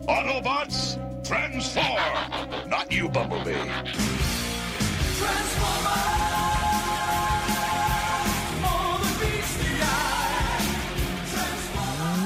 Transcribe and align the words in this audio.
Autobots, 0.00 0.98
transform! 1.24 2.68
Not 2.68 2.90
you, 2.90 3.08
Bumblebee. 3.08 3.54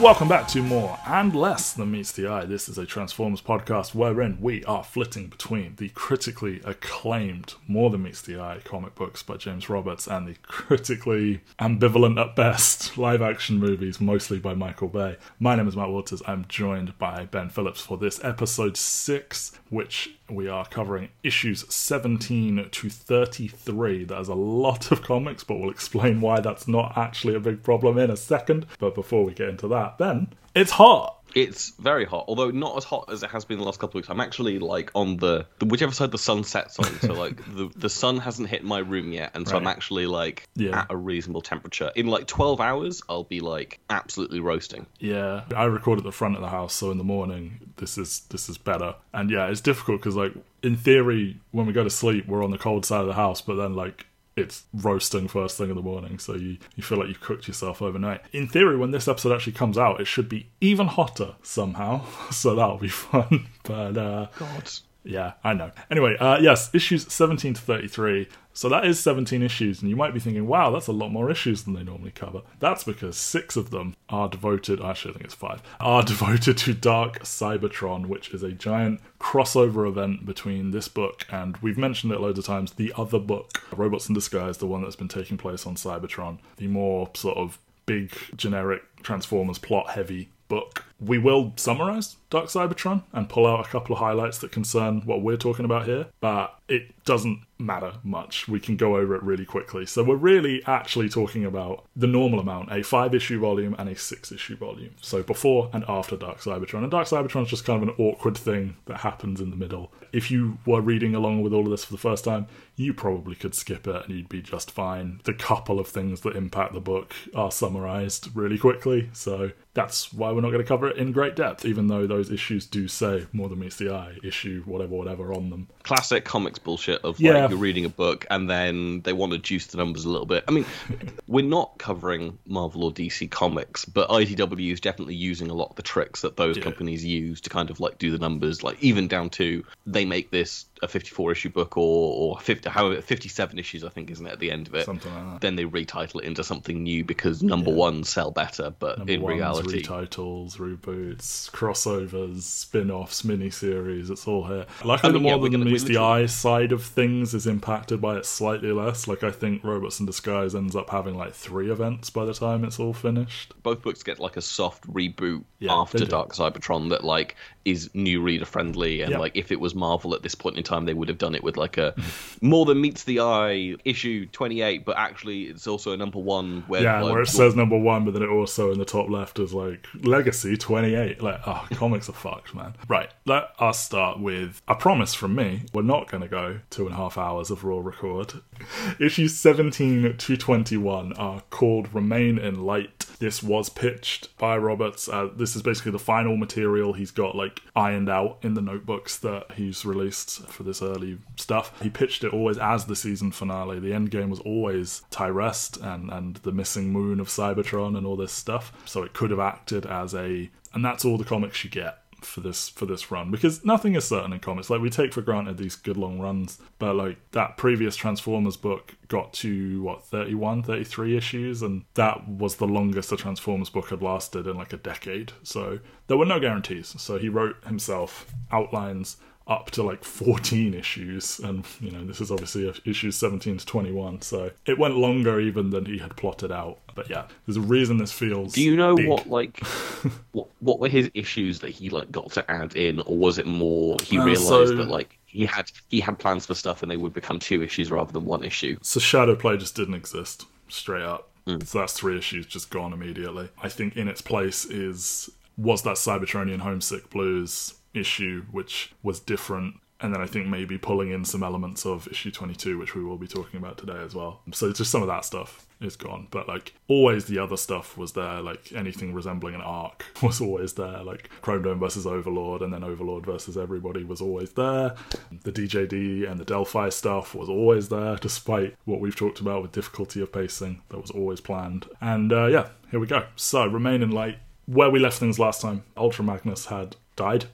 Welcome 0.00 0.28
back 0.28 0.46
to 0.48 0.62
more 0.62 0.96
and 1.08 1.34
less 1.34 1.72
than 1.72 1.90
meets 1.90 2.12
the 2.12 2.28
eye. 2.28 2.44
This 2.44 2.68
is 2.68 2.78
a 2.78 2.86
Transformers 2.86 3.42
podcast 3.42 3.96
wherein 3.96 4.38
we 4.40 4.64
are 4.64 4.84
flitting 4.84 5.26
between 5.26 5.74
the 5.74 5.88
critically 5.88 6.60
acclaimed 6.64 7.54
More 7.66 7.90
Than 7.90 8.04
Meets 8.04 8.22
the 8.22 8.40
Eye 8.40 8.60
comic 8.62 8.94
books 8.94 9.24
by 9.24 9.38
James 9.38 9.68
Roberts 9.68 10.06
and 10.06 10.28
the 10.28 10.36
critically 10.42 11.40
ambivalent 11.58 12.16
at 12.20 12.36
best 12.36 12.96
live 12.96 13.20
action 13.20 13.58
movies, 13.58 14.00
mostly 14.00 14.38
by 14.38 14.54
Michael 14.54 14.86
Bay. 14.86 15.16
My 15.40 15.56
name 15.56 15.66
is 15.66 15.74
Matt 15.74 15.88
Waters. 15.88 16.22
I'm 16.28 16.46
joined 16.48 16.96
by 16.98 17.24
Ben 17.24 17.48
Phillips 17.48 17.80
for 17.80 17.98
this 17.98 18.22
episode 18.22 18.76
6, 18.76 19.58
which 19.68 20.17
we 20.30 20.48
are 20.48 20.66
covering 20.66 21.08
issues 21.22 21.64
17 21.72 22.68
to 22.70 22.90
33. 22.90 24.04
That 24.04 24.20
is 24.20 24.28
a 24.28 24.34
lot 24.34 24.90
of 24.90 25.02
comics, 25.02 25.44
but 25.44 25.58
we'll 25.58 25.70
explain 25.70 26.20
why 26.20 26.40
that's 26.40 26.68
not 26.68 26.96
actually 26.96 27.34
a 27.34 27.40
big 27.40 27.62
problem 27.62 27.98
in 27.98 28.10
a 28.10 28.16
second. 28.16 28.66
But 28.78 28.94
before 28.94 29.24
we 29.24 29.34
get 29.34 29.48
into 29.48 29.68
that, 29.68 29.98
then 29.98 30.28
it's 30.54 30.72
hot. 30.72 31.17
It's 31.34 31.70
very 31.78 32.04
hot, 32.04 32.24
although 32.28 32.50
not 32.50 32.76
as 32.76 32.84
hot 32.84 33.08
as 33.12 33.22
it 33.22 33.30
has 33.30 33.44
been 33.44 33.58
the 33.58 33.64
last 33.64 33.78
couple 33.78 33.90
of 33.90 33.94
weeks. 34.02 34.10
I'm 34.10 34.20
actually 34.20 34.58
like 34.58 34.90
on 34.94 35.16
the, 35.18 35.46
the 35.58 35.66
whichever 35.66 35.92
side 35.92 36.10
the 36.10 36.18
sun 36.18 36.44
sets 36.44 36.78
on. 36.78 36.86
So 37.00 37.12
like 37.24 37.36
the 37.54 37.70
the 37.76 37.88
sun 37.90 38.18
hasn't 38.18 38.48
hit 38.48 38.64
my 38.64 38.78
room 38.78 39.12
yet, 39.12 39.32
and 39.34 39.46
so 39.46 39.56
I'm 39.56 39.66
actually 39.66 40.06
like 40.06 40.48
Yeah. 40.56 40.80
at 40.80 40.86
a 40.90 40.96
reasonable 40.96 41.42
temperature. 41.42 41.90
In 41.94 42.06
like 42.06 42.26
12 42.26 42.60
hours, 42.60 43.02
I'll 43.08 43.24
be 43.24 43.40
like 43.40 43.78
absolutely 43.90 44.40
roasting. 44.40 44.86
Yeah, 44.98 45.44
I 45.56 45.64
record 45.64 45.98
at 45.98 46.04
the 46.04 46.12
front 46.12 46.36
of 46.36 46.40
the 46.42 46.48
house, 46.48 46.74
so 46.74 46.90
in 46.90 46.98
the 46.98 47.04
morning 47.04 47.72
this 47.76 47.98
is 47.98 48.20
this 48.30 48.48
is 48.48 48.58
better. 48.58 48.94
And 49.12 49.30
yeah, 49.30 49.46
it's 49.48 49.60
difficult 49.60 50.00
because 50.00 50.16
like 50.16 50.32
in 50.62 50.76
theory, 50.76 51.38
when 51.52 51.66
we 51.66 51.72
go 51.72 51.84
to 51.84 51.90
sleep, 51.90 52.26
we're 52.26 52.42
on 52.42 52.50
the 52.50 52.58
cold 52.58 52.84
side 52.84 53.02
of 53.02 53.06
the 53.06 53.14
house, 53.14 53.40
but 53.40 53.54
then 53.56 53.74
like 53.74 54.06
it's 54.38 54.64
roasting 54.72 55.28
first 55.28 55.58
thing 55.58 55.70
in 55.70 55.76
the 55.76 55.82
morning, 55.82 56.18
so 56.18 56.34
you 56.34 56.58
you 56.76 56.82
feel 56.82 56.98
like 56.98 57.08
you've 57.08 57.20
cooked 57.20 57.48
yourself 57.48 57.80
overnight. 57.82 58.20
In 58.32 58.48
theory, 58.48 58.76
when 58.76 58.90
this 58.90 59.08
episode 59.08 59.34
actually 59.34 59.52
comes 59.52 59.76
out, 59.78 60.00
it 60.00 60.06
should 60.06 60.28
be 60.28 60.48
even 60.60 60.86
hotter 60.86 61.34
somehow, 61.42 62.04
so 62.30 62.54
that'll 62.54 62.78
be 62.78 62.88
fun. 63.08 63.48
But 63.64 63.96
uh, 63.96 64.28
God. 64.38 64.70
yeah, 65.04 65.32
I 65.44 65.52
know. 65.54 65.70
Anyway, 65.90 66.16
uh, 66.18 66.38
yes, 66.40 66.74
issues 66.74 67.12
17 67.12 67.54
to 67.54 67.60
33. 67.60 68.28
So 68.58 68.68
that 68.70 68.84
is 68.84 68.98
17 68.98 69.40
issues, 69.40 69.80
and 69.80 69.88
you 69.88 69.94
might 69.94 70.12
be 70.12 70.18
thinking, 70.18 70.48
wow, 70.48 70.72
that's 70.72 70.88
a 70.88 70.92
lot 70.92 71.10
more 71.10 71.30
issues 71.30 71.62
than 71.62 71.74
they 71.74 71.84
normally 71.84 72.10
cover. 72.10 72.42
That's 72.58 72.82
because 72.82 73.16
six 73.16 73.54
of 73.54 73.70
them 73.70 73.94
are 74.08 74.28
devoted, 74.28 74.80
actually, 74.80 75.12
I 75.12 75.14
think 75.14 75.26
it's 75.26 75.34
five, 75.34 75.62
are 75.78 76.02
devoted 76.14 76.58
to 76.58 76.74
Dark 76.74 77.20
Cybertron, 77.20 78.06
which 78.06 78.34
is 78.34 78.42
a 78.42 78.50
giant 78.50 79.00
crossover 79.20 79.86
event 79.86 80.26
between 80.26 80.72
this 80.72 80.88
book 80.88 81.24
and 81.30 81.56
we've 81.58 81.78
mentioned 81.78 82.12
it 82.12 82.20
loads 82.20 82.40
of 82.40 82.46
times, 82.46 82.72
the 82.72 82.92
other 82.96 83.20
book, 83.20 83.62
Robots 83.76 84.08
in 84.08 84.14
Disguise, 84.16 84.58
the 84.58 84.66
one 84.66 84.82
that's 84.82 84.96
been 84.96 85.06
taking 85.06 85.38
place 85.38 85.64
on 85.64 85.76
Cybertron, 85.76 86.38
the 86.56 86.66
more 86.66 87.10
sort 87.14 87.36
of 87.36 87.60
big, 87.86 88.10
generic 88.36 88.82
Transformers 89.04 89.58
plot 89.58 89.90
heavy 89.90 90.30
book. 90.48 90.84
We 90.98 91.18
will 91.18 91.52
summarize 91.54 92.16
Dark 92.30 92.46
Cybertron 92.46 93.02
and 93.12 93.28
pull 93.28 93.46
out 93.46 93.64
a 93.64 93.68
couple 93.68 93.94
of 93.94 94.00
highlights 94.00 94.38
that 94.38 94.52
concern 94.52 95.02
what 95.04 95.22
we're 95.22 95.36
talking 95.36 95.64
about 95.64 95.86
here, 95.86 96.06
but 96.20 96.58
it 96.68 97.04
doesn't 97.04 97.40
matter 97.58 97.94
much. 98.04 98.46
We 98.46 98.60
can 98.60 98.76
go 98.76 98.96
over 98.96 99.14
it 99.14 99.22
really 99.22 99.46
quickly. 99.46 99.86
So 99.86 100.04
we're 100.04 100.16
really 100.16 100.62
actually 100.66 101.08
talking 101.08 101.44
about 101.44 101.86
the 101.96 102.06
normal 102.06 102.40
amount, 102.40 102.70
a 102.70 102.82
five 102.82 103.14
issue 103.14 103.40
volume 103.40 103.74
and 103.78 103.88
a 103.88 103.96
six 103.96 104.30
issue 104.30 104.56
volume. 104.56 104.94
So 105.00 105.22
before 105.22 105.70
and 105.72 105.84
after 105.88 106.16
Dark 106.16 106.40
Cybertron. 106.40 106.82
And 106.82 106.90
Dark 106.90 107.08
Cybertron 107.08 107.44
is 107.44 107.48
just 107.48 107.64
kind 107.64 107.82
of 107.82 107.88
an 107.88 107.94
awkward 107.98 108.36
thing 108.36 108.76
that 108.86 108.98
happens 108.98 109.40
in 109.40 109.50
the 109.50 109.56
middle. 109.56 109.92
If 110.12 110.30
you 110.30 110.58
were 110.66 110.80
reading 110.80 111.14
along 111.14 111.42
with 111.42 111.52
all 111.52 111.64
of 111.64 111.70
this 111.70 111.84
for 111.84 111.92
the 111.92 111.98
first 111.98 112.24
time, 112.24 112.46
you 112.76 112.92
probably 112.94 113.34
could 113.34 113.54
skip 113.54 113.86
it 113.86 114.04
and 114.04 114.14
you'd 114.14 114.28
be 114.28 114.42
just 114.42 114.70
fine. 114.70 115.20
The 115.24 115.34
couple 115.34 115.80
of 115.80 115.88
things 115.88 116.20
that 116.20 116.36
impact 116.36 116.74
the 116.74 116.80
book 116.80 117.14
are 117.34 117.50
summarized 117.50 118.28
really 118.34 118.58
quickly. 118.58 119.10
So 119.12 119.52
that's 119.78 120.12
why 120.12 120.32
we're 120.32 120.40
not 120.40 120.50
going 120.50 120.62
to 120.62 120.68
cover 120.68 120.88
it 120.88 120.96
in 120.96 121.12
great 121.12 121.36
depth, 121.36 121.64
even 121.64 121.86
though 121.86 122.04
those 122.04 122.17
issues 122.22 122.66
do 122.66 122.88
say 122.88 123.26
more 123.32 123.48
than 123.48 123.60
meets 123.60 123.76
the 123.76 123.90
eye, 123.94 124.16
issue 124.22 124.62
whatever, 124.66 124.94
whatever 124.94 125.32
on 125.32 125.50
them. 125.50 125.68
Classic 125.84 126.24
comics 126.24 126.58
bullshit 126.58 127.00
of 127.02 127.20
Yeah. 127.20 127.42
like 127.42 127.50
you're 127.50 127.58
reading 127.58 127.84
a 127.84 127.88
book 127.88 128.26
and 128.30 128.50
then 128.50 129.00
they 129.02 129.12
want 129.12 129.32
to 129.32 129.38
juice 129.38 129.66
the 129.68 129.78
numbers 129.78 130.04
a 130.04 130.10
little 130.10 130.26
bit. 130.26 130.44
I 130.48 130.50
mean, 130.50 130.66
we're 131.28 131.44
not 131.44 131.78
covering 131.78 132.38
Marvel 132.46 132.84
or 132.84 132.92
DC 132.92 133.30
comics, 133.30 133.84
but 133.84 134.08
IDW 134.10 134.72
is 134.72 134.80
definitely 134.80 135.14
using 135.14 135.50
a 135.50 135.54
lot 135.54 135.70
of 135.70 135.76
the 135.76 135.82
tricks 135.82 136.22
that 136.22 136.36
those 136.36 136.56
Yeah. 136.56 136.62
companies 136.64 137.04
use 137.04 137.40
to 137.42 137.50
kind 137.50 137.70
of 137.70 137.80
like 137.80 137.98
do 137.98 138.10
the 138.10 138.18
numbers, 138.18 138.62
like 138.62 138.76
even 138.82 139.08
down 139.08 139.30
to 139.30 139.64
they 139.86 140.04
make 140.04 140.30
this 140.30 140.66
a 140.82 140.88
54 140.88 141.32
issue 141.32 141.48
book 141.50 141.76
or 141.76 142.34
or 142.34 142.40
50 142.40 142.70
however 142.70 143.00
57 143.02 143.58
issues 143.58 143.84
I 143.84 143.88
think 143.88 144.10
isn't 144.10 144.26
it 144.26 144.32
at 144.32 144.38
the 144.38 144.50
end 144.50 144.68
of 144.68 144.74
it. 144.74 144.84
Something 144.86 145.12
like 145.14 145.24
that. 145.32 145.40
Then 145.40 145.56
they 145.56 145.64
retitle 145.64 146.20
it 146.20 146.24
into 146.24 146.44
something 146.44 146.82
new 146.82 147.04
because 147.04 147.42
number 147.42 147.70
one 147.72 148.04
sell 148.04 148.30
better, 148.30 148.70
but 148.78 148.98
Number 148.98 149.12
in 149.12 149.22
ones, 149.22 149.36
reality 149.36 149.82
retitles, 149.82 150.56
reboots, 150.58 151.50
crossovers, 151.50 152.42
spin-offs, 152.42 153.22
miniseries, 153.22 154.10
it's 154.10 154.26
all 154.26 154.46
here. 154.46 154.66
Luckily, 154.84 154.88
oh, 154.88 155.08
I 155.08 155.12
mean, 155.12 155.22
the 155.22 155.28
yeah, 155.28 155.34
more 155.34 155.42
we're 155.42 155.50
than 155.50 155.64
meets 155.64 155.82
we 155.84 155.88
the 155.88 155.94
literally- 156.00 156.22
eye 156.24 156.26
side 156.26 156.72
of 156.72 156.82
things 156.84 157.34
is 157.34 157.46
impacted 157.46 158.00
by 158.00 158.16
it 158.16 158.26
slightly 158.26 158.72
less. 158.72 159.06
Like 159.08 159.22
I 159.22 159.30
think 159.30 159.62
Robots 159.64 160.00
in 160.00 160.06
Disguise 160.06 160.54
ends 160.54 160.74
up 160.76 160.90
having 160.90 161.16
like 161.16 161.32
three 161.34 161.70
events 161.70 162.10
by 162.10 162.24
the 162.24 162.34
time 162.34 162.64
it's 162.64 162.78
all 162.78 162.92
finished. 162.92 163.52
both 163.62 163.82
books 163.82 164.02
get 164.02 164.18
like 164.18 164.36
a 164.36 164.42
soft 164.42 164.86
reboot 164.92 165.44
Yeah, 165.58 165.74
after. 165.74 165.98
Dark 166.08 166.32
Cybertron 166.34 166.88
that 166.90 167.04
like 167.04 167.36
is 167.64 167.90
new 167.94 168.22
reader 168.22 168.44
friendly 168.46 169.02
and 169.02 169.10
Yeah. 169.12 169.18
like 169.18 169.36
if 169.36 169.52
it 169.52 169.60
was 169.60 169.74
Marvel 169.74 170.14
at 170.14 170.22
this 170.22 170.34
point 170.34 170.56
in 170.56 170.62
time 170.68 170.84
they 170.84 170.94
would 170.94 171.08
have 171.08 171.18
done 171.18 171.34
it 171.34 171.42
with 171.42 171.56
like 171.56 171.76
a 171.76 171.94
more 172.40 172.64
than 172.64 172.80
meets 172.80 173.04
the 173.04 173.20
eye 173.20 173.74
issue 173.84 174.26
28 174.32 174.84
but 174.84 174.96
actually 174.96 175.44
it's 175.44 175.66
also 175.66 175.92
a 175.92 175.96
number 175.96 176.18
1 176.18 176.64
where 176.66 176.82
Yeah, 176.82 177.02
like, 177.02 177.12
where 177.12 177.22
it 177.22 177.28
says 177.28 177.54
number 177.54 177.78
one, 177.78 178.04
but 178.04 178.14
then 178.14 178.22
it 178.22 178.28
also 178.28 178.72
in 178.72 178.78
the 178.78 178.84
top 178.84 179.08
left 179.08 179.38
is 179.38 179.54
like 179.54 179.86
Legacy 180.02 180.56
28. 180.56 181.22
Like, 181.22 181.40
oh, 181.46 181.66
comics 181.72 182.08
are 182.08 182.12
fucked, 182.12 182.54
man. 182.54 182.74
Right, 182.88 183.10
let 183.26 183.50
us 183.58 183.82
start 183.82 184.20
with 184.20 184.62
a 184.68 184.74
promise 184.74 185.14
from 185.14 185.34
me. 185.34 185.62
We're 185.72 185.82
not 185.82 186.10
going 186.10 186.22
to 186.22 186.28
go 186.28 186.60
two 186.70 186.86
and 186.86 186.94
a 186.94 186.96
half 186.96 187.18
hours 187.18 187.50
of 187.50 187.64
raw 187.64 187.78
record. 187.78 188.34
Issues 189.00 189.36
17 189.36 190.16
to 190.16 190.36
21 190.36 191.12
are 191.14 191.42
called 191.50 191.92
Remain 191.94 192.38
in 192.38 192.64
Light. 192.64 193.06
This 193.18 193.42
was 193.42 193.68
pitched 193.68 194.36
by 194.38 194.56
Roberts. 194.56 195.08
Uh, 195.08 195.28
this 195.34 195.56
is 195.56 195.62
basically 195.62 195.92
the 195.92 195.98
final 195.98 196.36
material 196.36 196.92
he's 196.92 197.10
got 197.10 197.34
like 197.34 197.60
ironed 197.74 198.08
out 198.08 198.38
in 198.42 198.54
the 198.54 198.62
notebooks 198.62 199.18
that 199.18 199.52
he's 199.56 199.84
released 199.84 200.48
for 200.58 200.64
this 200.64 200.82
early 200.82 201.18
stuff. 201.36 201.80
He 201.80 201.88
pitched 201.88 202.24
it 202.24 202.32
always 202.32 202.58
as 202.58 202.86
the 202.86 202.96
season 202.96 203.30
finale. 203.30 203.78
The 203.78 203.94
end 203.94 204.10
game 204.10 204.28
was 204.28 204.40
always 204.40 205.02
Tyrest 205.10 205.76
and 205.80 206.10
and 206.10 206.36
the 206.38 206.50
missing 206.50 206.90
moon 206.92 207.20
of 207.20 207.28
Cybertron 207.28 207.96
and 207.96 208.04
all 208.04 208.16
this 208.16 208.32
stuff. 208.32 208.72
So 208.84 209.04
it 209.04 209.14
could 209.14 209.30
have 209.30 209.38
acted 209.38 209.86
as 209.86 210.14
a 210.14 210.50
and 210.74 210.84
that's 210.84 211.04
all 211.04 211.16
the 211.16 211.24
comics 211.24 211.62
you 211.62 211.70
get 211.70 211.98
for 212.20 212.40
this 212.40 212.68
for 212.68 212.84
this 212.84 213.12
run 213.12 213.30
because 213.30 213.64
nothing 213.64 213.94
is 213.94 214.04
certain 214.04 214.32
in 214.32 214.40
comics 214.40 214.68
like 214.68 214.80
we 214.80 214.90
take 214.90 215.12
for 215.12 215.22
granted 215.22 215.56
these 215.56 215.76
good 215.76 215.96
long 215.96 216.18
runs 216.18 216.58
but 216.80 216.96
like 216.96 217.16
that 217.30 217.56
previous 217.56 217.94
transformers 217.94 218.56
book 218.56 218.96
got 219.06 219.32
to 219.32 219.80
what 219.82 220.04
31 220.04 220.64
33 220.64 221.16
issues 221.16 221.62
and 221.62 221.84
that 221.94 222.28
was 222.28 222.56
the 222.56 222.66
longest 222.66 223.12
a 223.12 223.16
transformers 223.16 223.70
book 223.70 223.90
had 223.90 224.02
lasted 224.02 224.48
in 224.48 224.56
like 224.56 224.72
a 224.72 224.78
decade 224.78 225.32
so 225.44 225.78
there 226.08 226.16
were 226.16 226.26
no 226.26 226.40
guarantees 226.40 227.00
so 227.00 227.18
he 227.18 227.28
wrote 227.28 227.56
himself 227.64 228.32
outlines 228.50 229.16
up 229.48 229.70
to 229.70 229.82
like 229.82 230.04
14 230.04 230.74
issues 230.74 231.38
and 231.40 231.64
you 231.80 231.90
know 231.90 232.04
this 232.04 232.20
is 232.20 232.30
obviously 232.30 232.70
issues 232.84 233.16
17 233.16 233.56
to 233.58 233.64
21 233.66 234.20
so 234.20 234.50
it 234.66 234.78
went 234.78 234.96
longer 234.96 235.40
even 235.40 235.70
than 235.70 235.86
he 235.86 235.96
had 235.96 236.14
plotted 236.16 236.52
out 236.52 236.78
but 236.94 237.08
yeah 237.08 237.24
there's 237.46 237.56
a 237.56 237.60
reason 237.62 237.96
this 237.96 238.12
feels 238.12 238.52
do 238.52 238.62
you 238.62 238.76
know 238.76 238.94
big. 238.96 239.08
what 239.08 239.26
like 239.28 239.58
what, 240.32 240.48
what 240.60 240.78
were 240.78 240.88
his 240.88 241.10
issues 241.14 241.60
that 241.60 241.70
he 241.70 241.88
like 241.88 242.12
got 242.12 242.30
to 242.30 242.48
add 242.50 242.76
in 242.76 243.00
or 243.00 243.16
was 243.16 243.38
it 243.38 243.46
more 243.46 243.96
he 244.02 244.18
Uh, 244.18 244.24
realized 244.24 244.48
so- 244.48 244.66
that 244.76 244.88
like 244.88 245.18
he 245.24 245.46
had 245.46 245.70
he 245.88 246.00
had 246.00 246.18
plans 246.18 246.44
for 246.46 246.54
stuff 246.54 246.82
and 246.82 246.90
they 246.90 246.96
would 246.98 247.14
become 247.14 247.38
two 247.38 247.62
issues 247.62 247.90
rather 247.90 248.12
than 248.12 248.24
one 248.26 248.44
issue 248.44 248.76
So 248.82 249.00
Shadow 249.00 249.34
Play 249.34 249.56
just 249.56 249.74
didn't 249.74 249.94
exist 249.94 250.44
straight 250.68 251.02
up. 251.02 251.28
So 251.64 251.78
that's 251.78 251.94
three 251.94 252.18
issues 252.18 252.44
just 252.44 252.68
gone 252.68 252.92
immediately. 252.92 253.48
I 253.62 253.70
think 253.70 253.96
in 253.96 254.06
its 254.08 254.20
place 254.20 254.66
is 254.66 255.30
was 255.56 255.82
that 255.84 255.96
Cybertronian 255.96 256.58
Homesick 256.60 257.08
Blues 257.10 257.72
issue, 257.94 258.44
which 258.50 258.92
was 259.02 259.20
different. 259.20 259.76
And 260.00 260.14
then 260.14 260.20
I 260.20 260.26
think 260.26 260.46
maybe 260.46 260.78
pulling 260.78 261.10
in 261.10 261.24
some 261.24 261.42
elements 261.42 261.84
of 261.84 262.06
issue 262.06 262.30
22, 262.30 262.78
which 262.78 262.94
we 262.94 263.02
will 263.02 263.16
be 263.16 263.26
talking 263.26 263.58
about 263.58 263.78
today 263.78 264.00
as 264.04 264.14
well. 264.14 264.42
So 264.52 264.72
just 264.72 264.92
some 264.92 265.02
of 265.02 265.08
that 265.08 265.24
stuff 265.24 265.66
is 265.80 265.96
gone. 265.96 266.28
But 266.30 266.46
like 266.46 266.74
always 266.86 267.24
the 267.24 267.40
other 267.40 267.56
stuff 267.56 267.96
was 267.98 268.12
there, 268.12 268.40
like 268.40 268.72
anything 268.72 269.12
resembling 269.12 269.56
an 269.56 269.60
arc 269.60 270.04
was 270.22 270.40
always 270.40 270.74
there. 270.74 271.02
Like 271.02 271.30
Chrome 271.40 271.62
Dome 271.62 271.80
versus 271.80 272.06
Overlord 272.06 272.62
and 272.62 272.72
then 272.72 272.84
Overlord 272.84 273.26
versus 273.26 273.56
everybody 273.56 274.04
was 274.04 274.20
always 274.20 274.52
there. 274.52 274.94
The 275.42 275.52
DJD 275.52 276.30
and 276.30 276.38
the 276.38 276.44
Delphi 276.44 276.90
stuff 276.90 277.34
was 277.34 277.48
always 277.48 277.88
there, 277.88 278.16
despite 278.16 278.76
what 278.84 279.00
we've 279.00 279.16
talked 279.16 279.40
about 279.40 279.62
with 279.62 279.72
difficulty 279.72 280.20
of 280.20 280.32
pacing. 280.32 280.82
That 280.90 281.00
was 281.00 281.10
always 281.10 281.40
planned. 281.40 281.86
And 282.00 282.32
uh, 282.32 282.46
yeah, 282.46 282.68
here 282.92 283.00
we 283.00 283.08
go. 283.08 283.26
So 283.34 283.66
Remain 283.66 284.02
in 284.02 284.10
Light. 284.10 284.38
Where 284.66 284.90
we 284.90 284.98
left 284.98 285.18
things 285.18 285.38
last 285.38 285.62
time, 285.62 285.82
Ultra 285.96 286.24
Magnus 286.24 286.66
had 286.66 286.96
died, 287.18 287.46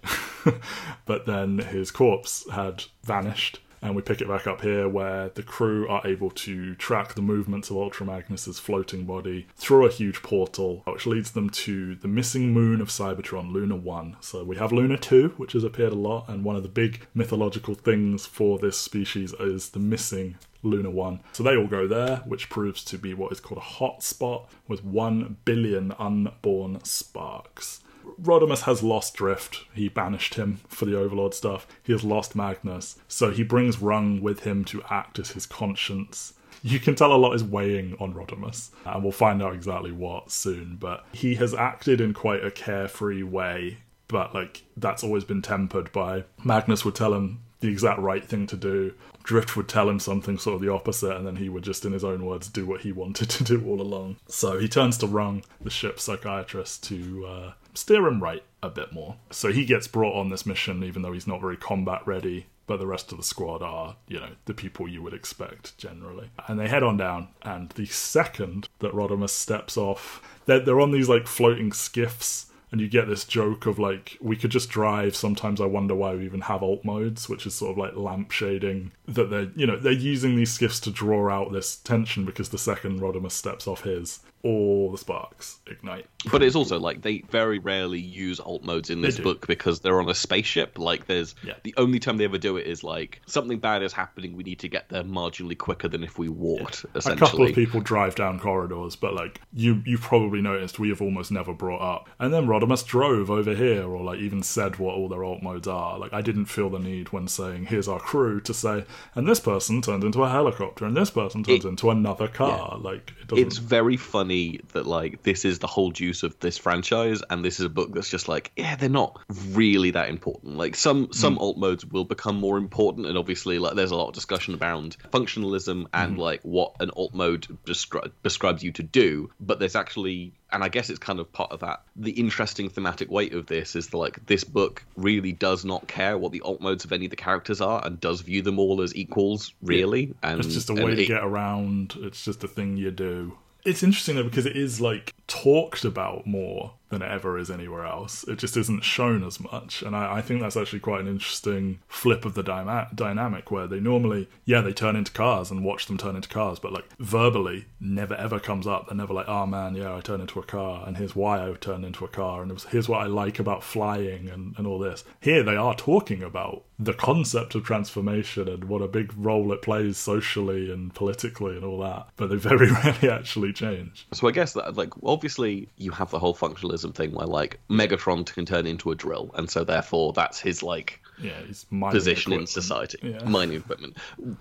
but 1.07 1.27
then 1.27 1.59
his 1.59 1.91
corpse 1.91 2.49
had 2.53 2.85
vanished. 3.03 3.59
And 3.85 3.95
we 3.95 4.01
pick 4.01 4.23
it 4.23 4.29
back 4.29 4.47
up 4.47 4.63
here 4.63 4.89
where 4.89 5.29
the 5.29 5.43
crew 5.43 5.87
are 5.89 6.01
able 6.07 6.31
to 6.31 6.75
track 6.77 7.13
the 7.13 7.21
movements 7.21 7.69
of 7.69 7.77
Ultra 7.77 8.07
Magnus's 8.07 8.59
floating 8.59 9.05
body 9.05 9.47
through 9.57 9.85
a 9.85 9.91
huge 9.91 10.23
portal, 10.23 10.83
which 10.87 11.05
leads 11.05 11.33
them 11.33 11.51
to 11.51 11.95
the 11.97 12.09
missing 12.09 12.51
moon 12.55 12.81
of 12.81 12.89
Cybertron, 12.89 13.53
Luna 13.53 13.77
1. 13.77 14.17
So 14.21 14.43
we 14.43 14.57
have 14.57 14.73
Luna 14.73 14.97
2, 14.97 15.35
which 15.37 15.53
has 15.53 15.65
appeared 15.65 15.93
a 15.93 15.97
lot, 15.97 16.31
and 16.31 16.45
one 16.45 16.57
of 16.57 16.63
the 16.63 16.69
big 16.71 17.07
mythological 17.13 17.75
things 17.75 18.25
for 18.25 18.59
this 18.59 18.79
species 18.79 19.35
is 19.35 19.69
the 19.71 19.81
missing 19.81 20.37
Luna 20.63 20.89
1. 20.91 21.21
So 21.35 21.43
they 21.43 21.55
all 21.55 21.67
go 21.67 21.87
there, 21.87 22.23
which 22.25 22.49
proves 22.49 22.83
to 22.85 22.97
be 22.97 23.13
what 23.13 23.33
is 23.33 23.41
called 23.41 23.59
a 23.59 23.65
hot 23.65 24.03
spot 24.03 24.51
with 24.67 24.83
1 24.83 25.37
billion 25.45 25.93
unborn 25.99 26.83
sparks. 26.85 27.81
Rodimus 28.21 28.63
has 28.63 28.83
lost 28.83 29.15
Drift. 29.15 29.65
He 29.75 29.89
banished 29.89 30.35
him 30.35 30.61
for 30.69 30.85
the 30.85 30.99
Overlord 30.99 31.35
stuff. 31.35 31.67
He 31.83 31.93
has 31.93 32.05
lost 32.05 32.37
Magnus. 32.37 32.99
So 33.09 33.31
he 33.31 33.43
brings 33.43 33.81
Rung 33.81 34.21
with 34.23 34.41
him 34.41 34.65
to 34.67 34.83
act 34.91 35.19
as 35.19 35.33
his 35.33 35.47
conscience. 35.47 36.35
You 36.63 36.81
can 36.81 36.95
tell 36.95 37.13
a 37.13 37.17
lot 37.17 37.35
is 37.35 37.45
weighing 37.45 37.95
on 38.01 38.15
Rodimus, 38.15 38.71
and 38.87 39.03
we'll 39.03 39.13
find 39.13 39.43
out 39.43 39.55
exactly 39.55 39.93
what 39.93 40.31
soon. 40.31 40.77
But 40.81 41.05
he 41.13 41.35
has 41.35 41.53
acted 41.53 42.01
in 42.01 42.15
quite 42.15 42.43
a 42.43 42.51
carefree 42.51 43.23
way, 43.23 43.79
but 44.09 44.35
like 44.35 44.63
that's 44.77 45.05
always 45.05 45.25
been 45.25 45.43
tempered 45.43 45.93
by 45.93 46.25
Magnus 46.43 46.85
would 46.85 46.95
tell 46.95 47.13
him 47.13 47.41
the 47.61 47.69
exact 47.69 47.99
right 47.99 48.25
thing 48.25 48.47
to 48.47 48.57
do. 48.57 48.95
Drift 49.23 49.57
would 49.57 49.69
tell 49.69 49.89
him 49.89 49.99
something 49.99 50.39
sort 50.39 50.57
of 50.57 50.61
the 50.61 50.73
opposite, 50.73 51.17
and 51.17 51.27
then 51.27 51.37
he 51.37 51.49
would 51.49 51.65
just, 51.65 51.85
in 51.85 51.93
his 51.93 52.05
own 52.05 52.25
words, 52.25 52.49
do 52.49 52.67
what 52.67 52.83
he 52.83 52.93
wanted 53.03 53.31
to 53.31 53.45
do 53.45 53.67
all 53.67 53.81
along. 53.81 54.17
So 54.29 54.59
he 54.59 54.69
turns 54.69 54.99
to 54.99 55.07
Rung, 55.07 55.43
the 55.61 55.71
ship 55.71 55.99
psychiatrist, 55.99 56.85
to 56.85 57.27
uh, 57.27 57.53
steer 57.75 58.07
him 58.07 58.23
right 58.23 58.43
a 58.63 58.71
bit 58.71 58.93
more. 58.93 59.17
So 59.31 59.53
he 59.53 59.65
gets 59.65 59.89
brought 59.89 60.19
on 60.19 60.31
this 60.31 60.47
mission, 60.47 60.83
even 60.83 61.03
though 61.03 61.13
he's 61.13 61.27
not 61.27 61.41
very 61.41 61.57
combat 61.57 62.07
ready. 62.07 62.47
But 62.67 62.79
the 62.79 62.87
rest 62.87 63.13
of 63.13 63.19
the 63.19 63.25
squad 63.25 63.63
are, 63.63 63.97
you 64.09 64.19
know, 64.19 64.31
the 64.47 64.55
people 64.55 64.89
you 64.89 65.03
would 65.03 65.13
expect 65.13 65.77
generally. 65.77 66.31
And 66.49 66.59
they 66.59 66.67
head 66.67 66.83
on 66.83 66.97
down, 66.97 67.29
and 67.43 67.69
the 67.71 67.85
second 67.85 68.69
that 68.79 68.95
Rodimus 68.95 69.31
steps 69.31 69.77
off, 69.77 70.23
they're, 70.47 70.61
they're 70.61 70.81
on 70.81 70.91
these 70.91 71.09
like 71.09 71.27
floating 71.27 71.73
skiffs 71.73 72.47
and 72.75 72.81
you 72.81 72.89
get 72.89 73.07
this 73.07 73.25
joke 73.25 73.67
of 73.67 73.79
like 73.79 74.19
we 74.21 74.35
could 74.35 74.51
just 74.51 74.69
drive 74.69 75.15
sometimes 75.15 75.61
i 75.61 75.65
wonder 75.65 75.95
why 75.95 76.13
we 76.13 76.25
even 76.25 76.41
have 76.41 76.61
alt 76.61 76.85
modes 76.85 77.29
which 77.29 77.47
is 77.47 77.55
sort 77.55 77.71
of 77.71 77.79
like 77.79 77.95
lamp 77.95 78.33
shading 78.33 78.91
that 79.07 79.31
they're 79.31 79.53
you 79.55 79.65
know 79.65 79.79
they're 79.79 79.93
using 79.93 80.35
these 80.35 80.53
skiffs 80.53 80.81
to 80.81 80.91
draw 80.91 81.31
out 81.31 81.53
this 81.53 81.77
tension 81.77 82.25
because 82.25 82.49
the 82.49 82.59
second 82.59 83.01
rodimus 83.01 83.31
steps 83.31 83.69
off 83.69 83.83
his 83.83 84.19
all 84.45 84.93
the 84.93 84.99
sparks 84.99 85.59
ignite 85.67 86.07
But 86.31 86.43
it's 86.43 86.55
also 86.55 86.79
like 86.79 87.01
they 87.03 87.25
very 87.31 87.59
rarely 87.59 87.99
use 87.99 88.39
alt 88.41 88.63
modes 88.63 88.91
in 88.91 89.01
this 89.01 89.19
book 89.19 89.47
because 89.47 89.81
they're 89.81 90.01
on 90.01 90.09
a 90.09 90.15
spaceship. 90.15 90.79
Like 90.79 91.07
there's 91.07 91.35
Yeah. 91.43 91.55
the 91.63 91.75
only 91.79 91.99
time 91.99 92.19
they 92.19 92.25
ever 92.25 92.37
do 92.39 92.57
it 92.59 92.67
is 92.67 92.85
like 92.85 93.21
something 93.27 93.59
bad 93.59 93.83
is 93.83 93.93
happening. 93.95 94.37
We 94.37 94.43
need 94.45 94.61
to 94.61 94.69
get 94.69 94.91
there 94.91 95.03
marginally 95.03 95.57
quicker 95.57 95.89
than 95.89 96.05
if 96.05 96.19
we 96.19 96.29
walked. 96.29 96.85
a 96.95 96.99
Essentially, 96.99 97.17
couple 97.31 97.47
of 97.47 97.55
people 97.55 97.81
drive 97.81 98.15
down 98.17 98.39
corridors, 98.39 98.97
but 98.97 99.15
like 99.15 99.41
you, 99.53 99.83
you've 99.87 100.03
probably 100.03 100.43
noticed 100.43 100.79
we 100.79 100.91
have 100.91 101.01
almost 101.01 101.33
never 101.33 101.55
brought 101.55 101.81
up. 101.81 102.11
And 102.19 102.33
then 102.33 102.47
Rodimus 102.47 102.87
drove 102.87 103.31
over 103.31 103.55
here, 103.55 103.85
or 103.89 104.05
like 104.05 104.21
even 104.21 104.43
said 104.43 104.77
what 104.79 104.95
all 104.95 105.09
their 105.09 105.25
alt 105.25 105.43
modes 105.43 105.67
are. 105.69 105.99
Like 105.99 106.13
I 106.13 106.21
didn't 106.21 106.47
feel 106.47 106.69
the 106.69 106.79
need 106.79 107.13
when 107.13 107.29
saying 107.29 107.67
"Here's 107.67 107.89
our 107.89 107.99
crew" 108.01 108.41
to 108.43 108.53
say, 108.53 108.85
and 109.15 109.27
this 109.27 109.41
person 109.41 109.81
turned 109.81 110.05
into 110.05 110.23
a 110.23 110.29
helicopter, 110.29 110.85
and 110.85 110.95
this 110.97 111.11
person 111.11 111.43
turned 111.45 111.65
It- 111.65 111.69
into 111.69 111.91
another 111.91 112.29
car. 112.29 112.77
Like 112.79 113.15
it 113.23 113.29
doesn't. 113.29 113.47
it's 113.47 113.57
very 113.59 113.97
funny 113.97 114.34
that 114.73 114.87
like 114.87 115.23
this 115.23 115.45
is 115.45 115.59
the 115.59 115.67
whole 115.67 115.91
juice 115.91 116.23
of 116.23 116.39
this 116.41 116.59
franchise 116.59 117.23
and 117.31 117.45
this 117.45 117.61
is 117.61 117.67
a 117.67 117.69
book 117.69 117.93
that's 117.93 118.11
just 118.11 118.29
like 118.29 118.53
yeah 118.57 118.77
they're 118.77 118.89
not 118.89 119.21
really 119.51 119.91
that 119.91 120.09
important 120.09 120.57
like 120.57 120.77
some 120.77 121.07
hmm. 121.07 121.13
some 121.13 121.39
alt 121.39 121.57
modes 121.57 121.85
will 121.87 122.05
become 122.05 122.37
more 122.37 122.59
important 122.59 123.07
and 123.07 123.17
obviously 123.17 123.59
like 123.59 123.75
there's 123.75 123.91
a 123.91 123.97
lot 123.97 124.09
of 124.09 124.15
discussion 124.15 124.59
around 124.61 124.97
functionalism 125.13 125.87
and 125.93 126.15
hmm. 126.15 126.21
like 126.21 126.41
what 126.43 126.75
an 126.81 126.91
alt 126.97 127.15
mode 127.15 127.47
descri- 127.65 128.11
describes 128.23 128.63
you 128.63 128.73
to 128.73 128.83
do 128.83 129.31
but 129.41 129.59
there's 129.59 129.77
actually 129.77 130.33
and 130.55 130.63
I 130.63 130.69
guess 130.69 130.89
it's 130.89 131.01
kind 131.01 131.19
of 131.19 131.33
part 131.33 131.51
of 131.51 131.61
that. 131.61 131.83
The 131.97 132.13
interesting 132.13 132.69
thematic 132.69 133.11
weight 133.11 133.35
of 133.35 133.47
this 133.47 133.75
is 133.75 133.89
that, 133.89 133.97
like, 133.97 134.25
this 134.27 134.45
book 134.45 134.85
really 134.97 135.33
does 135.33 135.65
not 135.65 135.89
care 135.89 136.17
what 136.17 136.31
the 136.31 136.43
alt 136.43 136.61
modes 136.61 136.85
of 136.85 136.93
any 136.93 137.07
of 137.07 137.11
the 137.11 137.17
characters 137.17 137.61
are 137.61 137.85
and 137.85 138.01
does 138.01 138.21
view 138.21 138.41
them 138.41 138.61
all 138.61 138.81
as 138.81 138.95
equals, 138.95 139.53
really. 139.61 140.15
And 140.23 140.39
It's 140.39 140.55
just 140.55 140.71
a 140.71 140.75
way 140.75 140.95
to 140.95 141.03
it- 141.03 141.09
get 141.09 141.25
around. 141.25 141.97
It's 141.99 142.25
just 142.25 142.45
a 142.45 142.49
thing 142.49 142.77
you 142.77 142.93
do. 142.93 143.37
It's 143.65 143.83
interesting 143.83 144.17
though 144.17 144.25
because 144.25 144.47
it 144.47 144.57
is 144.57 144.81
like 144.81 145.15
talked 145.27 145.85
about 145.85 146.27
more 146.27 146.75
than 146.95 147.03
it 147.03 147.13
ever 147.13 147.37
is 147.37 147.51
anywhere 147.51 147.85
else. 147.85 148.25
It 148.25 148.39
just 148.39 148.57
isn't 148.57 148.85
shown 148.85 149.25
as 149.25 149.41
much, 149.41 149.83
and 149.83 149.95
I, 149.95 150.17
I 150.17 150.23
think 150.23 150.41
that's 150.41 150.57
actually 150.57 150.81
quite 150.81 151.01
an 151.01 151.09
interesting 151.09 151.81
flip 151.89 152.25
of 152.25 152.35
the 152.35 152.43
dynamic 152.43 153.51
where 153.51 153.67
they 153.67 153.81
normally, 153.81 154.29
yeah, 154.45 154.61
they 154.61 154.73
turn 154.73 154.97
into 154.97 155.13
cars 155.13 155.51
and 155.51 155.65
watch 155.65 155.87
them 155.87 155.99
turn 155.99 156.17
into 156.17 156.29
cars, 156.29 156.59
but 156.59 156.73
like 156.73 156.85
verbally, 156.99 157.67
never 157.81 158.15
ever 158.15 158.39
comes 158.39 158.67
up. 158.67 158.87
They're 158.87 158.97
never 158.97 159.13
like, 159.13 159.29
oh 159.29 159.47
man, 159.47 159.75
yeah, 159.75 159.95
I 159.95 160.01
turned 160.01 160.23
into 160.23 160.39
a 160.39 160.45
car, 160.45 160.85
and 160.87 160.97
here's 160.97 161.17
why 161.17 161.47
I 161.47 161.53
turned 161.55 161.85
into 161.85 162.05
a 162.05 162.09
car, 162.09 162.43
and 162.43 162.53
was, 162.53 162.65
here's 162.65 162.89
what 162.89 163.03
I 163.03 163.07
like 163.07 163.39
about 163.39 163.63
flying 163.63 164.29
and, 164.29 164.55
and 164.57 164.67
all 164.67 164.79
this. 164.79 165.05
Here 165.21 165.43
they 165.43 165.57
are 165.57 165.75
talking 165.75 166.23
about 166.23 166.65
the 166.79 166.95
concept 166.95 167.55
of 167.55 167.65
transformation 167.65 168.49
and 168.49 168.65
what 168.65 168.83
a 168.83 168.89
big 168.89 169.13
role 169.17 169.53
it 169.53 169.63
plays 169.63 169.97
socially 169.97 170.73
and 170.73 170.93
politically 170.95 171.57
and 171.57 171.65
all 171.65 171.79
that, 171.79 172.09
but 172.17 172.29
they 172.29 172.37
very 172.37 172.71
rarely 172.85 173.09
actually 173.09 173.53
change. 173.53 174.07
So 174.13 174.27
I 174.27 174.33
guess 174.33 174.55
that, 174.55 174.77
like, 174.77 174.93
obviously 175.03 175.69
you 175.77 175.93
have 175.93 176.11
the 176.11 176.19
whole 176.19 176.35
functionalism 176.35 176.84
thing 176.93 177.13
where, 177.13 177.27
like, 177.27 177.59
Megatron 177.71 178.27
can 178.33 178.45
turn 178.47 178.67
into 178.67 178.91
a 178.91 178.95
drill, 178.95 179.31
and 179.35 179.49
so 179.51 179.65
therefore 179.65 180.13
that's 180.13 180.39
his 180.41 180.63
like 180.63 181.01
Yeah, 181.21 181.33
mining 181.71 181.93
position 181.97 182.33
in 182.33 182.47
society, 182.47 182.99
Yeah. 183.03 183.25
mining 183.29 183.57
equipment. 183.59 183.97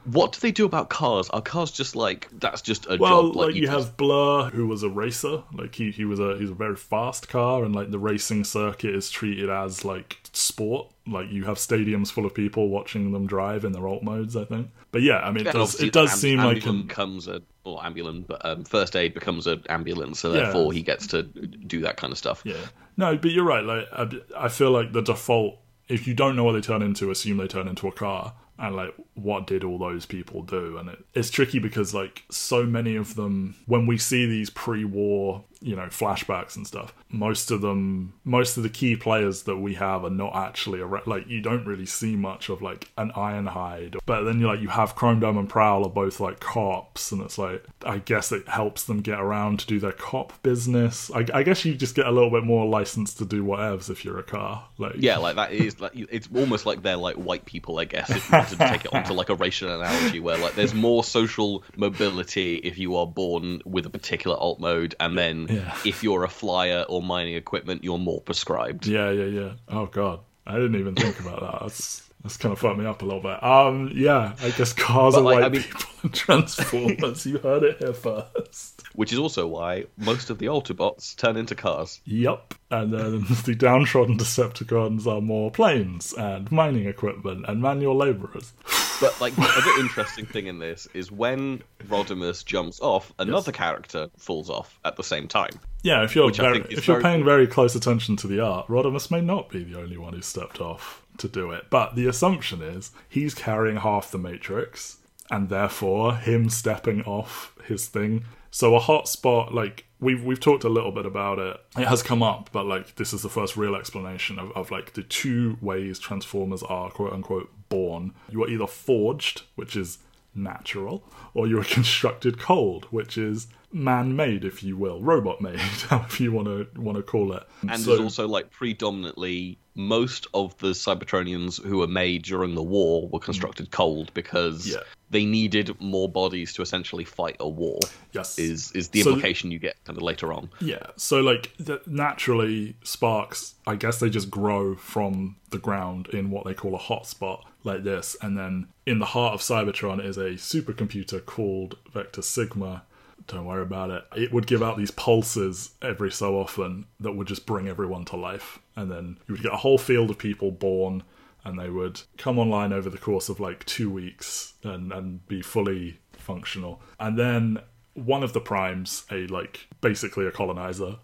What 0.06 0.32
do 0.34 0.40
they 0.40 0.52
do 0.52 0.66
about 0.66 0.90
cars? 0.90 1.30
Are 1.30 1.42
cars 1.42 1.72
just 1.72 1.96
like 1.96 2.28
that's 2.40 2.62
just 2.62 2.86
a 2.90 2.98
Well, 2.98 3.28
job? 3.28 3.36
like, 3.36 3.56
you, 3.56 3.68
just- 3.68 3.88
have 3.88 3.98
Blur, 3.98 4.50
who 4.50 4.68
was 4.68 4.84
a 4.84 4.90
racer. 4.90 5.44
Like 5.54 5.76
he, 5.76 5.92
he 5.92 6.06
was 6.06 6.20
a 6.20 6.38
he's 6.38 6.50
a 6.50 6.56
very 6.56 6.76
fast 6.76 7.30
car, 7.30 7.64
and 7.64 7.76
like 7.76 7.92
the 7.92 8.00
racing 8.00 8.44
circuit 8.44 8.94
is 8.96 9.10
treated 9.10 9.50
as 9.50 9.84
like 9.86 10.18
sport. 10.34 10.88
Like 11.06 11.30
you 11.32 11.44
have 11.46 11.58
stadiums 11.58 12.12
full 12.12 12.26
of 12.26 12.34
people 12.34 12.70
watching 12.70 13.12
them 13.12 13.28
drive 13.28 13.66
in 13.66 13.72
their 13.74 13.88
alt 13.88 14.04
modes. 14.04 14.36
I 14.36 14.46
think, 14.46 14.70
but 14.92 15.02
yeah, 15.02 15.18
I 15.20 15.32
mean, 15.32 15.46
it 15.46 15.48
And 15.48 15.54
does 15.60 15.80
it 15.82 15.92
does 15.94 16.12
am- 16.14 16.18
seem 16.18 16.38
like 16.38 16.56
ambulant 16.58 16.82
an, 16.82 16.88
becomes 16.88 17.28
a 17.28 17.42
or 17.66 17.84
ambulant, 17.86 18.28
but 18.28 18.46
um, 18.46 18.64
first 18.64 18.96
aid 18.96 19.14
becomes 19.14 19.48
an 19.48 19.64
ambulance, 19.70 20.20
so 20.20 20.34
Yeah. 20.34 20.44
therefore 20.44 20.74
he 20.74 20.82
gets 20.82 21.08
to 21.08 21.24
do 21.24 21.82
that 21.82 21.98
kind 21.98 22.12
of 22.12 22.18
stuff. 22.18 22.42
Yeah. 22.44 22.56
No, 22.98 23.18
but 23.18 23.32
you're 23.32 23.46
right. 23.46 23.64
Like, 23.64 23.88
I, 23.94 24.10
I 24.46 24.50
feel 24.50 24.72
like 24.72 24.92
the 24.94 25.02
default, 25.02 25.58
if 25.88 26.06
you 26.08 26.14
don't 26.14 26.36
know 26.36 26.44
what 26.44 26.54
they 26.54 26.62
turn 26.62 26.82
into, 26.82 27.10
assume 27.12 27.38
they 27.38 27.48
turn 27.48 27.68
into 27.68 27.88
a 27.88 27.92
car. 27.92 28.34
And 28.60 28.76
like, 28.76 28.94
what 29.16 29.48
did 29.48 29.64
all 29.64 29.80
those 29.80 30.06
people 30.06 30.44
do? 30.44 30.78
And 30.78 30.90
it, 30.90 31.04
it's 31.16 31.32
tricky 31.32 31.58
because 31.58 31.94
like 31.94 32.24
so 32.30 32.66
many 32.66 32.96
of 32.96 33.16
them, 33.16 33.56
when 33.66 33.88
we 33.88 33.98
see 33.98 34.28
these 34.28 34.52
pre-war, 34.52 35.44
you 35.64 35.78
know, 35.78 35.84
flashbacks 35.84 36.58
and 36.58 36.68
stuff, 36.68 36.94
most 37.10 37.50
of 37.50 37.62
them, 37.62 38.14
most 38.26 38.58
of 38.58 38.64
the 38.64 38.70
key 38.70 38.98
players 38.98 39.44
that 39.44 39.56
we 39.56 39.76
have 39.76 40.04
are 40.04 40.10
not 40.10 40.36
actually 40.36 40.82
around. 40.82 41.08
Like, 41.08 41.28
you 41.28 41.42
don't 41.42 41.66
really 41.66 41.86
see 41.86 42.16
much 42.18 42.50
of 42.50 42.62
like 42.62 42.92
an 42.98 43.12
Ironhide. 43.12 43.98
But 44.06 44.24
then 44.24 44.40
you're 44.40 44.52
like 44.52 44.62
you 44.62 44.68
have 44.68 44.96
Chrome 44.96 45.22
Dome 45.22 45.38
and 45.38 45.50
Prowl 45.50 45.86
are 45.86 45.90
both 45.90 46.20
like 46.20 46.42
cops, 46.42 47.14
and 47.14 47.22
it's 47.22 47.38
like 47.38 47.64
I 47.86 48.00
guess 48.00 48.32
it 48.34 48.48
helps 48.48 48.84
them 48.84 49.02
get 49.02 49.20
around 49.20 49.62
to 49.62 49.68
do 49.68 49.80
their 49.80 49.94
cop 49.94 50.42
business. 50.44 51.10
I, 51.16 51.26
I 51.34 51.44
guess 51.44 51.64
you 51.64 51.76
just 51.76 51.96
get 51.96 52.08
a 52.08 52.12
little 52.12 52.30
bit 52.30 52.44
more 52.44 52.66
license 52.66 53.14
to 53.16 53.26
do 53.26 53.44
whatevs 53.44 53.90
if 53.90 54.04
you're 54.04 54.20
a 54.20 54.24
car. 54.24 54.68
Like 54.78 54.96
Yeah, 54.98 55.18
like 55.18 55.38
that 55.38 55.54
is 55.54 55.80
like 55.80 55.94
it's 55.96 56.28
almost 56.36 56.66
like 56.66 56.82
they're 56.82 56.98
like 56.98 57.16
white 57.16 57.46
people, 57.46 57.80
I 57.80 57.86
guess, 57.86 58.10
if 58.10 58.30
you 58.30 58.44
to 58.44 58.58
take 58.58 58.86
it 58.86 58.94
onto 58.94 59.14
like 59.14 59.30
a 59.30 59.36
racial 59.36 59.74
analogy, 59.74 60.20
where 60.20 60.38
like 60.38 60.56
there's 60.56 60.74
more 60.74 61.06
social 61.06 61.64
mobility 61.78 62.56
if 62.58 62.78
you 62.78 62.98
are 62.98 63.08
born 63.08 63.62
with 63.66 63.86
a 63.86 63.90
particular 63.90 64.36
alt 64.36 64.60
mode, 64.60 64.96
and 65.00 65.18
then 65.18 65.48
Yeah. 65.56 65.76
if 65.86 66.04
you're 66.04 66.24
a 66.24 66.30
flyer 66.30 66.86
or 66.90 67.02
mining 67.02 67.36
equipment, 67.36 67.84
you're 67.84 67.98
more 68.00 68.22
prescribed. 68.22 68.88
Yeah, 68.88 69.12
yeah, 69.12 69.26
yeah. 69.26 69.52
Oh 69.70 69.86
god, 69.88 70.20
I 70.48 70.54
didn't 70.56 70.76
even 70.80 70.96
think 70.96 71.20
about 71.20 71.42
that. 71.42 71.62
That's 71.62 72.02
that's 72.24 72.38
kind 72.38 72.54
of 72.54 72.60
fucked 72.60 72.78
me 72.80 72.86
up 72.86 73.02
a 73.02 73.06
little 73.06 73.22
bit. 73.22 73.44
Um, 73.44 73.92
yeah, 73.94 74.34
I 74.42 74.52
guess 74.52 74.72
cars 74.72 75.14
But, 75.14 75.20
are 75.20 75.24
like, 75.24 75.36
white 75.40 75.44
I 75.44 75.50
mean- 75.50 75.62
people 75.64 75.82
and 76.04 76.14
transformers. 76.14 77.26
you 77.26 77.38
heard 77.40 77.64
it 77.64 77.78
here 77.80 77.94
first. 77.94 78.82
Which 78.96 79.12
is 79.12 79.20
also 79.20 79.46
why 79.48 79.86
most 79.98 80.30
of 80.30 80.38
the 80.38 80.46
Autobots 80.46 81.16
turn 81.18 81.36
into 81.36 81.56
cars. 81.56 82.00
Yep. 82.06 82.54
And 82.72 82.94
then 82.94 83.26
the 83.46 83.56
downtrodden 83.56 84.18
Decepticons 84.18 85.06
are 85.08 85.20
more 85.20 85.52
planes 85.52 86.14
and 86.14 86.50
mining 86.52 86.86
equipment 86.88 87.46
and 87.48 87.62
manual 87.62 87.96
laborers. 87.98 88.54
But 89.00 89.20
like 89.20 89.36
the 89.36 89.42
other 89.42 89.72
interesting 89.82 90.26
thing 90.26 90.48
in 90.48 90.60
this 90.60 90.88
is 90.94 91.12
when 91.12 91.62
Rodimus 91.88 92.46
jumps 92.46 92.80
off, 92.80 93.14
another 93.20 93.52
character 93.52 94.10
falls 94.18 94.50
off 94.50 94.80
at 94.86 94.96
the 94.96 95.04
same 95.04 95.28
time. 95.28 95.60
Yeah, 95.84 96.04
if 96.04 96.16
you're 96.16 96.32
very, 96.32 96.60
if 96.70 96.88
you're 96.88 97.00
very- 97.00 97.04
paying 97.04 97.26
very 97.26 97.48
close 97.48 97.76
attention 97.76 98.16
to 98.18 98.28
the 98.28 98.40
art, 98.40 98.68
Rodimus 98.68 99.12
may 99.12 99.22
not 99.22 99.50
be 99.50 99.64
the 99.64 99.80
only 99.80 99.98
one 99.98 100.14
who 100.14 100.22
stepped 100.22 100.62
off 100.62 101.04
to 101.18 101.28
do 101.28 101.52
it. 101.52 101.66
But 101.70 101.96
the 101.96 102.08
assumption 102.08 102.62
is 102.62 102.92
he's 103.10 103.34
carrying 103.34 103.78
half 103.78 104.12
the 104.12 104.18
Matrix, 104.18 104.98
and 105.30 105.50
therefore 105.50 106.16
him 106.16 106.50
stepping 106.50 107.02
off 107.04 107.54
his 107.66 107.88
thing. 107.88 108.26
So 108.52 108.76
a 108.76 108.80
hotspot, 108.80 109.52
like 109.54 109.86
we've 110.04 110.24
we've 110.24 110.40
talked 110.40 110.64
a 110.64 110.70
little 110.70 110.92
bit 110.92 111.06
about 111.06 111.40
it. 111.40 111.58
It 111.78 111.88
has 111.88 112.04
come 112.04 112.22
up, 112.22 112.50
but 112.52 112.66
like 112.66 112.96
this 112.96 113.14
is 113.14 113.22
the 113.22 113.30
first 113.30 113.58
real 113.58 113.76
explanation 113.76 114.38
of, 114.40 114.52
of 114.56 114.70
like 114.72 114.94
the 114.94 115.04
two 115.04 115.58
ways 115.62 115.98
Transformers 116.00 116.62
are 116.64 116.90
quote 116.92 117.14
unquote 117.14 117.50
born. 117.70 118.14
You 118.30 118.44
are 118.44 118.50
either 118.50 118.68
forged, 118.68 119.44
which 119.56 119.76
is 119.76 120.00
natural, 120.36 121.04
or 121.34 121.48
you 121.48 121.60
are 121.60 121.64
constructed 121.80 122.40
cold, 122.40 122.86
which 122.92 123.18
is 123.18 123.48
man-made, 123.72 124.46
if 124.46 124.62
you 124.62 124.78
will, 124.78 125.02
robot-made, 125.02 125.58
however 125.90 126.22
you 126.24 126.32
want 126.32 126.48
to 126.48 126.80
want 126.82 126.98
to 126.98 127.04
call 127.04 127.34
it. 127.34 127.44
And 127.68 127.80
So- 127.80 127.92
there's 127.92 128.02
also 128.02 128.28
like 128.28 128.52
predominantly 128.52 129.58
most 129.76 130.28
of 130.34 130.58
the 130.60 130.70
Cybertronians 130.70 131.64
who 131.64 131.80
were 131.80 131.88
made 131.88 132.24
during 132.24 132.56
the 132.56 132.64
war 132.64 133.08
were 133.10 133.20
mm. 133.20 133.24
constructed 133.24 133.72
cold 133.72 134.14
because 134.14 134.68
Yeah. 134.68 134.82
they 135.10 135.26
needed 135.26 135.80
more 135.82 136.08
bodies 136.08 136.54
to 136.54 136.62
essentially 136.62 137.04
fight 137.04 137.38
a 137.40 137.48
war. 137.50 137.80
Yes. 138.12 138.38
Is 138.38 138.72
is 138.74 138.90
the 138.90 139.02
So- 139.02 139.10
implication 139.10 139.52
you 139.52 139.60
get 139.60 139.76
kind 139.86 139.98
of 139.98 140.04
later 140.04 140.32
on. 140.32 140.50
Yeah, 140.62 140.88
so 140.96 141.22
like 141.22 141.52
naturally, 141.88 142.76
sparks. 142.84 143.56
I 143.66 143.76
guess 143.76 144.00
they 144.00 144.10
just 144.10 144.30
grow 144.30 144.76
from 144.76 145.38
the 145.50 145.58
ground 145.58 146.08
in 146.10 146.30
what 146.30 146.46
they 146.46 146.54
call 146.54 146.76
a 146.76 146.80
hotspot 146.80 147.44
like 147.64 147.84
this, 147.84 148.16
and 148.22 148.38
then 148.38 148.68
in 148.86 149.00
the 149.00 149.06
heart 149.06 149.34
of 149.34 149.42
Cybertron 149.42 150.04
is 150.04 150.18
a 150.18 150.32
supercomputer 150.32 151.26
called 151.26 151.78
Vector 151.92 152.22
Sigma. 152.22 152.84
Don't 153.28 153.46
worry 153.46 153.62
about 153.62 153.90
it. 153.90 154.04
It 154.16 154.34
would 154.34 154.48
give 154.48 154.62
out 154.62 154.78
these 154.78 154.92
pulses 154.92 155.76
every 155.82 156.12
so 156.12 156.38
often 156.38 156.86
that 157.00 157.14
would 157.14 157.28
just 157.28 157.46
bring 157.46 157.68
everyone 157.68 158.06
to 158.06 158.16
life, 158.18 158.60
and 158.76 158.92
then 158.92 159.18
you 159.28 159.34
would 159.34 159.44
get 159.44 159.54
a 159.54 159.58
whole 159.58 159.78
field 159.78 160.10
of 160.10 160.18
people 160.18 160.52
born, 160.52 161.04
and 161.46 161.58
they 161.58 161.70
would 161.70 162.02
come 162.18 162.38
online 162.38 162.74
over 162.74 162.90
the 162.90 162.98
course 162.98 163.30
of 163.30 163.40
like 163.40 163.66
two 163.66 163.90
weeks 163.90 164.54
and 164.64 164.92
and 164.92 165.26
be 165.28 165.42
fully 165.42 166.00
functional, 166.14 166.82
and 167.00 167.18
then 167.18 167.60
one 167.94 168.24
of 168.24 168.34
the 168.34 168.42
primes, 168.42 169.06
a 169.12 169.28
like 169.28 169.68
basically 169.82 170.26
a 170.26 170.32
colonizer, 170.32 170.98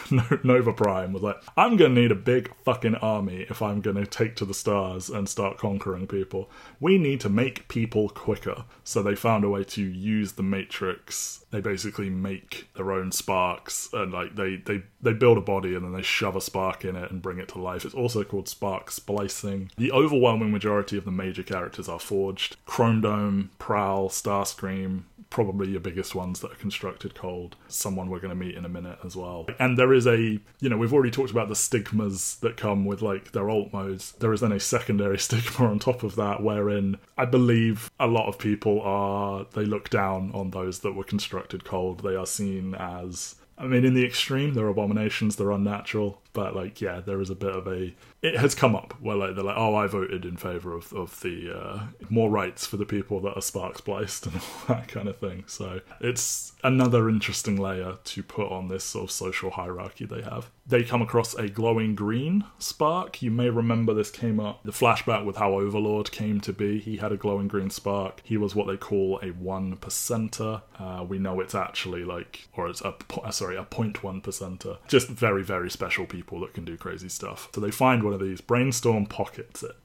Nova 0.44 0.72
Prime, 0.72 1.12
was 1.12 1.22
like, 1.22 1.42
I'm 1.56 1.76
gonna 1.76 1.94
need 1.94 2.12
a 2.12 2.16
big 2.16 2.52
fucking 2.64 2.96
army 2.96 3.46
if 3.50 3.60
I'm 3.62 3.80
gonna 3.80 4.06
take 4.06 4.36
to 4.36 4.44
the 4.44 4.54
stars 4.54 5.10
and 5.10 5.28
start 5.28 5.58
conquering 5.58 6.06
people. 6.06 6.48
We 6.80 6.98
need 6.98 7.20
to 7.20 7.28
make 7.28 7.68
people 7.68 8.08
quicker. 8.08 8.64
So 8.84 9.02
they 9.02 9.16
found 9.16 9.44
a 9.44 9.48
way 9.48 9.64
to 9.64 9.82
use 9.82 10.32
the 10.32 10.42
Matrix. 10.42 11.44
They 11.50 11.60
basically 11.60 12.10
make 12.10 12.68
their 12.74 12.92
own 12.92 13.10
sparks 13.12 13.88
and 13.92 14.12
like 14.12 14.36
they 14.36 14.56
they 14.56 14.84
they 15.06 15.12
build 15.12 15.38
a 15.38 15.42
body 15.42 15.74
and 15.74 15.84
then 15.84 15.92
they 15.92 16.02
shove 16.02 16.36
a 16.36 16.40
spark 16.40 16.84
in 16.84 16.96
it 16.96 17.10
and 17.10 17.22
bring 17.22 17.38
it 17.38 17.48
to 17.48 17.60
life. 17.60 17.84
It's 17.84 17.94
also 17.94 18.24
called 18.24 18.48
spark 18.48 18.90
splicing. 18.90 19.70
The 19.76 19.92
overwhelming 19.92 20.50
majority 20.50 20.98
of 20.98 21.04
the 21.04 21.12
major 21.12 21.42
characters 21.42 21.88
are 21.88 22.00
forged. 22.00 22.56
Chrome 22.66 23.00
Dome, 23.00 23.50
Prowl, 23.58 24.08
Starscream, 24.08 25.04
probably 25.30 25.70
your 25.70 25.80
biggest 25.80 26.14
ones 26.14 26.40
that 26.40 26.52
are 26.52 26.56
constructed 26.56 27.14
cold. 27.14 27.56
Someone 27.68 28.10
we're 28.10 28.20
going 28.20 28.30
to 28.30 28.34
meet 28.34 28.56
in 28.56 28.64
a 28.64 28.68
minute 28.68 28.98
as 29.04 29.14
well. 29.14 29.46
And 29.58 29.78
there 29.78 29.92
is 29.92 30.06
a, 30.06 30.18
you 30.18 30.68
know, 30.68 30.76
we've 30.76 30.92
already 30.92 31.10
talked 31.10 31.30
about 31.30 31.48
the 31.48 31.54
stigmas 31.54 32.36
that 32.36 32.56
come 32.56 32.84
with 32.84 33.00
like 33.00 33.32
their 33.32 33.48
alt 33.48 33.72
modes. 33.72 34.12
There 34.12 34.32
is 34.32 34.40
then 34.40 34.52
a 34.52 34.60
secondary 34.60 35.18
stigma 35.20 35.66
on 35.68 35.78
top 35.78 36.02
of 36.02 36.16
that, 36.16 36.42
wherein 36.42 36.98
I 37.16 37.26
believe 37.26 37.90
a 38.00 38.06
lot 38.06 38.28
of 38.28 38.38
people 38.38 38.80
are, 38.82 39.46
they 39.52 39.64
look 39.64 39.88
down 39.88 40.32
on 40.34 40.50
those 40.50 40.80
that 40.80 40.94
were 40.94 41.04
constructed 41.04 41.64
cold. 41.64 42.00
They 42.00 42.16
are 42.16 42.26
seen 42.26 42.74
as. 42.74 43.36
I 43.58 43.66
mean, 43.66 43.84
in 43.84 43.94
the 43.94 44.04
extreme, 44.04 44.54
they're 44.54 44.68
abominations, 44.68 45.36
they're 45.36 45.50
unnatural, 45.50 46.20
but 46.36 46.54
like, 46.54 46.82
yeah, 46.82 47.00
there 47.00 47.22
is 47.22 47.30
a 47.30 47.34
bit 47.34 47.56
of 47.56 47.66
a. 47.66 47.94
It 48.20 48.36
has 48.36 48.54
come 48.54 48.76
up 48.76 48.92
where 49.00 49.16
like 49.16 49.34
they're 49.34 49.42
like, 49.42 49.56
oh, 49.56 49.74
I 49.74 49.86
voted 49.86 50.26
in 50.26 50.36
favor 50.36 50.74
of 50.74 50.92
of 50.92 51.18
the 51.22 51.50
uh, 51.58 51.86
more 52.10 52.28
rights 52.28 52.66
for 52.66 52.76
the 52.76 52.84
people 52.84 53.20
that 53.20 53.34
are 53.34 53.40
spark 53.40 53.78
spliced 53.78 54.26
and 54.26 54.36
all 54.36 54.76
that 54.76 54.86
kind 54.86 55.08
of 55.08 55.16
thing. 55.16 55.44
So 55.46 55.80
it's 55.98 56.52
another 56.62 57.08
interesting 57.08 57.56
layer 57.56 57.96
to 58.04 58.22
put 58.22 58.52
on 58.52 58.68
this 58.68 58.84
sort 58.84 59.04
of 59.04 59.10
social 59.10 59.50
hierarchy 59.52 60.04
they 60.04 60.20
have. 60.20 60.50
They 60.66 60.82
come 60.82 61.00
across 61.00 61.32
a 61.34 61.48
glowing 61.48 61.94
green 61.94 62.44
spark. 62.58 63.22
You 63.22 63.30
may 63.30 63.48
remember 63.48 63.94
this 63.94 64.10
came 64.10 64.38
up 64.38 64.62
the 64.62 64.72
flashback 64.72 65.24
with 65.24 65.36
how 65.36 65.54
Overlord 65.54 66.10
came 66.10 66.42
to 66.42 66.52
be. 66.52 66.80
He 66.80 66.98
had 66.98 67.12
a 67.12 67.16
glowing 67.16 67.48
green 67.48 67.70
spark. 67.70 68.20
He 68.24 68.36
was 68.36 68.54
what 68.54 68.66
they 68.66 68.76
call 68.76 69.20
a 69.22 69.28
one 69.28 69.76
percenter. 69.76 70.60
Uh, 70.78 71.02
we 71.08 71.18
know 71.18 71.40
it's 71.40 71.54
actually 71.54 72.04
like, 72.04 72.48
or 72.58 72.68
it's 72.68 72.82
a 72.82 72.94
uh, 73.22 73.30
sorry, 73.30 73.56
a 73.56 73.64
0.1 73.64 74.22
percenter. 74.22 74.76
Just 74.86 75.08
very 75.08 75.42
very 75.42 75.70
special 75.70 76.04
people 76.04 76.25
that 76.40 76.54
can 76.54 76.64
do 76.64 76.76
crazy 76.76 77.08
stuff. 77.08 77.48
So 77.54 77.60
they 77.60 77.70
find 77.70 78.02
one 78.02 78.12
of 78.12 78.20
these, 78.20 78.40
brainstorm 78.40 79.06
pockets 79.06 79.62
it, 79.62 79.76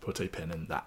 put 0.00 0.20
a 0.20 0.28
pin 0.28 0.50
in 0.50 0.66
that. 0.66 0.86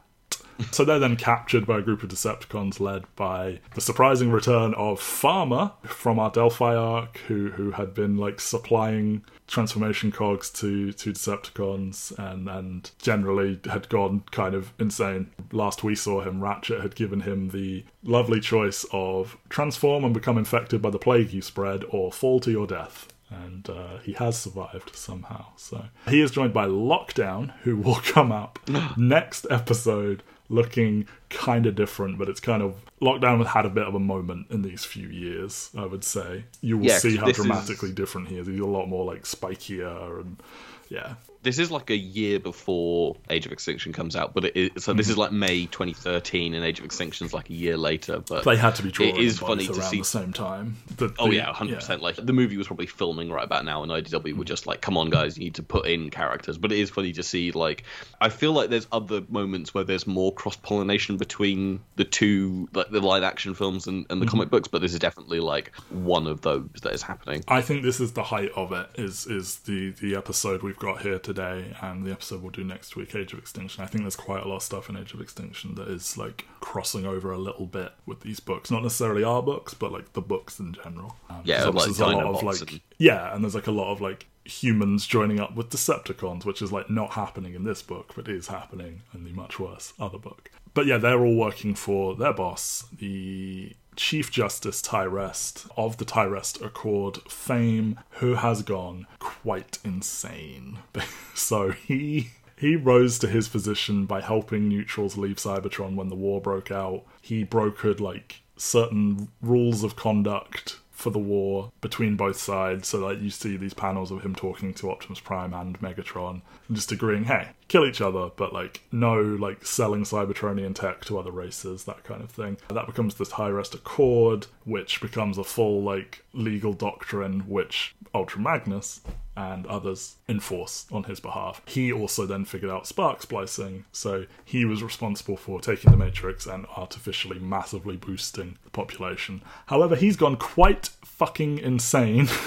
So 0.71 0.83
they're 0.83 0.99
then 0.99 1.15
captured 1.15 1.65
by 1.65 1.79
a 1.79 1.81
group 1.81 2.03
of 2.03 2.09
Decepticons 2.09 2.79
led 2.79 3.03
by 3.15 3.61
the 3.75 3.81
surprising 3.81 4.29
return 4.29 4.73
of 4.73 4.99
Pharma 4.99 5.71
from 5.85 6.19
our 6.19 6.29
Delphi 6.29 6.75
arc, 6.75 7.17
who 7.27 7.51
who 7.51 7.71
had 7.71 7.93
been 7.93 8.17
like 8.17 8.41
supplying 8.41 9.23
transformation 9.47 10.11
cogs 10.11 10.49
to 10.51 10.91
to 10.91 11.13
Decepticons 11.13 12.17
and 12.19 12.49
and 12.49 12.91
generally 13.01 13.59
had 13.71 13.87
gone 13.89 14.23
kind 14.31 14.53
of 14.53 14.73
insane. 14.77 15.29
Last 15.51 15.83
we 15.83 15.95
saw 15.95 16.21
him, 16.21 16.41
Ratchet 16.41 16.81
had 16.81 16.95
given 16.95 17.21
him 17.21 17.49
the 17.49 17.85
lovely 18.03 18.41
choice 18.41 18.85
of 18.91 19.37
transform 19.47 20.03
and 20.03 20.13
become 20.13 20.37
infected 20.37 20.81
by 20.81 20.89
the 20.89 20.99
plague 20.99 21.31
you 21.31 21.41
spread, 21.41 21.85
or 21.89 22.11
fall 22.11 22.39
to 22.41 22.51
your 22.51 22.67
death 22.67 23.07
and 23.29 23.69
uh, 23.69 23.97
he 23.99 24.13
has 24.13 24.37
survived 24.37 24.95
somehow. 24.95 25.45
So 25.55 25.85
he 26.07 26.21
is 26.21 26.31
joined 26.31 26.53
by 26.53 26.65
Lockdown, 26.67 27.53
who 27.63 27.75
will 27.83 27.95
come 28.01 28.31
up 28.31 28.59
next 28.97 29.45
episode 29.49 30.23
looking 30.51 31.07
kind 31.29 31.67
of 31.67 31.75
different, 31.75 32.17
but 32.17 32.27
it's 32.27 32.39
kind 32.39 32.63
of 32.63 32.75
Lockdown 33.01 33.37
has 33.37 33.47
had 33.47 33.65
a 33.65 33.69
bit 33.69 33.85
of 33.87 33.93
a 33.93 33.99
moment 33.99 34.47
in 34.49 34.63
these 34.63 34.83
few 34.83 35.07
years. 35.07 35.69
I 35.77 35.85
would 35.85 36.03
say 36.03 36.45
you 36.61 36.77
will 36.79 36.87
Yeah, 36.87 36.97
see 36.97 37.17
how 37.17 37.27
this 37.27 37.37
is- 37.37 37.45
dramatically 37.45 37.91
different 37.91 38.29
he 38.29 38.37
is. 38.37 38.47
He's 38.47 38.59
a 38.59 38.65
lot 38.65 38.87
more 38.87 39.05
like 39.05 39.23
spikier 39.23 40.19
and 40.21 40.41
yeah. 40.89 41.15
This 41.41 41.57
is 41.57 41.71
like 41.71 41.89
a 41.89 41.95
year 41.95 42.37
before 42.39 43.15
Age 43.29 43.45
of 43.45 43.51
Extinction 43.53 43.93
comes 43.93 44.15
out, 44.15 44.33
but 44.33 44.43
it 44.45 44.57
is, 44.75 44.83
so 44.83 44.91
this 44.93 45.07
is 45.07 45.17
like 45.17 45.31
May 45.31 45.67
2013, 45.67 46.53
and 46.53 46.65
Age 46.65 46.79
of 46.79 46.85
Extinction's 46.85 47.33
like 47.33 47.49
a 47.49 47.53
year 47.53 47.77
later. 47.77 48.19
But 48.19 48.43
They 48.43 48.57
had 48.57 48.75
to 48.75 48.83
be 48.83 48.91
drawing 48.91 49.15
It 49.15 49.21
is 49.21 49.39
funny 49.39 49.65
to 49.67 49.71
around 49.73 49.89
see 49.89 49.99
the 49.99 50.03
same 50.05 50.33
time. 50.33 50.75
The- 50.97 51.13
Oh 51.17 51.31
yeah, 51.31 51.51
hundred 51.53 51.75
percent. 51.75 52.01
Like 52.01 52.15
the 52.17 52.33
movie 52.33 52.57
was 52.57 52.67
probably 52.67 52.85
filming 52.87 53.31
right 53.31 53.43
about 53.43 53.63
now, 53.65 53.83
and 53.83 53.91
IDW 53.91 54.35
were 54.35 54.43
just 54.45 54.67
like, 54.67 54.81
"Come 54.81 54.97
on, 54.97 55.09
guys, 55.09 55.37
you 55.37 55.45
need 55.45 55.55
to 55.55 55.63
put 55.63 55.85
in 55.87 56.09
characters." 56.09 56.57
But 56.57 56.71
it 56.71 56.79
is 56.79 56.89
funny 56.89 57.11
to 57.13 57.23
see. 57.23 57.51
Like, 57.51 57.83
I 58.21 58.29
feel 58.29 58.51
like 58.53 58.69
there's 58.69 58.87
other 58.91 59.21
moments 59.29 59.73
where 59.73 59.83
there's 59.83 60.05
more 60.07 60.33
cross 60.33 60.55
pollination 60.57 61.17
between 61.17 61.79
the 61.95 62.03
two, 62.05 62.67
like 62.73 62.89
the 62.91 62.99
live 63.01 63.23
action 63.23 63.53
films 63.53 63.87
and, 63.87 64.05
and 64.09 64.21
the 64.21 64.25
Mm-hmm. 64.25 64.31
comic 64.31 64.49
books. 64.49 64.67
But 64.67 64.81
this 64.81 64.93
is 64.93 64.99
definitely 64.99 65.39
like 65.39 65.71
one 65.89 66.27
of 66.27 66.41
those 66.41 66.67
that 66.83 66.93
is 66.93 67.01
happening. 67.01 67.43
I 67.47 67.61
think 67.61 67.83
this 67.83 67.99
is 67.99 68.11
the 68.13 68.23
height 68.23 68.51
of 68.55 68.71
it. 68.73 68.87
Is 68.95 69.25
is 69.25 69.59
the 69.59 69.91
the 69.91 70.15
episode 70.15 70.63
we've 70.63 70.77
got 70.79 71.01
here 71.01 71.17
today, 71.33 71.75
and 71.81 72.05
the 72.05 72.11
episode 72.11 72.41
we'll 72.41 72.49
do 72.51 72.63
next 72.63 72.95
week, 72.95 73.13
Age 73.13 73.33
of 73.33 73.39
Extinction. 73.39 73.83
I 73.83 73.87
think 73.87 74.03
there's 74.03 74.15
quite 74.15 74.43
a 74.43 74.47
lot 74.47 74.57
of 74.57 74.63
stuff 74.63 74.89
in 74.89 74.97
Age 74.97 75.13
of 75.13 75.21
Extinction 75.21 75.75
that 75.75 75.87
is 75.87 76.17
like 76.17 76.45
crossing 76.59 77.05
over 77.05 77.31
a 77.31 77.37
little 77.37 77.67
bit 77.67 77.91
with 78.07 78.21
these 78.21 78.39
books. 78.39 78.71
Not 78.71 78.81
necessarily 78.83 79.23
our 79.23 79.43
books, 79.43 79.73
but 79.75 79.91
like 79.91 80.13
the 80.13 80.21
books 80.21 80.59
in 80.59 80.73
general. 80.73 81.15
Um, 81.29 81.41
Yeah, 81.43 81.65
like 81.65 81.85
there's 81.85 81.99
a 81.99 82.07
lot 82.07 82.25
of 82.25 82.43
like 82.43 82.61
and- 82.71 82.81
yeah, 82.97 83.33
and 83.33 83.43
there's 83.43 83.55
like 83.55 83.67
a 83.67 83.71
lot 83.71 83.91
of 83.91 84.01
like 84.01 84.25
humans 84.45 85.05
joining 85.05 85.39
up 85.39 85.55
with 85.55 85.69
Decepticons, 85.69 86.43
which 86.45 86.61
is 86.61 86.71
like 86.71 86.89
not 86.89 87.11
happening 87.11 87.53
in 87.53 87.63
this 87.63 87.83
book, 87.83 88.13
but 88.15 88.27
is 88.27 88.47
happening 88.47 89.01
in 89.13 89.23
the 89.23 89.31
much 89.31 89.59
worse 89.59 89.93
other 89.99 90.17
book. 90.17 90.49
But 90.73 90.87
yeah, 90.87 90.97
they're 90.97 91.23
all 91.23 91.35
working 91.35 91.75
for 91.75 92.15
their 92.15 92.33
boss, 92.33 92.85
the 92.97 93.73
Chief 93.99 94.31
Justice 94.31 94.81
Tyrest 94.81 95.67
of 95.75 95.97
the 95.97 96.05
Tyrest 96.05 96.61
Accord 96.61 97.17
fame, 97.29 97.99
who 98.11 98.35
has 98.35 98.61
gone 98.61 99.05
quite 99.19 99.77
insane. 99.83 100.79
so 101.35 101.71
he 101.71 102.29
he 102.55 102.77
rose 102.77 103.19
to 103.19 103.27
his 103.27 103.49
position 103.49 104.05
by 104.05 104.21
helping 104.21 104.69
neutrals 104.69 105.17
leave 105.17 105.35
Cybertron 105.35 105.95
when 105.95 106.07
the 106.07 106.15
war 106.15 106.39
broke 106.39 106.71
out. 106.71 107.03
He 107.21 107.43
brokered 107.43 107.99
like 107.99 108.41
certain 108.55 109.27
rules 109.41 109.83
of 109.83 109.97
conduct 109.97 110.79
for 110.91 111.09
the 111.09 111.19
war 111.19 111.73
between 111.81 112.15
both 112.15 112.37
sides. 112.37 112.87
So 112.87 112.99
like 112.99 113.21
you 113.21 113.29
see 113.29 113.57
these 113.57 113.73
panels 113.73 114.11
of 114.11 114.21
him 114.21 114.33
talking 114.33 114.73
to 114.75 114.91
Optimus 114.91 115.19
Prime 115.19 115.53
and 115.53 115.77
Megatron 115.81 116.41
and 116.69 116.77
just 116.77 116.93
agreeing, 116.93 117.25
hey, 117.25 117.49
kill 117.69 117.85
each 117.85 118.01
other, 118.01 118.29
but 118.35 118.51
like 118.51 118.81
no 118.91 119.21
like 119.21 119.65
selling 119.65 120.03
Cybertronian 120.03 120.75
tech 120.75 121.05
to 121.05 121.17
other 121.17 121.31
races, 121.31 121.85
that 121.85 122.03
kind 122.03 122.21
of 122.21 122.29
thing. 122.29 122.57
That 122.69 122.87
becomes 122.87 123.15
the 123.15 123.25
Tyrest 123.25 123.73
Accord, 123.73 124.47
which 124.65 124.99
becomes 124.99 125.37
a 125.37 125.43
full 125.43 125.81
like 125.81 126.25
legal 126.33 126.73
doctrine 126.73 127.41
which 127.41 127.95
Ultra 128.13 128.41
Magnus 128.41 129.01
and 129.37 129.65
others 129.67 130.17
enforce 130.27 130.85
on 130.91 131.03
his 131.05 131.19
behalf. 131.19 131.61
He 131.65 131.93
also 131.93 132.25
then 132.25 132.43
figured 132.43 132.71
out 132.71 132.87
spark 132.87 133.21
splicing, 133.21 133.85
so 133.91 134.25
he 134.43 134.65
was 134.65 134.83
responsible 134.83 135.37
for 135.37 135.61
taking 135.61 135.91
the 135.91 135.97
Matrix 135.97 136.45
and 136.45 136.65
artificially 136.75 137.39
massively 137.39 137.95
boosting 137.95 138.57
the 138.65 138.69
population. 138.71 139.41
However, 139.67 139.95
he's 139.95 140.17
gone 140.17 140.35
quite 140.35 140.89
fucking 141.05 141.59
insane. 141.59 142.27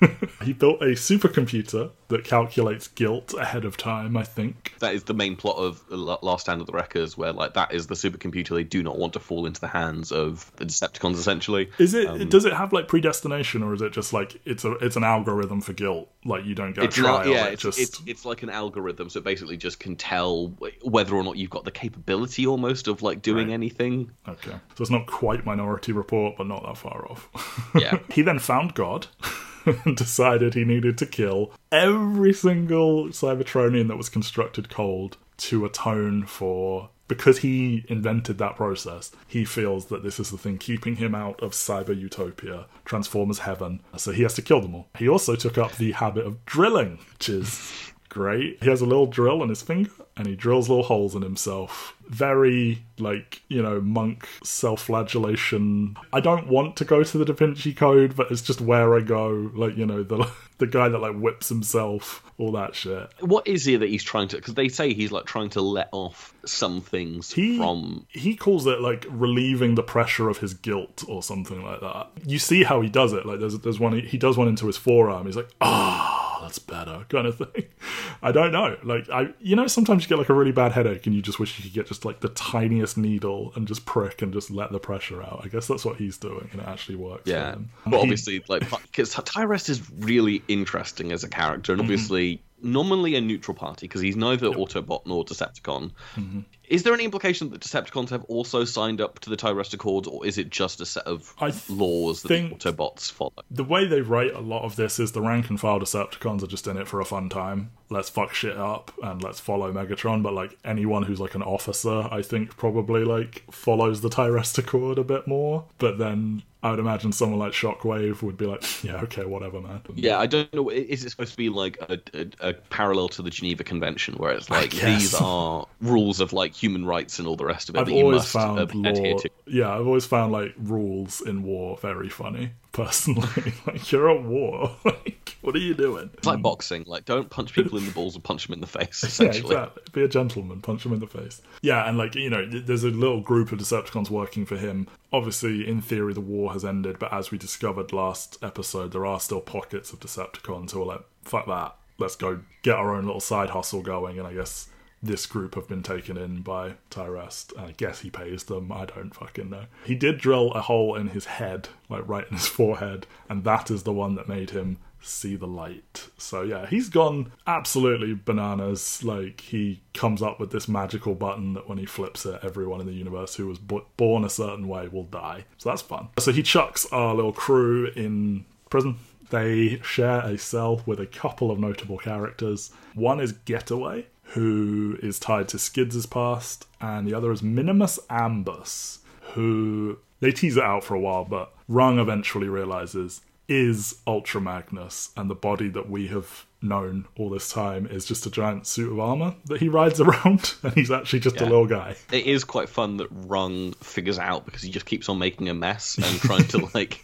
he 0.44 0.52
built 0.52 0.80
a 0.82 0.86
supercomputer 0.94 1.90
that 2.08 2.24
calculates 2.24 2.88
guilt 2.88 3.34
ahead 3.34 3.64
of 3.64 3.76
time, 3.76 4.16
I 4.16 4.24
think. 4.24 4.74
That 4.78 4.94
is 4.94 5.04
the 5.04 5.14
main 5.14 5.36
plot 5.36 5.56
of 5.56 5.82
Last 5.90 6.42
Stand 6.42 6.60
of 6.60 6.66
the 6.66 6.72
Wreckers, 6.72 7.16
where 7.18 7.32
like 7.32 7.54
that 7.54 7.72
is 7.72 7.86
the 7.86 7.94
supercomputer 7.94 8.54
they 8.54 8.64
do 8.64 8.82
not 8.82 8.98
want 8.98 9.12
to 9.14 9.20
fall 9.20 9.46
into 9.46 9.60
the 9.60 9.68
hands 9.68 10.12
of 10.12 10.50
the 10.56 10.64
Decepticons. 10.64 11.14
Essentially, 11.14 11.70
Is 11.78 11.94
it 11.94 12.06
um, 12.08 12.28
does 12.28 12.44
it 12.44 12.52
have 12.52 12.72
like 12.72 12.88
predestination 12.88 13.62
or 13.62 13.74
is 13.74 13.82
it 13.82 13.92
just 13.92 14.12
like 14.12 14.40
it's 14.44 14.64
a 14.64 14.72
it's 14.74 14.96
an 14.96 15.04
algorithm 15.04 15.60
for 15.60 15.72
guilt? 15.72 16.08
Like 16.24 16.44
you 16.44 16.54
don't 16.54 16.72
get 16.74 16.84
it's 16.84 16.96
a 16.98 17.00
trial, 17.02 17.18
not. 17.18 17.26
Yeah, 17.26 17.46
it 17.46 17.54
it's, 17.54 17.62
just 17.62 17.78
it's 17.78 18.00
it's 18.06 18.24
like 18.24 18.42
an 18.42 18.50
algorithm, 18.50 19.10
so 19.10 19.18
it 19.18 19.24
basically 19.24 19.56
just 19.56 19.80
can 19.80 19.96
tell 19.96 20.48
whether 20.82 21.14
or 21.14 21.24
not 21.24 21.36
you've 21.36 21.50
got 21.50 21.64
the 21.64 21.70
capability 21.70 22.46
almost 22.46 22.88
of 22.88 23.02
like 23.02 23.22
doing 23.22 23.48
Right. 23.48 23.54
anything. 23.54 24.10
Okay. 24.26 24.52
So 24.74 24.82
it's 24.82 24.90
not 24.90 25.06
quite 25.06 25.44
Minority 25.44 25.92
Report, 25.92 26.36
but 26.36 26.46
not 26.46 26.64
that 26.64 26.76
far 26.76 27.06
off. 27.10 27.28
Yeah. 27.74 27.98
he 28.12 28.22
then 28.22 28.38
found 28.38 28.74
God 28.74 29.06
decided 29.94 30.54
he 30.54 30.64
needed 30.64 30.98
to 30.98 31.06
kill 31.06 31.52
every 31.70 32.32
single 32.32 33.08
Cybertronian 33.08 33.88
that 33.88 33.96
was 33.96 34.08
constructed 34.08 34.68
cold 34.68 35.16
to 35.38 35.64
atone 35.64 36.26
for. 36.26 36.90
Because 37.06 37.38
he 37.38 37.86
invented 37.88 38.36
that 38.36 38.56
process, 38.56 39.10
he 39.26 39.46
feels 39.46 39.86
that 39.86 40.02
this 40.02 40.20
is 40.20 40.30
the 40.30 40.36
thing 40.36 40.58
keeping 40.58 40.96
him 40.96 41.14
out 41.14 41.42
of 41.42 41.52
cyber 41.52 41.98
utopia, 41.98 42.66
Transformers 42.84 43.38
heaven. 43.40 43.80
So 43.96 44.12
he 44.12 44.24
has 44.24 44.34
to 44.34 44.42
kill 44.42 44.60
them 44.60 44.74
all. 44.74 44.88
He 44.98 45.08
also 45.08 45.34
took 45.34 45.56
up 45.56 45.76
the 45.76 45.92
habit 45.92 46.26
of 46.26 46.44
drilling, 46.44 46.98
which 47.14 47.30
is 47.30 47.72
great. 48.10 48.62
He 48.62 48.68
has 48.68 48.82
a 48.82 48.86
little 48.86 49.06
drill 49.06 49.40
on 49.40 49.48
his 49.48 49.62
finger 49.62 49.90
and 50.18 50.26
he 50.26 50.34
drills 50.36 50.68
little 50.68 50.82
holes 50.84 51.14
in 51.14 51.22
himself. 51.22 51.94
Very, 52.08 52.82
like, 52.98 53.40
you 53.48 53.62
know, 53.62 53.80
monk 53.80 54.28
self 54.42 54.82
flagellation. 54.82 55.96
I 56.12 56.20
don't 56.20 56.48
want 56.48 56.76
to 56.76 56.84
go 56.84 57.02
to 57.04 57.18
the 57.18 57.24
Da 57.24 57.32
Vinci 57.32 57.72
Code, 57.72 58.16
but 58.16 58.30
it's 58.30 58.42
just 58.42 58.60
where 58.60 58.96
I 58.96 59.00
go. 59.00 59.50
Like, 59.54 59.76
you 59.76 59.86
know, 59.86 60.02
the, 60.02 60.28
the 60.58 60.66
guy 60.66 60.88
that, 60.88 60.98
like, 60.98 61.16
whips 61.16 61.48
himself, 61.48 62.22
all 62.38 62.52
that 62.52 62.74
shit. 62.74 63.08
What 63.20 63.46
is 63.46 63.66
it 63.68 63.80
that 63.80 63.88
he's 63.90 64.02
trying 64.02 64.28
to? 64.28 64.36
Because 64.36 64.54
they 64.54 64.68
say 64.68 64.92
he's 64.94 65.12
like 65.12 65.26
trying 65.26 65.50
to 65.50 65.60
let 65.60 65.88
off 65.92 66.34
some 66.44 66.80
things 66.80 67.32
He, 67.32 67.58
from. 67.58 68.06
he 68.08 68.34
calls 68.36 68.66
it, 68.66 68.80
like, 68.80 69.06
relieving 69.10 69.74
the 69.76 69.82
pressure 69.82 70.28
of 70.28 70.38
his 70.38 70.54
guilt 70.54 71.04
or 71.06 71.22
something 71.22 71.62
like 71.64 71.80
that. 71.80 72.08
You 72.26 72.38
see 72.38 72.64
how 72.64 72.80
he 72.80 72.88
does 72.88 73.12
it. 73.12 73.24
Like, 73.26 73.38
there's, 73.40 73.58
there's 73.60 73.78
one, 73.78 73.98
he 74.00 74.18
does 74.18 74.36
one 74.36 74.48
into 74.48 74.66
his 74.66 74.76
forearm. 74.76 75.26
He's 75.26 75.36
like, 75.36 75.50
ah, 75.60 76.27
that's 76.48 76.58
better, 76.58 77.04
kind 77.08 77.26
of 77.26 77.36
thing. 77.38 77.64
I 78.22 78.32
don't 78.32 78.52
know. 78.52 78.76
Like, 78.82 79.08
I, 79.10 79.28
you 79.40 79.54
know, 79.56 79.66
sometimes 79.66 80.02
you 80.02 80.08
get, 80.08 80.18
like, 80.18 80.28
a 80.28 80.34
really 80.34 80.52
bad 80.52 80.72
headache 80.72 81.06
and 81.06 81.14
you 81.14 81.22
just 81.22 81.38
wish 81.38 81.58
you 81.58 81.62
could 81.64 81.72
get 81.74 81.86
just, 81.86 82.04
like, 82.04 82.20
the 82.20 82.30
tiniest 82.30 82.96
needle 82.96 83.52
and 83.54 83.68
just 83.68 83.84
prick 83.86 84.22
and 84.22 84.32
just 84.32 84.50
let 84.50 84.72
the 84.72 84.78
pressure 84.78 85.22
out. 85.22 85.42
I 85.44 85.48
guess 85.48 85.68
that's 85.68 85.84
what 85.84 85.96
he's 85.96 86.16
doing 86.18 86.48
and 86.52 86.60
it 86.60 86.66
actually 86.66 86.96
works. 86.96 87.24
for 87.24 87.30
Yeah, 87.30 87.52
him. 87.52 87.70
but 87.84 87.96
He- 87.98 88.02
obviously, 88.02 88.44
like 88.48 88.62
because 88.82 89.14
Tyrest 89.14 89.68
is 89.68 89.88
really 89.98 90.42
interesting 90.48 91.12
as 91.12 91.24
a 91.24 91.28
character, 91.28 91.72
and 91.72 91.80
mm-hmm. 91.80 91.86
obviously 91.92 92.42
nominally 92.62 93.14
a 93.14 93.20
neutral 93.20 93.54
party 93.54 93.86
because 93.86 94.00
he's 94.00 94.16
neither 94.16 94.48
Autobot 94.48 95.06
nor 95.06 95.24
Decepticon. 95.24 95.92
Mm-hmm. 96.16 96.40
Is 96.68 96.82
there 96.82 96.92
any 96.92 97.04
implication 97.04 97.50
that 97.50 97.60
Decepticons 97.60 98.10
have 98.10 98.24
also 98.24 98.64
signed 98.64 99.00
up 99.00 99.18
to 99.20 99.30
the 99.30 99.36
Tyrest 99.36 99.72
Accords, 99.74 100.06
or 100.06 100.26
is 100.26 100.38
it 100.38 100.50
just 100.50 100.80
a 100.80 100.86
set 100.86 101.06
of 101.06 101.34
I 101.40 101.52
laws 101.68 102.22
that 102.22 102.28
the 102.28 102.50
Autobots 102.50 103.10
follow? 103.10 103.32
the 103.50 103.64
way 103.64 103.86
they 103.86 104.00
write 104.00 104.34
a 104.34 104.40
lot 104.40 104.64
of 104.64 104.76
this 104.76 104.98
is 104.98 105.12
the 105.12 105.20
rank 105.20 105.48
and 105.48 105.58
file 105.58 105.80
Decepticons 105.80 106.42
are 106.42 106.46
just 106.46 106.66
in 106.66 106.76
it 106.76 106.86
for 106.86 107.00
a 107.00 107.04
fun 107.04 107.28
time. 107.28 107.70
Let's 107.90 108.10
fuck 108.10 108.34
shit 108.34 108.56
up 108.56 108.92
and 109.02 109.22
let's 109.22 109.40
follow 109.40 109.72
Megatron. 109.72 110.22
But 110.22 110.34
like 110.34 110.58
anyone 110.64 111.04
who's 111.04 111.20
like 111.20 111.34
an 111.34 111.42
officer, 111.42 112.08
I 112.10 112.22
think 112.22 112.56
probably 112.56 113.04
like 113.04 113.44
follows 113.50 114.02
the 114.02 114.10
Tyrest 114.10 114.58
Accord 114.58 114.98
a 114.98 115.04
bit 115.04 115.26
more. 115.26 115.64
But 115.78 115.98
then 115.98 116.42
I 116.60 116.70
would 116.70 116.80
imagine 116.80 117.12
someone 117.12 117.38
like 117.38 117.52
Shockwave 117.52 118.20
would 118.22 118.36
be 118.36 118.46
like, 118.46 118.82
yeah, 118.82 119.00
okay, 119.02 119.24
whatever, 119.24 119.60
man. 119.60 119.80
Yeah, 119.94 120.18
I 120.18 120.26
don't 120.26 120.52
know. 120.52 120.70
Is 120.70 121.04
it 121.04 121.10
supposed 121.10 121.30
to 121.30 121.36
be 121.36 121.48
like 121.50 121.78
a, 121.88 121.98
a, 122.14 122.48
a 122.48 122.52
parallel 122.52 123.08
to 123.10 123.22
the 123.22 123.30
Geneva 123.30 123.62
Convention, 123.62 124.14
where 124.14 124.32
it's 124.32 124.50
like 124.50 124.70
these 124.70 125.14
are 125.14 125.66
rules 125.80 126.18
of 126.18 126.32
like 126.32 126.54
human 126.54 126.84
rights 126.84 127.20
and 127.20 127.28
all 127.28 127.36
the 127.36 127.44
rest 127.44 127.68
of 127.68 127.76
it 127.76 127.78
I've 127.78 127.86
that 127.86 127.94
you 127.94 128.02
always 128.02 128.22
must 128.22 128.32
found 128.32 128.58
adhere 128.58 129.12
law. 129.12 129.18
to? 129.18 129.30
Yeah, 129.46 129.72
I've 129.72 129.86
always 129.86 130.04
found 130.06 130.32
like 130.32 130.54
rules 130.58 131.20
in 131.20 131.44
war 131.44 131.76
very 131.76 132.08
funny. 132.08 132.50
Personally, 132.78 133.52
like 133.66 133.90
you're 133.90 134.08
at 134.08 134.22
war. 134.22 134.70
like, 134.84 135.36
what 135.40 135.56
are 135.56 135.58
you 135.58 135.74
doing? 135.74 136.10
It's 136.14 136.28
like 136.28 136.40
boxing. 136.40 136.84
Like, 136.86 137.04
don't 137.04 137.28
punch 137.28 137.52
people 137.52 137.76
in 137.76 137.84
the 137.84 137.90
balls 137.90 138.14
and 138.14 138.22
punch 138.22 138.46
them 138.46 138.54
in 138.54 138.60
the 138.60 138.68
face. 138.68 139.02
Yeah, 139.02 139.08
Essentially, 139.08 139.56
exactly. 139.56 139.82
Be 139.92 140.02
a 140.04 140.08
gentleman, 140.08 140.60
punch 140.60 140.84
them 140.84 140.92
in 140.92 141.00
the 141.00 141.08
face. 141.08 141.42
Yeah, 141.60 141.88
and 141.88 141.98
like 141.98 142.14
you 142.14 142.30
know, 142.30 142.48
there's 142.48 142.84
a 142.84 142.90
little 142.90 143.20
group 143.20 143.50
of 143.50 143.58
Decepticons 143.58 144.10
working 144.10 144.46
for 144.46 144.56
him. 144.56 144.86
Obviously, 145.12 145.66
in 145.66 145.82
theory, 145.82 146.14
the 146.14 146.20
war 146.20 146.52
has 146.52 146.64
ended, 146.64 147.00
but 147.00 147.12
as 147.12 147.32
we 147.32 147.38
discovered 147.38 147.92
last 147.92 148.38
episode, 148.42 148.92
there 148.92 149.04
are 149.04 149.18
still 149.18 149.40
pockets 149.40 149.92
of 149.92 149.98
Decepticons 149.98 150.70
who 150.70 150.82
are 150.82 150.86
like, 150.86 151.04
"Fuck 151.24 151.46
that, 151.46 151.74
let's 151.98 152.14
go 152.14 152.38
get 152.62 152.76
our 152.76 152.94
own 152.94 153.06
little 153.06 153.20
side 153.20 153.50
hustle 153.50 153.82
going." 153.82 154.20
And 154.20 154.28
I 154.28 154.34
guess 154.34 154.68
this 155.02 155.26
group 155.26 155.54
have 155.54 155.68
been 155.68 155.82
taken 155.82 156.16
in 156.16 156.42
by 156.42 156.74
Tyrest. 156.90 157.52
I 157.58 157.72
guess 157.72 158.00
he 158.00 158.10
pays 158.10 158.44
them. 158.44 158.72
I 158.72 158.84
don't 158.84 159.14
fucking 159.14 159.50
know. 159.50 159.64
He 159.84 159.94
did 159.94 160.18
drill 160.18 160.52
a 160.52 160.62
hole 160.62 160.94
in 160.94 161.08
his 161.08 161.26
head, 161.26 161.68
like 161.88 162.06
right 162.08 162.26
in 162.28 162.36
his 162.36 162.46
forehead, 162.48 163.06
and 163.28 163.44
that 163.44 163.70
is 163.70 163.84
the 163.84 163.92
one 163.92 164.14
that 164.16 164.28
made 164.28 164.50
him 164.50 164.78
see 165.00 165.36
the 165.36 165.46
light. 165.46 166.08
So 166.18 166.42
yeah, 166.42 166.66
he's 166.66 166.88
gone 166.88 167.32
absolutely 167.46 168.14
bananas. 168.14 169.02
Like 169.04 169.40
he 169.40 169.80
comes 169.94 170.22
up 170.22 170.40
with 170.40 170.50
this 170.50 170.68
magical 170.68 171.14
button 171.14 171.54
that 171.54 171.68
when 171.68 171.78
he 171.78 171.86
flips 171.86 172.26
it, 172.26 172.40
everyone 172.42 172.80
in 172.80 172.86
the 172.86 172.92
universe 172.92 173.36
who 173.36 173.46
was 173.46 173.58
bo- 173.58 173.86
born 173.96 174.24
a 174.24 174.30
certain 174.30 174.66
way 174.66 174.88
will 174.88 175.04
die. 175.04 175.44
So 175.58 175.68
that's 175.70 175.82
fun. 175.82 176.08
So 176.18 176.32
he 176.32 176.42
chucks 176.42 176.86
our 176.92 177.14
little 177.14 177.32
crew 177.32 177.92
in 177.94 178.44
prison. 178.70 178.96
They 179.30 179.80
share 179.82 180.20
a 180.20 180.38
cell 180.38 180.82
with 180.86 181.00
a 181.00 181.06
couple 181.06 181.50
of 181.50 181.58
notable 181.58 181.98
characters. 181.98 182.72
One 182.94 183.20
is 183.20 183.32
Getaway, 183.32 184.06
who 184.32 184.98
is 185.02 185.18
tied 185.18 185.48
to 185.48 185.58
Skids' 185.58 186.06
past, 186.06 186.66
and 186.80 187.06
the 187.06 187.14
other 187.14 187.32
is 187.32 187.42
Minimus 187.42 187.98
Ambus, 188.10 188.98
who 189.34 189.98
they 190.20 190.32
tease 190.32 190.56
it 190.56 190.62
out 190.62 190.84
for 190.84 190.94
a 190.94 191.00
while, 191.00 191.24
but 191.24 191.52
Rung 191.68 191.98
eventually 191.98 192.48
realizes 192.48 193.20
is 193.48 194.00
Ultra 194.06 194.40
Magnus, 194.40 195.10
and 195.16 195.30
the 195.30 195.34
body 195.34 195.68
that 195.68 195.88
we 195.88 196.08
have 196.08 196.44
known 196.60 197.06
all 197.16 197.30
this 197.30 197.50
time 197.50 197.86
is 197.86 198.04
just 198.04 198.26
a 198.26 198.30
giant 198.30 198.66
suit 198.66 198.90
of 198.92 198.98
armor 198.98 199.34
that 199.46 199.60
he 199.60 199.68
rides 199.68 200.00
around, 200.00 200.54
and 200.62 200.74
he's 200.74 200.90
actually 200.90 201.20
just 201.20 201.40
a 201.40 201.44
little 201.44 201.66
guy. 201.66 201.94
it 202.12 202.26
is 202.26 202.44
quite 202.44 202.68
fun 202.68 202.96
that 202.98 203.08
Rung 203.10 203.72
figures 203.74 204.18
out 204.18 204.44
because 204.44 204.62
he 204.62 204.70
just 204.70 204.86
keeps 204.86 205.08
on 205.08 205.18
making 205.18 205.48
a 205.48 205.54
mess 205.54 205.96
and 205.96 206.20
trying 206.20 206.46
to 206.48 206.68
like 206.74 207.02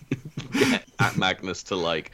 get 0.53 0.85
at 0.99 1.17
Magnus 1.17 1.63
to 1.65 1.77
like. 1.77 2.11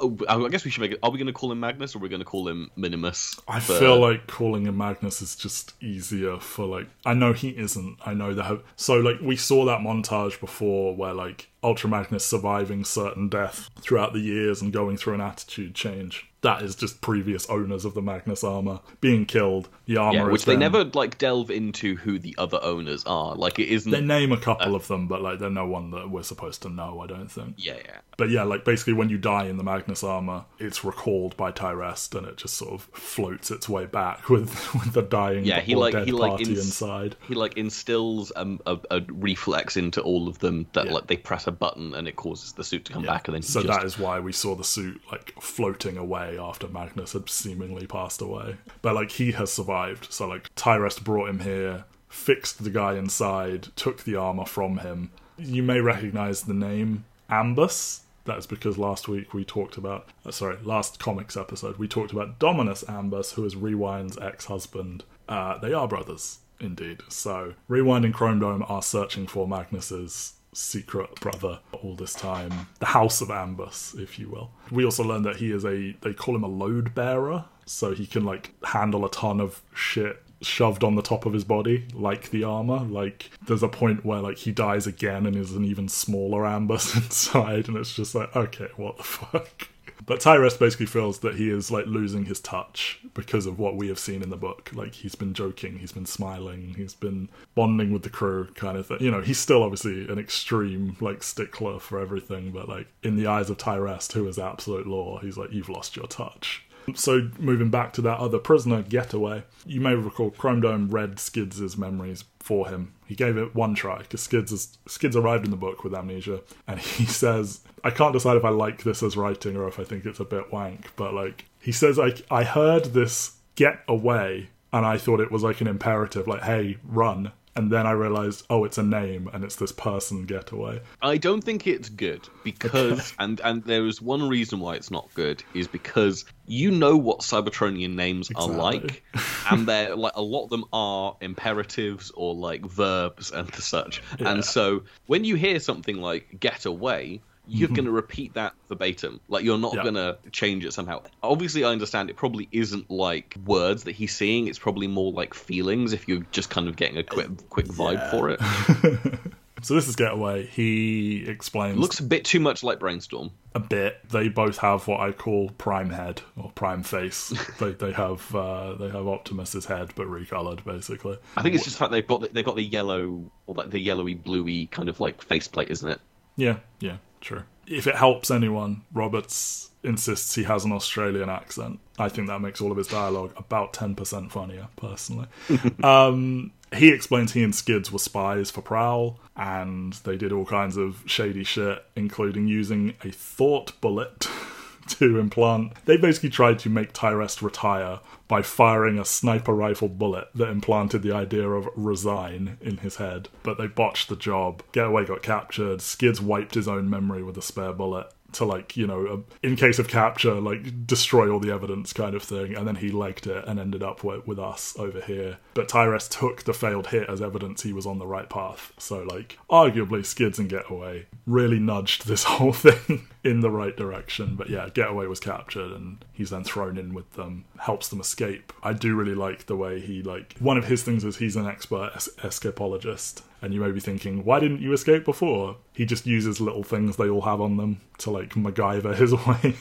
oh, 0.00 0.16
I 0.28 0.48
guess 0.48 0.64
we 0.64 0.70
should 0.70 0.80
make 0.80 0.92
it. 0.92 0.98
Are 1.02 1.10
we 1.10 1.18
going 1.18 1.26
to 1.26 1.32
call 1.32 1.50
him 1.50 1.60
Magnus 1.60 1.94
or 1.94 1.98
are 1.98 2.02
we 2.02 2.08
going 2.08 2.20
to 2.20 2.26
call 2.26 2.48
him 2.48 2.70
Minimus? 2.76 3.38
I 3.48 3.60
for- 3.60 3.78
feel 3.78 3.98
like 4.00 4.26
calling 4.26 4.66
him 4.66 4.76
Magnus 4.76 5.22
is 5.22 5.36
just 5.36 5.74
easier 5.82 6.38
for 6.38 6.66
like 6.66 6.88
I 7.04 7.14
know 7.14 7.32
he 7.32 7.50
isn't. 7.50 7.98
I 8.04 8.14
know 8.14 8.34
that 8.34 8.62
so 8.76 8.94
like 8.94 9.20
we 9.20 9.36
saw 9.36 9.64
that 9.66 9.80
montage 9.80 10.38
before 10.40 10.94
where 10.94 11.14
like 11.14 11.48
Ultra 11.62 11.88
Magnus 11.88 12.24
surviving 12.24 12.84
certain 12.84 13.28
death 13.28 13.70
throughout 13.80 14.12
the 14.12 14.20
years 14.20 14.60
and 14.60 14.72
going 14.72 14.96
through 14.96 15.14
an 15.14 15.20
attitude 15.20 15.74
change. 15.74 16.28
That 16.42 16.62
is 16.62 16.74
just 16.74 17.00
previous 17.00 17.46
owners 17.48 17.84
of 17.84 17.94
the 17.94 18.02
Magnus 18.02 18.42
armor 18.42 18.80
being 19.00 19.26
killed. 19.26 19.68
The 19.86 19.96
armor 19.96 20.18
Yeah, 20.18 20.24
which 20.26 20.44
they 20.44 20.52
them. 20.54 20.60
never 20.60 20.84
like 20.84 21.16
delve 21.18 21.50
into 21.50 21.96
who 21.96 22.18
the 22.18 22.34
other 22.36 22.58
owners 22.62 23.04
are. 23.04 23.34
Like 23.36 23.58
it 23.60 23.68
isn't. 23.68 23.90
They 23.92 24.00
name 24.00 24.32
a 24.32 24.36
couple 24.36 24.74
of 24.74 24.88
them, 24.88 25.06
but 25.06 25.22
like 25.22 25.38
they're 25.38 25.50
no 25.50 25.66
one 25.66 25.92
that 25.92 26.10
we're 26.10 26.22
supposed 26.24 26.62
to 26.62 26.68
know. 26.68 27.00
I 27.00 27.06
don't 27.06 27.30
think. 27.30 27.54
yeah, 27.58 27.76
yeah. 27.84 27.98
But 28.18 28.30
yeah, 28.30 28.42
like 28.42 28.64
basically 28.64 28.92
when 28.92 29.08
you 29.08 29.18
die 29.18 29.44
in 29.46 29.56
the 29.56 29.64
Magnus 29.64 30.02
armor, 30.04 30.44
it's 30.58 30.84
recalled 30.84 31.36
by 31.36 31.50
Tyrest 31.50 32.14
and 32.14 32.26
it 32.26 32.36
just 32.36 32.54
sort 32.54 32.72
of 32.74 32.82
floats 32.92 33.50
its 33.50 33.68
way 33.68 33.86
back 33.86 34.28
with 34.28 34.50
with 34.74 34.92
the 34.92 35.02
dying 35.02 35.44
Yeah, 35.44 35.60
he 35.60 35.74
like 35.76 35.92
dead 35.92 36.06
he 36.06 36.12
like 36.12 36.40
ins- 36.40 36.48
inside. 36.66 37.16
He 37.28 37.34
like 37.34 37.56
instills 37.56 38.32
um, 38.36 38.60
a, 38.66 38.78
a 38.90 39.00
reflex 39.08 39.76
into 39.76 40.00
all 40.02 40.28
of 40.28 40.40
them 40.40 40.66
that 40.72 40.86
Yeah. 40.86 40.92
like 40.92 41.06
they 41.06 41.16
press 41.16 41.46
a 41.46 41.52
button 41.52 41.94
and 41.94 42.06
it 42.08 42.16
causes 42.16 42.52
the 42.52 42.64
suit 42.64 42.84
to 42.86 42.92
come 42.92 43.04
back 43.04 43.28
and 43.28 43.34
then 43.36 43.42
So 43.42 43.62
just, 43.62 43.72
that 43.78 43.86
is 43.86 43.98
why 43.98 44.18
we 44.20 44.32
saw 44.32 44.54
the 44.54 44.64
suit 44.64 45.00
like 45.10 45.34
floating 45.40 45.96
away 45.96 46.31
after 46.38 46.68
Magnus 46.68 47.12
had 47.12 47.28
seemingly 47.28 47.86
passed 47.86 48.20
away. 48.20 48.56
But 48.80 48.94
like 48.94 49.12
he 49.12 49.32
has 49.32 49.52
survived. 49.52 50.12
So 50.12 50.28
like 50.28 50.54
Tyrest 50.54 51.04
brought 51.04 51.28
him 51.28 51.40
here, 51.40 51.84
fixed 52.08 52.62
the 52.62 52.70
guy 52.70 52.96
inside, 52.96 53.68
took 53.76 54.04
the 54.04 54.16
armor 54.16 54.46
from 54.46 54.78
him. 54.78 55.10
You 55.38 55.62
may 55.62 55.80
recognize 55.80 56.42
the 56.42 56.54
name 56.54 57.04
Ambus. 57.30 58.00
That's 58.24 58.46
because 58.46 58.78
last 58.78 59.08
week 59.08 59.34
we 59.34 59.44
talked 59.44 59.76
about, 59.76 60.08
uh, 60.24 60.30
sorry, 60.30 60.56
last 60.62 61.00
comics 61.00 61.36
episode, 61.36 61.78
we 61.78 61.88
talked 61.88 62.12
about 62.12 62.38
Dominus 62.38 62.84
Ambus, 62.84 63.34
who 63.34 63.44
is 63.44 63.56
Rewind's 63.56 64.16
ex 64.18 64.44
husband. 64.44 65.02
Uh, 65.28 65.58
they 65.58 65.72
are 65.72 65.88
brothers, 65.88 66.38
indeed. 66.60 67.00
So 67.08 67.54
Rewind 67.66 68.04
and 68.04 68.14
Chrome 68.14 68.38
Dome 68.38 68.64
are 68.68 68.82
searching 68.82 69.26
for 69.26 69.48
Magnus's 69.48 70.34
secret 70.52 71.14
brother 71.20 71.60
all 71.72 71.94
this 71.94 72.14
time. 72.14 72.68
The 72.78 72.86
House 72.86 73.20
of 73.20 73.28
Ambus, 73.28 73.98
if 73.98 74.18
you 74.18 74.28
will. 74.28 74.50
We 74.70 74.84
also 74.84 75.02
learned 75.02 75.24
that 75.26 75.36
he 75.36 75.50
is 75.50 75.64
a, 75.64 75.96
they 76.00 76.12
call 76.12 76.36
him 76.36 76.44
a 76.44 76.48
load 76.48 76.94
bearer, 76.94 77.46
so 77.66 77.94
he 77.94 78.06
can 78.06 78.24
like 78.24 78.52
handle 78.64 79.04
a 79.04 79.10
ton 79.10 79.40
of 79.40 79.62
shit 79.74 80.22
shoved 80.42 80.82
on 80.82 80.96
the 80.96 81.02
top 81.02 81.24
of 81.24 81.32
his 81.32 81.44
body 81.44 81.86
like 81.94 82.30
the 82.30 82.42
armor 82.42 82.80
like 82.80 83.30
there's 83.46 83.62
a 83.62 83.68
point 83.68 84.04
where 84.04 84.18
like 84.18 84.38
he 84.38 84.50
dies 84.50 84.88
again 84.88 85.24
and 85.24 85.36
is 85.36 85.52
an 85.52 85.64
even 85.64 85.88
smaller 85.88 86.42
ambus 86.42 86.96
inside 87.04 87.68
and 87.68 87.76
it's 87.76 87.94
just 87.94 88.12
like 88.12 88.34
okay 88.34 88.68
what 88.76 88.96
the 88.96 89.04
fuck 89.04 89.68
but 90.12 90.20
Tyrest 90.20 90.58
basically 90.58 90.84
feels 90.84 91.20
that 91.20 91.36
he 91.36 91.48
is 91.48 91.70
like 91.70 91.86
losing 91.86 92.26
his 92.26 92.38
touch 92.38 93.00
because 93.14 93.46
of 93.46 93.58
what 93.58 93.76
we 93.76 93.88
have 93.88 93.98
seen 93.98 94.22
in 94.22 94.28
the 94.28 94.36
book. 94.36 94.70
Like 94.74 94.92
he's 94.92 95.14
been 95.14 95.32
joking, 95.32 95.78
he's 95.78 95.92
been 95.92 96.04
smiling, 96.04 96.74
he's 96.76 96.92
been 96.92 97.30
bonding 97.54 97.94
with 97.94 98.02
the 98.02 98.10
crew, 98.10 98.48
kind 98.54 98.76
of 98.76 98.86
thing. 98.86 98.98
You 99.00 99.10
know, 99.10 99.22
he's 99.22 99.38
still 99.38 99.62
obviously 99.62 100.06
an 100.08 100.18
extreme 100.18 100.98
like 101.00 101.22
stickler 101.22 101.78
for 101.78 101.98
everything, 101.98 102.50
but 102.50 102.68
like 102.68 102.88
in 103.02 103.16
the 103.16 103.26
eyes 103.26 103.48
of 103.48 103.56
Tyrest, 103.56 104.12
who 104.12 104.28
is 104.28 104.38
absolute 104.38 104.86
law, 104.86 105.18
he's 105.20 105.38
like, 105.38 105.50
you've 105.50 105.70
lost 105.70 105.96
your 105.96 106.06
touch. 106.06 106.62
So 106.94 107.30
moving 107.38 107.70
back 107.70 107.92
to 107.94 108.02
that 108.02 108.18
other 108.18 108.38
prisoner, 108.38 108.82
Getaway, 108.82 109.44
you 109.66 109.80
may 109.80 109.94
recall 109.94 110.30
Chrome 110.30 110.60
Dome 110.60 110.90
read 110.90 111.18
Skids' 111.18 111.76
memories 111.76 112.24
for 112.40 112.68
him. 112.68 112.94
He 113.06 113.14
gave 113.14 113.36
it 113.36 113.54
one 113.54 113.74
try 113.74 113.98
because 113.98 114.22
Skids 114.22 114.78
Skids 114.86 115.16
arrived 115.16 115.44
in 115.44 115.50
the 115.50 115.56
book 115.56 115.84
with 115.84 115.94
amnesia, 115.94 116.40
and 116.66 116.80
he 116.98 117.06
says, 117.06 117.60
"I 117.84 117.90
can't 117.90 118.12
decide 118.12 118.36
if 118.36 118.44
I 118.44 118.50
like 118.50 118.82
this 118.82 119.02
as 119.02 119.16
writing 119.16 119.56
or 119.56 119.68
if 119.68 119.78
I 119.78 119.84
think 119.84 120.04
it's 120.04 120.20
a 120.20 120.24
bit 120.24 120.52
wank." 120.52 120.94
But 120.96 121.14
like 121.14 121.46
he 121.60 121.72
says, 121.72 121.98
"Like 121.98 122.24
I 122.30 122.44
heard 122.44 122.86
this 122.86 123.38
get 123.54 123.80
away." 123.88 124.48
And 124.74 124.86
I 124.86 124.96
thought 124.96 125.20
it 125.20 125.30
was 125.30 125.42
like 125.42 125.60
an 125.60 125.66
imperative, 125.66 126.26
like, 126.26 126.44
hey, 126.44 126.78
run 126.82 127.32
and 127.54 127.70
then 127.70 127.86
I 127.86 127.92
realized, 127.92 128.46
oh, 128.48 128.64
it's 128.64 128.78
a 128.78 128.82
name, 128.82 129.28
and 129.32 129.44
it's 129.44 129.56
this 129.56 129.72
person 129.72 130.24
getaway. 130.24 130.80
I 131.02 131.18
don't 131.18 131.42
think 131.42 131.66
it's 131.66 131.90
good 131.90 132.26
because, 132.44 133.12
and 133.18 133.40
and 133.40 133.62
there 133.64 133.86
is 133.86 134.00
one 134.00 134.28
reason 134.28 134.60
why 134.60 134.74
it's 134.74 134.90
not 134.90 135.08
good 135.14 135.42
is 135.52 135.68
because 135.68 136.24
you 136.46 136.70
know 136.70 136.96
what 136.96 137.20
Cybertronian 137.20 137.94
names 137.94 138.30
exactly. 138.30 138.54
are 138.54 138.58
like, 138.58 139.02
and 139.50 139.66
they're 139.66 139.94
like 139.94 140.14
a 140.14 140.22
lot 140.22 140.44
of 140.44 140.50
them 140.50 140.64
are 140.72 141.16
imperatives 141.20 142.10
or 142.14 142.34
like 142.34 142.64
verbs 142.64 143.30
and 143.30 143.54
such. 143.54 144.02
Yeah. 144.18 144.30
And 144.30 144.44
so 144.44 144.84
when 145.06 145.24
you 145.24 145.34
hear 145.34 145.60
something 145.60 145.96
like 145.96 146.40
"get 146.40 146.64
away," 146.64 147.20
you're 147.46 147.68
mm-hmm. 147.68 147.74
going 147.74 147.86
to 147.86 147.92
repeat 147.92 148.34
that 148.34 148.54
verbatim. 148.68 149.20
Like 149.28 149.44
you're 149.44 149.58
not 149.58 149.74
yeah. 149.74 149.82
going 149.82 149.94
to 149.94 150.18
change 150.30 150.64
it 150.64 150.72
somehow. 150.72 151.02
Obviously, 151.22 151.64
I 151.64 151.70
understand 151.70 152.10
it 152.10 152.16
probably 152.16 152.48
isn't 152.52 152.90
like 152.90 153.36
words 153.44 153.84
that 153.84 153.92
he's 153.92 154.14
seeing. 154.14 154.46
It's 154.46 154.58
probably 154.58 154.86
more 154.86 155.12
like 155.12 155.34
feelings. 155.34 155.92
If 155.92 156.08
you're 156.08 156.24
just 156.30 156.50
kind 156.50 156.68
of 156.68 156.76
getting 156.76 156.98
a 156.98 157.02
quick 157.02 157.28
quick 157.50 157.66
vibe 157.66 157.94
yeah. 157.94 158.10
for 158.10 158.30
it. 158.30 158.40
so 159.62 159.74
this 159.74 159.88
is 159.88 159.96
Getaway. 159.96 160.46
He 160.46 161.24
explains. 161.26 161.78
Looks 161.78 161.98
a 161.98 162.04
bit 162.04 162.24
too 162.24 162.38
much 162.38 162.62
like 162.62 162.78
Brainstorm. 162.78 163.32
A 163.56 163.60
bit. 163.60 163.98
They 164.08 164.28
both 164.28 164.58
have 164.58 164.86
what 164.86 165.00
I 165.00 165.10
call 165.10 165.50
Prime 165.50 165.90
Head 165.90 166.22
or 166.36 166.52
Prime 166.54 166.84
Face. 166.84 167.34
they 167.58 167.72
they 167.72 167.90
have 167.90 168.32
uh, 168.34 168.74
they 168.74 168.88
have 168.88 169.08
Optimus's 169.08 169.66
head 169.66 169.92
but 169.96 170.06
recolored 170.06 170.64
basically. 170.64 171.18
I 171.36 171.42
think 171.42 171.56
it's 171.56 171.64
just 171.64 171.76
the 171.76 171.80
fact 171.80 171.90
they've 171.90 172.06
got 172.06 172.20
the, 172.20 172.28
they've 172.28 172.44
got 172.44 172.56
the 172.56 172.62
yellow 172.62 173.32
or 173.48 173.54
like 173.56 173.70
the 173.70 173.80
yellowy 173.80 174.14
bluey 174.14 174.66
kind 174.66 174.88
of 174.88 175.00
like 175.00 175.20
faceplate, 175.22 175.70
isn't 175.70 175.90
it? 175.90 176.00
Yeah, 176.36 176.58
yeah. 176.78 176.96
True. 177.22 177.44
If 177.66 177.86
it 177.86 177.94
helps 177.94 178.30
anyone, 178.30 178.82
Roberts 178.92 179.70
insists 179.84 180.34
he 180.34 180.42
has 180.44 180.64
an 180.64 180.72
Australian 180.72 181.30
accent. 181.30 181.78
I 181.98 182.08
think 182.08 182.26
that 182.28 182.40
makes 182.40 182.60
all 182.60 182.70
of 182.70 182.76
his 182.76 182.88
dialogue 182.88 183.32
about 183.36 183.72
10% 183.72 184.30
funnier, 184.30 184.68
personally. 184.76 185.26
um, 185.82 186.52
he 186.74 186.90
explains 186.90 187.32
he 187.32 187.42
and 187.42 187.54
Skids 187.54 187.92
were 187.92 187.98
spies 187.98 188.50
for 188.50 188.60
Prowl, 188.60 189.20
and 189.36 189.92
they 190.04 190.16
did 190.16 190.32
all 190.32 190.44
kinds 190.44 190.76
of 190.76 191.02
shady 191.06 191.44
shit, 191.44 191.84
including 191.94 192.48
using 192.48 192.94
a 193.04 193.10
thought 193.10 193.80
bullet 193.80 194.28
to 194.88 195.18
implant. 195.18 195.84
They 195.84 195.96
basically 195.96 196.30
tried 196.30 196.58
to 196.60 196.70
make 196.70 196.92
Tyrest 196.92 197.40
retire 197.40 198.00
by 198.32 198.40
firing 198.40 198.98
a 198.98 199.04
sniper 199.04 199.52
rifle 199.52 199.90
bullet 199.90 200.26
that 200.34 200.48
implanted 200.48 201.02
the 201.02 201.12
idea 201.12 201.46
of 201.46 201.68
resign 201.76 202.56
in 202.62 202.78
his 202.78 202.96
head. 202.96 203.28
But 203.42 203.58
they 203.58 203.66
botched 203.66 204.08
the 204.08 204.16
job. 204.16 204.62
Getaway 204.72 205.04
got 205.04 205.22
captured. 205.22 205.82
Skids 205.82 206.18
wiped 206.18 206.54
his 206.54 206.66
own 206.66 206.88
memory 206.88 207.22
with 207.22 207.36
a 207.36 207.42
spare 207.42 207.74
bullet 207.74 208.10
to 208.32 208.46
like 208.46 208.74
you 208.74 208.86
know 208.86 209.24
in 209.42 209.54
case 209.56 209.78
of 209.78 209.86
capture 209.86 210.40
like 210.40 210.86
destroy 210.86 211.30
all 211.30 211.38
the 211.38 211.52
evidence 211.52 211.92
kind 211.92 212.14
of 212.14 212.22
thing 212.22 212.56
and 212.56 212.66
then 212.66 212.76
he 212.76 212.90
legged 212.90 213.26
it 213.26 213.46
and 213.46 213.60
ended 213.60 213.82
up 213.82 214.02
with, 214.02 214.26
with 214.26 214.38
us 214.38 214.74
over 214.78 215.02
here 215.02 215.36
but 215.52 215.68
tyrest 215.68 216.10
took 216.12 216.42
the 216.44 216.54
failed 216.54 216.86
hit 216.86 217.10
as 217.10 217.20
evidence 217.20 217.62
he 217.62 217.74
was 217.74 217.84
on 217.84 217.98
the 217.98 218.06
right 218.06 218.30
path 218.30 218.72
so 218.78 219.02
like 219.02 219.36
arguably 219.50 220.02
skids 220.02 220.38
and 220.38 220.48
getaway 220.48 221.04
really 221.26 221.58
nudged 221.58 222.06
this 222.06 222.24
whole 222.32 222.54
thing 222.54 223.06
in 223.24 223.40
the 223.40 223.50
right 223.50 223.76
direction 223.76 224.34
but 224.34 224.48
yeah 224.48 224.68
getaway 224.74 225.06
was 225.06 225.20
captured 225.20 225.70
and 225.72 226.04
he's 226.12 226.30
then 226.30 226.42
thrown 226.42 226.76
in 226.76 226.92
with 226.92 227.12
them 227.12 227.44
helps 227.58 227.88
them 227.88 228.00
escape 228.00 228.52
i 228.62 228.72
do 228.72 228.94
really 228.94 229.14
like 229.14 229.46
the 229.46 229.56
way 229.56 229.80
he 229.80 230.02
like 230.02 230.34
one 230.38 230.58
of 230.58 230.66
his 230.66 230.82
things 230.82 231.04
is 231.04 231.16
he's 231.18 231.36
an 231.36 231.46
expert 231.46 231.92
es- 231.94 232.08
escapologist 232.18 233.22
and 233.42 233.52
you 233.52 233.60
may 233.60 233.72
be 233.72 233.80
thinking, 233.80 234.24
why 234.24 234.38
didn't 234.38 234.60
you 234.60 234.72
escape 234.72 235.04
before? 235.04 235.56
He 235.74 235.84
just 235.84 236.06
uses 236.06 236.40
little 236.40 236.62
things 236.62 236.96
they 236.96 237.08
all 237.08 237.22
have 237.22 237.40
on 237.40 237.56
them 237.56 237.80
to 237.98 238.10
like 238.12 238.30
MacGyver 238.30 238.94
his 238.96 239.12
way 239.12 239.56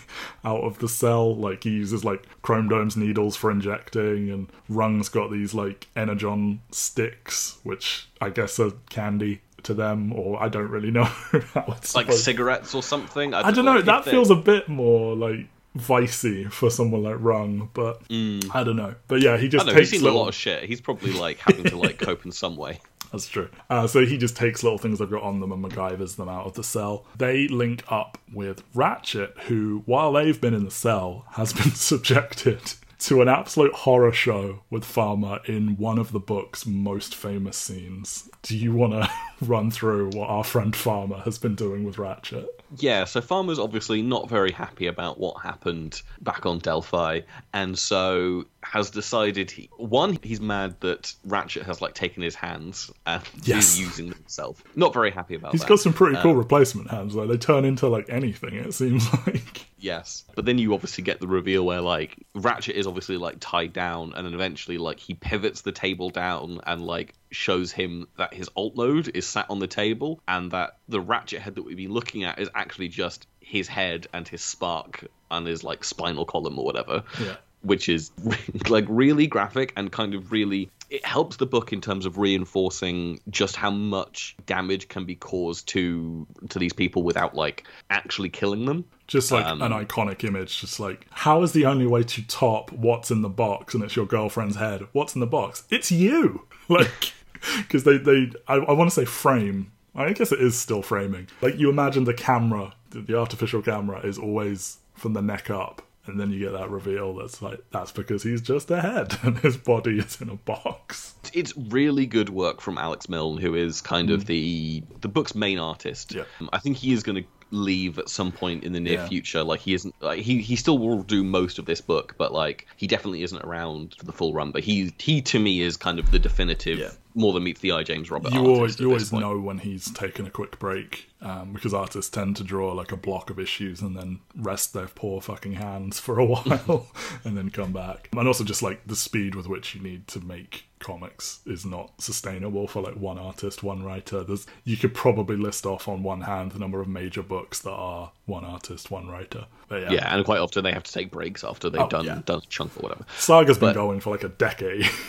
out 0.46 0.64
of 0.64 0.78
the 0.78 0.88
cell. 0.88 1.36
Like 1.36 1.64
he 1.64 1.72
uses 1.72 2.06
like 2.06 2.28
Chrome 2.44 2.70
Dome's 2.70 2.96
needles 2.96 3.36
for 3.36 3.50
injecting, 3.50 4.30
and 4.30 4.50
Rung's 4.70 5.10
got 5.10 5.32
these 5.32 5.56
like 5.56 5.88
Energon 5.96 6.62
sticks, 6.70 7.58
which 7.64 8.08
I 8.22 8.30
guess 8.30 8.60
are 8.60 8.74
candy 8.92 9.42
to 9.64 9.74
them, 9.74 10.14
or 10.14 10.42
I 10.42 10.50
don't 10.50 10.70
really 10.70 10.92
know 10.92 11.10
like 11.96 12.12
cigarettes 12.12 12.74
or 12.76 12.84
something. 12.84 13.34
I, 13.34 13.48
I 13.48 13.52
don't 13.52 13.66
know. 13.66 13.76
Like 13.76 13.86
that 13.86 14.06
feels 14.06 14.30
a 14.30 14.36
bit 14.36 14.68
more 14.70 15.16
like 15.16 15.48
vicey 15.78 16.52
for 16.52 16.70
someone 16.70 17.04
like 17.04 17.18
Rung, 17.20 17.70
but 17.74 18.08
mm. 18.10 18.44
I 18.54 18.64
don't 18.64 18.76
know. 18.76 18.96
But 19.08 19.22
yeah, 19.22 19.38
he 19.38 19.48
just 19.48 19.66
know, 19.66 19.74
takes 19.74 19.90
he's 19.90 20.00
seen 20.00 20.04
little... 20.04 20.20
a 20.20 20.22
lot 20.22 20.30
of 20.30 20.36
shit. 20.36 20.64
He's 20.64 20.82
probably 20.82 21.14
like 21.14 21.40
having 21.40 21.66
to 21.66 21.78
like 21.78 22.00
cope 22.00 22.26
in 22.26 22.32
some 22.32 22.56
way. 22.56 22.80
That's 23.12 23.28
true. 23.28 23.50
Uh, 23.70 23.88
so 23.88 24.06
he 24.06 24.18
just 24.18 24.38
takes 24.38 24.64
little 24.64 24.78
things 24.78 25.00
they've 25.00 25.10
got 25.10 25.24
on 25.24 25.42
them 25.42 25.52
and 25.52 25.64
MacGyvers 25.64 26.16
them 26.16 26.30
out 26.30 26.46
of 26.46 26.54
the 26.54 26.64
cell. 26.64 27.06
They 27.18 27.50
link 27.50 27.84
up 27.90 28.18
with 28.34 28.64
Ratchet, 28.74 29.34
who, 29.48 29.84
while 29.86 30.14
they've 30.14 30.40
been 30.40 30.54
in 30.54 30.64
the 30.64 30.72
cell, 30.72 31.26
has 31.32 31.52
been 31.52 31.72
subjected 31.76 32.74
to 33.02 33.20
an 33.20 33.28
absolute 33.28 33.74
horror 33.74 34.12
show 34.12 34.60
with 34.70 34.84
Pharma 34.84 35.44
in 35.50 35.76
one 35.78 35.98
of 35.98 36.12
the 36.12 36.20
book's 36.20 36.68
most 36.68 37.16
famous 37.16 37.58
scenes. 37.58 38.30
Do 38.44 38.56
you 38.56 38.74
want 38.74 38.94
to 38.94 39.10
run 39.46 39.72
through 39.72 40.12
what 40.12 40.30
our 40.30 40.44
friend 40.44 40.72
Pharma 40.74 41.24
has 41.24 41.40
been 41.40 41.56
doing 41.56 41.84
with 41.84 41.98
Ratchet? 41.98 42.48
Yeah, 42.78 43.06
so 43.06 43.20
Pharma's 43.20 43.58
obviously 43.58 44.04
not 44.04 44.30
very 44.30 44.52
happy 44.52 44.86
about 44.86 45.20
what 45.20 45.42
happened 45.42 46.04
back 46.22 46.46
on 46.46 46.60
Delphi, 46.60 47.22
and 47.54 47.78
so 47.78 48.46
has 48.62 48.92
decided 48.92 49.50
he, 49.50 49.68
one 49.78 50.20
he's 50.22 50.40
mad 50.40 50.80
that 50.82 51.12
Ratchet 51.26 51.64
has 51.64 51.82
like 51.82 51.96
taken 51.96 52.22
his 52.22 52.36
hands 52.36 52.92
and 53.08 53.24
yes. 53.44 53.80
using 53.80 54.10
them 54.10 54.20
himself. 54.20 54.64
Not 54.76 54.94
very 54.94 55.10
happy 55.10 55.34
about 55.36 55.54
He's 55.54 55.62
that. 55.62 55.66
He's 55.66 55.70
got 55.70 55.80
some 55.80 55.94
pretty 55.94 56.18
cool 56.22 56.32
um, 56.32 56.38
replacement 56.38 56.92
hands 56.92 57.16
though. 57.16 57.26
They 57.26 57.38
turn 57.38 57.66
into 57.66 57.88
like 57.88 58.10
anything. 58.10 58.54
It 58.54 58.74
seems 58.74 59.12
like. 59.28 59.66
Yes, 59.82 60.24
but 60.36 60.46
then 60.46 60.58
you 60.58 60.74
obviously 60.74 61.04
get 61.04 61.20
the 61.20 61.28
reveal 61.28 61.66
where 61.66 61.82
like 61.82 62.16
Ratchet 62.36 62.76
is 62.76 62.88
obviously 62.88 63.18
like 63.18 63.38
tied 63.40 63.74
down, 63.74 64.14
and 64.16 64.26
then 64.26 64.34
eventually 64.34 64.78
like 64.78 65.00
he 65.00 65.14
pivots 65.14 65.62
the 65.62 65.72
table 65.72 66.10
down 66.10 66.62
and 66.66 66.86
like 66.86 67.14
shows 67.32 67.72
him 67.72 68.08
that 68.18 68.34
his 68.34 68.50
alt 68.56 68.76
mode 68.76 69.10
is 69.14 69.28
sat 69.28 69.48
on 69.50 69.60
the 69.60 69.68
table 69.68 70.22
and 70.28 70.52
that 70.52 70.78
the 70.90 71.00
ratchet 71.00 71.42
head 71.42 71.56
that 71.56 71.64
we've 71.64 71.78
been 71.78 71.92
looking 71.92 72.26
at 72.26 72.40
is 72.40 72.50
actually 72.54 72.90
just 72.90 73.26
his 73.40 73.68
head 73.68 74.08
and 74.14 74.28
his 74.28 74.42
spark 74.42 75.06
and 75.30 75.48
his 75.48 75.64
like 75.64 75.84
spinal 75.84 76.26
column 76.26 76.60
or 76.60 76.66
whatever. 76.66 77.04
Yeah. 77.20 77.36
Which 77.62 77.90
is 77.90 78.12
like 78.70 78.86
really 78.88 79.28
graphic 79.28 79.74
and 79.76 79.92
kind 79.92 80.14
of 80.14 80.32
really 80.32 80.70
it 80.90 81.06
helps 81.06 81.38
the 81.38 81.46
book 81.46 81.72
in 81.72 81.80
terms 81.80 82.06
of 82.06 82.18
reinforcing 82.18 83.22
just 83.30 83.56
how 83.56 83.72
much 83.72 84.36
damage 84.46 84.90
can 84.90 85.06
be 85.06 85.16
caused 85.16 85.70
to 85.70 86.28
to 86.50 86.60
these 86.60 86.74
people 86.74 87.04
without 87.04 87.34
like 87.34 87.66
actually 87.90 88.30
killing 88.30 88.66
them. 88.66 88.86
Just 89.12 89.30
like 89.30 89.46
um, 89.46 89.62
an 89.62 89.74
iconic 89.74 90.24
image, 90.24 90.62
just 90.62 90.80
like 90.80 91.06
how 91.10 91.44
is 91.44 91.52
the 91.52 91.66
only 91.66 91.86
way 91.86 92.02
to 92.02 92.26
top 92.28 92.72
what's 92.72 93.12
in 93.12 93.22
the 93.22 93.28
box 93.30 93.74
and 93.74 93.84
it's 93.84 93.94
your 93.94 94.06
girlfriend's 94.06 94.56
head? 94.56 94.88
What's 94.94 95.16
in 95.16 95.20
the 95.20 95.28
box? 95.28 95.66
It's 95.70 95.92
you. 95.92 96.48
Like 96.70 97.12
because 97.58 97.84
they 97.84 97.98
they 97.98 98.32
I, 98.48 98.56
I 98.56 98.72
want 98.72 98.90
to 98.90 98.96
say 98.96 99.04
frame. 99.04 99.74
I 99.94 100.14
guess 100.14 100.32
it 100.32 100.40
is 100.40 100.58
still 100.58 100.82
framing. 100.82 101.28
Like 101.42 101.58
you 101.58 101.70
imagine 101.70 102.06
the 102.06 102.14
camera, 102.14 102.74
the, 102.92 103.02
the 103.02 103.18
artificial 103.18 103.62
camera 103.62 104.00
is 104.06 104.18
always 104.18 104.78
from 104.94 105.12
the 105.12 105.22
neck 105.22 105.50
up, 105.50 105.82
and 106.06 106.18
then 106.18 106.32
you 106.32 106.40
get 106.40 106.54
that 106.54 106.70
reveal 106.70 107.14
that's 107.16 107.42
like 107.42 107.60
that's 107.72 107.92
because 107.92 108.24
he's 108.24 108.42
just 108.42 108.72
a 108.72 108.80
head 108.80 109.18
and 109.24 109.40
his 109.40 109.58
body 109.58 110.00
is 110.00 110.22
in 110.22 110.30
a 110.30 110.36
box. 110.36 111.16
It's 111.34 111.56
really 111.58 112.06
good 112.06 112.30
work 112.30 112.62
from 112.62 112.78
Alex 112.78 113.10
Milne, 113.10 113.38
who 113.38 113.56
is 113.56 113.82
kind 113.82 114.08
mm. 114.08 114.14
of 114.14 114.26
the 114.26 114.84
the 115.02 115.10
book's 115.10 115.36
main 115.36 115.60
artist. 115.60 116.14
Yeah. 116.14 116.24
I 116.54 116.60
think 116.60 116.78
he 116.78 116.94
is 116.94 117.04
going 117.04 117.24
to 117.24 117.30
leave 117.52 118.00
at 118.00 118.10
some 118.10 118.32
point 118.32 118.64
in 118.64 118.74
the 118.74 118.80
near 118.80 118.94
yeah. 118.94 119.08
future. 119.08 119.44
Like 119.44 119.60
he 119.60 119.74
isn't 119.74 119.94
like 120.02 120.20
he 120.20 120.42
he 120.42 120.56
still 120.56 120.78
will 120.78 121.04
do 121.04 121.24
most 121.24 121.60
of 121.60 121.66
this 121.66 121.82
book, 121.82 122.16
but 122.18 122.34
like 122.34 122.68
he 122.78 122.88
definitely 122.88 123.24
isn't 123.24 123.44
around 123.44 123.96
for 123.98 124.06
the 124.06 124.14
full 124.14 124.34
run. 124.34 124.52
But 124.52 124.64
he 124.64 124.94
he 124.98 125.22
to 125.22 125.40
me 125.40 125.62
is 125.62 125.78
kind 125.78 126.00
of 126.00 126.12
the 126.12 126.20
definitive. 126.20 126.80
Yeah. 126.80 126.92
More 127.14 127.34
than 127.34 127.44
meets 127.44 127.60
the 127.60 127.72
eye, 127.72 127.84
James 127.84 128.10
Robert. 128.10 128.34
You 128.34 128.46
always 128.46 128.80
you 128.80 128.88
always 128.88 129.12
know 129.12 129.40
when 129.40 129.60
he's 129.60 129.92
taken 129.92 130.26
a 130.26 130.30
quick 130.30 130.60
break 130.60 131.10
um, 131.22 131.54
because 131.54 131.74
artists 131.74 132.10
tend 132.10 132.36
to 132.38 132.44
draw 132.44 132.74
like 132.74 132.92
a 132.92 132.98
block 132.98 133.30
of 133.30 133.40
issues 133.40 133.82
and 133.82 133.96
then 133.96 134.20
rest 134.36 134.74
their 134.74 134.88
poor 134.88 135.22
fucking 135.22 135.54
hands 135.54 136.00
for 136.00 136.20
a 136.20 136.26
while 136.26 136.88
and 137.24 137.38
then 137.38 137.50
come 137.50 137.74
back. 137.74 138.10
And 138.12 138.28
also 138.28 138.44
just 138.44 138.64
like 138.64 138.88
the 138.88 138.96
speed 138.96 139.36
with 139.36 139.48
which 139.48 139.76
you 139.76 139.82
need 139.82 140.08
to 140.10 140.20
make 140.20 140.66
comics 140.80 141.42
is 141.46 141.66
not 141.66 142.02
sustainable 142.02 142.68
for 142.68 142.82
like 142.82 142.96
one 142.96 143.20
artist, 143.20 143.64
one 143.64 143.84
writer. 143.84 144.24
There's 144.24 144.48
you 144.64 144.78
could 144.78 144.94
probably 144.94 145.38
list 145.38 145.66
off 145.66 145.88
on 145.88 146.04
one 146.04 146.22
hand 146.22 146.52
the 146.52 146.60
number 146.60 146.82
of 146.82 146.88
major 146.88 147.22
books 147.22 147.60
that 147.60 147.72
are 147.72 148.12
one 148.26 148.44
artist, 148.44 148.92
one 148.92 149.08
writer. 149.08 149.46
But 149.72 149.84
yeah, 149.84 149.92
Yeah, 149.94 150.16
and 150.16 150.26
quite 150.26 150.40
often 150.42 150.64
they 150.66 150.74
have 150.74 150.84
to 150.84 150.92
take 150.92 151.12
breaks 151.12 151.44
after 151.46 151.70
they've 151.70 151.82
Oh, 151.82 151.88
done 151.88 152.06
yeah. 152.06 152.22
done 152.26 152.40
a 152.40 152.48
chunk 152.50 152.76
or 152.78 152.82
whatever. 152.82 153.06
Saga's 153.18 153.58
been 153.58 153.74
going 153.74 154.02
for 154.02 154.10
like 154.12 154.24
a 154.26 154.30
decade. 154.30 154.86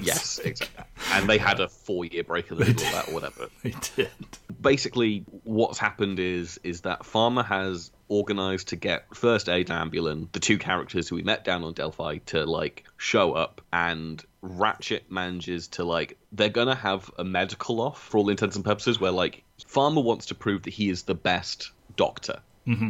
Yes, 0.00 0.38
exactly. 0.44 0.84
And 1.12 1.28
they 1.28 1.38
had 1.38 1.58
a 1.58 1.68
four 1.68 2.04
year 2.04 2.22
break 2.22 2.50
in 2.50 2.58
the 2.58 2.64
middle 2.66 2.86
of 2.86 2.92
that 2.92 3.08
or 3.08 3.14
whatever. 3.14 3.48
they 3.62 3.74
did. 3.96 4.10
basically 4.60 5.24
what's 5.42 5.78
happened 5.78 6.18
is 6.20 6.60
is 6.62 6.82
that 6.82 7.00
pharma 7.00 7.44
has 7.44 7.90
organized 8.08 8.68
to 8.68 8.76
get 8.76 9.04
first 9.14 9.48
aid 9.48 9.70
ambulance 9.70 10.28
the 10.32 10.38
two 10.38 10.58
characters 10.58 11.08
who 11.08 11.16
we 11.16 11.22
met 11.22 11.44
down 11.44 11.64
on 11.64 11.72
delphi 11.72 12.18
to 12.26 12.44
like 12.44 12.84
show 12.96 13.32
up 13.32 13.60
and 13.72 14.22
ratchet 14.42 15.10
manages 15.10 15.66
to 15.68 15.82
like 15.84 16.16
they're 16.32 16.48
gonna 16.50 16.74
have 16.74 17.10
a 17.18 17.24
medical 17.24 17.80
off 17.80 18.00
for 18.00 18.18
all 18.18 18.28
intents 18.28 18.54
and 18.56 18.64
purposes 18.64 19.00
where 19.00 19.10
like 19.10 19.42
pharma 19.68 20.02
wants 20.04 20.26
to 20.26 20.34
prove 20.34 20.62
that 20.62 20.72
he 20.74 20.88
is 20.88 21.02
the 21.04 21.14
best 21.14 21.70
doctor 21.96 22.38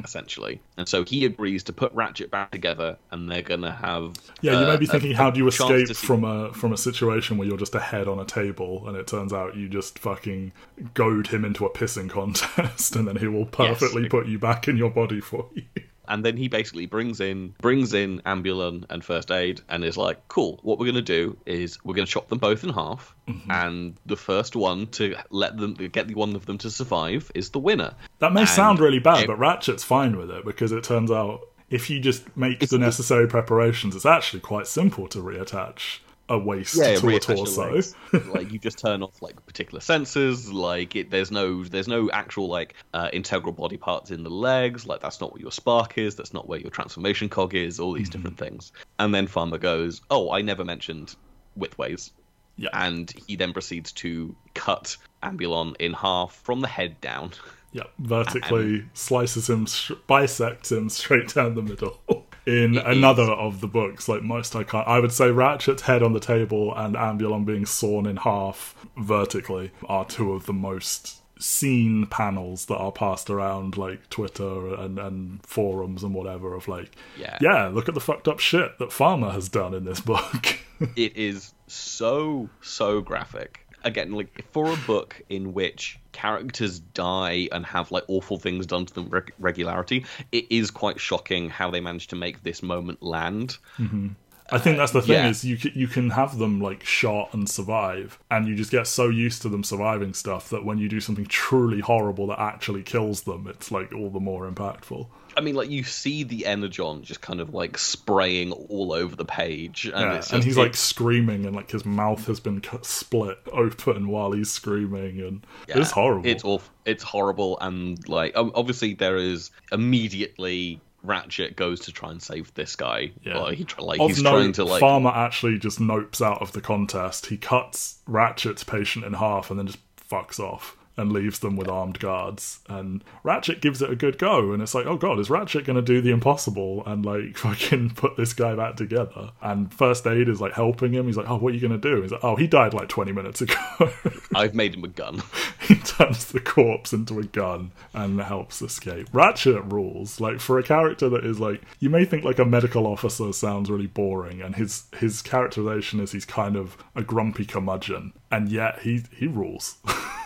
essentially 0.05 0.61
and 0.77 0.89
so 0.89 1.03
he 1.05 1.25
agrees 1.25 1.65
to 1.65 1.73
put 1.73 1.93
ratchet 1.95 2.31
back 2.31 2.51
together 2.53 2.97
and 3.11 3.29
they're 3.29 3.43
gonna 3.43 3.73
have 3.73 4.15
Yeah, 4.41 4.53
you 4.53 4.59
uh, 4.67 4.71
may 4.73 4.77
be 4.77 4.87
thinking, 4.87 5.13
a 5.13 5.17
how 5.17 5.31
do 5.31 5.39
you 5.39 5.49
escape 5.49 5.89
see- 5.89 5.95
from 5.95 6.23
a 6.25 6.53
from 6.53 6.73
a 6.73 6.77
situation 6.77 7.39
where 7.39 7.49
you're 7.49 7.57
just 7.59 7.75
a 7.75 7.81
head 7.81 8.07
on 8.07 8.21
a 8.21 8.25
table, 8.25 8.87
and 8.87 8.97
it 8.97 9.07
turns 9.09 9.33
out 9.33 9.57
you 9.57 9.69
just 9.69 9.99
fucking 9.99 10.53
goad 10.95 11.27
him 11.29 11.45
into 11.45 11.67
a 11.67 11.71
pissing 11.71 12.09
contest, 12.09 12.95
and 12.97 13.09
then 13.09 13.17
he 13.17 13.27
will 13.27 13.47
perfectly 13.47 14.09
put 14.09 14.27
you 14.27 14.39
back 14.39 14.69
in 14.69 14.77
your 14.77 14.91
body 14.91 15.21
for 15.21 15.49
you. 15.55 15.65
And 16.09 16.25
then 16.25 16.37
he 16.37 16.49
basically 16.49 16.87
brings 16.87 17.21
in 17.21 17.55
brings 17.61 17.95
in 17.95 18.21
ambulance 18.27 18.85
and 18.91 19.05
first 19.05 19.31
aid 19.31 19.61
and 19.69 19.85
is 19.85 19.97
like 19.97 20.27
cool. 20.29 20.61
What 20.63 20.79
we're 20.79 20.87
going 20.87 20.95
to 20.97 21.03
do 21.03 21.37
is 21.47 21.79
we're 21.85 21.95
going 21.95 22.07
to 22.07 22.13
chop 22.13 22.29
them 22.29 22.39
both 22.39 22.65
in 22.65 22.71
half 22.71 23.15
Mm-hmm. 23.27 23.51
and 23.51 23.97
the 24.05 24.17
first 24.17 24.55
one 24.55 24.87
to 24.89 25.17
let 25.31 25.57
them 25.57 25.73
get 25.75 26.09
the 26.09 26.15
one 26.15 26.37
of 26.37 26.45
them 26.45 26.59
to 26.59 26.71
survive 26.71 27.33
is 27.35 27.49
the 27.51 27.59
winner. 27.59 27.95
That 28.19 28.35
may 28.35 28.41
And 28.41 28.49
sound 28.51 28.81
really 28.81 28.99
bad, 28.99 29.23
ev- 29.23 29.27
but 29.29 29.39
Ratchet's 29.39 29.83
fine 29.83 30.19
with 30.19 30.31
it 30.31 30.45
because 30.45 30.73
it 30.73 30.85
turns 30.85 31.11
out 31.11 31.49
if 31.71 31.89
you 31.89 32.01
just 32.01 32.37
make 32.37 32.61
the 32.69 32.77
necessary 32.77 33.27
preparations, 33.27 33.97
it's 33.97 34.05
actually 34.05 34.41
quite 34.41 34.67
simple 34.67 35.09
to 35.09 35.19
reattach 35.21 36.01
a 36.29 36.39
waist 36.39 36.75
to 36.75 37.09
a 37.09 37.19
torso. 37.21 37.83
like 38.33 38.51
you 38.51 38.59
just 38.59 38.79
turn 38.79 39.03
off 39.03 39.21
like 39.21 39.45
particular 39.45 39.81
sensors 39.81 40.51
like 40.53 40.97
it, 40.97 41.11
there's 41.11 41.31
no 41.31 41.63
there's 41.65 41.87
no 41.89 42.11
actual 42.13 42.49
like 42.49 42.75
uh, 42.95 43.11
integral 43.13 43.53
body 43.53 43.77
parts 43.77 44.11
in 44.11 44.23
the 44.23 44.31
legs 44.31 44.87
like 44.87 45.01
that's 45.01 45.21
not 45.21 45.33
what 45.33 45.41
your 45.43 45.53
spark 45.53 45.99
is 45.99 46.17
that's 46.17 46.33
not 46.33 46.49
where 46.49 46.59
your 46.59 46.71
transformation 46.71 47.29
cog 47.29 47.55
is 47.55 47.79
all 47.79 47.93
Mm-hmm. 47.93 47.99
these 47.99 48.09
different 48.09 48.39
things 48.39 48.73
and 48.99 49.15
then 49.15 49.27
pharma 49.29 49.61
goes 49.61 50.01
oh 50.11 50.31
i 50.33 50.41
never 50.41 50.65
mentioned 50.65 51.15
widthways 51.59 52.11
Yeah. 52.57 52.71
and 52.73 53.13
he 53.27 53.37
then 53.37 53.53
proceeds 53.53 53.93
to 53.93 54.35
cut 54.55 54.97
ambulon 55.23 55.77
in 55.79 55.93
half 55.93 56.35
from 56.43 56.61
the 56.61 56.69
head 56.69 57.01
down 57.03 57.33
Yeah, 57.73 57.83
vertically 57.99 58.85
slices 58.95 59.51
him, 59.51 59.67
sh- 59.67 59.93
bisects 60.07 60.71
him 60.73 60.89
straight 60.89 61.35
down 61.35 61.55
the 61.57 61.63
middle. 61.63 61.99
In 62.47 62.77
It 62.77 62.87
another 62.87 63.23
of 63.31 63.61
the 63.61 63.67
books, 63.67 64.09
like 64.09 64.23
most 64.23 64.55
I 64.55 64.65
can't, 64.65 64.87
I 64.87 65.01
would 65.01 65.13
say 65.13 65.31
Ratchet's 65.31 65.83
head 65.83 66.03
on 66.03 66.13
the 66.13 66.21
table 66.21 66.75
and 66.77 66.95
Ambulon 66.95 67.45
being 67.45 67.65
sawn 67.67 68.07
in 68.07 68.17
half 68.19 68.87
vertically 68.97 69.71
are 69.89 70.05
two 70.05 70.33
of 70.33 70.47
the 70.47 70.53
most 70.53 71.21
seen 71.39 72.07
panels 72.07 72.67
that 72.67 72.77
are 72.77 72.93
passed 72.93 73.29
around 73.29 73.77
like 73.77 74.09
Twitter 74.09 74.75
and, 74.75 74.99
and 74.99 75.45
forums 75.45 76.03
and 76.03 76.15
whatever 76.15 76.55
of 76.55 76.69
like, 76.69 76.93
Yeah. 77.19 77.37
yeah, 77.41 77.67
look 77.69 77.89
at 77.89 77.95
the 77.95 78.01
fucked 78.01 78.29
up 78.29 78.39
shit 78.41 78.79
that 78.79 78.91
Pharma 78.91 79.33
has 79.33 79.49
done 79.49 79.75
in 79.75 79.85
this 79.85 80.01
book. 80.01 80.59
it 80.97 81.17
is 81.17 81.53
so 81.67 82.49
so 82.61 83.01
graphic 83.01 83.64
again 83.85 84.13
like 84.13 84.45
for 84.51 84.73
a 84.73 84.77
book 84.87 85.21
in 85.29 85.53
which 85.53 85.99
characters 86.13 86.81
die 86.81 87.49
and 87.53 87.65
have 87.67 87.93
like 87.93 88.05
awful 88.09 88.39
things 88.39 88.67
done 88.67 88.87
to 88.87 88.95
them 88.95 89.09
reg- 89.11 89.33
regularity 89.39 90.05
it 90.33 90.47
is 90.51 90.71
quite 90.71 90.99
shocking 90.99 91.51
how 91.51 91.71
they 91.71 91.81
managed 91.81 92.11
to 92.11 92.17
make 92.17 92.43
this 92.43 92.63
moment 92.63 93.03
land 93.03 93.59
mm-hmm. 93.79 94.09
I 94.51 94.59
think 94.59 94.77
that's 94.77 94.93
the 94.93 95.01
thing 95.01 95.13
yeah. 95.13 95.29
is 95.29 95.43
you 95.45 95.57
can, 95.57 95.73
you 95.75 95.89
can 95.89 96.11
have 96.11 96.37
them 96.39 96.61
like 96.61 96.85
shot 96.85 97.33
and 97.33 97.49
survive, 97.49 98.19
and 98.31 98.47
you 98.47 98.55
just 98.55 98.71
get 98.71 98.87
so 98.87 99.09
used 99.09 99.43
to 99.43 99.49
them 99.49 99.65
surviving 99.65 100.13
stuff 100.13 100.51
that 100.51 100.65
when 100.65 100.79
you 100.79 100.89
do 100.89 101.01
something 101.01 101.25
truly 101.27 101.81
horrible 101.81 102.27
that 102.27 102.39
actually 102.41 102.83
kills 102.83 103.23
them, 103.23 103.47
it's 103.49 103.71
like 103.73 103.93
all 103.95 104.11
the 104.11 104.21
more 104.21 104.51
impactful. 104.51 105.07
i 105.37 105.41
mean 105.41 105.55
like 105.57 105.69
you 105.71 105.83
see 105.83 106.23
the 106.23 106.47
energon 106.47 107.03
just 107.03 107.21
kind 107.21 107.41
of 107.41 107.53
like 107.55 107.77
spraying 107.77 108.53
all 108.53 108.93
over 108.93 109.17
the 109.17 109.25
page 109.25 109.87
and, 109.87 109.95
Yeah, 109.95 110.15
it's 110.17 110.31
and 110.31 110.37
just- 110.43 110.47
he's 110.47 110.59
like 110.59 110.77
screaming, 110.77 111.47
and 111.47 111.57
like 111.57 111.71
his 111.71 111.85
mouth 111.87 112.27
has 112.27 112.39
been 112.39 112.61
cut, 112.61 112.85
split 112.85 113.39
open 113.51 114.09
while 114.09 114.33
he's 114.33 114.51
screaming, 114.51 115.21
and 115.21 115.47
Yeah, 115.69 115.79
it's 115.79 115.91
horrible. 115.91 116.29
It's 116.29 116.45
awful. 116.45 116.71
It's 116.85 117.03
horrible, 117.03 117.59
and 117.61 118.07
like 118.09 118.33
obviously 118.37 118.93
there 118.93 119.17
is 119.17 119.51
immediately 119.73 120.81
Ratchet 121.05 121.55
goes 121.57 121.81
to 121.81 121.93
try 121.93 122.11
and 122.11 122.23
save 122.23 122.53
this 122.55 122.75
guy. 122.77 123.13
Yeah. 123.23 123.39
Like, 123.39 123.59
he, 123.59 123.67
like 123.79 124.01
Of 124.01 124.09
he's 124.11 124.23
note, 124.23 124.31
trying 124.31 124.53
to 124.53 124.65
like 124.65 124.83
Pharma 124.83 125.15
actually 125.15 125.59
just 125.59 125.79
nopes 125.79 126.21
out 126.21 126.43
of 126.43 126.53
the 126.53 126.61
contest. 126.61 127.27
He 127.27 127.37
cuts 127.37 127.99
Ratchet's 128.07 128.65
patient 128.65 129.05
in 129.05 129.15
half 129.15 129.51
and 129.51 129.59
then 129.59 129.67
just 129.67 129.79
fucks 130.11 130.41
off 130.41 130.77
and 130.97 131.13
leaves 131.13 131.41
them 131.41 131.57
with 131.57 131.69
armed 131.69 131.99
guards. 131.99 132.61
And 132.69 133.03
Ratchet 133.23 133.61
gives 133.61 133.83
it 133.83 133.91
a 133.91 133.97
good 133.97 134.19
go, 134.19 134.53
and 134.53 134.63
it's 134.63 134.75
like, 134.75 134.87
oh 134.87 134.97
god, 134.97 135.19
is 135.19 135.31
Ratchet 135.31 135.65
going 135.65 135.77
to 135.77 135.83
do 135.83 136.01
the 136.01 136.11
impossible 136.11 136.83
and 136.87 137.05
like 137.05 137.37
fucking 137.37 137.91
put 137.91 138.17
this 138.17 138.33
guy 138.33 138.55
back 138.55 138.77
together? 138.77 139.31
And 139.43 139.73
First 139.73 140.07
Aid 140.07 140.29
is 140.29 140.41
like 140.41 140.53
helping 140.53 140.93
him. 140.93 141.07
He's 141.07 141.17
like, 141.17 141.29
oh, 141.29 141.37
what 141.37 141.53
are 141.53 141.57
you 141.57 141.67
going 141.67 141.79
to 141.81 141.91
do? 141.95 142.03
He's 142.03 142.13
like, 142.13 142.25
oh, 142.25 142.37
he 142.37 142.47
died 142.47 142.75
like 142.75 142.89
20 142.89 143.13
minutes 143.13 143.41
ago. 143.41 143.55
I've 144.35 144.55
made 144.55 144.75
him 144.75 144.85
a 144.85 144.89
gun. 144.89 145.23
he 145.61 145.77
turns 145.77 146.27
the 146.27 146.41
corpse 146.41 146.93
into 146.93 147.19
a 147.19 147.25
gun 147.25 147.73
and 147.93 148.21
helps 148.21 148.63
escape. 148.63 149.09
Ratchet 149.13 149.65
rules. 149.65 150.21
Like 150.21 150.41
for 150.41 150.59
a 150.59 150.63
character 150.63 151.09
that 151.09 151.25
is 151.25 151.41
like 151.41 151.63
you 151.81 151.91
may 151.91 152.05
think 152.05 152.25
like 152.25 152.39
a 152.39 152.45
medical 152.45 152.87
officer 152.87 153.33
sounds 153.33 153.71
really 153.71 153.87
boring, 153.87 154.43
and 154.43 154.57
his 154.57 154.85
his 154.99 155.23
characterization 155.23 156.01
is 156.01 156.13
he's 156.13 156.25
kind 156.25 156.57
of 156.57 156.77
a 156.95 157.03
grumpy 157.03 157.45
curmudgeon, 157.45 158.13
and 158.31 158.51
yet 158.51 158.81
he 158.81 159.03
he 159.17 159.27
rules. 159.27 159.77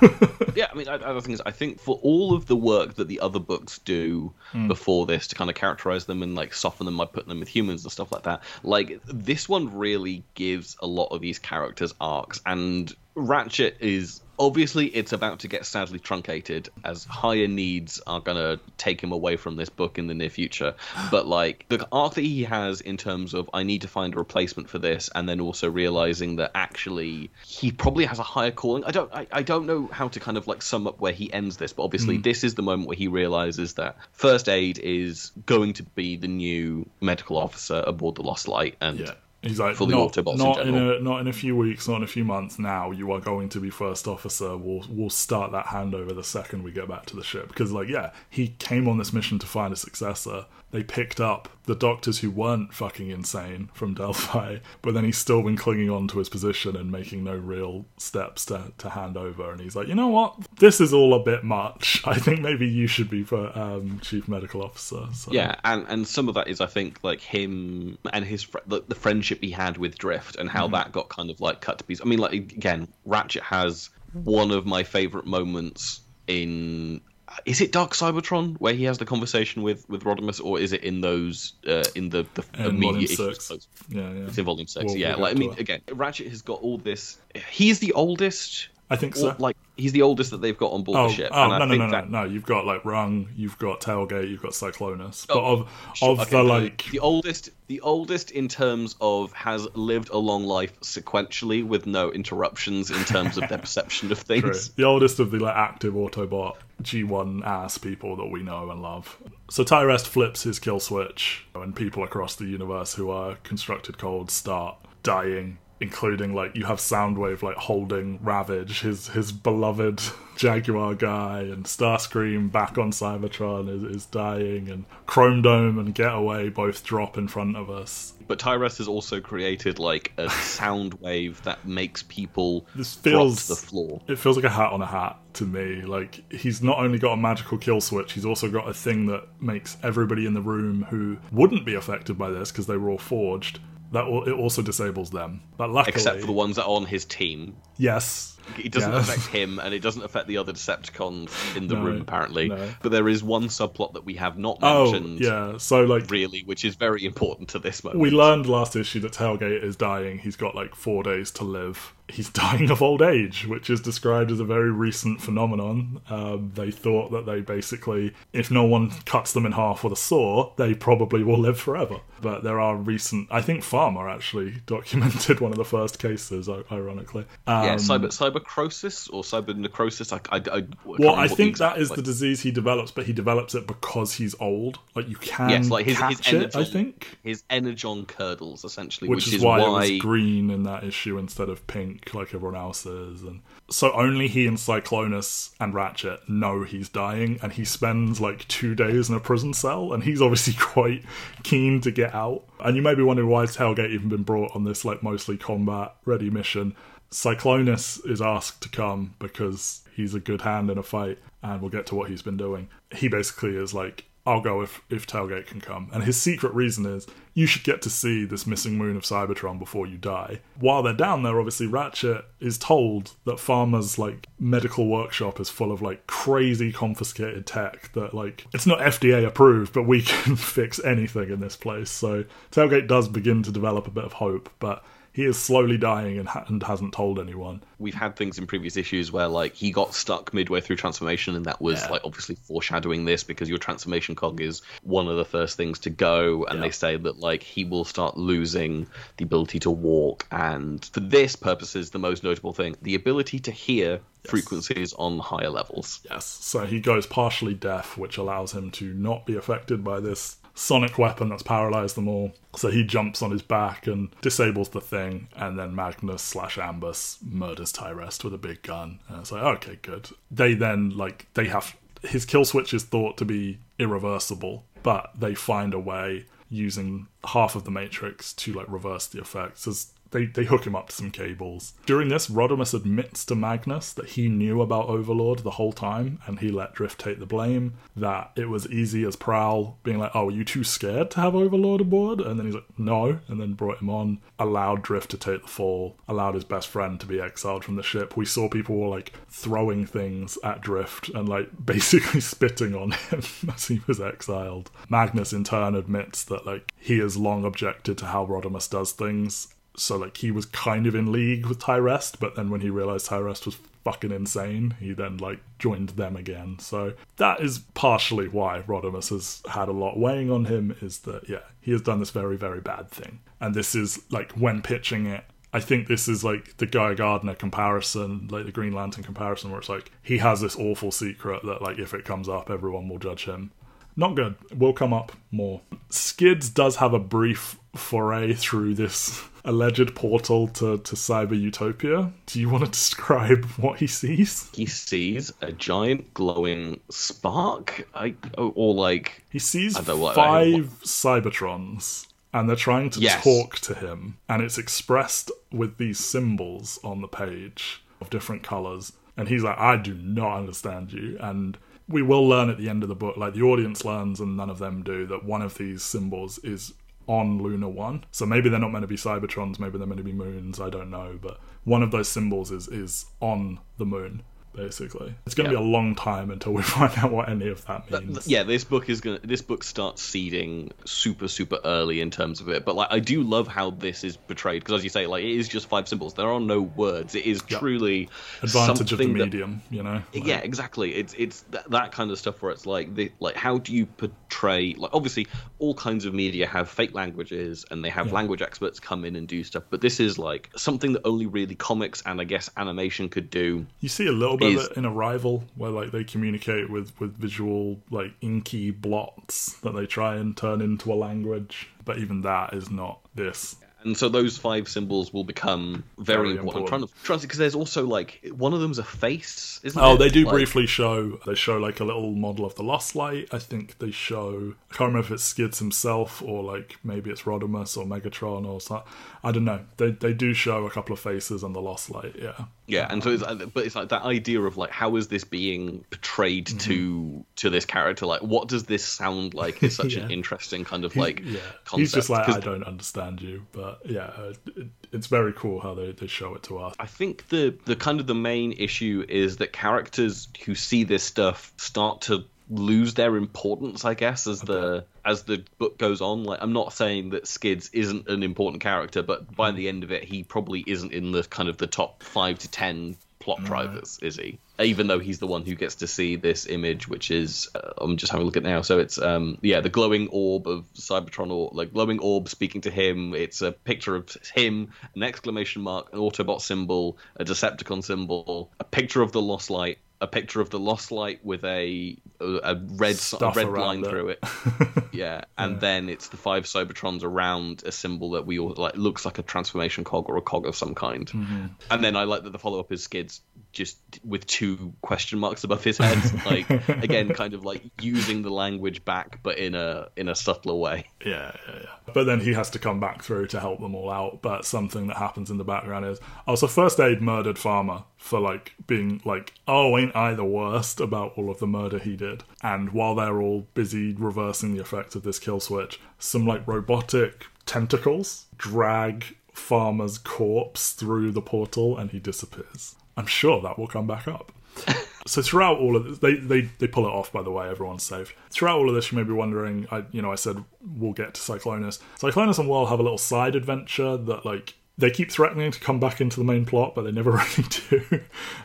yeah, 0.59 0.66
I 0.73 0.75
mean, 0.75 0.88
think 1.21 1.35
is 1.35 1.42
I 1.47 1.53
think 1.53 1.79
for 1.79 2.01
all 2.03 2.35
of 2.35 2.47
the 2.47 2.57
work 2.57 2.97
that 2.97 3.07
the 3.07 3.21
other 3.21 3.38
books 3.38 3.79
do 3.79 4.35
Hmm. 4.51 4.66
before 4.66 5.07
this 5.07 5.29
to 5.29 5.37
kind 5.37 5.49
of 5.49 5.55
characterize 5.55 6.07
them 6.07 6.21
and 6.21 6.35
like 6.35 6.53
soften 6.53 6.85
them 6.85 6.97
by 6.97 7.05
putting 7.05 7.29
them 7.29 7.38
with 7.38 7.49
humans 7.49 7.85
and 7.85 7.92
stuff 7.92 8.11
like 8.11 8.25
that, 8.25 8.42
like 8.64 9.01
this 9.07 9.49
one 9.49 9.77
really 9.79 10.25
gives 10.35 10.77
a 10.81 10.87
lot 10.87 11.12
of 11.12 11.21
these 11.21 11.38
characters 11.38 11.94
arcs. 12.01 12.40
And 12.44 12.92
Ratchet 13.14 13.77
is 13.79 14.21
obviously 14.38 14.87
it's 14.87 15.12
about 15.12 15.40
to 15.40 15.48
get 15.48 15.66
sadly 15.66 15.98
truncated 15.98 16.68
as 16.85 17.05
higher 17.05 17.48
needs 17.48 18.01
are 18.07 18.20
gonna 18.20 18.61
take 18.77 19.01
him 19.01 19.12
away 19.12 19.37
from 19.37 19.57
this 19.57 19.68
book 19.68 19.98
in 19.98 20.07
the 20.07 20.14
near 20.14 20.31
future. 20.31 20.74
But 21.11 21.27
like 21.27 21.66
the 21.68 21.87
arc 21.90 22.14
that 22.14 22.22
he 22.22 22.44
has 22.44 22.81
in 22.81 22.96
terms 22.96 23.35
of 23.35 23.51
I 23.53 23.62
need 23.62 23.83
to 23.83 23.88
find 23.88 24.14
a 24.14 24.18
replacement 24.18 24.68
for 24.68 24.79
this, 24.79 25.11
and 25.14 25.29
then 25.29 25.40
also 25.40 25.70
realizing 25.70 26.37
that 26.37 26.53
actually 26.55 27.31
he 27.44 27.72
probably 27.72 28.05
has 28.05 28.18
a 28.18 28.22
higher 28.22 28.51
calling. 28.51 28.85
I 28.85 28.90
don't 28.90 29.12
I, 29.12 29.27
I 29.33 29.42
don't 29.42 29.66
know 29.66 29.88
how 29.90 30.09
to 30.09 30.20
kind 30.20 30.37
of 30.37 30.46
like 30.46 30.62
sum 30.62 30.87
up 30.87 31.01
where 31.01 31.12
he 31.12 31.33
ends 31.33 31.57
this, 31.57 31.72
but 31.72 31.85
obviously 31.85 32.16
hmm. 32.16 32.22
this 32.22 32.44
is 32.44 32.55
the 32.55 32.62
moment 32.62 32.88
where 32.88 32.96
he 32.96 33.09
realizes 33.09 33.74
that 33.74 33.96
first 34.12 34.48
aid 34.48 34.79
is 34.79 35.33
going 35.46 35.74
to 35.74 35.83
be 35.83 36.16
the 36.16 36.29
new 36.29 36.88
medical 37.01 37.37
officer 37.37 37.83
aboard 37.87 38.14
the 38.16 38.22
Lost 38.22 38.48
Light, 38.48 38.77
and 38.81 39.01
yeah. 39.01 39.12
He's 39.48 39.58
like 39.58 39.76
the 39.78 39.87
not, 39.87 40.12
Autobots 40.12 40.32
in 40.32 40.38
not 40.38 40.61
in, 40.61 40.74
general. 40.74 40.96
a 40.96 41.00
not 41.00 41.20
in 41.20 41.28
a 41.28 41.32
few 41.32 41.56
weeks, 41.56 41.88
not 41.88 41.96
in 41.96 42.02
a 42.02 42.08
few 42.08 42.24
months. 42.24 42.58
Now 42.58 42.90
you 42.90 43.11
are 43.12 43.20
going 43.20 43.48
to 43.50 43.61
be 43.61 43.70
first 43.70 44.06
officer. 44.06 44.56
We'll 44.56 44.84
we'll 44.90 45.11
start 45.11 45.52
that 45.52 45.66
handover 45.66 46.14
the 46.14 46.24
second 46.24 46.62
we 46.62 46.72
get 46.72 46.88
back 46.88 47.06
to 47.06 47.16
the 47.16 47.24
ship 47.24 47.48
because 47.48 47.72
like 47.72 47.88
yeah, 47.88 48.12
he 48.30 48.48
came 48.58 48.88
on 48.88 48.98
this 48.98 49.12
mission 49.12 49.38
to 49.40 49.46
find 49.46 49.72
a 49.72 49.76
successor. 49.76 50.46
They 50.70 50.83
picked 50.83 51.18
up 51.18 51.48
the 51.64 51.74
doctors 51.74 52.18
who 52.18 52.31
weren't 52.31 52.74
fucking 52.74 53.11
insane 53.11 53.70
from 53.72 53.94
Delphi, 53.94 54.59
but 54.83 54.92
then 54.94 55.04
he's 55.04 55.16
still 55.16 55.42
been 55.42 55.57
clinging 55.57 55.88
on 55.88 56.09
to 56.09 56.18
his 56.18 56.28
position 56.28 56.76
and 56.76 56.90
making 56.90 57.24
no 57.24 57.37
real 57.37 57.87
steps 57.96 58.44
to 58.46 58.72
to 58.78 58.90
hand 58.90 59.16
over. 59.16 59.50
And 59.50 59.61
he's 59.61 59.74
like, 59.74 59.88
you 59.88 59.94
know 59.94 60.09
what, 60.09 60.35
this 60.59 60.81
is 60.81 60.92
all 60.92 61.14
a 61.14 61.22
bit 61.22 61.42
much. 61.42 62.02
I 62.07 62.18
think 62.18 62.40
maybe 62.40 62.66
you 62.66 62.87
should 62.87 63.09
be 63.09 63.22
for 63.22 63.57
um, 63.59 64.00
chief 64.00 64.28
medical 64.28 64.62
officer. 64.62 65.07
So. 65.14 65.33
Yeah, 65.33 65.54
and 65.64 65.87
and 65.88 66.07
some 66.07 66.28
of 66.28 66.35
that 66.35 66.48
is 66.48 66.61
I 66.61 66.66
think 66.66 66.98
like 67.02 67.20
him 67.20 67.96
and 68.12 68.24
his 68.24 68.42
fr- 68.42 68.59
the, 68.66 68.83
the 68.87 68.94
friendship 68.94 69.42
he 69.42 69.50
had 69.50 69.78
with 69.78 69.96
Drift 69.98 70.37
and 70.37 70.50
how 70.50 70.68
that 70.68 70.92
got 70.92 71.09
kind 71.09 71.31
of 71.31 71.40
like 71.40 71.61
cut 71.61 71.78
to 71.78 71.85
pieces. 71.85 72.02
I 72.04 72.09
mean, 72.09 72.18
like 72.18 72.33
again, 72.33 72.88
Ratchet 73.07 73.42
has 73.42 73.90
one 74.12 74.50
of 74.50 74.66
my 74.66 74.83
favorite 74.83 75.26
moments 75.26 76.00
in. 76.26 77.00
Is 77.44 77.61
it 77.61 77.72
Dark 77.72 77.92
Cybertron 77.92 78.57
where 78.59 78.74
he 78.74 78.85
has 78.85 78.98
the 78.98 79.05
conversation 79.05 79.62
with 79.62 79.88
with 79.88 80.05
Rodimus, 80.05 80.40
or 80.42 80.59
is 80.61 80.72
it 80.72 80.83
in 80.85 81.01
those 81.01 81.53
uh, 81.66 81.85
in 81.94 82.09
the 82.11 82.27
the 82.35 82.44
In 82.59 82.66
immediate 82.66 83.11
six. 83.11 83.51
yeah, 83.88 84.01
yeah. 84.01 84.24
It's 84.27 84.38
in 84.38 84.44
volume 84.44 84.66
6 84.66 84.85
We'll- 84.85 84.96
yeah. 84.96 85.11
we'll 85.14 85.20
like 85.22 85.37
I 85.37 85.38
mean, 85.38 85.55
again, 85.59 85.81
Ratchet 85.92 86.29
has 86.29 86.42
got 86.42 86.61
all 86.61 86.79
this. 86.79 87.18
He's 87.51 87.79
the 87.79 87.92
oldest 87.92 88.68
I 88.90 88.96
think 88.96 89.16
so. 89.16 89.37
like 89.38 89.57
he's 89.77 89.92
the 89.92 90.03
oldest 90.03 90.31
that 90.31 90.40
they've 90.40 90.57
got 90.57 90.72
on 90.72 90.83
board 90.83 90.98
Oh, 90.98 91.09
the 91.09 91.14
ship. 91.14 91.31
oh 91.33 91.44
and 91.44 91.53
I 91.53 91.59
no, 91.59 91.64
no, 91.66 91.74
no, 91.77 91.85
no, 91.87 91.90
that- 91.92 92.11
no! 92.11 92.24
You've 92.24 92.46
got 92.46 92.64
like 92.64 92.85
Rung, 92.85 93.29
you've 93.37 93.59
got 93.59 93.81
Tailgate, 93.83 94.31
you've 94.31 94.40
got 94.42 94.53
Cyclonus. 94.53 95.27
But 95.27 95.37
Oh, 95.37 95.44
of 95.61 95.68
Sure, 95.94 96.11
of 96.12 96.20
okay, 96.20 96.31
the 96.37 96.42
like, 96.42 96.85
the 96.90 96.98
oldest 97.01 97.51
the 97.66 97.81
oldest 97.83 98.31
in 98.31 98.48
terms 98.48 98.96
of 99.01 99.31
has 99.35 99.68
lived 99.74 100.09
a 100.09 100.16
long 100.16 100.44
life 100.44 100.79
sequentially 100.81 101.62
with 101.66 101.87
no 101.87 102.11
interruptions 102.11 102.90
in 102.90 103.05
terms 103.05 103.37
of 103.37 103.46
their 103.48 103.59
perception 103.66 104.11
of 104.11 104.24
True. 104.24 104.40
things 104.40 104.70
The 104.70 104.85
oldest 104.85 105.18
of 105.20 105.31
the 105.31 105.38
like 105.38 105.55
active 105.57 105.92
Autobot 105.94 106.57
G1 106.83 107.44
ass 107.44 107.77
people 107.77 108.16
that 108.16 108.27
we 108.29 108.42
know 108.42 108.70
and 108.70 108.81
love. 108.81 109.18
So 109.51 109.64
Tyrest 109.64 110.07
flips 110.07 110.44
his 110.44 110.59
kill 110.59 110.81
switch, 110.81 111.46
and 111.55 111.74
people 111.77 112.05
across 112.05 112.37
the 112.37 112.46
universe 112.46 112.94
who 112.94 113.11
are 113.11 113.35
constructed 113.42 113.98
cold 113.98 114.31
start 114.31 114.77
dying. 115.03 115.59
Including 115.81 116.35
like 116.35 116.57
you 116.57 116.64
have 116.64 116.79
Soundwave 116.79 117.43
like 117.43 117.57
holding 117.57 118.19
Ravage, 118.23 118.81
his 118.81 119.09
his 119.09 119.31
beloved 119.31 120.01
Jaguar 120.37 120.95
guy, 120.95 121.41
and 121.41 121.64
Starscream 121.64 122.51
back 122.51 122.79
on 122.79 122.91
Cybertron 122.91 123.69
is, 123.69 123.83
is 123.83 124.07
dying, 124.07 124.69
and 124.69 124.85
Chrome 125.07 125.43
Dome 125.43 125.79
and 125.79 125.95
Getaway 125.95 126.49
both 126.49 126.85
drop 126.85 127.17
in 127.19 127.29
front 127.29 127.57
of 127.57 127.71
us. 127.71 128.14
but 128.27 128.38
Tyrest 128.38 128.79
has 128.79 128.88
also 128.88 129.21
created 129.21 129.79
like 129.79 130.12
a 130.17 130.29
sound 130.59 130.95
wave 130.95 131.43
that 131.45 131.64
makes 131.67 132.03
people 132.05 132.67
This 132.75 132.95
drop 132.97 133.05
feels 133.05 133.47
to 133.47 133.55
the 133.55 133.57
floor 133.57 134.01
It 134.09 134.19
feels 134.19 134.37
like 134.37 134.45
a 134.45 134.51
hat 134.51 134.73
on 134.73 134.83
a 134.83 134.87
hat 134.87 135.17
to 135.35 135.45
me. 135.45 135.83
Like 135.83 136.23
he's 136.33 136.62
not 136.62 136.79
only 136.79 136.99
got 136.99 137.12
a 137.12 137.17
magical 137.17 137.57
kill 137.59 137.81
switch, 137.81 138.12
he's 138.12 138.25
also 138.27 138.51
got 138.51 138.69
a 138.69 138.75
thing 138.75 139.07
that 139.07 139.25
makes 139.41 139.77
everybody 139.83 140.27
in 140.27 140.35
the 140.35 140.43
room 140.43 140.85
who 140.91 141.19
wouldn't 141.33 141.64
be 141.64 141.75
affected 141.75 142.19
by 142.19 142.31
this 142.31 142.51
because 142.51 142.67
they 142.67 142.77
were 142.77 142.91
all 142.91 142.99
forged. 142.99 143.61
That 143.92 144.05
it 144.27 144.33
also 144.33 144.61
disables 144.62 145.11
them. 145.11 145.40
But 145.57 145.70
luckily, 145.70 145.94
except 145.94 146.20
for 146.20 146.27
the 146.27 146.33
ones 146.33 146.57
that 146.57 146.64
are 146.64 146.68
on 146.70 146.85
his 146.87 147.05
team 147.07 147.57
yes, 147.79 148.37
it 148.62 148.70
doesn't 148.72 148.92
Yeah. 148.92 148.98
affect 149.01 149.27
him 149.29 149.59
and 149.59 149.72
it 149.72 149.81
doesn't 149.81 150.03
affect 150.03 150.27
the 150.27 150.37
other 150.38 150.53
decepticons 150.53 151.31
in 151.57 151.68
the 151.68 151.74
No, 151.74 151.83
room 151.83 152.01
apparently 152.03 152.48
no. 152.48 152.68
but 152.83 152.92
there 152.92 153.09
is 153.09 153.22
one 153.22 153.44
subplot 153.48 153.94
that 153.94 154.05
we 154.05 154.14
have 154.14 154.37
not 154.38 154.59
Oh 154.62 154.90
mentioned 154.92 155.20
yeah. 155.20 155.57
So 155.59 155.85
like 155.85 156.11
really 156.11 156.42
which 156.44 156.64
is 156.64 156.74
very 156.74 157.05
important 157.05 157.48
to 157.51 157.59
this 157.59 157.83
moment 157.85 158.01
we 158.01 158.11
learned 158.11 158.46
last 158.46 158.77
issue 158.77 159.01
that 159.01 159.12
Tailgate 159.12 159.62
is 159.64 159.77
dying. 159.77 160.18
He's 160.18 160.37
got 160.37 160.55
like 160.55 160.74
four 160.74 161.03
days 161.03 161.31
to 161.33 161.44
live. 161.44 161.94
He's 162.11 162.31
dying 162.31 162.71
of 162.71 162.81
old 162.83 163.03
age, 163.03 163.47
which 163.47 163.68
is 163.68 163.81
described 163.81 164.31
as 164.31 164.40
a 164.40 164.44
very 164.44 164.71
recent 164.71 165.21
phenomenon. 165.21 166.01
Um, 166.09 166.53
they 166.55 166.71
thought 166.71 167.11
that 167.11 167.27
they 167.27 167.40
basically, 167.42 168.14
if 168.33 168.51
no 168.51 168.64
one 168.64 168.90
cuts 169.05 169.33
them 169.33 169.44
in 169.44 169.53
half 169.53 169.85
with 169.85 169.92
a 169.92 169.97
saw, 169.97 170.55
they 170.57 170.75
probably 170.75 171.23
will 171.23 171.38
live 171.38 171.59
forever. 171.61 172.01
But 172.21 172.42
there 172.42 172.59
are 172.61 172.77
recent, 172.77 173.29
I 173.31 173.42
think 173.42 173.62
Pharma 173.62 174.11
actually 174.12 174.55
documented 174.66 175.40
one 175.40 175.53
of 175.53 175.59
the 175.59 175.64
first 175.64 175.99
cases, 175.99 176.49
ironically. 176.49 177.27
Um, 177.47 177.64
yeah 177.64 177.75
cyber 177.77 178.09
cybercrosis 178.09 179.09
or 179.12 179.23
cyber 179.23 179.55
necrosis 179.55 180.12
I, 180.12 180.21
I, 180.31 180.42
I, 180.51 180.62
well, 180.85 181.14
I 181.14 181.29
think 181.29 181.59
that 181.59 181.79
is 181.79 181.90
like- 181.90 181.97
the 181.97 182.03
disease 182.03 182.40
he 182.40 182.51
develops, 182.51 182.90
but 182.90 183.05
he 183.07 183.12
develops 183.12 183.55
it 183.55 183.66
because 183.66 184.14
he's 184.14 184.35
old. 184.40 184.79
Like 184.94 185.09
you 185.09 185.16
can 185.16 185.51
Yes, 185.51 185.71
like 185.71 185.85
his- 185.85 185.99
his 185.99 186.21
catch 186.21 186.33
it, 186.33 186.57
I 186.57 186.64
think. 186.64 187.18
his 187.23 187.44
energon 187.51 188.07
curdles 188.07 188.64
essentially 188.64 189.09
which, 189.09 189.27
which, 189.27 189.35
is, 189.35 189.42
why, 189.42 189.61
it 189.61 189.68
was 189.68 190.01
green 190.01 190.51
in 190.51 190.62
that 190.64 190.85
issue 190.85 191.18
instead 191.18 191.49
of 191.49 191.66
pink 191.66 191.97
like 192.14 192.34
everyone 192.34 192.56
else 192.56 192.87
is. 192.87 193.22
and 193.22 193.40
so 193.70 193.92
only 193.92 194.28
he 194.28 194.46
and 194.46 194.56
cyclonus 194.56 195.50
and 195.61 195.74
ratchet 195.74 196.26
know 196.28 196.62
he's 196.62 196.88
dying 196.88 197.38
and 197.42 197.52
he 197.52 197.64
spends 197.64 198.20
like 198.20 198.46
two 198.48 198.74
days 198.74 199.08
in 199.08 199.14
a 199.14 199.20
prison 199.20 199.52
cell 199.52 199.92
and 199.92 200.04
he's 200.04 200.22
obviously 200.22 200.54
quite 200.58 201.04
keen 201.42 201.80
to 201.80 201.90
get 201.90 202.14
out 202.14 202.44
and 202.61 202.76
you 202.76 202.82
may 202.82 202.94
be 202.94 203.02
wondering 203.02 203.28
why 203.28 203.44
tailgate 203.44 203.90
even 203.90 204.08
been 204.08 204.22
brought 204.22 204.54
on 204.54 204.64
this 204.64 204.84
like 204.84 205.02
mostly 205.02 205.37
combat 205.37 205.94
ready 206.04 206.30
mission 206.30 206.74
cyclonus 207.11 208.04
is 208.08 208.20
asked 208.20 208.62
to 208.62 208.68
come 208.68 209.14
because 209.18 209.82
he's 209.94 210.14
a 210.14 210.20
good 210.20 210.42
hand 210.42 210.70
in 210.70 210.78
a 210.78 210.82
fight 210.82 211.18
and 211.42 211.61
we'll 211.61 211.70
get 211.70 211.87
to 211.87 211.94
what 211.94 212.11
he's 212.11 212.22
been 212.22 212.37
doing 212.37 212.68
he 212.94 213.08
basically 213.08 213.56
is 213.56 213.74
like 213.74 214.04
I'll 214.29 214.43
go 214.43 214.61
if, 214.61 214.83
if 214.91 215.07
Tailgate 215.07 215.47
can 215.47 215.62
come. 215.62 215.88
And 215.91 216.05
his 216.05 216.21
secret 216.21 216.53
reason 216.53 216.85
is 216.85 217.07
you 217.33 217.47
should 217.47 217.64
get 217.64 217.81
to 217.83 217.88
see 217.88 218.27
this 218.27 218.47
missing 218.47 218.77
moon 218.77 218.95
of 218.95 219.05
Cybertron 219.05 219.59
before 219.59 219.87
you 219.87 219.97
die. 219.97 220.41
While 220.61 220.83
they're 220.83 220.93
down 220.93 221.23
there, 221.23 221.38
obviously 221.38 221.67
Ratchet 221.67 222.27
is 222.38 222.59
told 222.59 223.12
that 223.25 223.37
Pharma's 223.37 223.99
like 223.99 224.27
medical 224.38 224.87
workshop 224.87 225.41
is 225.41 225.49
full 225.49 225.73
of 225.73 225.81
like 225.81 226.07
crazy 226.07 226.73
confiscated 226.73 227.47
tech 227.47 227.91
that 227.95 228.12
like 228.12 228.47
it's 228.53 228.67
not 228.67 228.81
FDA 228.81 229.27
approved, 229.27 229.73
but 229.73 229.85
we 229.85 230.03
can 230.07 230.37
fix 230.37 230.79
anything 230.85 231.31
in 231.31 231.41
this 231.41 231.57
place. 231.57 231.91
So 231.91 232.25
Tailgate 232.53 232.87
does 232.87 233.09
begin 233.09 233.43
to 233.45 233.51
develop 233.51 233.87
a 233.87 233.93
bit 233.93 234.05
of 234.05 234.12
hope, 234.14 234.51
but 234.59 234.85
he 235.18 235.24
is 235.24 235.37
slowly 235.37 235.76
dying 235.76 236.16
and, 236.16 236.28
ha- 236.28 236.44
and 236.46 236.62
hasn't 236.62 236.92
told 236.94 237.18
anyone. 237.18 237.61
we've 237.81 237.92
had 237.94 238.14
things 238.14 238.38
in 238.38 238.46
previous 238.46 238.76
issues 238.76 239.11
where 239.11 239.26
like 239.26 239.52
he 239.54 239.72
got 239.72 239.92
stuck 239.94 240.33
midway 240.33 240.61
through 240.61 240.76
transformation 240.76 241.35
and 241.35 241.44
that 241.44 241.61
was 241.61 241.81
Yeah. 241.83 241.90
like 241.90 242.02
obviously 242.04 242.37
foreshadowing 242.37 243.04
this 243.04 243.24
because 243.24 243.48
your 243.48 243.59
transformation 243.59 244.14
cog 244.14 244.40
is 244.40 244.62
one 244.85 245.09
of 245.09 245.16
the 245.16 245.24
first 245.24 245.57
things 245.57 245.81
to 245.81 245.90
go 245.90 246.44
and 246.44 246.59
Yeah. 246.61 246.66
they 246.66 246.70
say 246.70 246.96
that 246.96 247.18
like 247.18 247.42
he 247.42 247.64
will 247.64 247.85
start 247.85 248.16
losing 248.16 248.87
the 249.16 249.24
ability 249.24 249.59
to 249.61 249.70
walk 249.70 250.24
and 250.31 250.85
for 250.92 251.00
this 251.00 251.35
purposes 251.37 251.90
the 251.90 251.98
most 251.98 252.22
notable 252.22 252.52
thing 252.52 252.76
the 252.83 252.94
ability 252.94 253.38
to 253.40 253.50
hear 253.50 254.00
frequencies 254.24 254.92
on 254.94 255.18
higher 255.18 255.50
levels 255.50 256.00
Yes, 256.11 256.24
so 256.26 256.64
he 256.66 256.81
goes 256.81 257.07
partially 257.07 257.54
deaf, 257.54 257.96
which 257.98 258.16
allows 258.18 258.52
him 258.52 258.70
to 258.72 258.92
not 258.94 259.24
be 259.26 259.37
affected 259.37 259.83
by 259.85 260.00
this 260.00 260.37
sonic 260.59 260.99
weapon 260.99 261.29
that's 261.29 261.42
paralyzed 261.42 261.97
them 261.97 262.09
all. 262.09 262.33
So 262.57 262.68
he 262.68 262.83
jumps 262.83 263.23
on 263.23 263.31
his 263.31 263.42
back 263.42 263.87
and 263.87 264.09
disables 264.21 264.71
the 264.71 264.81
thing, 264.81 265.29
and 265.37 265.59
then 265.59 265.75
Magnus 265.75 266.23
slash 266.23 266.59
Ambus 266.59 267.18
murders 267.23 267.73
Tyrest 267.73 268.25
with 268.25 268.35
a 268.35 268.38
big 268.38 268.62
gun. 268.62 268.99
And 269.09 269.21
it's 269.21 269.33
like, 269.33 269.42
okay, 269.42 269.79
good. 269.81 270.11
They 270.31 270.55
then 270.55 270.90
like 270.90 271.29
they 271.35 271.47
have 271.47 271.77
his 272.03 272.25
kill 272.25 272.44
switch 272.44 272.75
is 272.75 272.85
thought 272.85 273.16
to 273.18 273.25
be 273.25 273.59
irreversible, 273.79 274.64
but 274.83 275.12
they 275.18 275.35
find 275.35 275.75
a 275.75 275.79
way 275.79 276.27
using 276.51 277.07
half 277.25 277.55
of 277.55 277.64
the 277.64 277.71
matrix 277.71 278.33
to 278.33 278.53
like 278.53 278.68
reverse 278.68 279.07
the 279.07 279.21
effects 279.21 279.66
as 279.68 279.92
they, 280.11 280.27
they 280.27 280.44
hook 280.44 280.66
him 280.66 280.77
up 280.77 280.88
to 280.88 280.94
some 280.94 281.11
cables. 281.11 281.75
During 281.87 282.09
this, 282.09 282.29
Rodimus 282.29 282.75
admits 282.75 283.25
to 283.27 283.35
Magnus 283.35 283.92
that 283.92 284.11
he 284.11 284.29
knew 284.29 284.61
about 284.62 284.88
Overlord 284.88 285.40
the 285.40 285.53
whole 285.53 285.73
time 285.73 286.18
and 286.27 286.40
he 286.40 286.51
let 286.51 286.75
Drift 286.75 287.01
take 287.01 287.18
the 287.18 287.27
blame. 287.27 287.75
That 287.97 288.33
it 288.37 288.49
was 288.49 288.68
easy 288.68 289.05
as 289.05 289.16
Prowl 289.16 289.79
being 289.83 289.99
like, 289.99 290.12
Oh, 290.14 290.29
are 290.29 290.33
you 290.33 290.44
too 290.44 290.64
scared 290.64 291.11
to 291.12 291.21
have 291.21 291.35
Overlord 291.35 291.81
aboard? 291.81 292.21
And 292.21 292.38
then 292.38 292.47
he's 292.47 292.55
like, 292.55 292.79
No, 292.79 293.21
and 293.29 293.40
then 293.40 293.55
brought 293.55 293.81
him 293.81 293.90
on, 293.90 294.21
allowed 294.38 294.83
Drift 294.83 295.11
to 295.11 295.18
take 295.18 295.42
the 295.42 295.49
fall, 295.49 295.97
allowed 296.07 296.35
his 296.35 296.44
best 296.44 296.68
friend 296.68 296.99
to 297.01 297.07
be 297.07 297.21
exiled 297.21 297.64
from 297.64 297.77
the 297.77 297.83
ship. 297.83 298.16
We 298.16 298.25
saw 298.25 298.49
people 298.49 298.77
were 298.77 298.88
like 298.88 299.12
throwing 299.29 299.87
things 299.87 300.38
at 300.42 300.61
Drift 300.61 301.11
and 301.11 301.29
like 301.29 301.49
basically 301.64 302.21
spitting 302.21 302.75
on 302.75 302.92
him 302.92 303.23
as 303.55 303.68
he 303.68 303.81
was 303.87 304.01
exiled. 304.01 304.71
Magnus 304.88 305.33
in 305.33 305.44
turn 305.44 305.75
admits 305.75 306.25
that 306.25 306.47
like 306.47 306.73
he 306.79 306.99
has 306.99 307.16
long 307.16 307.44
objected 307.44 307.99
to 307.99 308.07
how 308.07 308.27
Rodimus 308.27 308.71
does 308.71 308.92
things 308.92 309.49
so 309.79 309.97
like 309.97 310.17
he 310.19 310.31
was 310.31 310.47
kind 310.47 310.87
of 310.87 310.95
in 310.95 311.12
league 311.12 311.47
with 311.47 311.59
Tyrest, 311.59 312.21
but 312.21 312.37
then 312.37 312.51
when 312.51 312.61
he 312.61 312.71
realized 312.71 313.07
Tyrest 313.07 313.47
was 313.47 313.59
fucking 313.85 314.12
insane, 314.12 314.75
he 314.81 314.93
then 314.93 315.17
like 315.17 315.41
joined 315.59 315.91
them 315.91 316.17
again. 316.17 316.59
So 316.59 316.95
that 317.17 317.41
is 317.41 317.61
partially 317.75 318.29
why 318.29 318.62
Rodimus 318.67 319.11
has 319.11 319.43
had 319.51 319.69
a 319.69 319.73
lot 319.73 319.99
weighing 319.99 320.31
on 320.31 320.47
him 320.47 320.77
is 320.81 321.01
that 321.01 321.29
yeah, 321.29 321.45
he 321.61 321.73
has 321.73 321.83
done 321.83 322.01
this 322.01 322.11
very 322.11 322.37
very 322.37 322.61
bad 322.61 322.91
thing. 322.91 323.21
And 323.41 323.55
this 323.55 323.75
is 323.75 324.03
like 324.11 324.33
when 324.33 324.62
pitching 324.62 325.07
it 325.07 325.25
I 325.53 325.61
think 325.61 325.88
this 325.88 326.09
is 326.09 326.23
like 326.23 326.59
the 326.59 326.67
Guy 326.67 326.95
Gardner 326.95 327.35
comparison, 327.35 328.29
like 328.31 328.45
the 328.45 328.53
Green 328.53 328.75
Lantern 328.75 329.03
comparison, 329.05 329.51
where 329.51 329.61
it's 329.61 329.69
like 329.69 329.91
he 330.03 330.19
has 330.19 330.41
this 330.41 330.57
awful 330.57 330.91
secret 330.91 331.43
that, 331.45 331.62
like, 331.62 331.79
if 331.79 331.95
it 331.95 332.05
comes 332.05 332.29
up, 332.29 332.51
everyone 332.51 332.88
will 332.88 332.99
judge 332.99 333.25
him. 333.25 333.51
Not 333.97 334.14
good. 334.14 334.37
Will 334.55 334.73
come 334.75 334.93
up 334.93 335.12
more. 335.31 335.62
Skids 335.91 336.51
does 336.51 336.77
have 336.77 336.93
a 336.93 336.99
brief 336.99 337.59
foray 337.79 338.33
through 338.35 338.75
this 338.75 339.23
alleged 339.45 339.95
portal 339.95 340.49
to, 340.49 340.79
to 340.79 340.95
Cyber 340.97 341.38
Utopia. 341.41 342.12
Do 342.27 342.41
you 342.41 342.51
want 342.51 342.64
to 342.67 342.71
describe 342.71 343.45
what 343.57 343.79
he 343.79 343.87
sees? 343.87 344.51
he 344.55 344.67
sees 344.67 345.33
a 345.41 345.53
giant 345.53 346.12
glowing 346.12 346.81
spark 346.91 347.88
I, 347.95 348.09
or, 348.09 348.14
oh, 348.38 348.53
or 348.55 348.75
like 348.75 349.25
He 349.31 349.38
sees 349.38 349.77
I 349.77 349.81
don't 349.83 349.97
know 349.97 350.03
what- 350.03 350.14
five 350.14 350.71
Cybertrons, 350.85 352.07
and 352.35 352.49
they're 352.49 352.57
trying 352.57 352.91
to 352.91 353.01
Yes. 353.01 353.23
talk 353.25 353.59
to 353.61 353.75
him, 353.75 354.19
and 354.29 354.43
it's 354.43 354.59
expressed 354.59 355.31
with 355.51 355.79
these 355.79 355.99
symbols 355.99 356.79
on 356.85 357.01
the 357.01 357.09
page 357.09 357.83
of 358.01 358.11
different 358.11 358.43
colors. 358.43 358.93
And 359.17 359.29
he's 359.29 359.43
like, 359.43 359.59
I 359.59 359.77
do 359.77 359.95
not 359.95 360.37
understand 360.38 360.93
you. 360.93 361.17
And 361.21 361.59
we 361.88 362.03
will 362.03 362.29
learn 362.29 362.51
at 362.51 362.59
the 362.59 362.69
end 362.69 362.83
of 362.83 362.88
the 362.88 362.95
book, 362.95 363.17
like 363.17 363.35
the 363.35 363.43
audience 363.43 363.85
learns, 363.85 364.21
and 364.21 364.37
none 364.37 364.51
of 364.51 364.59
them 364.59 364.83
do, 364.83 365.07
that 365.07 365.25
one 365.25 365.43
of 365.43 365.57
these 365.59 365.83
symbols 365.83 366.38
is 366.45 366.75
on 367.09 367.42
Luna 367.42 367.68
1. 367.68 368.05
So 368.12 368.25
maybe 368.27 368.49
they're 368.49 368.61
not 368.61 368.71
meant 368.71 368.85
to 368.85 368.87
be 368.87 368.97
Cybertrons, 368.97 369.59
maybe 369.59 369.79
they're 369.79 369.87
meant 369.87 369.99
to 369.99 370.05
be 370.05 370.12
moons, 370.12 370.61
I 370.61 370.71
don't 370.71 370.90
know. 370.90 371.18
But 371.21 371.40
one 371.64 371.83
of 371.83 371.90
those 371.90 372.09
symbols 372.09 372.53
is, 372.53 372.68
is 372.68 373.07
on 373.21 373.59
the 373.79 373.85
moon 373.87 374.23
basically. 374.55 375.14
It's 375.25 375.37
going 375.37 375.49
to 375.49 375.55
Yeah. 375.55 375.61
be 375.61 375.66
a 375.66 375.68
long 375.71 375.94
time 375.94 376.31
until 376.33 376.53
we 376.53 376.62
find 376.77 376.92
out 376.99 377.12
what 377.12 377.29
any 377.29 377.47
of 377.49 377.64
that 377.66 377.88
means. 377.90 378.27
yeah 378.27 378.42
this 378.42 378.64
book 378.64 378.88
is 378.88 379.01
gonna 379.01 379.21
this 379.23 379.40
book 379.40 379.62
starts 379.62 380.03
seeding 380.03 380.72
super 380.85 381.28
super 381.28 381.61
early 381.64 382.01
in 382.01 382.11
terms 382.11 382.41
of 382.41 382.49
it 382.49 382.64
but 382.64 382.74
like 382.74 382.89
i 382.91 382.99
do 382.99 383.22
love 383.22 383.47
how 383.47 383.70
this 383.70 384.03
is 384.03 384.16
portrayed 384.16 384.62
because 384.64 384.78
as 384.78 384.82
you 384.82 384.91
say 384.91 385.07
like 385.07 385.22
it 385.22 385.30
is 385.30 385.47
just 385.49 385.68
five 385.68 385.87
symbols 385.87 386.14
there 386.14 386.26
are 386.26 386.41
no 386.41 386.61
words 386.62 387.14
it 387.14 387.24
is 387.24 387.41
truly 387.43 388.09
Advantage 388.43 388.80
of 388.80 388.87
the 388.87 389.05
something 389.05 389.12
that- 389.18 389.24
medium, 389.26 389.62
you 389.70 389.82
know? 389.85 390.03
Like, 390.12 390.26
yeah 390.26 390.39
exactly 390.39 390.93
it's 390.95 391.14
it's 391.16 391.45
th- 391.53 391.64
that 391.68 391.93
kind 391.93 392.11
of 392.11 392.18
stuff 392.18 392.43
where 392.43 392.51
it's 392.51 392.66
like 392.66 392.93
the, 392.97 393.12
like 393.20 393.37
how 393.37 393.59
do 393.59 393.72
you 393.72 393.87
portray 393.87 394.74
like 394.74 394.91
obviously 394.93 395.28
all 395.61 395.74
kinds 395.74 396.04
of 396.04 396.14
media 396.14 396.46
have 396.46 396.68
fake 396.68 396.94
languages 396.94 397.64
and 397.70 397.84
they 397.84 397.88
have 397.90 398.06
Yeah. 398.09 398.12
language 398.14 398.42
experts 398.42 398.78
come 398.80 399.04
in 399.04 399.16
and 399.16 399.26
do 399.26 399.42
stuff 399.44 399.64
but 399.70 399.80
this 399.80 399.98
is 400.00 400.18
like 400.18 400.50
something 400.56 400.92
that 400.92 401.02
only 401.04 401.26
really 401.26 401.54
comics 401.54 402.02
and 402.06 402.20
i 402.20 402.24
guess 402.24 402.48
animation 402.56 403.09
could 403.09 403.28
do 403.30 403.66
You 403.80 403.88
see 403.88 404.06
a 404.06 404.12
little 404.12 404.36
bit 404.36 404.54
is- 404.54 404.66
of 404.66 404.70
it 404.72 404.76
in 404.76 404.84
Arrival, 404.86 405.44
where 405.56 405.70
like 405.70 405.90
they 405.90 406.04
communicate 406.04 406.70
with 406.70 406.92
with 407.00 407.16
visual 407.18 407.80
like 407.90 408.12
inky 408.20 408.70
blots 408.70 409.54
that 409.62 409.74
they 409.74 409.86
try 409.86 410.16
and 410.16 410.36
turn 410.36 410.61
into 410.61 410.92
a 410.92 410.94
language, 410.94 411.68
but 411.84 411.98
even 411.98 412.20
that 412.22 412.52
is 412.54 412.70
not 412.70 413.00
this. 413.14 413.56
And 413.89 413.97
so 413.97 414.09
those 414.09 414.36
five 414.36 414.68
symbols 414.68 415.12
will 415.14 415.24
become 415.24 415.82
very, 415.99 416.28
Very 416.28 416.30
important. 416.39 416.64
important. 416.66 416.91
I'm 416.91 417.05
trying 417.05 417.18
to 417.20 417.26
because 417.26 417.39
there's 417.39 417.55
also 417.55 417.86
like 417.86 418.20
one 418.36 418.53
of 418.53 418.61
them's 418.61 418.78
a 418.78 418.84
face, 418.84 419.61
isn't 419.64 419.80
Oh, 419.80 419.95
it? 419.95 419.99
they 419.99 420.09
do 420.11 420.24
Like- 420.24 420.34
briefly 420.34 420.66
show. 420.66 421.18
They 421.26 421.34
show 421.34 421.57
like 421.57 421.80
a 421.80 421.84
little 421.84 422.12
model 422.12 422.45
of 422.45 422.55
the 422.55 422.62
Lost 422.62 422.95
Light. 422.95 423.28
I 423.32 423.39
think 423.39 423.78
they 423.78 423.91
show. 423.91 424.55
I 424.70 424.74
can't 424.74 424.89
remember 424.89 425.07
if 425.07 425.11
it's 425.11 425.24
Skids 425.24 425.59
himself 425.59 426.22
or 426.22 426.43
like 426.45 426.76
maybe 426.84 427.11
it's 427.11 427.22
Rodimus 427.22 427.76
or 427.78 427.84
Megatron 427.86 428.47
or 428.47 428.61
something. 428.61 428.86
I 429.23 429.33
don't 429.33 429.45
know. 429.45 429.61
They 429.79 429.91
they 429.91 430.12
do 430.12 430.33
show 430.35 430.64
a 430.66 430.71
couple 430.71 430.93
of 430.93 431.01
faces 431.01 431.43
on 431.43 431.53
the 431.53 431.61
Lost 431.61 431.91
Light. 431.91 432.14
Yeah. 432.21 432.45
Yeah, 432.66 432.87
and 432.91 433.03
so 433.03 433.11
it's, 433.11 433.23
uh, 433.23 433.35
but 433.55 433.64
it's 433.64 433.75
like 433.75 433.89
that 433.89 434.03
idea 434.03 434.41
of 434.43 434.59
like 434.59 434.71
how 434.71 434.97
is 434.97 435.09
this 435.09 435.25
being 435.25 435.85
portrayed 435.91 436.47
to 436.61 437.25
to 437.37 437.51
this 437.51 437.64
character? 437.64 438.05
Like, 438.07 438.21
what 438.23 438.47
does 438.49 438.64
this 438.64 438.85
sound 438.85 439.35
like? 439.35 439.62
Is 439.62 439.75
such 439.77 439.95
an 439.95 440.03
Mm-hmm. 440.03 440.11
Interesting 440.12 440.64
kind 440.64 440.85
of 440.85 440.95
like 440.95 441.21
yeah. 441.25 441.41
concept. 441.64 441.79
He's 441.79 441.93
just 441.93 442.11
like 442.11 442.27
'Cause 442.27 442.37
I 442.37 442.41
don't 442.41 442.64
understand 442.64 443.23
you, 443.23 443.47
but 443.53 443.81
yeah, 443.85 444.11
uh, 444.16 444.35
it, 444.57 444.69
it's 444.93 445.07
very 445.07 445.33
cool 445.33 445.61
how 445.61 445.75
they, 445.75 445.93
they 445.93 446.07
show 446.07 446.35
it 446.35 446.43
to 446.45 446.59
us. 446.59 446.75
I 446.79 446.87
think 446.87 447.29
the 447.29 447.57
the 447.64 447.75
kind 447.77 448.01
of 448.01 448.07
the 448.07 448.14
main 448.14 448.53
issue 448.53 449.05
is 449.09 449.39
that 449.39 449.53
characters 449.53 450.29
who 450.45 450.55
see 450.55 450.85
this 450.85 451.03
stuff 451.03 451.53
start 451.57 452.03
to 452.03 452.25
lose 452.51 452.95
their 452.95 453.16
importance 453.19 453.85
i 453.85 453.93
guess 453.93 454.27
as 454.27 454.41
the 454.41 454.83
as 455.09 455.22
the 455.22 455.42
book 455.59 455.78
goes 455.78 456.00
on 456.00 456.24
like 456.24 456.38
i'm 456.42 456.52
not 456.52 456.72
saying 456.72 457.11
that 457.11 457.26
skids 457.26 457.70
isn't 457.72 458.09
an 458.09 458.22
important 458.22 458.62
character 458.62 459.02
but 459.02 459.34
by 459.34 459.50
the 459.50 459.66
end 459.68 459.82
of 459.82 459.90
it 459.90 460.04
he 460.04 460.22
probably 460.22 460.62
isn't 460.66 460.92
in 460.92 461.12
the 461.12 461.22
kind 461.24 461.48
of 461.48 461.56
the 461.56 461.66
top 461.66 462.02
5 462.02 462.38
to 462.38 462.50
10 462.50 462.96
plot 463.18 463.44
drivers 463.44 463.98
is 464.00 464.16
he? 464.16 464.38
Even 464.61 464.86
though 464.86 464.98
he's 464.98 465.18
the 465.18 465.26
one 465.26 465.44
who 465.44 465.54
gets 465.54 465.76
to 465.76 465.86
see 465.86 466.16
this 466.16 466.46
image 466.46 466.88
which 466.88 467.11
is 467.11 467.48
uh, 467.54 467.72
i'm 467.78 467.96
just 467.96 468.11
having 468.11 468.22
a 468.22 468.24
look 468.24 468.36
at 468.36 468.42
now. 468.42 468.62
So 468.62 468.78
it's 468.78 468.98
um 468.98 469.38
yeah 469.42 469.61
the 469.61 469.68
glowing 469.68 470.09
orb 470.09 470.46
of 470.46 470.64
cybertron 470.74 471.30
or 471.30 471.50
like 471.52 471.72
glowing 471.72 471.98
orb 472.00 472.28
speaking 472.28 472.62
to 472.62 472.70
him. 472.70 473.14
It's 473.14 473.42
a 473.42 473.52
picture 473.52 473.96
of 473.96 474.16
him 474.34 474.72
an 474.94 475.02
exclamation 475.02 475.62
mark 475.62 475.92
an 475.92 475.98
autobot 475.98 476.40
symbol 476.40 476.98
a 477.16 477.24
decepticon 477.24 477.84
symbol 477.84 478.50
a 478.61 478.64
picture 478.64 479.02
of 479.02 479.12
the 479.12 479.20
lost 479.20 479.50
light 479.50 479.78
a 480.01 480.07
picture 480.07 480.40
of 480.40 480.51
the 480.51 480.59
lost 480.59 480.92
light 480.92 481.24
with 481.24 481.44
a 481.44 481.96
a, 482.20 482.57
red 482.76 482.96
Stuff 482.96 483.36
red 483.36 483.49
line 483.49 483.84
it. 483.84 483.88
through 483.88 484.09
it 484.11 484.24
yeah 484.92 485.22
and 485.36 485.61
then 485.61 485.88
it's 485.88 486.09
the 486.09 486.16
five 486.16 486.44
cybertrons 486.44 487.03
around 487.03 487.62
a 487.66 487.72
symbol 487.72 488.11
that 488.11 488.24
we 488.26 488.38
all 488.38 488.55
like 488.57 488.76
looks 488.76 489.05
like 489.05 489.18
a 489.18 489.22
transformation 489.22 489.82
cog 489.84 490.09
or 490.09 490.16
a 490.16 490.22
cog 490.22 490.46
of 490.46 490.55
some 490.57 490.74
kind 490.74 491.07
Mm-hmm. 491.09 491.46
and 491.70 491.84
then 491.84 491.96
i 491.96 492.05
like 492.05 492.22
that 492.24 492.30
the 492.30 492.38
follow-up 492.38 492.70
is 492.72 492.82
skids 492.82 493.20
just 493.53 493.78
with 494.05 494.26
two 494.26 494.74
question 494.82 495.18
marks 495.18 495.42
above 495.42 495.64
his 495.64 495.78
head 495.78 495.99
like 496.26 496.49
again 496.68 497.09
kind 497.14 497.34
of 497.34 497.44
like 497.44 497.62
using 497.80 498.22
the 498.22 498.30
language 498.30 498.84
back 498.84 499.20
but 499.22 499.38
in 499.38 499.55
a 499.55 499.88
in 499.96 500.09
a 500.09 500.14
subtler 500.14 500.55
way 500.55 500.86
Yeah, 501.05 501.32
yeah, 501.49 501.55
yeah. 501.62 501.92
But 501.94 502.05
then 502.05 502.20
he 502.20 502.34
has 502.34 502.51
to 502.51 502.59
come 502.59 502.80
back 502.80 503.03
through 503.03 503.28
to 503.28 503.40
help 503.40 503.61
them 503.61 503.74
all 503.74 503.90
out. 503.90 504.20
But 504.20 504.44
something 504.44 504.88
that 504.88 504.96
happens 504.99 505.30
in 505.30 505.38
the 505.38 505.44
background 505.44 505.86
is, 505.86 505.99
oh, 506.26 506.34
so 506.34 506.46
First 506.46 506.78
Aid 506.80 507.01
murdered 507.01 507.36
Pharma 507.36 507.84
for 507.99 508.20
like 508.20 508.55
being 508.66 509.03
like, 509.05 509.34
oh, 509.46 509.76
ain't 509.76 509.94
I 509.94 510.14
the 510.14 510.24
worst 510.24 510.80
about 510.80 511.12
all 511.16 511.30
of 511.30 511.40
the 511.40 511.46
murder 511.46 511.78
he 511.78 511.96
did? 511.96 512.24
And 512.42 512.70
while 512.70 512.94
they're 512.94 513.20
all 513.20 513.46
busy 513.55 513.92
reversing 513.92 514.55
the 514.55 514.62
effects 514.62 514.94
of 514.94 515.03
this 515.03 515.18
kill 515.18 515.40
switch, 515.40 515.80
some 515.99 516.26
like 516.26 516.46
robotic 516.46 517.26
tentacles 517.44 518.26
drag 518.36 519.16
Pharma's 519.34 519.99
corpse 519.99 520.72
through 520.72 521.12
the 521.12 521.22
portal 521.22 521.76
and 521.76 521.90
he 521.90 521.99
disappears. 521.99 522.76
I'm 522.96 523.07
sure 523.07 523.42
that 523.42 523.59
will 523.59 523.66
come 523.66 523.86
back 523.86 524.09
up. 524.09 524.32
So 525.09 525.22
throughout 525.22 525.59
all 525.59 525.74
of 525.74 525.84
this, 525.84 525.99
they, 526.01 526.16
they 526.16 526.42
they 526.59 526.66
pull 526.66 526.84
it 526.84 526.90
off. 526.90 527.11
By 527.11 527.22
the 527.22 527.30
way, 527.30 527.49
everyone's 527.49 527.82
safe. 527.82 528.14
Throughout 528.28 528.59
all 528.59 528.68
of 528.68 528.74
this, 528.74 528.92
you 528.92 528.99
may 528.99 529.05
be 529.05 529.12
wondering. 529.14 529.66
I 529.70 529.84
you 529.90 530.03
know 530.03 530.12
I 530.12 530.16
said 530.16 530.44
we'll 530.61 530.92
get 530.92 531.14
to 531.14 531.20
Cyclonus. 531.22 531.80
Cyclonus 531.99 532.38
and 532.38 532.46
Whirl 532.46 532.66
have 532.66 532.78
a 532.78 532.82
little 532.82 532.99
side 532.99 533.34
adventure 533.34 533.96
that 533.96 534.26
like 534.26 534.55
they 534.79 534.91
keep 534.91 535.11
threatening 535.11 535.51
to 535.51 535.59
come 535.59 535.81
back 535.81 536.01
into 536.01 536.20
the 536.20 536.24
main 536.24 536.47
plot, 536.47 536.74
but 536.74 536.83
they 536.83 536.93
never 536.93 537.11
really 537.39 537.49
do. 537.68 538.01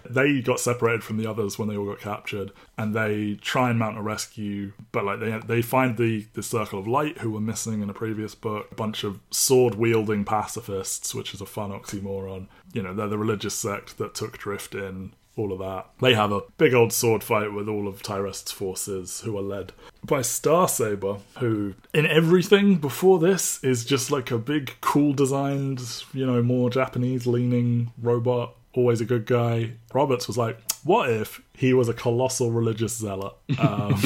they 0.10 0.42
got 0.42 0.60
separated 0.60 1.04
from 1.04 1.18
the 1.18 1.30
others 1.30 1.60
when 1.60 1.70
they 1.70 1.78
all 1.78 1.86
got 1.86 2.00
captured, 2.00 2.52
and 2.78 2.96
they 2.96 3.36
try 3.36 3.70
and 3.70 3.78
mount 3.78 4.00
a 4.00 4.02
rescue. 4.02 4.74
But 4.92 5.06
like 5.06 5.20
they 5.20 5.40
they 5.46 5.62
find 5.62 5.96
the 5.96 6.26
the 6.34 6.44
Circle 6.44 6.80
of 6.80 6.88
Light 6.88 7.20
who 7.20 7.32
were 7.32 7.40
missing 7.40 7.84
in 7.84 7.90
a 7.90 7.94
previous 7.94 8.34
book. 8.34 8.68
A 8.72 8.76
bunch 8.76 9.04
of 9.04 9.20
sword 9.30 9.76
wielding 9.76 10.26
pacifists, 10.26 11.14
which 11.14 11.34
is 11.34 11.42
a 11.42 11.46
fun 11.46 11.72
oxymoron. 11.72 12.48
You 12.74 12.82
know 12.82 12.94
they're 12.94 13.08
the 13.08 13.18
religious 13.18 13.54
sect 13.54 14.00
that 14.00 14.16
took 14.16 14.40
Drift 14.40 14.74
in 14.74 15.14
all 15.36 15.52
of 15.52 15.60
that. 15.60 15.88
They 16.02 16.14
have 16.14 16.32
a 16.32 16.42
big 16.58 16.74
old 16.74 16.94
sword 16.94 17.24
fight 17.24 17.54
with 17.54 17.68
all 17.68 17.88
of 17.88 18.04
Tyrest's 18.04 18.52
forces, 18.52 19.22
who 19.22 19.38
are 19.38 19.42
led 19.42 19.74
by 20.06 20.20
Starsaber, 20.20 21.20
who, 21.40 21.76
in 21.94 22.06
everything 22.06 22.76
before 22.76 23.20
this, 23.20 23.64
is 23.64 23.86
just 23.86 24.12
like 24.12 24.32
a 24.32 24.38
big, 24.38 24.76
cool 24.82 25.14
designed, 25.14 25.82
you 26.14 26.26
know, 26.26 26.42
more 26.44 26.70
Japanese 26.70 27.26
leaning 27.26 27.92
robot, 28.02 28.56
always 28.74 29.02
a 29.02 29.06
good 29.06 29.26
guy. 29.26 29.72
Roberts 29.94 30.28
was 30.28 30.38
like, 30.38 30.60
what 30.84 31.10
if 31.10 31.42
he 31.54 31.74
was 31.74 31.90
a 31.90 31.94
colossal 31.94 32.52
religious 32.52 32.96
zealot? 32.98 33.34
Um, 33.58 33.94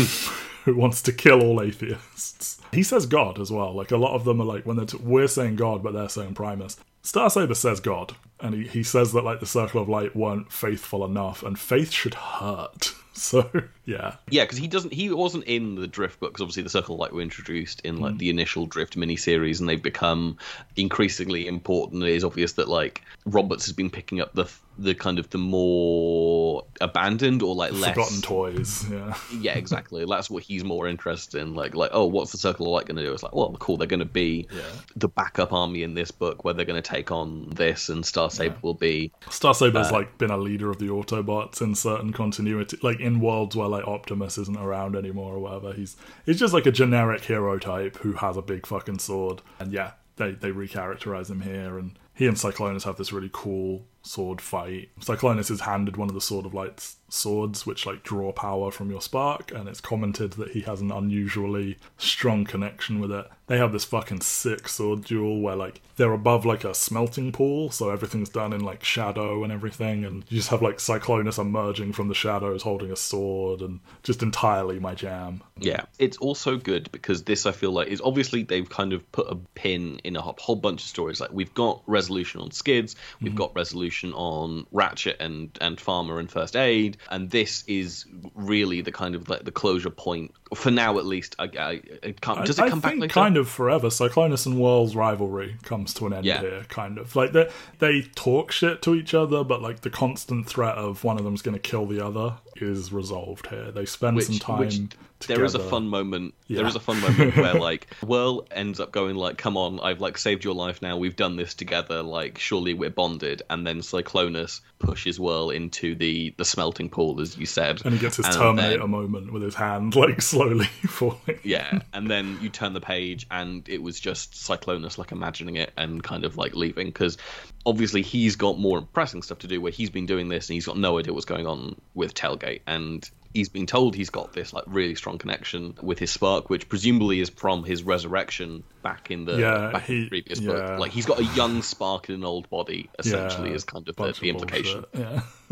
who 0.68 0.76
wants 0.76 1.02
to 1.02 1.14
kill 1.14 1.42
all 1.42 1.62
atheists. 1.62 2.60
He 2.74 2.84
says 2.84 3.06
God 3.06 3.40
as 3.40 3.52
well. 3.52 3.74
Like 3.74 3.92
a 3.92 3.98
lot 3.98 4.14
of 4.16 4.24
them 4.26 4.42
are 4.42 4.46
like 4.46 4.66
when 4.66 4.78
they're 4.78 4.86
t- 4.86 4.98
we're 5.02 5.28
saying 5.28 5.56
God, 5.56 5.84
but 5.84 5.94
they're 5.94 6.10
saying 6.10 6.34
Primus. 6.36 6.78
Starsaber 7.04 7.56
says 7.56 7.80
God, 7.80 8.16
and 8.42 8.54
he, 8.54 8.68
he 8.68 8.84
says 8.84 9.14
that 9.14 9.24
like 9.24 9.40
the 9.40 9.46
Circle 9.46 9.82
of 9.82 9.88
Light 9.88 10.16
weren't 10.16 10.52
faithful 10.52 11.06
enough, 11.06 11.42
and 11.44 11.58
faith 11.58 11.92
should 11.92 12.14
hurt. 12.16 12.94
So 13.18 13.50
yeah, 13.86 14.18
Yeah, 14.30 14.44
because 14.44 14.60
he 14.60 14.68
doesn't. 14.68 14.94
He 14.94 15.10
wasn't 15.10 15.46
in 15.46 15.74
the 15.74 15.88
Drift 15.88 16.20
books. 16.20 16.40
Obviously, 16.40 16.62
the 16.62 16.70
Circle 16.70 16.94
of 16.94 17.00
Light 17.00 17.14
were 17.14 17.22
introduced 17.22 17.82
in 17.82 17.98
Mm. 17.98 18.02
like 18.02 18.18
the 18.20 18.30
initial 18.30 18.68
Drift 18.68 18.96
miniseries, 18.96 19.60
and 19.60 19.68
they've 19.68 19.82
become 19.82 20.38
increasingly 20.76 21.48
important. 21.48 22.04
It 22.04 22.12
is 22.14 22.24
obvious 22.24 22.52
that 22.54 22.68
like 22.70 23.02
Roberts 23.26 23.66
has 23.66 23.74
been 23.74 23.90
picking 23.90 24.22
up 24.22 24.34
the 24.36 24.46
the 24.78 24.94
kind 24.94 25.18
of 25.18 25.28
the 25.32 25.40
more 25.40 26.64
abandoned 26.82 27.42
or 27.42 27.56
like 27.56 27.72
less 27.74 27.90
forgotten 27.90 28.22
toys. 28.22 28.86
Yeah, 28.90 29.18
yeah, 29.40 29.58
exactly. 29.58 30.06
That's 30.06 30.30
what 30.30 30.44
he's 30.44 30.64
more 30.64 30.88
interested 30.88 31.42
in. 31.42 31.56
Like, 31.56 31.76
like, 31.76 31.90
oh, 31.94 32.06
what's 32.06 32.32
the 32.32 32.38
Circle 32.38 32.57
of 32.66 32.72
Light 32.72 32.86
going 32.86 32.98
to 32.98 33.04
do? 33.04 33.14
It's 33.14 33.24
like, 33.24 33.36
well, 33.36 33.56
cool. 33.60 33.78
They're 33.78 33.88
going 33.88 34.00
to 34.00 34.06
be 34.06 34.48
the 34.96 35.08
backup 35.08 35.54
army 35.54 35.84
in 35.84 35.94
this 35.94 36.12
book, 36.12 36.44
where 36.44 36.54
they're 36.54 36.66
going 36.66 36.82
to 36.82 36.88
take 36.88 37.12
on 37.12 37.50
this, 37.50 37.90
and 37.90 38.06
Star 38.06 38.30
Saber 38.30 38.58
will 38.62 38.74
be. 38.74 39.12
Starsaber's 39.28 39.92
like 39.92 40.18
been 40.18 40.32
a 40.32 40.38
leader 40.38 40.70
of 40.70 40.80
the 40.80 40.88
Autobots 40.88 41.62
in 41.62 41.76
certain 41.76 42.14
continuity, 42.14 42.78
like 42.82 43.00
in 43.00 43.20
worlds 43.20 43.56
where 43.56 43.68
like 43.68 43.88
Optimus 43.88 44.38
isn't 44.38 44.58
around 44.58 44.96
anymore 44.96 45.36
or 45.36 45.40
whatever. 45.40 45.74
He's 45.74 45.98
he's 46.26 46.40
just 46.40 46.54
like 46.54 46.66
a 46.66 46.72
generic 46.72 47.24
hero 47.24 47.58
type 47.60 47.98
who 47.98 48.14
has 48.14 48.38
a 48.38 48.42
big 48.42 48.66
fucking 48.66 49.00
sword, 49.00 49.42
and 49.60 49.72
yeah, 49.72 49.92
they 50.18 50.32
they 50.32 50.52
recharacterize 50.52 51.30
him 51.30 51.42
here, 51.42 51.78
and 51.78 51.98
he 52.14 52.28
and 52.28 52.38
Cyclonus 52.38 52.84
have 52.84 52.98
this 52.98 53.14
really 53.14 53.30
cool 53.32 53.86
sword 54.08 54.42
fight. 54.42 54.90
Cyclonus 55.00 55.52
is 55.52 55.62
handed 55.62 55.98
one 55.98 56.10
of 56.10 56.16
the 56.16 56.22
Sword 56.22 56.46
of 56.46 56.54
Light's 56.54 56.98
swords, 57.10 57.66
which 57.66 57.86
like 57.86 58.04
draw 58.04 58.32
power 58.32 58.72
from 58.72 58.90
your 58.90 59.02
spark, 59.02 59.52
and 59.52 59.68
it's 59.68 59.82
commented 59.82 60.34
that 60.34 60.52
he 60.52 60.62
has 60.62 60.82
an 60.82 60.92
unusually 60.92 61.78
strong 61.98 62.46
connection 62.46 63.00
with 63.00 63.12
it. 63.12 63.28
They 63.48 63.58
have 63.58 63.72
this 63.72 63.86
fucking 63.86 64.22
sick 64.22 64.68
sword 64.68 65.06
duel 65.06 65.40
where 65.40 65.56
like 65.56 65.82
they're 65.96 66.12
above 66.12 66.46
like 66.46 66.64
a 66.64 66.74
smelting 66.74 67.32
pool, 67.32 67.72
so 67.72 67.90
everything's 67.90 68.30
done 68.30 68.54
in 68.54 68.62
like 68.62 68.84
shadow 68.84 69.44
and 69.44 69.54
everything, 69.54 70.04
and 70.06 70.26
you 70.30 70.38
just 70.38 70.50
have 70.50 70.62
like 70.62 70.78
Cyclonus 70.78 71.40
emerging 71.40 71.94
from 71.94 72.08
the 72.08 72.14
shadows 72.14 72.62
holding 72.62 72.92
a 72.92 72.96
sword, 72.96 73.62
and 73.62 73.80
just 74.04 74.22
entirely 74.22 74.80
my 74.80 74.96
jam. 74.96 75.42
Yeah, 75.58 75.84
it's 75.98 76.18
also 76.18 76.58
good 76.58 76.92
because 76.92 77.24
this 77.24 77.46
I 77.46 77.52
feel 77.52 77.72
like 77.72 77.88
is 77.88 78.02
obviously 78.02 78.44
they've 78.44 78.70
kind 78.70 78.94
of 78.94 79.10
put 79.12 79.32
a 79.32 79.36
pin 79.56 80.00
in 80.04 80.16
a 80.16 80.22
whole 80.22 80.36
whole 80.40 80.56
bunch 80.56 80.82
of 80.84 80.88
stories. 80.88 81.22
Like 81.22 81.32
we've 81.32 81.54
got 81.54 81.82
resolution 81.88 82.42
on 82.42 82.52
skids, 82.52 82.96
we've 83.22 83.32
mm-hmm. 83.32 83.38
got 83.38 83.56
resolution 83.56 83.97
on 84.14 84.66
Ratchet 84.72 85.18
and 85.20 85.58
and 85.62 85.78
Pharma 85.78 86.20
and 86.20 86.30
First 86.32 86.56
Aid, 86.56 86.98
and 87.10 87.30
this 87.32 87.64
is 87.68 88.06
really 88.36 88.82
the 88.82 88.92
kind 88.92 89.16
of 89.16 89.30
like 89.30 89.44
the 89.44 89.52
closure 89.52 89.90
point 89.90 90.34
for 90.56 90.72
now, 90.72 90.98
at 90.98 91.06
least. 91.06 91.36
I, 91.40 91.44
I, 91.60 91.82
it 92.04 92.22
can't, 92.22 92.46
does 92.46 92.58
it 92.58 92.64
I 92.64 92.70
come 92.70 92.80
back 92.80 92.92
think 92.92 93.02
later? 93.02 93.14
kind 93.14 93.38
of 93.38 93.50
forever. 93.50 93.88
Cyclonus 93.90 94.46
and 94.46 94.60
Whirl's 94.60 94.96
rivalry 94.96 95.58
comes 95.64 95.94
to 95.96 96.06
an 96.08 96.14
end 96.14 96.26
Yeah. 96.26 96.40
here, 96.42 96.66
kind 96.70 96.98
of. 96.98 97.16
Like 97.16 97.34
they 97.34 97.50
they 97.80 98.02
talk 98.16 98.52
shit 98.52 98.82
to 98.84 98.96
each 98.96 99.14
other, 99.14 99.44
but 99.44 99.62
like 99.62 99.82
the 99.82 99.90
constant 99.90 100.48
threat 100.48 100.76
of 100.76 101.04
one 101.04 101.18
of 101.18 101.24
them's 101.24 101.42
going 101.42 101.56
to 101.56 101.60
kill 101.60 101.86
the 101.86 102.06
other 102.06 102.36
is 102.56 102.92
resolved 102.94 103.48
here. 103.48 103.72
They 103.72 103.86
spend 103.86 104.22
some 104.24 104.40
time. 104.40 104.60
which 104.60 104.80
there 105.28 105.44
is 105.44 105.56
a 105.56 105.60
fun 105.60 105.88
moment. 105.88 106.36
There 106.48 106.62
Yeah. 106.62 106.68
is 106.68 106.76
a 106.76 106.80
fun 106.80 107.00
moment 107.02 107.36
where 107.36 107.54
like 107.60 107.92
Whirl 108.04 108.46
ends 108.52 108.80
up 108.80 108.92
going 108.92 109.16
like, 109.16 109.38
"Come 109.38 109.58
on, 109.58 109.80
I've 109.80 110.00
like 110.00 110.18
saved 110.18 110.44
your 110.44 110.54
life 110.54 110.82
now. 110.82 110.98
We've 110.98 111.16
done 111.16 111.36
this 111.38 111.54
together. 111.56 112.04
Like, 112.04 112.38
surely 112.38 112.74
we're 112.74 112.90
bonded." 112.92 113.42
And 113.50 113.66
then 113.66 113.80
Cyclonus 113.80 114.62
pushes 114.80 115.20
Whirl 115.20 115.50
into 115.50 115.96
the 115.96 116.34
the 116.38 116.46
smelting 116.46 116.90
pool, 116.90 117.20
as 117.20 117.36
you 117.38 117.46
said, 117.48 117.82
And 117.84 117.94
he 117.96 118.00
gets 118.00 118.18
his 118.18 118.28
And 118.28 118.36
Terminator 118.36 118.80
then- 118.80 118.90
moment 118.92 119.34
with 119.34 119.42
his 119.42 119.56
hand 119.56 119.96
like 119.96 120.22
slowly 120.22 120.66
falling. 120.88 121.40
yeah, 121.44 121.80
and 121.94 122.10
then 122.10 122.38
you 122.42 122.50
turn 122.50 122.74
the 122.74 122.82
page, 122.82 123.26
and 123.32 123.68
it 123.68 123.82
was 123.82 124.00
just 124.00 124.34
Cyclonus 124.34 124.98
like 124.98 125.12
imagining 125.12 125.56
it 125.56 125.72
and 125.76 126.04
kind 126.04 126.26
of 126.26 126.38
like 126.38 126.56
leaving 126.56 126.88
because 126.88 127.18
obviously 127.66 128.02
he's 128.02 128.36
got 128.36 128.58
more 128.60 128.82
pressing 128.82 129.22
stuff 129.24 129.40
to 129.40 129.48
do 129.48 129.60
where 129.60 129.72
he's 129.72 129.90
been 129.90 130.06
doing 130.06 130.30
this 130.30 130.48
and 130.50 130.54
he's 130.54 130.66
got 130.66 130.78
no 130.78 131.00
idea 131.00 131.12
what's 131.12 131.26
going 131.26 131.48
on 131.48 131.76
with 131.96 132.14
Tailgate 132.14 132.62
and. 132.68 133.10
He's 133.38 133.50
been 133.50 133.68
told 133.68 133.96
he's 133.96 134.10
got 134.10 134.34
this 134.34 134.52
like 134.52 134.64
really 134.66 134.96
strong 134.96 135.20
connection 135.20 135.78
with 135.82 136.00
his 136.00 136.10
spark, 136.10 136.50
which 136.50 136.68
presumably 136.68 137.20
is 137.20 137.30
from 137.30 137.64
his 137.64 137.84
resurrection 137.84 138.64
back 138.82 139.12
in 139.12 139.26
the, 139.26 139.38
Yeah, 139.38 139.70
back 139.72 139.88
in 139.90 140.02
the 140.02 140.10
previous 140.10 140.40
yeah. 140.40 140.52
book. 140.52 140.80
Like 140.80 140.92
he's 140.92 141.06
got 141.06 141.20
a 141.20 141.24
young 141.24 141.62
spark 141.62 142.10
in 142.10 142.16
an 142.16 142.26
old 142.26 142.50
body, 142.50 142.90
essentially, 142.98 143.50
Yeah, 143.50 143.56
is 143.56 143.64
kind 143.64 143.88
of 143.88 143.96
the, 143.96 144.12
the 144.20 144.30
implication. 144.30 144.86
Yeah. 144.98 145.22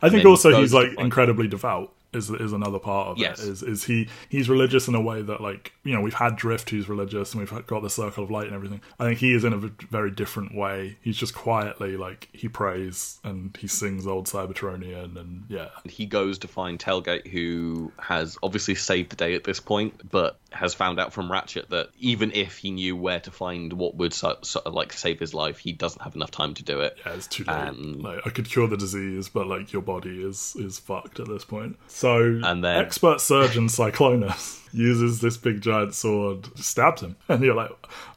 I 0.00 0.08
think 0.08 0.24
also 0.24 0.60
he's 0.60 0.72
like 0.72 0.98
incredibly 0.98 1.48
devout. 1.48 1.92
Is, 2.12 2.28
is 2.28 2.52
another 2.52 2.80
part 2.80 3.06
of 3.08 3.18
Yes. 3.18 3.40
it. 3.40 3.48
Is 3.48 3.62
is 3.62 3.84
he 3.84 4.08
he's 4.28 4.48
religious 4.48 4.88
in 4.88 4.94
a 4.96 5.00
way 5.00 5.22
that 5.22 5.40
like 5.40 5.72
you 5.84 5.94
know 5.94 6.00
we've 6.00 6.14
had 6.14 6.34
Drift 6.36 6.70
who's 6.70 6.88
religious 6.88 7.32
and 7.34 7.40
we've 7.40 7.66
got 7.66 7.82
the 7.82 7.90
Circle 7.90 8.24
of 8.24 8.30
Light 8.32 8.46
and 8.46 8.54
everything. 8.54 8.80
I 8.98 9.04
think 9.04 9.18
he 9.20 9.32
is 9.32 9.44
in 9.44 9.52
a 9.52 9.58
v- 9.58 9.70
very 9.90 10.10
different 10.10 10.54
way. 10.54 10.96
He's 11.02 11.16
just 11.16 11.34
quietly 11.36 11.96
like 11.96 12.28
he 12.32 12.48
prays 12.48 13.18
and 13.22 13.56
he 13.60 13.68
sings 13.68 14.06
old 14.08 14.26
Cybertronian 14.26 15.16
and 15.18 15.44
yeah 15.48 15.68
he 15.84 16.06
goes 16.06 16.38
to 16.40 16.48
find 16.48 16.78
Tailgate, 16.78 17.26
who 17.28 17.92
has 17.98 18.36
obviously 18.42 18.74
saved 18.74 19.10
the 19.10 19.16
day 19.16 19.34
at 19.34 19.44
this 19.44 19.60
point, 19.60 20.10
but 20.10 20.38
has 20.50 20.74
found 20.74 20.98
out 20.98 21.12
from 21.12 21.30
Ratchet 21.30 21.70
that 21.70 21.90
even 22.00 22.32
if 22.32 22.58
he 22.58 22.72
knew 22.72 22.96
where 22.96 23.20
to 23.20 23.30
find 23.30 23.72
what 23.72 23.94
would 23.94 24.12
so, 24.12 24.36
so, 24.42 24.60
like 24.66 24.92
save 24.92 25.20
his 25.20 25.32
life, 25.32 25.58
he 25.58 25.72
doesn't 25.72 26.02
have 26.02 26.16
enough 26.16 26.32
time 26.32 26.54
to 26.54 26.64
do 26.64 26.80
it. 26.80 26.98
yeah 27.06 27.14
it's 27.14 27.28
too 27.28 27.44
late. 27.44 27.56
And- 27.68 28.02
like 28.02 28.26
I 28.26 28.30
could 28.30 28.48
cure 28.48 28.66
the 28.66 28.76
disease, 28.76 29.28
but 29.28 29.46
like 29.46 29.72
your 29.72 29.82
body 29.82 30.22
is 30.22 30.56
is 30.58 30.78
fucked 30.80 31.20
at 31.20 31.28
this 31.28 31.44
point. 31.44 31.76
So 32.00 32.40
And 32.42 32.64
then- 32.64 32.78
expert 32.82 33.20
surgeon 33.20 33.66
Cyclonus 33.68 34.56
uses 34.72 35.20
this 35.20 35.36
big 35.36 35.60
giant 35.60 35.92
sword, 35.94 36.46
stabs 36.58 37.02
him, 37.02 37.16
and 37.28 37.42
you're 37.42 37.54
like, 37.54 37.70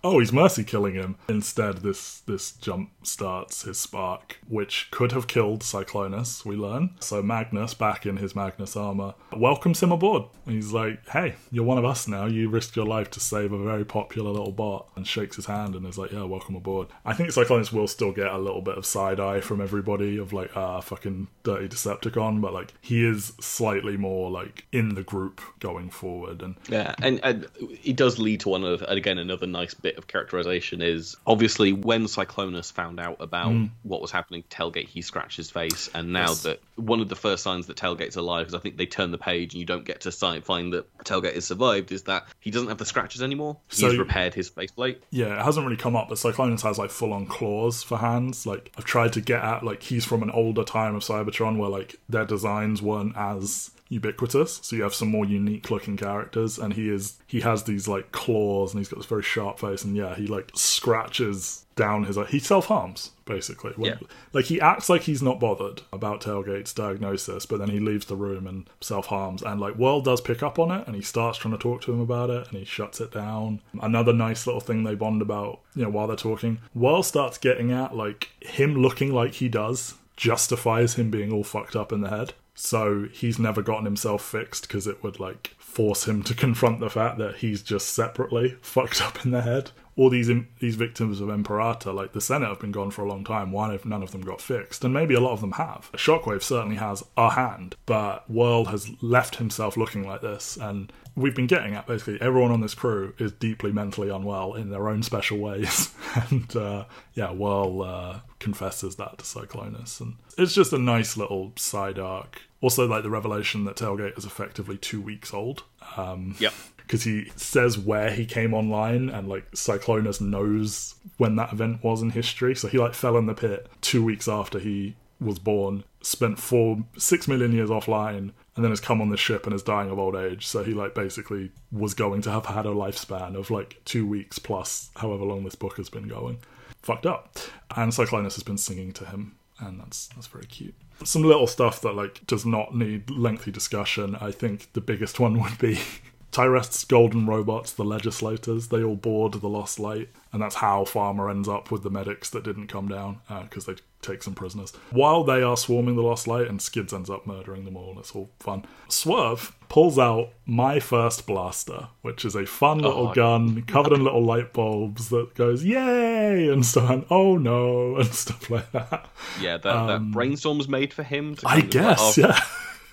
oh, 0.04 0.20
he's 0.20 0.32
mercy 0.32 0.64
killing 0.64 0.94
him. 0.94 1.16
Instead, 1.28 1.78
this 1.80 2.20
this 2.28 2.52
jump 2.52 2.92
starts 3.02 3.64
his 3.64 3.80
spark, 3.80 4.38
which 4.48 4.88
could 4.92 5.12
have 5.12 5.26
killed 5.28 5.62
Cyclonus. 5.62 6.46
We 6.46 6.56
learn. 6.56 6.92
So 7.00 7.22
Magnus, 7.24 7.74
back 7.74 8.06
in 8.06 8.18
his 8.18 8.36
Magnus 8.36 8.76
armor, 8.78 9.16
welcomes 9.36 9.82
him 9.82 9.92
aboard. 9.92 10.26
He's 10.46 10.72
like, 10.72 11.06
hey, 11.10 11.36
you're 11.52 11.64
one 11.66 11.78
of 11.80 11.86
us 11.86 12.08
now. 12.08 12.26
You 12.26 12.50
risked 12.50 12.76
your 12.76 12.86
life 12.86 13.10
to 13.12 13.20
save 13.20 13.52
a 13.52 13.64
very 13.64 13.84
popular 13.84 14.30
little 14.30 14.52
bot, 14.52 14.90
and 14.96 15.08
shakes 15.08 15.36
his 15.38 15.48
hand 15.48 15.76
and 15.76 15.86
is 15.88 15.98
like, 15.98 16.12
yeah, 16.12 16.24
welcome 16.24 16.56
aboard. 16.56 16.88
I 17.04 17.14
think 17.14 17.32
Cyclonus 17.32 17.74
will 17.74 17.88
still 17.88 18.12
get 18.12 18.28
a 18.28 18.38
little 18.38 18.62
bit 18.62 18.78
of 18.78 18.86
side 18.86 19.20
eye 19.20 19.42
from 19.42 19.60
everybody 19.60 20.18
of 20.18 20.32
like, 20.32 20.56
ah, 20.56 20.82
fucking 20.82 21.30
dirty 21.44 21.68
Decepticon, 21.68 22.42
but 22.42 22.54
like 22.54 22.74
he 22.80 23.04
is 23.04 23.34
slightly 23.42 23.73
more 23.82 24.30
like 24.30 24.66
in 24.72 24.96
the 24.96 25.04
group 25.04 25.42
going 25.60 25.90
forward. 25.90 26.42
And 26.42 26.56
Yeah, 26.70 26.96
and, 27.02 27.20
and 27.24 27.48
it 27.84 27.96
does 27.96 28.20
lead 28.20 28.42
to 28.42 28.50
one 28.50 28.64
of 28.64 28.82
again 28.84 29.18
another 29.18 29.48
nice 29.48 29.74
bit 29.74 29.98
of 29.98 30.08
characterization 30.08 30.82
is 30.82 31.16
obviously 31.26 31.74
when 31.74 32.06
Cyclonus 32.06 32.72
found 32.72 33.00
out 33.00 33.18
about 33.20 33.52
mm. 33.52 33.70
what 33.84 34.02
was 34.02 34.12
happening 34.12 34.44
to 34.44 34.58
Tailgate, 34.58 34.88
he 34.88 35.02
scratched 35.02 35.38
his 35.38 35.50
face, 35.52 35.90
and 35.94 36.14
now 36.14 36.30
Yes. 36.30 36.44
that 36.44 36.62
one 36.76 37.02
of 37.02 37.10
the 37.10 37.16
first 37.16 37.44
signs 37.44 37.68
that 37.68 37.78
Tailgate's 37.78 38.16
alive, 38.16 38.48
because 38.48 38.56
I 38.56 38.62
think 38.62 38.78
they 38.78 38.86
turn 38.86 39.12
the 39.12 39.18
page 39.18 39.54
and 39.54 39.60
you 39.60 39.66
don't 39.66 39.86
get 39.86 40.02
to 40.02 40.12
find 40.42 40.74
that 40.74 40.98
Tailgate 41.00 41.36
has 41.36 41.46
survived, 41.46 41.92
is 41.92 42.04
that 42.04 42.26
he 42.40 42.50
doesn't 42.50 42.70
have 42.70 42.78
the 42.78 42.86
scratches 42.86 43.22
anymore. 43.22 43.58
So- 43.70 43.90
He's 43.90 44.00
repaired 44.00 44.34
his 44.34 44.50
faceplate. 44.50 45.04
yeah, 45.12 45.40
it 45.40 45.44
hasn't 45.44 45.66
really 45.66 45.78
come 45.78 45.96
up, 45.96 46.10
but 46.10 46.18
Cyclonus 46.18 46.62
has 46.62 46.78
like 46.78 46.90
full 46.90 47.14
on 47.14 47.26
claws 47.26 47.84
for 47.84 47.98
hands. 47.98 48.46
Like 48.46 48.72
I've 48.78 48.86
tried 48.86 49.14
to 49.14 49.22
get 49.22 49.44
at 49.44 49.64
like 49.64 49.84
he's 49.84 50.06
from 50.06 50.24
an 50.24 50.30
older 50.32 50.64
time 50.64 50.96
of 50.96 51.04
Cybertron 51.04 51.58
where 51.58 51.70
like 51.70 51.96
their 52.10 52.26
designs 52.26 52.82
weren't 52.82 53.16
as 53.18 53.63
ubiquitous 53.90 54.60
so 54.64 54.76
you 54.76 54.82
have 54.84 54.94
some 54.94 55.08
more 55.10 55.26
unique 55.26 55.70
looking 55.70 55.96
characters 55.98 56.58
and 56.58 56.74
he 56.74 56.90
is 56.90 57.20
he 57.28 57.42
has 57.42 57.64
these 57.64 57.88
like 57.88 58.12
claws 58.12 58.74
and 58.74 58.80
he's 58.80 58.88
got 58.90 58.98
this 58.98 59.06
very 59.06 59.22
sharp 59.22 59.60
face 59.60 59.84
and 59.84 59.96
yeah 59.96 60.16
he 60.16 60.26
like 60.26 60.50
scratches 60.56 61.66
down 61.76 62.04
his 62.04 62.18
like 62.18 62.28
he 62.30 62.38
self-harms 62.40 63.12
basically. 63.26 63.72
When- 63.78 63.92
Yeah. 63.92 64.08
like 64.34 64.46
he 64.46 64.60
acts 64.62 64.90
like 64.90 65.04
he's 65.04 65.24
not 65.24 65.40
bothered 65.40 65.82
about 65.92 66.22
tailgate's 66.22 66.74
diagnosis 66.74 67.46
but 67.46 67.58
then 67.60 67.70
he 67.70 67.80
leaves 67.80 68.06
the 68.06 68.16
room 68.16 68.46
and 68.48 68.70
self-harms 68.82 69.42
and 69.42 69.60
like 69.60 69.76
Whirl 69.76 70.02
does 70.02 70.22
pick 70.22 70.44
up 70.44 70.60
on 70.60 70.70
it 70.72 70.86
and 70.86 70.96
he 70.96 71.02
starts 71.02 71.38
trying 71.40 71.54
to 71.54 71.58
talk 71.58 71.82
to 71.84 71.94
him 71.94 72.00
about 72.00 72.30
it 72.30 72.48
and 72.50 72.60
he 72.60 72.66
shuts 72.66 73.00
it 73.02 73.12
down. 73.12 73.62
Another 73.82 74.14
nice 74.14 74.46
little 74.46 74.62
thing 74.62 74.84
they 74.84 74.94
bond 74.96 75.22
about 75.22 75.62
you 75.76 75.84
know 75.84 75.90
while 75.90 76.06
they're 76.08 76.16
talking 76.16 76.60
Whirl 76.76 77.02
starts 77.04 77.38
getting 77.38 77.72
at 77.72 77.96
like 77.96 78.30
him 78.42 78.76
looking 78.76 79.12
like 79.14 79.36
he 79.36 79.50
does 79.50 79.96
justifies 80.16 80.94
him 80.96 81.10
being 81.10 81.34
all 81.34 81.44
fucked 81.44 81.76
up 81.76 81.92
in 81.92 82.02
the 82.02 82.10
head 82.10 82.34
so 82.54 83.08
he's 83.12 83.40
never 83.40 83.62
gotten 83.62 83.86
himself 83.86 84.24
fixed 84.24 84.68
because 84.68 84.88
it 84.88 85.04
would 85.04 85.20
like 85.20 85.56
force 85.58 86.08
him 86.08 86.24
to 86.24 86.36
confront 86.36 86.80
the 86.80 86.90
fact 86.90 87.18
that 87.18 87.38
he's 87.38 87.62
just 87.62 87.90
separately 87.90 88.58
fucked 88.62 89.02
up 89.02 89.26
in 89.26 89.32
the 89.32 89.42
head. 89.42 89.72
All 89.96 90.10
these 90.10 90.30
these 90.60 90.76
victims 90.76 91.22
of 91.22 91.30
Empurata, 91.30 91.94
like 91.94 92.14
the 92.14 92.22
Senate, 92.22 92.50
have 92.50 92.60
been 92.60 92.72
gone 92.72 92.92
for 92.92 93.04
a 93.04 93.08
long 93.08 93.24
time. 93.24 93.52
Why 93.52 93.72
have 93.72 93.86
none 93.86 94.02
of 94.04 94.12
them 94.12 94.22
got 94.22 94.42
fixed? 94.42 94.84
And 94.84 94.94
maybe 94.94 95.14
a 95.14 95.20
lot 95.20 95.34
of 95.34 95.42
them 95.42 95.54
have. 95.54 95.90
Shockwave 95.94 96.42
certainly 96.44 96.78
has 96.78 97.04
a 97.16 97.32
hand, 97.32 97.76
but 97.86 98.30
Whirl 98.30 98.66
has 98.66 98.90
left 99.02 99.36
himself 99.36 99.78
looking 99.78 100.08
like 100.08 100.22
this, 100.22 100.58
and 100.58 100.92
we've 101.16 101.36
been 101.36 101.48
getting 101.48 101.76
at 101.76 101.86
basically 101.86 102.20
everyone 102.22 102.52
on 102.52 102.62
this 102.62 102.74
crew 102.74 103.14
is 103.20 103.32
deeply 103.34 103.72
mentally 103.72 104.10
unwell 104.10 104.56
in 104.56 104.72
their 104.72 104.90
own 104.90 105.04
special 105.04 105.38
ways, 105.38 105.94
and 106.32 106.56
uh, 106.56 106.86
yeah, 107.14 107.32
Whirl 107.32 107.82
uh, 107.84 108.20
confesses 108.40 108.96
that 108.96 109.20
to 109.20 109.24
Cyclonus, 109.24 110.02
and 110.02 110.16
it's 110.38 110.54
just 110.54 110.74
a 110.74 110.80
nice 110.80 111.16
little 111.18 111.54
side 111.56 112.00
arc. 112.00 112.42
Also, 112.62 112.88
like 112.88 113.04
the 113.04 113.10
revelation 113.10 113.66
that 113.66 113.76
Tailgate 113.76 114.18
is 114.18 114.26
effectively 114.26 114.78
two 114.78 115.02
weeks 115.02 115.34
old. 115.34 115.64
Um, 115.98 116.36
Yep. 116.40 116.54
Because 116.94 117.06
he 117.06 117.32
says 117.36 117.76
where 117.76 118.12
he 118.12 118.24
came 118.24 118.54
online 118.54 119.10
and 119.10 119.28
like 119.28 119.50
Cyclonus 119.54 120.22
knows 120.22 120.94
when 121.18 121.36
that 121.38 121.52
event 121.52 121.84
was 121.84 122.04
in 122.04 122.12
history. 122.12 122.54
So 122.56 122.68
he 122.68 122.78
like 122.78 122.94
fell 122.94 123.18
in 123.18 123.26
the 123.26 123.34
pit 123.34 123.68
two 123.82 124.04
weeks 124.04 124.28
after 124.28 124.60
he 124.60 124.96
was 125.20 125.40
born, 125.40 125.86
spent 126.04 126.38
four 126.38 126.84
six 126.96 127.28
million 127.28 127.52
years 127.52 127.72
offline, 127.72 128.32
and 128.56 128.64
then 128.64 128.70
has 128.70 128.80
come 128.80 129.02
on 129.02 129.10
the 129.10 129.18
ship 129.18 129.48
and 129.48 129.56
is 129.56 129.64
dying 129.64 129.90
of 129.90 129.98
old 129.98 130.16
age. 130.16 130.46
So 130.46 130.64
he 130.64 130.76
like 130.76 130.94
basically 130.94 131.50
was 131.72 131.96
going 131.96 132.22
to 132.22 132.32
have 132.32 132.46
had 132.46 132.68
a 132.68 132.70
lifespan 132.70 133.36
of 133.36 133.50
like 133.50 133.82
two 133.86 134.06
weeks 134.06 134.38
plus 134.38 134.92
however 134.98 135.24
long 135.26 135.46
this 135.46 135.56
book 135.56 135.78
has 135.78 135.90
been 135.90 136.08
going. 136.08 136.38
Fucked 136.84 137.08
up. 137.08 137.40
And 137.76 137.92
Cyclonus 137.92 138.36
has 138.36 138.44
been 138.44 138.60
singing 138.60 138.92
to 138.94 139.06
him 139.06 139.38
and 139.60 139.80
that's 139.80 140.10
that's 140.10 140.28
very 140.28 140.46
cute. 140.46 140.76
Some 141.04 141.24
little 141.24 141.48
stuff 141.48 141.82
that 141.82 141.94
like 141.94 142.26
does 142.28 142.46
not 142.46 142.76
need 142.76 143.10
lengthy 143.10 143.52
discussion. 143.52 144.16
I 144.16 144.32
think 144.32 144.74
the 144.74 144.82
biggest 144.82 145.20
one 145.20 145.42
would 145.42 145.58
be 145.58 145.80
Tyrest's 146.34 146.84
golden 146.84 147.26
robots, 147.28 147.72
the 147.72 147.86
legislators. 147.86 148.68
They 148.68 148.84
all 148.84 148.96
board 148.96 149.34
the 149.34 149.48
Lost 149.48 149.80
Light, 149.80 150.10
and 150.34 150.42
that's 150.42 150.56
how 150.56 150.84
Pharma 150.84 151.30
ends 151.30 151.48
up 151.48 151.72
with 151.72 151.84
the 151.84 151.90
medics 151.90 152.30
that 152.32 152.44
didn't 152.44 152.68
come 152.68 152.88
down 152.88 153.20
because 153.44 153.66
they 153.66 153.76
take 154.02 154.24
some 154.24 154.34
prisoners. 154.34 154.74
While 154.92 155.24
they 155.24 155.42
are 155.44 155.56
swarming 155.56 155.96
the 155.96 156.02
Lost 156.02 156.28
Light, 156.28 156.48
and 156.48 156.62
Skids 156.62 156.92
ends 156.92 157.10
up 157.10 157.26
murdering 157.28 157.66
them 157.66 157.78
all. 157.78 157.96
It's 158.00 158.12
all 158.14 158.32
fun. 158.40 158.66
Swerve 158.90 159.56
pulls 159.70 159.98
out 159.98 160.30
my 160.46 160.80
first 160.80 161.26
blaster, 161.26 161.88
which 162.02 162.26
is 162.26 162.36
a 162.36 162.46
fun 162.46 162.80
little 162.80 163.10
Oh, 163.10 163.14
gun 163.14 163.62
covered 163.64 163.94
in 163.94 164.04
little 164.04 164.24
light 164.24 164.54
bulbs 164.54 165.10
that 165.10 165.36
goes 165.36 165.64
yay 165.64 166.50
and 166.50 166.66
stuff, 166.66 166.90
and 166.90 167.06
oh 167.10 167.38
no 167.38 167.96
and 168.00 168.14
stuff 168.14 168.50
like 168.50 168.72
that. 168.72 169.08
Yeah, 169.40 169.58
that, 169.58 169.88
that 169.88 170.12
brainstorm's 170.12 170.68
made 170.68 170.94
for 170.94 171.04
him. 171.04 171.36
To 171.36 171.46
Um, 171.48 171.52
I 171.52 171.58
of, 171.58 171.62
like, 171.64 171.72
guess, 171.72 172.18
yeah. 172.18 172.40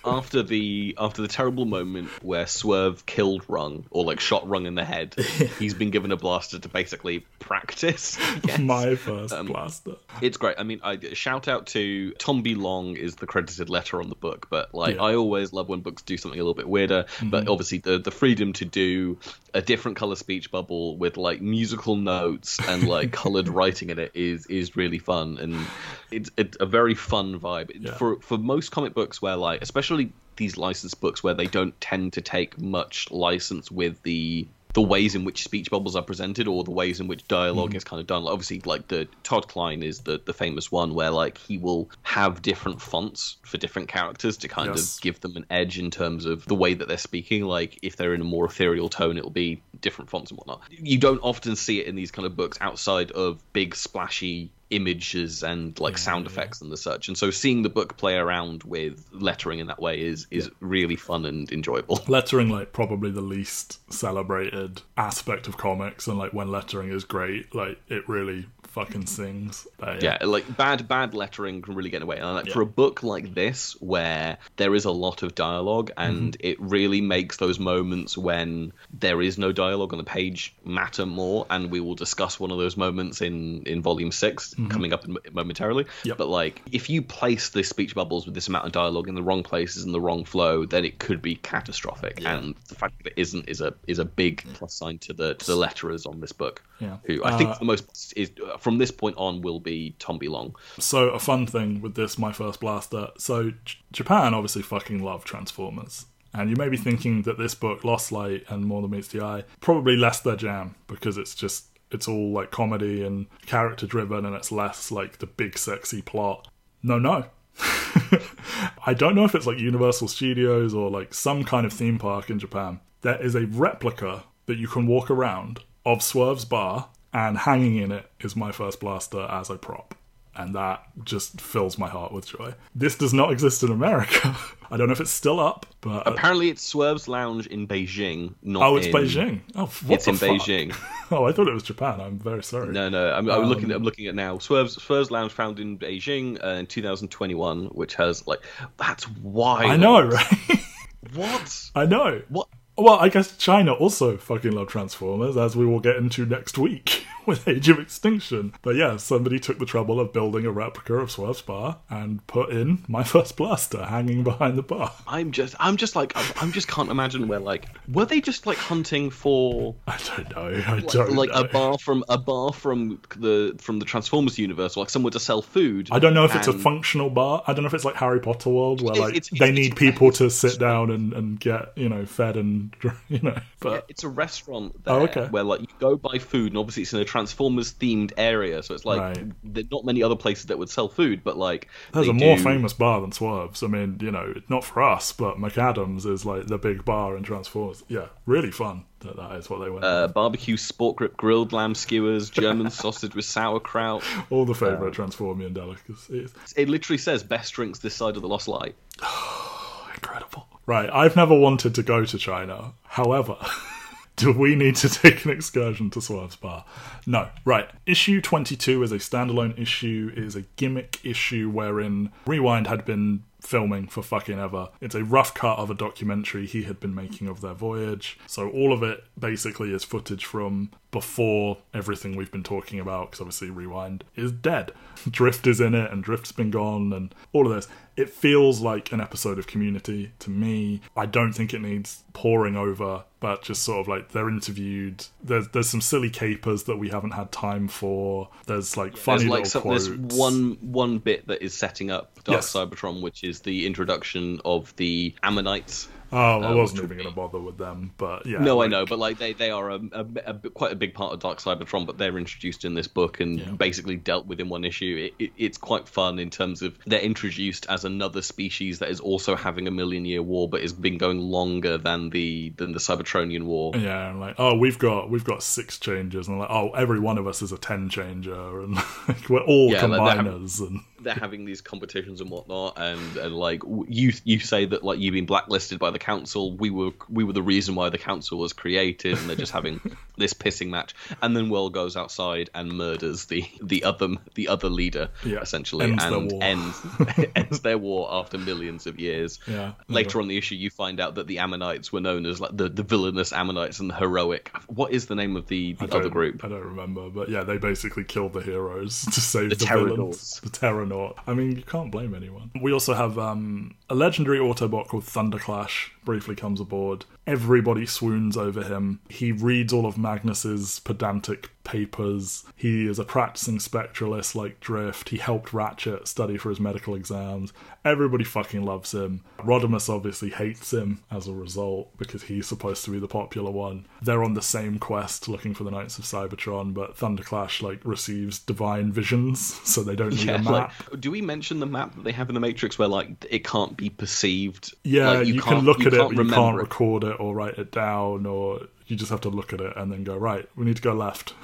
After 0.05 0.43
the 0.43 0.95
after 0.97 1.21
the 1.21 1.27
terrible 1.27 1.65
moment 1.65 2.09
where 2.23 2.47
Swerve 2.47 3.05
killed 3.05 3.43
Rung 3.47 3.85
or 3.91 4.03
like 4.03 4.19
shot 4.19 4.47
Rung 4.47 4.65
in 4.65 4.75
the 4.75 4.85
head, 4.85 5.13
he's 5.59 5.73
been 5.73 5.91
given 5.91 6.11
a 6.11 6.17
blaster 6.17 6.59
to 6.59 6.69
basically 6.69 7.25
practice. 7.39 8.17
My 8.59 8.95
first 8.95 9.33
Um, 9.33 9.47
blaster. 9.47 9.95
It's 10.21 10.37
great. 10.37 10.55
I 10.57 10.63
mean, 10.63 10.79
I 10.83 10.97
shout 11.13 11.47
out 11.47 11.67
to 11.67 12.11
Tom 12.13 12.41
B. 12.41 12.55
Long 12.55 12.95
is 12.95 13.15
the 13.15 13.27
credited 13.27 13.69
letter 13.69 13.99
on 14.01 14.09
the 14.09 14.15
book, 14.15 14.47
but 14.49 14.73
like 14.73 14.95
Yeah. 14.95 15.01
Mm-hmm. 15.01 15.05
I 15.05 15.15
always 15.15 15.53
love 15.53 15.69
when 15.69 15.81
books 15.81 16.01
do 16.01 16.17
something 16.17 16.39
a 16.39 16.43
little 16.43 16.53
bit 16.53 16.67
weirder. 16.67 17.05
But 17.23 17.47
obviously, 17.47 17.79
the 17.79 17.99
the 17.99 18.11
freedom 18.11 18.53
to 18.53 18.65
do 18.65 19.17
a 19.53 19.61
different 19.61 19.97
color 19.97 20.15
speech 20.15 20.49
bubble 20.51 20.97
with 20.97 21.17
like 21.17 21.41
musical 21.41 21.95
notes 21.95 22.59
and 22.67 22.87
like 22.87 23.11
colored 23.23 23.49
writing 23.49 23.89
in 23.89 23.99
it 23.99 24.11
is 24.15 24.45
is 24.47 24.75
really 24.75 24.99
fun. 24.99 25.37
And 25.39 25.65
it's, 26.11 26.29
it's 26.37 26.57
a 26.59 26.65
very 26.65 26.95
fun 26.95 27.39
vibe 27.39 27.71
Yeah. 27.79 27.93
for 27.95 28.19
for 28.21 28.37
most 28.37 28.71
comic 28.71 28.93
books 28.93 29.21
where 29.21 29.35
like 29.35 29.61
especially 29.61 30.11
these 30.37 30.57
licensed 30.57 30.99
books 31.01 31.23
where 31.23 31.33
they 31.33 31.45
don't 31.47 31.79
tend 31.81 32.13
to 32.13 32.21
take 32.21 32.59
much 32.59 33.09
license 33.11 33.69
with 33.71 34.01
the 34.03 34.47
the 34.73 34.81
ways 34.81 35.15
in 35.15 35.25
which 35.25 35.43
speech 35.43 35.69
bubbles 35.69 35.97
are 35.97 36.01
presented 36.01 36.47
or 36.47 36.63
the 36.63 36.71
ways 36.71 37.01
in 37.01 37.07
which 37.09 37.27
dialog 37.27 37.71
Mm-hmm. 37.71 37.75
is 37.75 37.83
kind 37.83 37.99
of 37.99 38.07
done. 38.07 38.23
Like, 38.23 38.31
obviously, 38.31 38.61
like 38.63 38.87
the 38.87 39.05
Todd 39.21 39.49
Klein 39.49 39.83
is 39.83 39.99
the 39.99 40.21
the 40.23 40.31
famous 40.33 40.71
one 40.71 40.93
where 40.93 41.11
like 41.11 41.37
he 41.37 41.57
will 41.57 41.89
have 42.03 42.41
different 42.41 42.81
fonts 42.81 43.35
for 43.43 43.57
different 43.57 43.89
characters 43.89 44.37
to 44.37 44.47
kind 44.47 44.69
Yes. 44.73 44.95
of 44.95 45.01
give 45.01 45.19
them 45.19 45.35
an 45.35 45.45
edge 45.49 45.77
in 45.77 45.91
terms 45.91 46.25
of 46.25 46.45
the 46.45 46.55
way 46.55 46.73
that 46.73 46.87
they're 46.87 46.97
speaking. 46.97 47.43
Like 47.43 47.79
if 47.81 47.97
they're 47.97 48.13
in 48.13 48.21
a 48.21 48.23
more 48.23 48.45
ethereal 48.45 48.87
tone, 48.87 49.17
it'll 49.17 49.29
be 49.29 49.61
different 49.81 50.09
fonts 50.09 50.31
and 50.31 50.37
whatnot. 50.37 50.61
You 50.69 50.97
don't 50.97 51.19
often 51.21 51.57
see 51.57 51.81
it 51.81 51.87
in 51.87 51.95
these 51.95 52.11
kind 52.11 52.25
of 52.25 52.37
books 52.37 52.57
outside 52.61 53.11
of 53.11 53.43
big 53.51 53.75
splashy 53.75 54.51
images 54.71 55.43
and 55.43 55.79
like 55.79 55.97
sound 55.97 56.25
effects 56.25 56.61
and 56.61 56.71
the 56.71 56.77
such. 56.77 57.07
And 57.07 57.17
so 57.17 57.29
seeing 57.29 57.61
the 57.61 57.69
book 57.69 57.97
play 57.97 58.15
around 58.15 58.63
with 58.63 59.05
lettering 59.11 59.59
in 59.59 59.67
that 59.67 59.81
way 59.81 60.01
is 60.01 60.27
is 60.31 60.49
really 60.59 60.95
fun 60.95 61.25
and 61.25 61.51
enjoyable. 61.51 62.01
lettering 62.07 62.49
like 62.49 62.73
probably 62.73 63.11
the 63.11 63.21
least 63.21 63.79
celebrated 63.91 64.81
aspect 64.97 65.47
of 65.47 65.57
comics 65.57 66.07
and 66.07 66.17
like 66.17 66.33
when 66.33 66.49
lettering 66.49 66.91
is 66.91 67.03
great 67.03 67.53
like 67.53 67.77
it 67.89 68.07
really 68.07 68.45
fucking 68.71 69.05
sings 69.05 69.67
But, 69.77 70.01
Yeah, 70.01 70.17
like 70.23 70.45
bad 70.57 70.87
bad 70.87 71.13
lettering 71.13 71.61
can 71.61 71.75
really 71.75 71.89
get 71.89 71.97
in 71.97 72.01
the 72.01 72.05
way. 72.07 72.17
And 72.17 72.33
like 72.35 72.47
Yeah. 72.47 72.53
for 72.53 72.61
a 72.61 72.65
book 72.65 73.03
like 73.03 73.33
this, 73.35 73.73
where 73.79 74.37
there 74.55 74.73
is 74.75 74.85
a 74.85 74.91
lot 74.91 75.23
of 75.23 75.35
dialogue, 75.35 75.91
and 75.97 76.31
Mm-hmm. 76.33 76.47
it 76.51 76.57
really 76.59 77.01
makes 77.01 77.37
those 77.37 77.59
moments 77.59 78.17
when 78.17 78.71
there 78.93 79.21
is 79.21 79.37
no 79.37 79.51
dialogue 79.51 79.91
on 79.93 79.97
the 79.97 80.03
page 80.05 80.53
matter 80.65 81.05
more. 81.05 81.45
And 81.49 81.69
we 81.71 81.79
will 81.79 81.95
discuss 81.95 82.39
one 82.39 82.51
of 82.51 82.57
those 82.57 82.77
moments 82.77 83.21
in 83.21 83.63
in 83.65 83.81
volume 83.81 84.11
6 84.11 84.55
coming 84.69 84.93
up 84.93 85.05
momentarily. 85.31 85.83
Mm-hmm. 85.85 86.07
Yep. 86.09 86.17
But 86.17 86.29
like, 86.29 86.61
if 86.71 86.89
you 86.89 87.01
place 87.01 87.49
the 87.49 87.63
speech 87.63 87.93
bubbles 87.95 88.25
with 88.25 88.35
this 88.35 88.47
amount 88.47 88.65
of 88.65 88.71
dialogue 88.71 89.07
in 89.09 89.15
the 89.15 89.23
wrong 89.23 89.43
places 89.43 89.83
and 89.83 89.93
the 89.93 90.01
wrong 90.01 90.23
flow, 90.25 90.65
then 90.65 90.85
it 90.85 90.99
could 90.99 91.21
be 91.21 91.35
catastrophic. 91.35 92.21
And 92.25 92.55
the 92.69 92.75
fact 92.75 92.97
that 93.03 93.07
it 93.11 93.13
isn't 93.17 93.49
is 93.49 93.61
a 93.61 93.73
is 93.87 93.99
a 93.99 94.05
big 94.05 94.45
plus 94.53 94.73
sign 94.73 94.97
to 94.99 95.13
the 95.13 95.33
to 95.35 95.45
the 95.45 95.55
letterers 95.57 96.05
on 96.07 96.19
this 96.21 96.31
book. 96.31 96.63
Yeah. 96.79 96.97
Who 97.05 97.23
I 97.23 97.37
think 97.37 97.49
Uh, 97.49 97.53
for 97.53 97.59
the 97.59 97.65
most 97.65 98.13
is 98.15 98.31
from 98.61 98.77
this 98.77 98.91
point 98.91 99.15
on 99.17 99.41
will 99.41 99.59
be 99.59 99.95
Tom 99.99 100.17
B. 100.17 100.27
Long. 100.27 100.55
so 100.79 101.09
a 101.09 101.19
fun 101.19 101.45
thing 101.47 101.81
with 101.81 101.95
this 101.95 102.17
my 102.17 102.31
first 102.31 102.59
blaster 102.59 103.09
so 103.17 103.51
J- 103.65 103.77
japan 103.91 104.33
obviously 104.33 104.61
fucking 104.61 105.03
love 105.03 105.25
transformers 105.25 106.05
and 106.33 106.49
you 106.49 106.55
may 106.55 106.69
be 106.69 106.77
thinking 106.77 107.23
that 107.23 107.37
this 107.37 107.55
book 107.55 107.83
lost 107.83 108.11
light 108.11 108.45
and 108.47 108.65
more 108.65 108.81
than 108.81 108.91
meets 108.91 109.09
the 109.09 109.21
eye 109.21 109.43
probably 109.59 109.97
less 109.97 110.19
their 110.21 110.35
jam 110.35 110.75
because 110.87 111.17
it's 111.17 111.35
just 111.35 111.65
it's 111.91 112.07
all 112.07 112.31
like 112.31 112.51
comedy 112.51 113.03
and 113.03 113.25
character 113.45 113.85
driven 113.85 114.25
and 114.25 114.35
it's 114.35 114.51
less 114.51 114.91
like 114.91 115.17
the 115.17 115.27
big 115.27 115.57
sexy 115.57 116.01
plot 116.01 116.47
no 116.83 116.97
no 116.97 117.25
I 118.85 118.93
don't 118.93 119.15
know 119.15 119.25
if 119.25 119.35
it's 119.35 119.45
like 119.45 119.59
Universal 119.59 120.07
Studios 120.07 120.73
or 120.73 120.89
like 120.89 121.13
some 121.13 121.43
kind 121.43 121.65
of 121.65 121.73
theme 121.73 121.99
park 121.99 122.29
in 122.29 122.39
Japan. 122.39 122.79
There 123.01 123.21
is 123.21 123.35
a 123.35 123.45
replica 123.47 124.23
that 124.45 124.57
you 124.57 124.67
can 124.67 124.87
walk 124.87 125.09
around 125.11 125.59
of 125.85 126.01
Swerve's 126.01 126.45
bar, 126.45 126.89
and 127.13 127.37
hanging 127.37 127.77
in 127.77 127.91
it 127.91 128.09
is 128.19 128.35
my 128.35 128.51
first 128.51 128.79
blaster 128.79 129.21
as 129.29 129.49
a 129.49 129.57
prop. 129.57 129.95
And 130.33 130.55
that 130.55 130.83
just 131.03 131.41
fills 131.41 131.77
my 131.77 131.89
heart 131.89 132.13
with 132.13 132.25
joy. 132.25 132.53
This 132.73 132.95
does 132.95 133.13
not 133.13 133.33
exist 133.33 133.63
in 133.63 133.69
America. 133.69 134.33
I 134.71 134.77
don't 134.77 134.87
know 134.87 134.93
if 134.93 135.01
it's 135.01 135.11
still 135.11 135.41
up, 135.41 135.65
but 135.81 136.07
Apparently, 136.07 136.47
it's 136.47 136.63
Swerve's 136.63 137.09
Lounge 137.09 137.47
in 137.47 137.67
Beijing. 137.67 138.35
Not 138.41 138.63
oh, 138.63 138.77
it's 138.77 138.87
in- 138.87 138.93
Beijing. 138.93 139.41
Oh, 139.55 139.65
what 139.85 139.95
It's 139.97 140.07
in 140.07 140.15
fuck? 140.15 140.29
Beijing. 140.29 140.73
Oh, 141.13 141.25
I 141.25 141.33
thought 141.33 141.49
it 141.49 141.53
was 141.53 141.63
Japan. 141.63 141.99
I'm 141.99 142.17
very 142.17 142.41
sorry. 142.41 142.71
No, 142.71 142.87
no. 142.87 143.11
I'm, 143.11 143.29
I'm 143.29 143.43
looking. 143.43 143.65
Um, 143.65 143.71
At, 143.71 143.75
I'm 143.75 143.83
looking 143.83 144.07
at 144.07 144.15
now. 144.15 144.37
Swerve's 144.37 144.81
Swerve's 144.81 145.11
Lounge 145.11 145.33
found 145.33 145.59
in 145.59 145.77
Beijing 145.77 146.41
uh, 146.41 146.51
in 146.51 146.65
2021, 146.67 147.65
which 147.65 147.95
has 147.95 148.25
like 148.27 148.39
that's 148.77 149.03
why 149.19 149.65
I 149.65 149.75
know, 149.75 150.01
right? 150.01 150.25
What? 151.13 151.71
I 151.75 151.85
know. 151.85 152.21
What? 152.29 152.47
Well, 152.81 152.99
I 152.99 153.09
guess 153.09 153.37
China 153.37 153.73
also 153.73 154.17
fucking 154.17 154.51
love 154.51 154.67
Transformers, 154.69 155.37
as 155.37 155.55
we 155.55 155.65
will 155.65 155.79
get 155.79 155.95
into 155.97 156.25
next 156.25 156.57
week 156.57 157.05
with 157.25 157.47
Age 157.47 157.69
of 157.69 157.79
Extinction. 157.79 158.53
But 158.61 158.75
yeah, 158.75 158.97
somebody 158.97 159.39
took 159.39 159.59
the 159.59 159.65
trouble 159.65 159.99
of 159.99 160.11
building 160.13 160.45
a 160.45 160.51
replica 160.51 160.95
of 160.95 161.11
Swerve's 161.11 161.41
bar 161.41 161.77
and 161.89 162.25
put 162.27 162.49
in 162.49 162.83
my 162.87 163.03
first 163.13 163.37
blaster 163.37 163.85
hanging 163.85 164.23
behind 164.23 164.57
the 164.57 164.63
bar. 164.63 164.91
I'm 165.07 165.31
just. 165.31 165.55
I'm 165.59 165.77
just 165.77 165.95
like. 165.95 166.13
I'm, 166.15 166.25
I'm 166.41 166.51
just 166.51 166.67
can't 166.67 166.89
imagine 166.89 167.27
where 167.27 167.39
like 167.39 167.67
were 167.91 168.05
they 168.05 168.19
just 168.21 168.47
like 168.47 168.57
hunting 168.57 169.09
for 169.09 169.75
I 169.87 169.97
don't 170.15 170.35
know. 170.35 170.63
I 170.67 170.79
don't 170.79 171.15
like 171.15 171.29
know. 171.29 171.41
a 171.41 171.47
bar 171.47 171.77
from 171.77 172.03
a 172.09 172.17
bar 172.17 172.51
from 172.53 172.99
the 173.17 173.55
from 173.59 173.79
the 173.79 173.85
Transformers 173.85 174.39
universe, 174.39 174.75
like 174.75 174.89
somewhere 174.89 175.11
to 175.11 175.19
sell 175.19 175.41
food. 175.41 175.89
I 175.91 175.99
don't 175.99 176.13
know 176.13 176.25
if 176.25 176.35
it's 176.35 176.47
a 176.47 176.53
functional 176.53 177.09
bar. 177.09 177.43
I 177.47 177.53
don't 177.53 177.63
know 177.63 177.67
if 177.67 177.73
it's 177.73 177.85
like 177.85 177.95
Harry 177.95 178.19
Potter 178.19 178.49
World, 178.49 178.81
where 178.81 178.93
It's- 178.93 179.05
like 179.05 179.15
it's- 179.15 179.29
they 179.39 179.49
it's- 179.49 179.55
need 179.55 179.71
it's- 179.73 179.79
people 179.79 180.11
to 180.13 180.29
sit 180.29 180.59
down 180.59 180.89
and, 180.89 181.13
and 181.13 181.39
get 181.39 181.71
you 181.77 181.87
know 181.89 182.05
fed 182.05 182.37
and 182.37 182.70
you 183.09 183.19
know. 183.19 183.39
But 183.59 183.85
It's 183.89 184.03
a 184.03 184.09
restaurant 184.09 184.83
there 184.83 184.93
Oh, 184.93 185.03
okay. 185.03 185.27
where 185.27 185.43
like 185.43 185.61
you 185.61 185.67
go 185.79 185.95
buy 185.97 186.17
food, 186.19 186.51
and 186.51 186.57
obviously 186.57 186.83
it's 186.83 186.93
in 186.93 186.99
a 186.99 187.05
Transformers 187.05 187.73
themed 187.73 188.11
area, 188.17 188.63
so 188.63 188.73
it's 188.73 188.85
like 188.85 188.99
Right. 188.99 189.31
there's 189.43 189.69
not 189.71 189.85
many 189.85 190.03
other 190.03 190.15
places 190.15 190.45
that 190.47 190.57
would 190.57 190.69
sell 190.69 190.87
food, 190.89 191.23
but 191.23 191.37
like 191.37 191.67
There's 191.93 192.07
a 192.07 192.13
more 192.13 192.37
famous 192.37 192.73
bar 192.73 193.01
than 193.01 193.11
Swerve's. 193.11 193.63
I 193.63 193.67
mean, 193.67 193.97
you 194.01 194.11
know, 194.11 194.33
not 194.49 194.63
for 194.63 194.81
us, 194.83 195.11
but 195.11 195.37
Maccadam's 195.37 196.05
is 196.05 196.25
like 196.25 196.47
the 196.47 196.57
big 196.57 196.85
bar 196.85 197.15
in 197.17 197.23
Transformers. 197.23 197.83
Yeah, 197.87 198.07
really 198.25 198.51
fun 198.51 198.85
that 198.99 199.15
that 199.15 199.31
is 199.35 199.49
what 199.49 199.59
they 199.63 199.69
went. 199.69 199.83
uh, 199.83 200.07
barbecue 200.09 200.55
sport 200.57 200.95
grip 200.95 201.17
grilled 201.17 201.51
lamb 201.53 201.73
skewers, 201.73 202.29
German 202.29 202.69
sausage 202.71 203.15
with 203.15 203.25
sauerkraut. 203.25 204.03
All 204.29 204.45
the 204.45 204.53
favourite 204.53 204.93
Transformian 204.93 205.53
delicacies. 205.53 206.31
It 206.55 206.69
literally 206.69 206.99
says 206.99 207.23
best 207.23 207.53
drinks 207.53 207.79
this 207.79 207.95
side 207.95 208.15
of 208.15 208.21
the 208.21 208.27
lost 208.27 208.47
light. 208.47 208.75
Incredible. 209.95 210.47
Right, 210.65 210.89
I've 210.91 211.15
never 211.15 211.37
wanted 211.37 211.75
to 211.75 211.83
go 211.83 212.05
to 212.05 212.17
China. 212.17 212.73
However, 212.83 213.37
do 214.15 214.31
we 214.31 214.55
need 214.55 214.75
to 214.77 214.89
take 215.01 215.25
an 215.25 215.31
excursion 215.31 215.89
to 215.91 216.01
Swerve's 216.01 216.35
Bar? 216.35 216.65
No. 217.05 217.29
Right. 217.45 217.69
Issue 217.85 218.21
22 218.21 218.83
is 218.83 218.91
a 218.91 218.97
standalone 218.97 219.59
issue, 219.59 220.11
is 220.15 220.35
a 220.35 220.43
gimmick 220.55 220.99
issue 221.03 221.49
wherein 221.49 222.11
Rewind 222.25 222.67
had 222.67 222.85
been 222.85 223.23
filming 223.41 223.87
for 223.87 224.03
fucking 224.03 224.39
ever. 224.39 224.69
It's 224.79 224.95
a 224.95 225.03
rough 225.03 225.33
cut 225.33 225.57
of 225.57 225.71
a 225.71 225.75
documentary 225.75 226.45
he 226.45 226.63
had 226.63 226.79
been 226.79 226.93
making 226.93 227.27
of 227.27 227.41
their 227.41 227.55
voyage. 227.55 228.19
So 228.27 228.49
all 228.49 228.71
of 228.71 228.83
it 228.83 229.03
basically 229.17 229.73
is 229.73 229.83
footage 229.83 230.25
from 230.25 230.69
before 230.91 231.57
everything 231.73 232.15
we've 232.15 232.31
been 232.31 232.43
talking 232.43 232.79
about, 232.79 233.11
because 233.11 233.21
obviously 233.21 233.49
Rewind 233.49 234.03
is 234.15 234.31
dead. 234.31 234.71
Drift 235.09 235.47
is 235.47 235.59
in 235.61 235.73
it, 235.73 235.89
and 235.91 236.03
Drift's 236.03 236.31
been 236.31 236.51
gone, 236.51 236.93
and 236.93 237.15
all 237.33 237.47
of 237.47 237.53
this. 237.53 237.67
It 237.97 238.09
feels 238.09 238.61
like 238.61 238.91
an 238.91 239.01
episode 239.01 239.37
of 239.39 239.47
Community 239.47 240.11
to 240.19 240.29
me. 240.29 240.81
I 240.95 241.05
don't 241.05 241.33
think 241.33 241.53
it 241.53 241.61
needs 241.61 242.03
pouring 242.13 242.55
over, 242.55 243.03
but 243.19 243.41
just 243.43 243.63
sort 243.63 243.81
of 243.81 243.87
like 243.87 244.11
they're 244.11 244.29
interviewed. 244.29 245.05
There's 245.23 245.47
there's 245.49 245.69
some 245.69 245.81
silly 245.81 246.09
capers 246.09 246.63
that 246.63 246.77
we 246.77 246.89
haven't 246.89 247.11
had 247.11 247.31
time 247.31 247.67
for. 247.67 248.29
There's 248.47 248.77
like 248.77 248.95
funny 248.97 249.27
There's 249.27 249.55
like 249.55 249.65
little 249.65 249.79
some, 249.79 249.97
there's 249.97 250.17
one 250.17 250.57
one 250.61 250.99
bit 250.99 251.27
that 251.27 251.41
is 251.41 251.53
setting 251.53 251.91
up 251.91 252.23
Dark 252.23 252.37
Yes. 252.37 252.53
Cybertron, 252.53 253.01
which 253.01 253.23
is 253.23 253.41
the 253.41 253.65
introduction 253.65 254.39
of 254.45 254.75
the 254.77 255.13
Ammonites. 255.23 255.87
Oh, 256.11 256.41
I 256.41 256.51
uh, 256.51 256.55
wasn't 256.55 256.83
even 256.83 256.97
going 256.97 257.09
to 257.09 257.15
bother 257.15 257.39
with 257.39 257.57
them, 257.57 257.91
but 257.97 258.25
yeah. 258.25 258.39
No, 258.39 258.61
I 258.61 258.67
know, 258.67 258.85
but 258.85 258.99
like 258.99 259.17
they, 259.17 259.33
they 259.33 259.49
are 259.51 259.69
a, 259.69 259.79
a, 259.93 260.05
a 260.25 260.33
quite 260.49 260.71
a 260.71 260.75
big 260.75 260.93
part 260.93 261.13
of 261.13 261.19
Dark 261.19 261.39
Cybertron, 261.39 261.85
but 261.85 261.97
they're 261.97 262.17
introduced 262.17 262.65
in 262.65 262.73
this 262.73 262.87
book 262.87 263.19
and 263.19 263.39
Yeah. 263.39 263.51
basically 263.51 263.95
dealt 263.95 264.25
with 264.25 264.39
in 264.39 264.49
one 264.49 264.65
issue. 264.65 265.09
It, 265.19 265.23
it, 265.23 265.31
it's 265.37 265.57
quite 265.57 265.87
fun 265.87 266.19
in 266.19 266.29
terms 266.29 266.61
of 266.61 266.77
they're 266.85 266.99
introduced 266.99 267.65
as 267.69 267.85
another 267.85 268.21
species 268.21 268.79
that 268.79 268.89
is 268.89 268.99
also 268.99 269.35
having 269.35 269.67
a 269.67 269.71
million 269.71 270.05
year 270.05 270.21
war, 270.21 270.49
but 270.49 270.61
has 270.61 270.73
been 270.73 270.97
going 270.97 271.19
longer 271.19 271.77
than 271.77 272.09
the 272.09 272.49
than 272.57 272.73
the 272.73 272.79
Cybertronian 272.79 273.43
war. 273.45 273.71
Yeah, 273.75 274.09
and 274.09 274.19
like, 274.19 274.35
oh, 274.37 274.55
we've 274.57 274.79
got 274.79 275.09
we've 275.09 275.23
got 275.23 275.43
six 275.43 275.79
changes, 275.79 276.27
and 276.27 276.39
like, 276.39 276.49
oh, 276.49 276.71
every 276.71 276.99
one 276.99 277.17
of 277.17 277.27
us 277.27 277.41
is 277.41 277.51
a 277.51 277.57
ten 277.57 277.89
changer, 277.89 278.61
and 278.61 278.75
like, 279.07 279.29
we're 279.29 279.41
all 279.41 279.71
Yeah, 279.71 279.85
like, 279.85 280.17
combiners, 280.17 280.59
and 280.59 280.81
They're 280.99 281.13
having 281.13 281.45
these 281.45 281.61
competitions 281.61 282.21
and 282.21 282.29
whatnot, 282.29 282.77
and, 282.77 283.17
and 283.17 283.35
like 283.35 283.61
you 283.87 284.11
you 284.23 284.39
say 284.39 284.65
that 284.65 284.83
like 284.83 284.99
you've 284.99 285.13
been 285.13 285.25
blacklisted 285.25 285.79
by 285.79 285.91
the 285.91 285.99
council. 286.01 286.53
We 286.57 286.69
were 286.69 286.91
we 287.09 287.23
were 287.23 287.33
the 287.33 287.41
reason 287.41 287.75
why 287.75 287.89
the 287.89 287.97
council 287.97 288.39
was 288.39 288.51
created, 288.51 289.17
and 289.17 289.29
they're 289.29 289.37
just 289.37 289.53
having 289.53 289.79
this 290.17 290.33
pissing 290.33 290.69
match. 290.69 290.93
And 291.21 291.35
then 291.37 291.49
Will 291.49 291.69
goes 291.69 291.95
outside 291.95 292.49
and 292.53 292.73
murders 292.73 293.25
the 293.25 293.45
the 293.61 293.85
other 293.85 294.09
the 294.35 294.49
other 294.49 294.69
leader 294.69 295.09
Yeah, 295.23 295.39
essentially, 295.39 295.85
ends 295.85 296.03
and 296.03 296.43
ends 296.43 296.81
ends 297.35 297.59
their 297.61 297.77
war 297.77 298.09
after 298.11 298.37
millions 298.37 298.87
of 298.87 298.99
years. 298.99 299.39
Yeah, 299.47 299.73
Later 299.87 300.19
on 300.19 300.27
the 300.27 300.37
issue, 300.37 300.55
you 300.55 300.69
find 300.69 300.99
out 300.99 301.15
that 301.15 301.27
the 301.27 301.39
Ammonites 301.39 301.93
were 301.93 302.01
known 302.01 302.25
as 302.25 302.41
like 302.41 302.55
the, 302.57 302.67
the 302.67 302.83
villainous 302.83 303.31
Ammonites 303.31 303.79
and 303.79 303.89
the 303.89 303.95
heroic. 303.95 304.51
What 304.67 304.91
is 304.91 305.05
the 305.05 305.15
name 305.15 305.35
of 305.35 305.47
the, 305.47 305.73
the 305.73 305.95
other 305.95 306.09
group? 306.09 306.43
I 306.43 306.49
don't 306.49 306.65
remember, 306.65 307.09
but 307.09 307.29
yeah, 307.29 307.43
they 307.43 307.57
basically 307.57 308.03
killed 308.03 308.33
the 308.33 308.41
heroes 308.41 309.05
to 309.13 309.21
save 309.21 309.51
the, 309.51 309.55
The 309.55 309.65
villains. 309.65 310.39
The 310.41 310.49
Terranaut. 310.49 311.17
I 311.27 311.33
mean, 311.33 311.55
you 311.55 311.63
can't 311.63 311.91
blame 311.91 312.13
anyone. 312.15 312.51
We 312.59 312.73
also 312.73 312.93
have 312.93 313.17
um, 313.17 313.75
a 313.89 313.95
legendary 313.95 314.39
Autobot 314.39 314.87
called 314.87 315.03
Thunderclash. 315.03 315.90
Briefly 316.03 316.35
comes 316.35 316.59
aboard. 316.59 317.05
Everybody 317.27 317.85
swoons 317.85 318.35
over 318.35 318.63
him. 318.63 318.99
He 319.09 319.31
reads 319.31 319.71
all 319.71 319.85
of 319.85 319.95
Magnus's 319.95 320.79
pedantic 320.79 321.51
papers. 321.63 322.43
He 322.55 322.87
is 322.87 322.97
a 322.97 323.03
practicing 323.03 323.59
spectralist 323.59 324.33
like 324.33 324.59
Drift. 324.59 325.09
He 325.09 325.17
helped 325.17 325.53
Ratchet 325.53 326.07
study 326.07 326.37
for 326.37 326.49
his 326.49 326.59
medical 326.59 326.95
exams. 326.95 327.53
Everybody 327.85 328.23
fucking 328.23 328.63
loves 328.63 328.93
him. 328.93 329.23
Rodimus 329.39 329.87
obviously 329.87 330.29
hates 330.31 330.73
him 330.73 331.03
as 331.11 331.27
a 331.27 331.33
result 331.33 331.95
because 331.97 332.23
he's 332.23 332.47
supposed 332.47 332.83
to 332.85 332.91
be 332.91 332.99
the 332.99 333.07
popular 333.07 333.51
one. 333.51 333.85
They're 334.01 334.23
on 334.23 334.33
the 334.33 334.41
same 334.41 334.79
quest 334.79 335.27
looking 335.27 335.53
for 335.53 335.63
the 335.63 335.71
Knights 335.71 335.99
of 335.99 336.05
Cybertron, 336.05 336.73
but 336.73 336.97
Thunderclash 336.97 337.61
like 337.61 337.81
receives 337.85 338.39
divine 338.39 338.91
visions, 338.91 339.39
so 339.63 339.83
they 339.83 339.95
don't 339.95 340.09
need 340.15 340.25
Yeah, 340.25 340.35
a 340.35 340.41
map. 340.43 340.73
like, 340.91 340.99
do 340.99 341.11
we 341.11 341.21
mention 341.21 341.59
the 341.59 341.65
map 341.67 341.95
that 341.95 342.03
they 342.03 342.11
have 342.11 342.29
in 342.29 342.33
the 342.33 342.41
Matrix 342.41 342.79
where 342.79 342.87
like 342.87 343.25
it 343.29 343.43
can't 343.43 343.77
be 343.77 343.89
perceived? 343.91 344.73
Yeah, 344.83 345.11
like, 345.11 345.27
you, 345.27 345.33
can 345.41 345.53
can't- 345.53 345.65
look 345.65 345.79
you 345.79 345.87
at 345.87 345.93
it, 345.93 346.15
but 346.15 346.25
you 346.25 346.31
can't 346.31 346.57
record 346.57 347.03
it. 347.03 347.10
It 347.11 347.19
or 347.19 347.35
write 347.35 347.57
it 347.57 347.71
down, 347.71 348.25
or 348.25 348.61
you 348.87 348.97
just 348.97 349.09
have 349.09 349.21
to 349.21 349.29
look 349.29 349.53
at 349.53 349.61
it 349.61 349.71
and 349.77 349.89
then 349.89 350.03
go, 350.03 350.17
right, 350.17 350.47
we 350.57 350.65
need 350.65 350.75
to 350.75 350.81
go 350.81 350.93
left. 350.93 351.33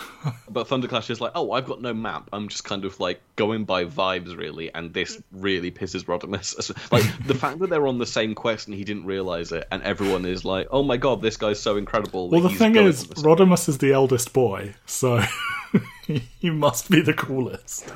But 0.50 0.68
Thunderclash 0.68 1.10
is 1.10 1.22
like, 1.22 1.34
oh, 1.36 1.52
I've 1.52 1.66
got 1.66 1.82
no 1.82 1.94
map. 1.94 2.30
I'm 2.34 2.50
just 2.50 2.64
kind 2.64 2.84
of 2.84 3.00
like 3.00 3.22
going 3.36 3.64
by 3.64 3.86
vibes, 3.86 4.36
really, 4.36 4.74
and 4.74 4.94
this 4.94 5.22
really 5.32 5.72
pisses 5.72 6.06
Rodimus. 6.06 6.56
Like 6.92 7.04
the 7.26 7.36
fact 7.36 7.60
that 7.60 7.70
they're 7.70 7.88
on 7.88 7.98
the 7.98 8.06
same 8.06 8.34
quest 8.34 8.68
and 8.68 8.76
he 8.76 8.84
didn't 8.84 9.06
realize 9.06 9.52
it, 9.52 9.68
and 9.72 9.82
everyone 9.84 10.26
is 10.26 10.44
like, 10.44 10.68
oh 10.72 10.84
my 10.84 10.98
god, 10.98 11.22
this 11.22 11.38
guy's 11.38 11.60
so 11.60 11.78
incredible. 11.78 12.30
well, 12.30 12.42
the 12.42 12.50
thing 12.50 12.76
is, 12.76 13.06
Rodimus 13.06 13.70
is 13.70 13.78
the 13.78 13.94
eldest 13.94 14.34
boy, 14.34 14.76
so 14.86 15.22
he 16.08 16.50
must 16.50 16.90
be 16.90 17.02
the 17.02 17.14
coolest. 17.14 17.90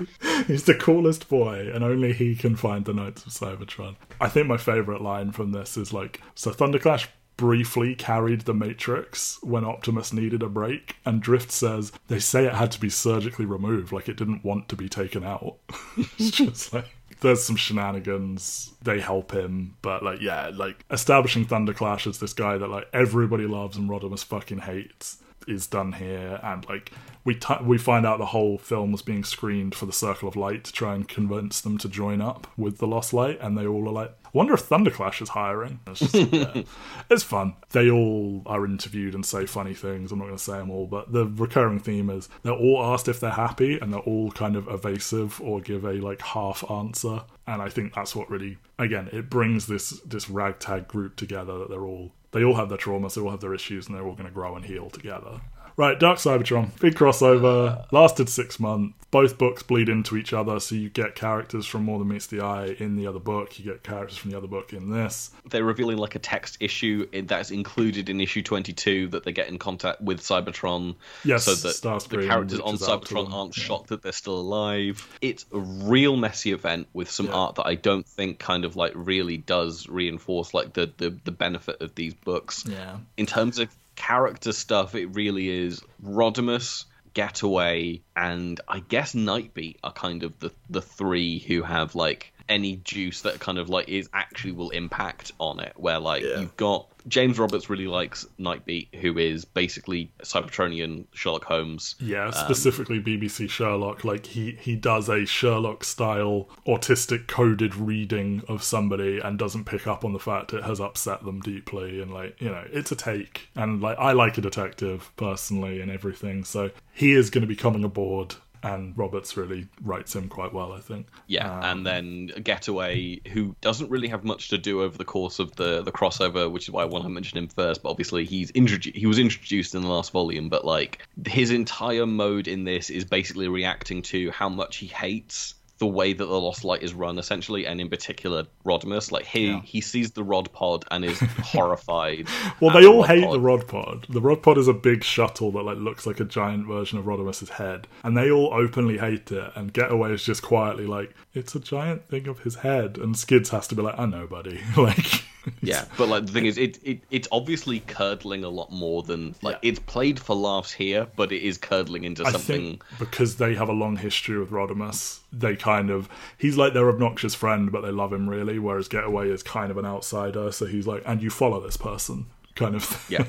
He's 0.48 0.64
the 0.64 0.76
coolest 0.76 1.28
boy, 1.30 1.70
and 1.74 1.84
only 1.84 2.14
he 2.14 2.36
can 2.36 2.56
find 2.56 2.86
the 2.86 2.94
notes 2.94 3.26
of 3.26 3.32
Cybertron. 3.34 3.96
I 4.20 4.30
think 4.30 4.48
my 4.48 4.58
favorite 4.58 5.02
line 5.02 5.32
from 5.32 5.52
this 5.52 5.78
is 5.78 5.92
like, 5.94 6.22
so 6.36 6.52
Thunderclash 6.52 7.08
briefly 7.42 7.96
carried 7.96 8.42
the 8.42 8.54
Matrix 8.54 9.40
when 9.42 9.66
Optimus 9.66 10.14
needed 10.14 10.44
a 10.44 10.48
break, 10.48 10.98
and 11.04 11.24
Drift 11.24 11.52
says 11.52 11.92
they 12.08 12.20
say 12.20 12.46
it 12.46 12.54
had 12.54 12.72
to 12.74 12.80
be 12.80 12.88
surgically 12.88 13.46
removed, 13.46 13.92
like 13.92 14.08
it 14.08 14.16
didn't 14.16 14.46
want 14.46 14.70
to 14.70 14.76
be 14.76 14.88
taken 14.88 15.24
out. 15.24 15.56
it's 15.98 16.30
just 16.38 16.72
like 16.72 16.86
there's 17.22 17.44
some 17.44 17.56
shenanigans. 17.56 18.76
They 18.84 19.00
help 19.00 19.32
him, 19.32 19.76
but 19.82 20.04
like 20.04 20.22
yeah, 20.22 20.52
like 20.54 20.86
establishing 20.92 21.48
Thunderclash 21.48 22.06
as 22.06 22.20
this 22.20 22.34
guy 22.34 22.60
that 22.60 22.68
like 22.68 22.88
everybody 22.94 23.48
loves 23.48 23.76
and 23.76 23.90
Rodimus 23.90 24.24
fucking 24.24 24.60
hates 24.60 25.18
is 25.48 25.68
done 25.68 25.94
here, 25.94 26.40
and 26.44 26.68
like 26.68 26.92
we 27.24 27.36
t- 27.36 27.64
we 27.64 27.78
find 27.78 28.06
out 28.06 28.18
the 28.18 28.28
whole 28.28 28.58
film 28.58 28.92
was 28.92 29.02
being 29.02 29.24
screened 29.24 29.76
for 29.76 29.86
the 29.86 29.94
Circle 29.94 30.28
of 30.28 30.36
Light 30.36 30.64
to 30.66 30.72
try 30.72 30.96
and 30.96 31.08
convince 31.08 31.62
them 31.62 31.78
to 31.80 31.90
join 31.90 32.22
up 32.22 32.48
with 32.58 32.80
the 32.80 32.88
Lost 32.88 33.14
Light, 33.14 33.38
and 33.42 33.58
they 33.58 33.68
all 33.68 33.88
are 33.88 33.92
like, 33.92 34.10
I 34.26 34.30
wonder 34.34 34.54
if 34.54 34.68
Thunderclash 34.68 35.22
is 35.22 35.30
hiring. 35.30 35.80
It's, 35.88 36.00
just, 36.00 36.16
yeah. 36.34 36.64
it's 37.10 37.24
fun. 37.24 37.56
They 37.72 37.90
all 37.92 38.42
are 38.46 38.66
interviewed 38.66 39.14
and 39.14 39.26
say 39.26 39.46
funny 39.46 39.74
things. 39.74 40.12
I'm 40.12 40.20
not 40.20 40.26
going 40.26 40.38
to 40.38 40.44
say 40.44 40.58
them 40.58 40.72
all, 40.72 40.88
but 40.88 41.12
the 41.12 41.26
recurring 41.28 41.80
theme 41.80 42.10
is 42.10 42.30
they're 42.44 42.54
all 42.54 42.84
asked 42.84 43.08
if 43.08 43.20
they're 43.20 43.32
happy, 43.32 43.78
and 43.80 43.94
they're 43.94 44.00
all 44.00 44.32
kind 44.32 44.56
of 44.56 44.68
evasive 44.68 45.40
or 45.42 45.62
give 45.62 45.84
a 45.86 45.94
like 45.94 46.22
half 46.22 46.70
answer. 46.72 47.24
And 47.46 47.62
I 47.62 47.70
think 47.70 47.94
that's 47.94 48.16
what 48.16 48.30
really, 48.30 48.58
again, 48.80 49.10
it 49.12 49.30
brings 49.30 49.68
this 49.68 49.92
this 50.02 50.30
ragtag 50.30 50.88
group 50.88 51.16
together 51.18 51.60
that 51.60 51.70
they're 51.70 51.86
all 51.86 52.14
they 52.32 52.44
all 52.44 52.56
have 52.56 52.70
their 52.70 52.78
traumas, 52.78 53.16
they 53.16 53.22
all 53.22 53.32
have 53.32 53.42
their 53.42 53.54
issues, 53.54 53.88
and 53.88 53.96
they're 53.96 54.06
all 54.06 54.14
going 54.14 54.28
to 54.28 54.34
grow 54.34 54.56
and 54.56 54.66
heal 54.66 54.90
together. 54.90 55.42
Right, 55.78 56.00
Dark 56.00 56.18
Cybertron, 56.18 56.78
big 56.80 56.96
crossover, 56.96 57.86
lasted 57.92 58.30
six 58.30 58.60
months. 58.60 58.96
Both 59.12 59.38
books 59.38 59.62
bleed 59.62 59.90
into 59.90 60.16
each 60.16 60.32
other, 60.32 60.58
so 60.62 60.74
you 60.74 60.88
get 60.90 61.16
characters 61.16 61.66
from 61.66 61.84
More 61.84 62.00
Than 62.00 62.08
Meets 62.08 62.28
the 62.28 62.40
Eye 62.40 62.78
in 62.80 62.96
the 62.96 63.08
other 63.08 63.20
book, 63.20 63.60
you 63.60 63.66
get 63.66 63.84
characters 63.84 64.18
from 64.18 64.32
the 64.32 64.38
other 64.38 64.48
book 64.48 64.72
in 64.72 64.90
this. 64.90 65.32
they're 65.50 65.66
revealing 65.66 65.98
like 65.98 66.16
a 66.16 66.20
text 66.20 66.56
issue 66.62 67.06
that's 67.24 67.52
included 67.52 68.10
in 68.10 68.22
issue 68.22 68.42
22 68.42 69.10
that 69.10 69.26
they 69.26 69.34
get 69.34 69.50
in 69.50 69.58
contact 69.60 70.00
with 70.00 70.22
Cybertron 70.22 70.96
Yes, 71.26 71.44
so 71.44 71.56
that 71.56 71.82
the 72.10 72.26
characters 72.26 72.62
on 72.62 72.72
reaches 72.72 72.88
out 72.88 73.06
to 73.06 73.16
Cybertron 73.16 73.34
aren't 73.34 73.58
yeah. 73.58 73.64
shocked 73.66 73.90
that 73.90 74.02
they're 74.02 74.14
still 74.14 74.40
alive. 74.40 75.06
It's 75.22 75.46
a 75.54 75.60
real 75.60 76.16
messy 76.16 76.54
event 76.54 76.88
with 76.94 77.12
some 77.12 77.26
Yeah. 77.26 77.34
art 77.34 77.56
that 77.56 77.66
I 77.68 77.76
don't 77.76 78.08
think 78.08 78.40
kind 78.40 78.64
of 78.64 78.78
like 78.78 78.94
really 78.96 79.36
does 79.36 79.90
reinforce 79.90 80.54
like 80.54 80.72
the 80.72 80.90
the, 80.98 81.18
the 81.26 81.32
benefit 81.34 81.82
of 81.82 81.96
these 81.96 82.14
books. 82.14 82.64
Yeah. 82.66 82.96
In 83.18 83.26
terms 83.26 83.60
of 83.60 83.68
character 84.02 84.52
stuff, 84.52 84.96
it 84.96 85.08
really 85.16 85.48
is 85.50 85.82
Rodimus, 86.04 86.86
Getaway, 87.14 88.02
and 88.16 88.60
I 88.68 88.80
guess 88.80 89.14
Nightbeat 89.14 89.78
are 89.84 89.94
kind 89.94 90.24
of 90.24 90.38
the 90.40 90.52
the 90.70 90.82
three 90.82 91.40
who 91.40 91.62
have 91.62 91.94
like 91.96 92.34
any 92.50 92.78
juice 92.78 93.22
that 93.22 93.40
kind 93.40 93.58
of 93.58 93.70
like 93.70 93.88
is 93.90 94.10
actually 94.14 94.54
will 94.54 94.72
impact 94.72 95.32
on 95.40 95.60
it. 95.60 95.74
Where 95.76 96.00
like 96.00 96.24
Yeah. 96.24 96.40
you've 96.40 96.58
got 96.58 96.91
James 97.08 97.40
Roberts 97.40 97.70
really 97.70 97.88
likes 97.88 98.26
Nightbeat, 98.40 98.94
who 98.96 99.18
is 99.18 99.46
basically 99.46 100.12
Cybertronian 100.24 101.06
Sherlock 101.14 101.46
Holmes. 101.46 101.96
Yeah, 102.00 102.28
Um, 102.28 102.34
specifically 102.34 103.00
BBC 103.00 103.50
Sherlock. 103.50 104.04
Like 104.04 104.26
he 104.28 104.52
he 104.60 104.76
does 104.76 105.10
a 105.10 105.26
Sherlock 105.26 105.84
style 105.84 106.50
autistic 106.68 107.28
coded 107.28 107.76
reading 107.76 108.44
of 108.48 108.64
somebody 108.64 109.20
and 109.20 109.38
doesn't 109.40 109.66
pick 109.66 109.88
up 109.88 110.04
on 110.06 110.14
the 110.14 110.20
fact 110.20 110.54
it 110.54 110.64
has 110.64 110.80
upset 110.80 111.24
them 111.24 111.40
deeply 111.42 112.02
and 112.02 112.14
like 112.14 112.40
you 112.42 112.50
know 112.50 112.64
it's 112.72 112.92
a 112.92 112.96
take 112.96 113.50
and 113.56 113.82
like 113.82 113.98
I 114.00 114.12
like 114.14 114.38
a 114.38 114.42
detective 114.42 115.12
personally 115.18 115.82
and 115.82 115.90
everything. 115.92 116.44
So 116.44 116.72
he 116.94 117.14
is 117.14 117.30
going 117.30 117.42
to 117.42 117.48
be 117.48 117.56
coming 117.56 117.84
aboard. 117.84 118.36
And 118.64 118.98
Roberts 118.98 119.38
really 119.38 119.68
writes 119.84 120.16
him 120.16 120.30
quite 120.30 120.54
well, 120.54 120.72
I 120.72 120.80
think. 120.80 121.08
Yeah, 121.28 121.52
Um, 121.52 121.64
and 121.64 121.86
then 121.86 122.28
Getaway, 122.44 123.22
who 123.32 123.56
doesn't 123.62 123.90
really 123.90 124.08
have 124.08 124.24
much 124.24 124.50
to 124.50 124.58
do 124.58 124.84
over 124.84 124.98
the 124.98 125.06
course 125.06 125.40
of 125.40 125.56
the 125.56 125.82
the 125.82 125.92
crossover, 125.92 126.52
which 126.52 126.64
is 126.64 126.72
why 126.72 126.84
I 126.84 126.86
want 126.86 127.04
to 127.06 127.10
mention 127.10 127.38
him 127.38 127.48
first. 127.48 127.82
But 127.82 127.90
obviously, 127.90 128.26
he's 128.26 128.52
introduced. 128.52 128.96
He 128.96 129.08
was 129.08 129.20
introduced 129.20 129.74
in 129.74 129.82
the 129.82 129.88
last 129.88 130.12
volume, 130.12 130.50
but 130.50 130.64
like 130.66 131.00
his 131.28 131.52
entire 131.52 132.06
mode 132.06 132.48
in 132.48 132.64
this 132.64 132.90
is 132.90 133.04
basically 133.04 133.48
reacting 133.48 134.02
to 134.04 134.32
how 134.32 134.50
much 134.50 134.78
he 134.78 134.88
hates 134.88 135.56
the 135.82 135.88
way 135.88 136.14
that 136.14 136.26
the 136.26 136.40
Lost 136.40 136.64
Light 136.64 136.84
is 136.84 136.94
run, 136.94 137.18
essentially, 137.18 137.66
and 137.66 137.82
in 137.82 137.90
particular 137.90 138.46
Rodimus. 138.64 139.12
Like 139.12 139.26
he 139.26 139.48
Yeah. 139.48 139.62
he 139.64 139.82
sees 139.82 140.12
the 140.12 140.24
Rod 140.24 140.52
Pod 140.54 140.86
and 140.92 141.04
is 141.04 141.20
horrified. 141.56 142.28
Well, 142.60 142.72
they 142.72 142.82
the 142.82 142.88
all 142.88 143.02
hate 143.04 143.24
Pod. 143.24 143.34
the 143.34 143.40
Rod 143.40 143.68
Pod. 143.68 144.06
The 144.10 144.22
Rod 144.22 144.44
Pod 144.44 144.58
is 144.60 144.68
a 144.68 144.74
big 144.74 145.04
shuttle 145.04 145.52
that 145.54 145.64
like 145.64 145.78
looks 145.78 146.06
like 146.06 146.20
a 146.20 146.24
giant 146.26 146.68
version 146.68 147.00
of 147.00 147.06
Rodimus's 147.06 147.50
head, 147.50 147.88
and 148.04 148.16
they 148.16 148.30
all 148.32 148.54
openly 148.54 148.98
hate 149.00 149.32
it. 149.32 149.52
And 149.56 149.74
Getaway 149.74 150.14
is 150.14 150.24
just 150.24 150.42
quietly 150.44 150.86
like, 150.86 151.14
"It's 151.34 151.56
a 151.56 151.60
giant 151.60 152.08
thing 152.08 152.28
of 152.28 152.40
his 152.42 152.56
head," 152.56 152.98
and 152.98 153.18
Skids 153.18 153.50
has 153.50 153.68
to 153.70 153.76
be 153.76 153.82
like, 153.82 153.98
"I 154.00 154.06
know, 154.06 154.28
buddy." 154.28 154.60
like, 154.78 155.24
Yeah, 155.62 155.86
but 155.98 156.08
like 156.08 156.26
the 156.26 156.32
thing 156.32 156.46
is, 156.46 156.58
it, 156.58 156.80
it 156.84 157.00
it's 157.10 157.28
obviously 157.32 157.80
curdling 157.82 158.44
a 158.44 158.50
lot 158.50 158.72
more 158.72 159.04
than 159.04 159.36
like 159.42 159.58
Yeah. 159.64 159.70
it's 159.70 159.80
played 159.80 160.20
for 160.20 160.36
laughs 160.36 160.72
here, 160.72 161.08
but 161.16 161.32
it 161.32 161.42
is 161.42 161.58
curdling 161.58 162.04
into 162.04 162.24
I 162.26 162.32
something. 162.32 162.80
because 163.00 163.38
they 163.38 163.56
have 163.56 163.70
a 163.70 163.74
long 163.74 163.98
history 163.98 164.38
with 164.40 164.52
Rodimus, 164.52 165.20
they 165.34 165.56
kind 165.56 165.90
of 165.90 166.10
he's 166.38 166.58
like 166.58 166.74
their 166.74 166.90
obnoxious 166.90 167.34
friend, 167.36 167.72
but 167.72 167.82
they 167.82 167.92
love 167.92 168.14
him 168.14 168.30
really. 168.30 168.60
Whereas 168.60 168.88
Getaway 168.88 169.30
is 169.30 169.42
kind 169.44 169.72
of 169.72 169.78
an 169.78 169.86
outsider, 169.86 170.52
so 170.52 170.66
he's 170.66 170.86
like, 170.88 171.04
"And 171.06 171.22
you 171.24 171.30
follow 171.30 171.60
this 171.60 171.78
person." 171.78 172.28
Kind 172.56 172.76
of 172.76 173.06
Yeah. 173.10 173.26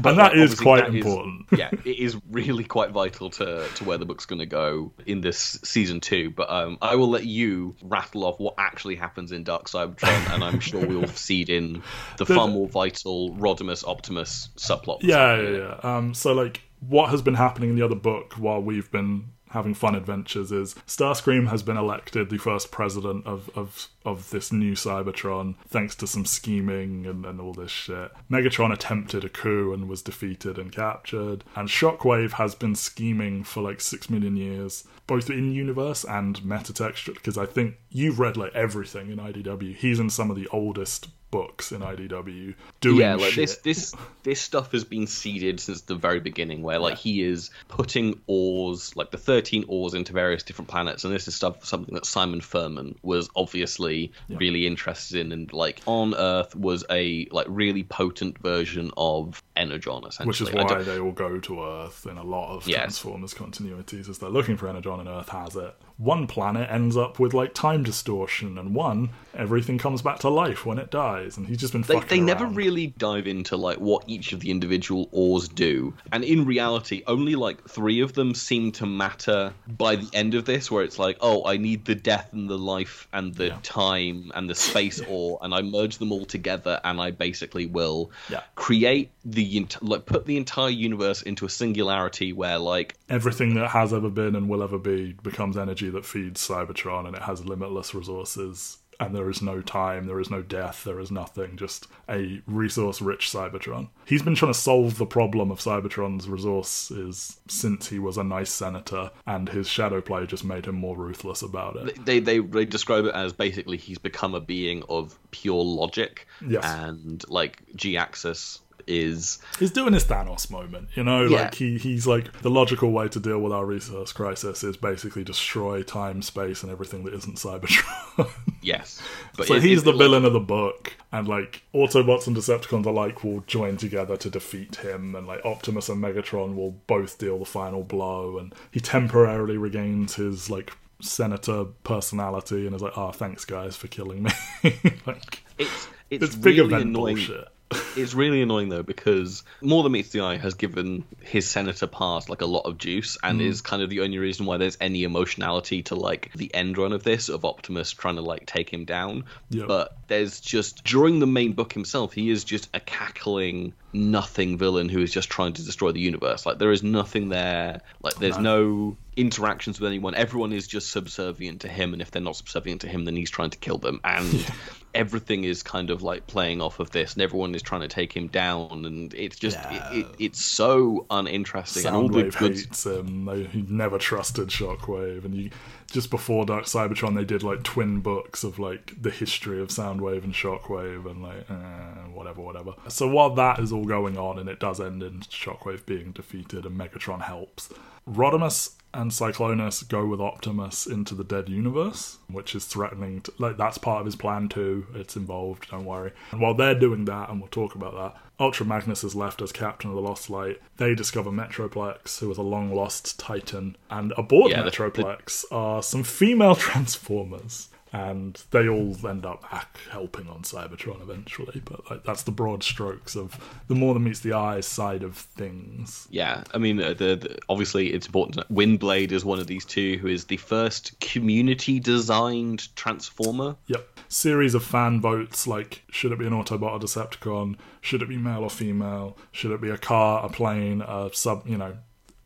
But 0.00 0.10
and 0.10 0.18
that 0.18 0.36
is 0.36 0.58
quite 0.58 0.84
that 0.84 0.94
is- 0.94 1.04
important. 1.04 1.46
yeah, 1.56 1.70
it 1.84 1.98
is 1.98 2.16
really 2.30 2.64
quite 2.64 2.90
vital 2.90 3.30
to, 3.30 3.66
to 3.76 3.84
where 3.84 3.98
the 3.98 4.04
book's 4.04 4.26
going 4.26 4.38
to 4.38 4.46
go 4.46 4.92
in 5.06 5.20
this 5.20 5.58
season 5.64 6.00
two. 6.00 6.30
But 6.30 6.50
um, 6.50 6.78
I 6.80 6.94
will 6.96 7.08
let 7.08 7.24
you 7.24 7.74
rattle 7.82 8.24
off 8.24 8.38
what 8.38 8.54
actually 8.58 8.96
happens 8.96 9.32
in 9.32 9.44
Dark 9.44 9.68
Cybertron, 9.68 10.34
and 10.34 10.44
I'm 10.44 10.60
sure 10.60 10.86
we'll 10.86 11.06
feed 11.06 11.50
in 11.50 11.82
the 12.18 12.26
far 12.26 12.48
more 12.48 12.68
vital 12.68 13.34
Rodimus 13.36 13.86
Optimus 13.86 14.48
subplot. 14.56 14.98
Yeah, 15.02 15.40
yeah, 15.40 15.56
yeah. 15.56 15.74
Um, 15.82 16.14
so 16.14 16.32
like, 16.32 16.62
what 16.88 17.10
has 17.10 17.22
been 17.22 17.34
happening 17.34 17.70
in 17.70 17.76
the 17.76 17.82
other 17.82 17.94
book 17.94 18.34
while 18.34 18.60
we've 18.60 18.90
been 18.90 19.26
having 19.52 19.74
fun 19.74 19.94
adventures 19.94 20.50
is 20.50 20.74
Starscream 20.86 21.48
has 21.48 21.62
been 21.62 21.76
elected 21.76 22.30
the 22.30 22.38
first 22.38 22.70
president 22.70 23.26
of 23.26 23.50
of 23.54 23.88
of 24.04 24.30
this 24.30 24.50
new 24.50 24.72
Cybertron 24.74 25.54
thanks 25.68 25.94
to 25.96 26.06
some 26.06 26.24
scheming 26.24 27.06
and, 27.06 27.24
and 27.24 27.40
all 27.40 27.52
this 27.52 27.70
shit. 27.70 28.10
Megatron 28.30 28.72
attempted 28.72 29.24
a 29.24 29.28
coup 29.28 29.72
and 29.72 29.88
was 29.88 30.02
defeated 30.02 30.58
and 30.58 30.72
captured, 30.72 31.44
and 31.54 31.68
Shockwave 31.68 32.32
has 32.32 32.54
been 32.54 32.74
scheming 32.74 33.44
for 33.44 33.62
like 33.62 33.80
six 33.80 34.10
million 34.10 34.36
years, 34.36 34.84
both 35.06 35.30
in 35.30 35.52
universe 35.52 36.04
and 36.04 36.40
metatext. 36.40 37.12
Because 37.14 37.38
I 37.38 37.46
think 37.46 37.76
you've 37.90 38.18
read 38.18 38.36
like 38.36 38.54
everything 38.54 39.10
in 39.10 39.18
IDW. 39.18 39.76
He's 39.76 40.00
in 40.00 40.10
some 40.10 40.30
of 40.30 40.36
the 40.36 40.48
oldest 40.48 41.08
books 41.32 41.72
in 41.72 41.80
IDW 41.80 42.54
doing 42.80 43.00
yeah, 43.00 43.16
like 43.16 43.32
shit. 43.32 43.48
this 43.48 43.56
this 43.58 43.94
this 44.22 44.40
stuff 44.40 44.70
has 44.70 44.84
been 44.84 45.08
seeded 45.08 45.58
since 45.58 45.80
the 45.80 45.96
very 45.96 46.20
beginning, 46.20 46.62
where 46.62 46.78
like 46.78 46.98
he 46.98 47.22
is 47.22 47.50
putting 47.66 48.20
ores, 48.28 48.94
like 48.94 49.10
the 49.10 49.18
thirteen 49.18 49.64
ores, 49.66 49.94
into 49.94 50.12
various 50.12 50.44
different 50.44 50.68
planets, 50.68 51.04
and 51.04 51.12
this 51.12 51.26
is 51.26 51.34
stuff 51.34 51.64
something 51.64 51.94
that 51.94 52.06
Simon 52.06 52.40
Furman 52.40 52.96
was 53.02 53.28
obviously 53.34 54.12
really 54.28 54.66
interested 54.66 55.18
in, 55.18 55.32
and 55.32 55.52
like 55.52 55.80
on 55.86 56.14
Earth 56.14 56.54
was 56.54 56.84
a 56.90 57.26
like 57.32 57.46
really 57.48 57.82
potent 57.82 58.38
version 58.38 58.92
of 58.96 59.42
Energon, 59.56 60.04
essentially. 60.06 60.28
Which 60.28 60.40
is 60.40 60.52
why 60.52 60.82
they 60.82 61.00
all 61.00 61.12
go 61.12 61.40
to 61.40 61.64
Earth 61.64 62.06
in 62.08 62.18
a 62.18 62.24
lot 62.24 62.56
of 62.56 62.68
Yes. 62.68 63.00
Transformers 63.00 63.34
continuities, 63.34 64.08
as 64.08 64.18
they're 64.18 64.30
looking 64.30 64.56
for 64.56 64.68
Energon 64.68 65.00
and 65.00 65.08
Earth 65.08 65.30
has 65.30 65.56
it. 65.56 65.74
One 66.02 66.26
planet 66.26 66.68
ends 66.70 66.96
up 66.96 67.18
with 67.20 67.32
like 67.32 67.54
time 67.54 67.84
distortion, 67.84 68.58
and 68.58 68.74
one 68.74 69.10
everything 69.34 69.78
comes 69.78 70.02
back 70.02 70.18
to 70.18 70.28
life 70.28 70.66
when 70.66 70.78
it 70.78 70.90
dies, 70.90 71.36
and 71.38 71.46
he's 71.46 71.56
just 71.58 71.72
been 71.72 71.82
they, 71.82 71.94
fucking 71.94 72.08
they 72.08 72.20
never 72.20 72.44
really 72.46 72.88
dive 72.88 73.26
into 73.26 73.56
like 73.56 73.78
what 73.78 74.04
each 74.06 74.32
of 74.32 74.40
the 74.40 74.50
individual 74.50 75.08
ores 75.12 75.48
do 75.48 75.94
and 76.12 76.22
in 76.24 76.44
reality 76.44 77.02
only 77.06 77.34
like 77.34 77.66
three 77.68 78.00
of 78.00 78.12
them 78.12 78.34
seem 78.34 78.70
to 78.72 78.84
matter 78.84 79.54
by 79.66 79.96
the 79.96 80.08
end 80.12 80.34
of 80.34 80.44
this 80.44 80.70
where 80.70 80.84
it's 80.84 80.98
like 80.98 81.16
oh 81.20 81.46
i 81.46 81.56
need 81.56 81.84
the 81.86 81.94
death 81.94 82.28
and 82.32 82.50
the 82.50 82.58
life 82.58 83.08
and 83.12 83.34
the 83.34 83.46
Yeah. 83.46 83.58
time 83.62 84.30
and 84.34 84.50
the 84.50 84.54
space 84.54 85.00
ore 85.08 85.38
and 85.42 85.54
i 85.54 85.62
merge 85.62 85.96
them 85.98 86.12
all 86.12 86.26
together 86.26 86.78
and 86.84 87.00
i 87.00 87.10
basically 87.10 87.66
will 87.66 88.10
Yeah. 88.28 88.40
create 88.54 89.10
the 89.24 89.66
like 89.80 90.04
put 90.04 90.26
the 90.26 90.36
entire 90.36 90.70
universe 90.70 91.22
into 91.22 91.46
a 91.46 91.48
singularity 91.50 92.32
where 92.34 92.58
like 92.58 92.96
everything 93.12 93.54
that 93.54 93.68
has 93.68 93.92
ever 93.92 94.10
been 94.10 94.34
and 94.34 94.48
will 94.48 94.62
ever 94.62 94.78
be 94.78 95.12
becomes 95.22 95.56
energy 95.56 95.90
that 95.90 96.04
feeds 96.06 96.46
Cybertron, 96.46 97.06
and 97.06 97.14
it 97.14 97.22
has 97.22 97.44
limitless 97.44 97.94
resources. 97.94 98.78
And 99.00 99.16
there 99.16 99.30
is 99.30 99.42
no 99.42 99.60
time, 99.62 100.06
there 100.06 100.20
is 100.20 100.30
no 100.30 100.42
death, 100.42 100.84
there 100.84 101.00
is 101.00 101.10
nothing, 101.10 101.56
just 101.56 101.88
a 102.08 102.40
resource 102.46 103.02
rich 103.02 103.30
Cybertron. 103.32 103.88
He's 104.04 104.22
been 104.22 104.36
trying 104.36 104.52
to 104.52 104.58
solve 104.58 104.96
the 104.98 105.06
problem 105.06 105.50
of 105.50 105.58
Cybertron's 105.58 106.28
resources 106.28 107.40
since 107.48 107.88
he 107.88 107.98
was 107.98 108.16
a 108.16 108.22
nice 108.22 108.50
senator, 108.50 109.10
and 109.26 109.48
his 109.48 109.66
shadow 109.68 110.00
play 110.00 110.26
just 110.26 110.44
made 110.44 110.66
him 110.66 110.76
more 110.76 110.96
ruthless 110.96 111.42
about 111.42 111.76
it. 111.76 112.04
they, 112.04 112.20
they 112.20 112.38
they 112.38 112.64
describe 112.64 113.04
it 113.06 113.14
as 113.14 113.32
basically 113.32 113.76
he's 113.76 113.98
become 113.98 114.34
a 114.36 114.40
being 114.40 114.84
of 114.88 115.18
pure 115.32 115.64
logic 115.64 116.26
Yes. 116.46 116.62
and 116.64 117.24
like 117.28 117.62
g-axis 117.74 118.60
is 118.86 119.38
He's 119.58 119.70
doing 119.70 119.92
his 119.92 120.04
Thanos 120.04 120.50
moment, 120.50 120.88
you 120.94 121.02
know, 121.04 121.24
Yeah. 121.26 121.42
like 121.42 121.54
he, 121.54 121.78
he's 121.78 122.06
like 122.06 122.40
the 122.42 122.50
logical 122.50 122.90
way 122.92 123.08
to 123.08 123.20
deal 123.20 123.38
with 123.40 123.52
our 123.52 123.64
resource 123.64 124.12
crisis 124.12 124.62
is 124.64 124.76
basically 124.76 125.24
destroy 125.24 125.82
time, 125.82 126.22
space, 126.22 126.62
and 126.62 126.70
everything 126.72 127.04
that 127.04 127.14
isn't 127.14 127.36
Cybertron. 127.38 128.28
yes 128.62 129.00
but 129.36 129.46
So 129.46 129.54
it- 129.54 129.62
he's 129.62 129.80
it- 129.82 129.84
the 129.84 129.90
like- 129.92 129.98
villain 129.98 130.24
of 130.24 130.32
the 130.32 130.40
book, 130.40 130.94
and 131.10 131.26
like 131.28 131.62
Autobots 131.74 132.26
and 132.26 132.36
Decepticons 132.36 132.86
alike 132.86 133.22
will 133.24 133.40
join 133.46 133.76
together 133.76 134.16
to 134.18 134.30
defeat 134.30 134.76
him, 134.76 135.14
and 135.14 135.26
like 135.26 135.44
Optimus 135.44 135.88
and 135.88 136.02
Megatron 136.02 136.54
will 136.54 136.72
both 136.86 137.18
deal 137.18 137.38
the 137.38 137.44
final 137.44 137.82
blow, 137.82 138.38
and 138.38 138.54
he 138.70 138.80
temporarily 138.80 139.56
regains 139.56 140.14
his 140.16 140.48
like 140.50 140.72
senator 141.00 141.64
personality, 141.84 142.66
and 142.66 142.76
is 142.76 142.82
like, 142.82 142.96
"Oh, 142.96 143.10
thanks 143.10 143.44
guys 143.44 143.76
for 143.76 143.88
killing 143.88 144.22
me." 144.24 144.30
like 145.06 145.42
it's 145.58 145.88
it's, 146.10 146.24
it's 146.24 146.36
really 146.36 146.60
event 146.66 146.82
annoying 146.84 147.16
bullshit. 147.16 147.48
It's 147.96 148.14
really 148.14 148.42
annoying 148.42 148.68
though 148.68 148.82
because 148.82 149.42
more 149.60 149.82
than 149.82 149.92
meets 149.92 150.10
the 150.10 150.20
eye 150.20 150.36
has 150.36 150.54
given 150.54 151.04
his 151.20 151.48
senator 151.48 151.86
past 151.86 152.28
like 152.28 152.40
a 152.40 152.46
lot 152.46 152.66
of 152.66 152.78
juice 152.78 153.18
and 153.22 153.40
Mm. 153.40 153.46
is 153.46 153.60
kind 153.60 153.82
of 153.82 153.90
the 153.90 154.00
only 154.00 154.18
reason 154.18 154.46
why 154.46 154.56
there's 154.56 154.76
any 154.80 155.04
emotionality 155.04 155.82
to 155.84 155.94
like 155.94 156.30
the 156.34 156.52
end 156.54 156.78
run 156.78 156.92
of 156.92 157.02
this 157.02 157.28
of 157.28 157.44
optimus 157.44 157.90
trying 157.92 158.16
to 158.16 158.22
like 158.22 158.46
take 158.46 158.68
him 158.70 158.84
down 158.84 159.24
Yeah. 159.50 159.64
but 159.66 159.96
there's 160.08 160.40
just 160.40 160.84
during 160.84 161.18
the 161.20 161.26
main 161.26 161.52
book 161.52 161.72
himself 161.72 162.12
he 162.12 162.30
is 162.30 162.44
just 162.44 162.68
a 162.74 162.80
cackling 162.80 163.72
nothing 163.92 164.56
villain 164.58 164.88
who 164.88 165.00
is 165.00 165.12
just 165.12 165.28
trying 165.30 165.52
to 165.54 165.64
destroy 165.64 165.92
the 165.92 166.00
universe 166.00 166.46
like 166.46 166.58
there 166.58 166.72
is 166.72 166.82
nothing 166.82 167.28
there 167.28 167.80
like 168.02 168.14
there's 168.16 168.38
no 168.38 168.96
interactions 169.16 169.80
with 169.80 169.88
anyone 169.88 170.14
everyone 170.14 170.52
is 170.52 170.66
just 170.66 170.90
subservient 170.90 171.60
to 171.60 171.68
him 171.68 171.92
and 171.92 172.00
if 172.00 172.10
they're 172.10 172.22
not 172.22 172.36
subservient 172.36 172.80
to 172.80 172.88
him 172.88 173.04
then 173.04 173.14
he's 173.14 173.30
trying 173.30 173.50
to 173.50 173.58
kill 173.58 173.78
them 173.78 174.00
and 174.04 174.46
everything 174.94 175.44
is 175.44 175.62
kind 175.62 175.90
of 175.90 176.02
like 176.02 176.26
playing 176.26 176.60
off 176.60 176.78
of 176.78 176.90
this 176.90 177.14
and 177.14 177.22
everyone 177.22 177.54
is 177.54 177.62
trying 177.62 177.80
to 177.80 177.88
take 177.88 178.12
him 178.12 178.26
down 178.28 178.84
and 178.84 179.14
it's 179.14 179.38
just 179.38 179.58
it, 179.70 179.82
it, 179.92 180.06
it's 180.18 180.42
so 180.42 181.06
uninteresting 181.10 181.86
and 181.86 181.96
all 181.96 182.08
the 182.08 182.24
Soundwave 182.24 182.38
good 182.38 182.56
hates 182.56 182.86
him. 182.86 183.24
They, 183.24 183.44
he 183.44 183.62
never 183.62 183.98
trusted 183.98 184.48
Shockwave, 184.48 185.24
and 185.24 185.34
you 185.34 185.50
just 185.90 186.10
before 186.10 186.44
Dark 186.44 186.64
Cybertron, 186.64 187.14
they 187.14 187.24
did 187.24 187.42
like 187.42 187.62
twin 187.62 188.00
books 188.00 188.44
of 188.44 188.58
like 188.58 189.00
the 189.00 189.10
history 189.10 189.60
of 189.60 189.68
Soundwave 189.68 190.24
and 190.24 190.34
Shockwave, 190.34 191.10
and 191.10 191.22
like 191.22 191.50
eh, 191.50 192.08
whatever, 192.12 192.40
whatever. 192.40 192.74
So 192.88 193.08
while 193.08 193.30
that 193.34 193.58
is 193.58 193.72
all 193.72 193.84
going 193.84 194.18
on, 194.18 194.38
and 194.38 194.48
it 194.48 194.58
does 194.58 194.80
end 194.80 195.02
in 195.02 195.20
Shockwave 195.20 195.86
being 195.86 196.12
defeated, 196.12 196.64
and 196.66 196.78
Megatron 196.78 197.22
helps, 197.22 197.70
Rodimus 198.08 198.74
and 198.94 199.10
Cyclonus 199.10 199.88
go 199.88 200.04
with 200.04 200.20
Optimus 200.20 200.86
into 200.86 201.14
the 201.14 201.24
dead 201.24 201.48
universe, 201.48 202.18
which 202.28 202.54
is 202.54 202.66
threatening. 202.66 203.22
To, 203.22 203.32
like 203.38 203.56
that's 203.56 203.78
part 203.78 204.00
of 204.00 204.06
his 204.06 204.16
plan 204.16 204.48
too. 204.48 204.86
It's 204.94 205.16
involved. 205.16 205.70
Don't 205.70 205.86
worry. 205.86 206.12
And 206.30 206.40
while 206.40 206.52
they're 206.54 206.78
doing 206.78 207.06
that, 207.06 207.30
and 207.30 207.40
we'll 207.40 207.48
talk 207.48 207.74
about 207.74 207.94
that, 207.94 208.20
Ultra 208.38 208.66
Magnus 208.66 209.02
is 209.04 209.14
left 209.14 209.40
as 209.40 209.52
captain 209.52 209.88
of 209.90 209.96
the 209.96 210.02
Lost 210.02 210.28
Light. 210.28 210.60
They 210.76 210.94
discover 210.94 211.30
Metroplex, 211.30 212.18
who 212.18 212.28
was 212.28 212.38
a 212.38 212.42
long 212.42 212.74
lost 212.74 213.18
Titan, 213.18 213.76
and 213.88 214.12
aboard 214.18 214.50
Yeah, 214.50 214.62
the- 214.62 214.70
Metroplex 214.70 215.44
are 215.50 215.82
some 215.82 216.02
female 216.02 216.54
Transformers. 216.96 217.68
And 217.92 218.42
they 218.52 218.68
all 218.68 218.96
end 219.06 219.26
up 219.26 219.44
helping 219.90 220.26
on 220.28 220.42
Cybertron 220.42 221.02
eventually, 221.02 221.60
but 221.64 221.90
like 221.90 222.04
that's 222.04 222.22
the 222.22 222.30
broad 222.30 222.62
strokes 222.62 223.14
of 223.14 223.38
the 223.68 223.74
more 223.74 223.92
than 223.92 224.04
meets 224.04 224.20
the 224.20 224.32
eye 224.32 224.60
side 224.60 225.02
of 225.02 225.16
things. 225.16 226.06
yeah 226.10 226.42
i 226.54 226.58
mean 226.58 226.80
uh, 226.80 226.94
the, 226.94 227.16
the 227.16 227.38
obviously 227.48 227.92
it's 227.92 228.06
important 228.06 228.48
windblade 228.52 229.12
is 229.12 229.24
one 229.24 229.38
of 229.38 229.46
these 229.46 229.64
two 229.64 229.98
who 229.98 230.08
is 230.08 230.24
the 230.26 230.36
first 230.38 230.98
community 231.00 231.78
designed 231.80 232.74
transformer 232.76 233.56
Yep. 233.66 233.86
Series 234.08 234.54
of 234.54 234.64
fan 234.64 235.00
votes 235.00 235.46
like 235.46 235.82
should 235.90 236.12
it 236.12 236.18
be 236.18 236.26
an 236.26 236.32
Autobot 236.32 236.72
or 236.72 236.78
Decepticon? 236.80 237.56
Should 237.80 238.02
it 238.02 238.08
be 238.08 238.16
male 238.16 238.42
or 238.42 238.50
female? 238.50 239.16
Should 239.32 239.50
it 239.52 239.60
be 239.60 239.70
a 239.70 239.78
car, 239.78 240.24
a 240.24 240.28
plane, 240.28 240.82
a 240.82 241.10
sub? 241.12 241.46
You 241.46 241.56
know, 241.58 241.76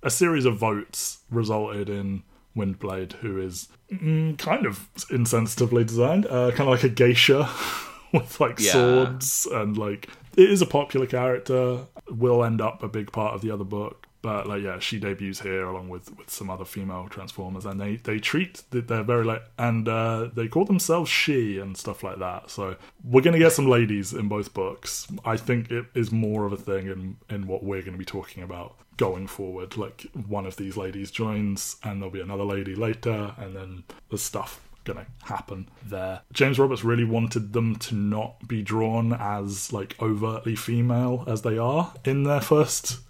a 0.02 0.10
series 0.10 0.44
of 0.44 0.56
votes 0.56 1.18
resulted 1.30 1.88
in 1.88 2.22
Windblade, 2.56 3.12
who 3.14 3.38
is 3.40 3.68
mm, 3.92 4.36
kind 4.38 4.66
of 4.66 4.88
insensitively 5.10 5.86
designed, 5.86 6.26
uh, 6.26 6.50
kind 6.50 6.62
of 6.62 6.68
like 6.68 6.84
a 6.84 6.88
geisha 6.88 7.48
with 8.12 8.40
like 8.40 8.58
Yeah. 8.58 8.72
swords 8.72 9.46
and 9.52 9.76
like 9.76 10.08
it 10.36 10.50
is 10.50 10.62
a 10.62 10.66
popular 10.66 11.06
character. 11.06 11.86
Will 12.08 12.44
end 12.44 12.60
up 12.60 12.82
a 12.84 12.88
big 12.88 13.10
part 13.12 13.34
of 13.34 13.40
the 13.42 13.50
other 13.50 13.64
book. 13.64 14.06
But 14.22 14.48
like 14.48 14.62
yeah, 14.62 14.78
she 14.80 14.98
debuts 14.98 15.40
here 15.40 15.66
along 15.66 15.88
with, 15.88 16.16
with 16.16 16.30
some 16.30 16.50
other 16.50 16.64
female 16.64 17.06
Transformers, 17.08 17.64
and 17.64 17.80
they 17.80 17.96
they 17.96 18.18
treat 18.18 18.62
they're 18.70 19.04
very 19.04 19.24
like 19.24 19.42
and 19.58 19.86
uh, 19.88 20.30
they 20.34 20.48
call 20.48 20.64
themselves 20.64 21.08
she 21.10 21.58
and 21.58 21.76
stuff 21.76 22.02
like 22.02 22.18
that. 22.18 22.50
So 22.50 22.76
we're 23.04 23.20
gonna 23.22 23.38
get 23.38 23.52
some 23.52 23.68
ladies 23.68 24.12
in 24.12 24.26
both 24.28 24.52
books. 24.52 25.06
I 25.24 25.36
think 25.36 25.70
it 25.70 25.86
is 25.94 26.10
more 26.10 26.44
of 26.46 26.52
a 26.52 26.56
thing 26.56 26.86
in 26.88 27.16
in 27.30 27.46
what 27.46 27.62
we're 27.62 27.82
gonna 27.82 27.98
be 27.98 28.04
talking 28.04 28.42
about 28.42 28.74
going 28.96 29.26
forward. 29.26 29.76
Like 29.76 30.06
one 30.26 30.46
of 30.46 30.56
these 30.56 30.76
ladies 30.76 31.10
joins, 31.10 31.76
and 31.82 32.00
there'll 32.00 32.12
be 32.12 32.20
another 32.20 32.44
lady 32.44 32.74
later, 32.74 33.34
and 33.38 33.54
then 33.54 33.84
the 34.10 34.18
stuff 34.18 34.60
gonna 34.84 35.06
happen 35.24 35.68
there. 35.84 36.22
James 36.32 36.58
Roberts 36.58 36.84
really 36.84 37.04
wanted 37.04 37.52
them 37.52 37.76
to 37.76 37.94
not 37.94 38.46
be 38.48 38.62
drawn 38.62 39.12
as 39.12 39.72
like 39.72 40.00
overtly 40.00 40.54
female 40.56 41.24
as 41.26 41.42
they 41.42 41.58
are 41.58 41.92
in 42.04 42.22
their 42.22 42.40
first 42.40 43.00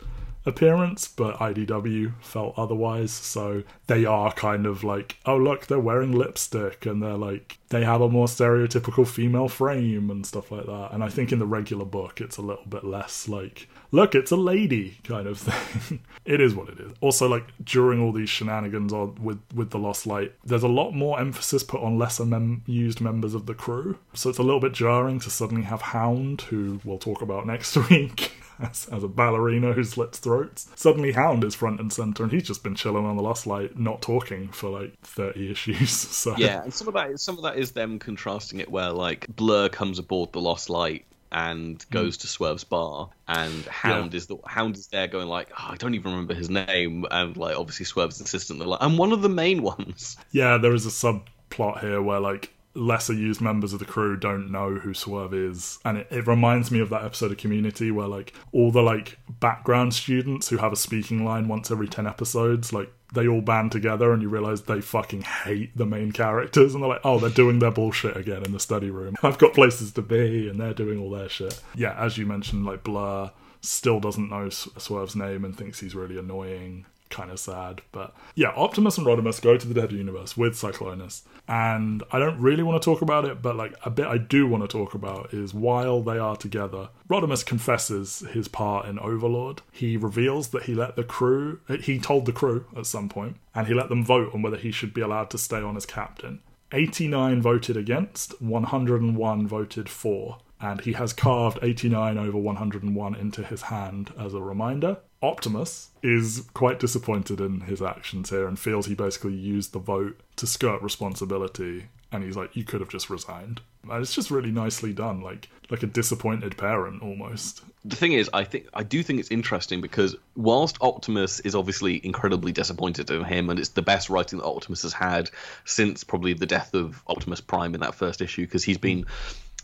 appearance, 0.47 1.09
but 1.09 1.37
IDW 1.37 2.13
felt 2.21 2.55
otherwise. 2.57 3.13
So 3.13 3.65
they 3.89 4.05
are 4.05 4.33
kind 4.33 4.65
of 4.65 4.85
like, 4.85 5.17
oh 5.27 5.37
look, 5.37 5.67
they're 5.67 5.79
wearing 5.79 6.13
lipstick 6.13 6.87
and 6.87 7.03
they're 7.03 7.15
like 7.15 7.59
they 7.69 7.85
have 7.85 8.01
a 8.01 8.09
more 8.09 8.27
stereotypical 8.27 9.07
female 9.07 9.49
frame 9.49 10.11
and 10.11 10.25
stuff 10.25 10.51
like 10.51 10.67
that. 10.67 10.91
And 10.93 11.03
I 11.05 11.09
think 11.09 11.33
in 11.33 11.39
the 11.39 11.47
regular 11.47 11.85
book 11.85 12.21
it's 12.21 12.37
a 12.37 12.43
little 12.43 12.67
bit 12.67 12.85
less 12.85 13.29
like 13.29 13.69
look, 13.91 14.15
it's 14.15 14.31
a 14.31 14.37
lady 14.37 14.99
kind 15.05 15.27
of 15.27 15.39
thing. 15.39 16.01
it 16.25 16.41
is 16.41 16.55
what 16.55 16.69
it 16.69 16.81
is. 16.81 16.93
Also, 17.01 17.29
like 17.29 17.45
during 17.65 18.01
all 18.01 18.13
these 18.13 18.31
shenanigans 18.31 18.93
on 18.93 19.15
with 19.23 19.41
with 19.55 19.71
the 19.71 19.79
Lost 19.79 20.07
Light, 20.07 20.33
there's 20.45 20.63
a 20.63 20.69
lot 20.69 20.93
more 20.93 21.21
emphasis 21.21 21.63
put 21.63 21.83
on 21.83 21.99
lesser 21.99 22.25
mem- 22.25 22.63
used 22.67 23.01
members 23.01 23.35
of 23.35 23.47
the 23.47 23.55
crew. 23.55 23.99
So 24.15 24.31
it's 24.31 24.39
a 24.39 24.43
little 24.43 24.61
bit 24.61 24.73
jarring 24.73 25.21
to 25.21 25.31
suddenly 25.31 25.63
have 25.63 25.83
Hound, 25.83 26.43
who 26.43 26.81
we'll 26.85 26.99
talk 26.99 27.23
about 27.23 27.47
next 27.55 27.77
week. 27.91 28.33
As, 28.59 28.89
as 28.91 29.05
a 29.05 29.09
ballerina 29.09 29.75
who 29.75 29.85
slits 29.85 30.19
throats. 30.19 30.71
Suddenly, 30.77 31.13
Hound 31.13 31.45
is 31.45 31.55
front 31.55 31.79
and 31.79 31.93
center, 31.93 32.23
and 32.23 32.33
he's 32.33 32.45
just 32.45 32.63
been 32.63 32.75
chilling 32.75 33.05
on 33.05 33.15
the 33.15 33.23
Lost 33.23 33.47
Light, 33.47 33.79
not 33.79 34.01
talking 34.01 34.49
for 34.49 34.71
like 34.71 34.99
thirty 35.03 35.51
issues. 35.51 35.91
So 36.17 36.35
Yeah, 36.39 36.63
and 36.63 36.73
some 36.73 36.89
of 36.89 36.95
that 36.95 37.21
some 37.21 37.37
of 37.37 37.43
that 37.43 37.59
is 37.59 37.73
them 37.73 37.99
contrasting 37.99 38.59
it 38.61 38.71
where 38.71 38.93
like 38.93 39.27
Blur 39.37 39.69
comes 39.69 39.99
aboard 39.99 40.33
the 40.33 40.41
Lost 40.41 40.71
Light 40.71 41.05
and 41.33 41.83
hmm. 41.83 41.93
goes 41.93 42.19
to 42.19 42.27
Swerve's 42.27 42.65
bar, 42.65 43.11
and 43.29 43.65
Hound 43.67 44.15
is 44.15 44.27
the 44.27 44.37
Hound 44.47 44.77
is 44.77 44.89
there 44.89 45.07
going 45.09 45.29
like, 45.29 45.51
oh, 45.53 45.69
I 45.71 45.77
don't 45.77 45.95
even 45.95 46.13
remember 46.13 46.35
his 46.35 46.51
name, 46.51 47.07
and 47.11 47.37
like 47.37 47.57
obviously 47.57 47.87
Swerve's 47.87 48.21
assistant. 48.21 48.59
They're 48.59 48.69
like, 48.69 48.83
I'm 48.83 48.97
one 48.97 49.13
of 49.13 49.23
the 49.23 49.29
main 49.29 49.63
ones. 49.63 50.17
yeah, 50.31 50.59
there 50.59 50.75
is 50.75 50.87
a 50.87 50.91
subplot 50.91 51.81
here 51.81 52.03
where 52.03 52.21
like 52.21 52.53
lesser 52.77 53.13
used 53.13 53.41
members 53.41 53.73
of 53.73 53.79
the 53.79 53.85
crew 53.85 54.17
don't 54.17 54.51
know 54.51 54.75
who 54.75 54.95
Swerve 54.95 55.35
is. 55.35 55.79
And 55.85 55.99
it, 55.99 56.09
it 56.11 56.27
reminds 56.27 56.71
me 56.71 56.81
of 56.81 56.91
that 56.91 57.05
episode 57.05 57.33
of 57.33 57.39
Community 57.39 57.91
where 57.91 58.07
like 58.09 58.33
all 58.53 58.71
the 58.71 58.83
like 58.83 59.19
background 59.41 59.95
students 59.95 60.49
who 60.49 60.59
have 60.59 60.73
a 60.73 60.77
speaking 60.77 61.25
line 61.25 61.49
once 61.49 61.71
every 61.71 61.89
10 61.89 62.07
episodes, 62.07 62.73
like 62.73 62.93
they 63.15 63.27
all 63.27 63.41
band 63.41 63.73
together 63.73 64.13
and 64.13 64.23
you 64.23 64.29
realize 64.29 64.63
they 64.63 64.81
fucking 64.81 65.23
hate 65.23 65.77
the 65.77 65.87
main 65.87 66.13
characters 66.13 66.75
and 66.75 66.83
they're 66.83 66.91
like, 66.91 67.01
oh, 67.05 67.19
they're 67.19 67.31
doing 67.31 67.59
their 67.59 67.71
bullshit 67.71 68.17
again 68.17 68.45
in 68.45 68.53
the 68.53 68.61
study 68.61 68.91
room. 68.91 69.15
I've 69.23 69.39
got 69.39 69.55
places 69.55 69.93
to 69.93 70.03
be 70.03 70.49
and 70.49 70.61
they're 70.61 70.75
doing 70.75 70.99
all 70.99 71.11
their 71.11 71.29
shit. 71.29 71.61
Yeah, 71.75 71.95
as 71.99 72.19
you 72.19 72.27
mentioned, 72.27 72.67
like 72.67 72.85
Blur, 72.85 73.31
still 73.61 74.01
doesn't 74.01 74.31
know 74.31 74.49
Swerve's 74.49 75.17
name 75.17 75.45
and 75.45 75.57
thinks 75.57 75.81
he's 75.81 75.95
really 75.95 76.19
annoying. 76.19 76.87
Kind 77.09 77.31
of 77.31 77.39
sad, 77.39 77.83
but 77.93 78.15
yeah, 78.35 78.49
Optimus 78.57 78.99
and 78.99 79.07
Rodimus 79.07 79.41
go 79.41 79.57
to 79.57 79.67
the 79.69 79.81
Dead 79.81 79.93
Universe 79.93 80.37
with 80.37 80.55
Cyclonus, 80.55 81.23
and 81.49 82.03
I 82.11 82.19
don't 82.19 82.41
really 82.41 82.63
want 82.63 82.81
to 82.81 82.85
talk 82.85 83.03
about 83.03 83.25
it, 83.25 83.41
but 83.41 83.57
like 83.57 83.75
a 83.85 83.91
bit 83.91 84.07
I 84.07 84.19
do 84.19 84.47
want 84.47 84.63
to 84.63 84.69
talk 84.69 84.95
about 84.95 85.33
is 85.33 85.55
while 85.55 86.03
they 86.03 86.19
are 86.19 86.37
together, 86.37 86.89
Rodimus 87.09 87.45
confesses 87.45 88.21
his 88.33 88.49
part 88.49 88.87
in 88.87 88.99
Overlord. 88.99 89.63
He 89.71 89.97
reveals 89.97 90.49
that 90.49 90.65
he 90.65 90.75
let 90.75 90.97
the 90.97 91.05
crew, 91.05 91.61
he 91.81 91.99
told 91.99 92.27
the 92.27 92.33
crew 92.33 92.67
at 92.77 92.87
some 92.87 93.09
point, 93.09 93.37
and 93.55 93.67
he 93.67 93.75
let 93.75 93.89
them 93.89 94.05
vote 94.05 94.35
on 94.35 94.43
whether 94.43 94.57
he 94.57 94.73
should 94.73 94.93
be 94.93 95.01
allowed 95.01 95.31
to 95.31 95.39
stay 95.39 95.61
on 95.61 95.77
as 95.77 95.87
captain. 95.87 96.41
89 96.73 97.41
voted 97.43 97.77
against, 97.77 98.41
101 98.43 99.47
voted 99.47 99.89
for, 99.89 100.39
and 100.61 100.81
he 100.81 100.95
has 100.95 101.13
carved 101.13 101.59
89 101.63 102.19
over 102.19 102.39
101 102.39 103.15
into 103.15 103.45
his 103.45 103.63
hand 103.63 104.13
as 104.19 104.35
a 104.35 104.41
reminder. 104.41 104.99
Optimus 105.23 105.91
is 106.03 106.45
quite 106.55 106.79
disappointed 106.79 107.41
in 107.41 107.63
his 107.63 107.81
actions 107.81 108.31
here 108.31 108.47
and 108.47 108.59
feels 108.59 108.87
he 108.87 108.95
basically 108.95 109.35
used 109.35 109.73
the 109.73 109.79
vote 109.79 110.21
to 110.37 110.47
skirt 110.47 110.83
responsibility 110.83 111.87
and 112.13 112.23
he's 112.23 112.37
like 112.37 112.55
you 112.55 112.65
could 112.65 112.81
have 112.81 112.89
just 112.89 113.11
resigned. 113.11 113.61
And 113.89 114.03
it's 114.03 114.15
just 114.15 114.31
really 114.31 114.51
nicely 114.51 114.93
done 114.93 115.21
like 115.21 115.49
like 115.71 115.83
a 115.83 115.87
disappointed 115.87 116.57
parent 116.57 117.03
almost. 117.03 117.63
the 117.85 117.97
thing 117.97 118.13
is, 118.13 118.31
I 118.33 118.45
think 118.45 118.69
I 118.75 118.83
do 118.83 119.03
think 119.03 119.21
it's 119.21 119.31
interesting 119.31 119.81
because 119.81 120.17
whilst 120.37 120.79
Optimus 120.81 121.41
is 121.41 121.55
obviously 121.55 122.05
incredibly 122.05 122.53
disappointed 122.53 123.11
in 123.11 123.25
him, 123.25 123.51
and 123.51 123.59
it's 123.59 123.71
the 123.71 123.83
best 123.83 124.11
writing 124.11 124.39
that 124.39 124.45
Optimus 124.45 124.83
has 124.83 124.93
had 124.93 125.31
since 125.65 126.05
probably 126.05 126.35
the 126.35 126.47
death 126.47 126.75
of 126.75 127.03
Optimus 127.07 127.41
Prime 127.41 127.75
in 127.75 127.81
that 127.81 127.95
first 127.95 128.21
issue, 128.21 128.43
because 128.43 128.65
he's 128.65 128.79
been 128.79 129.07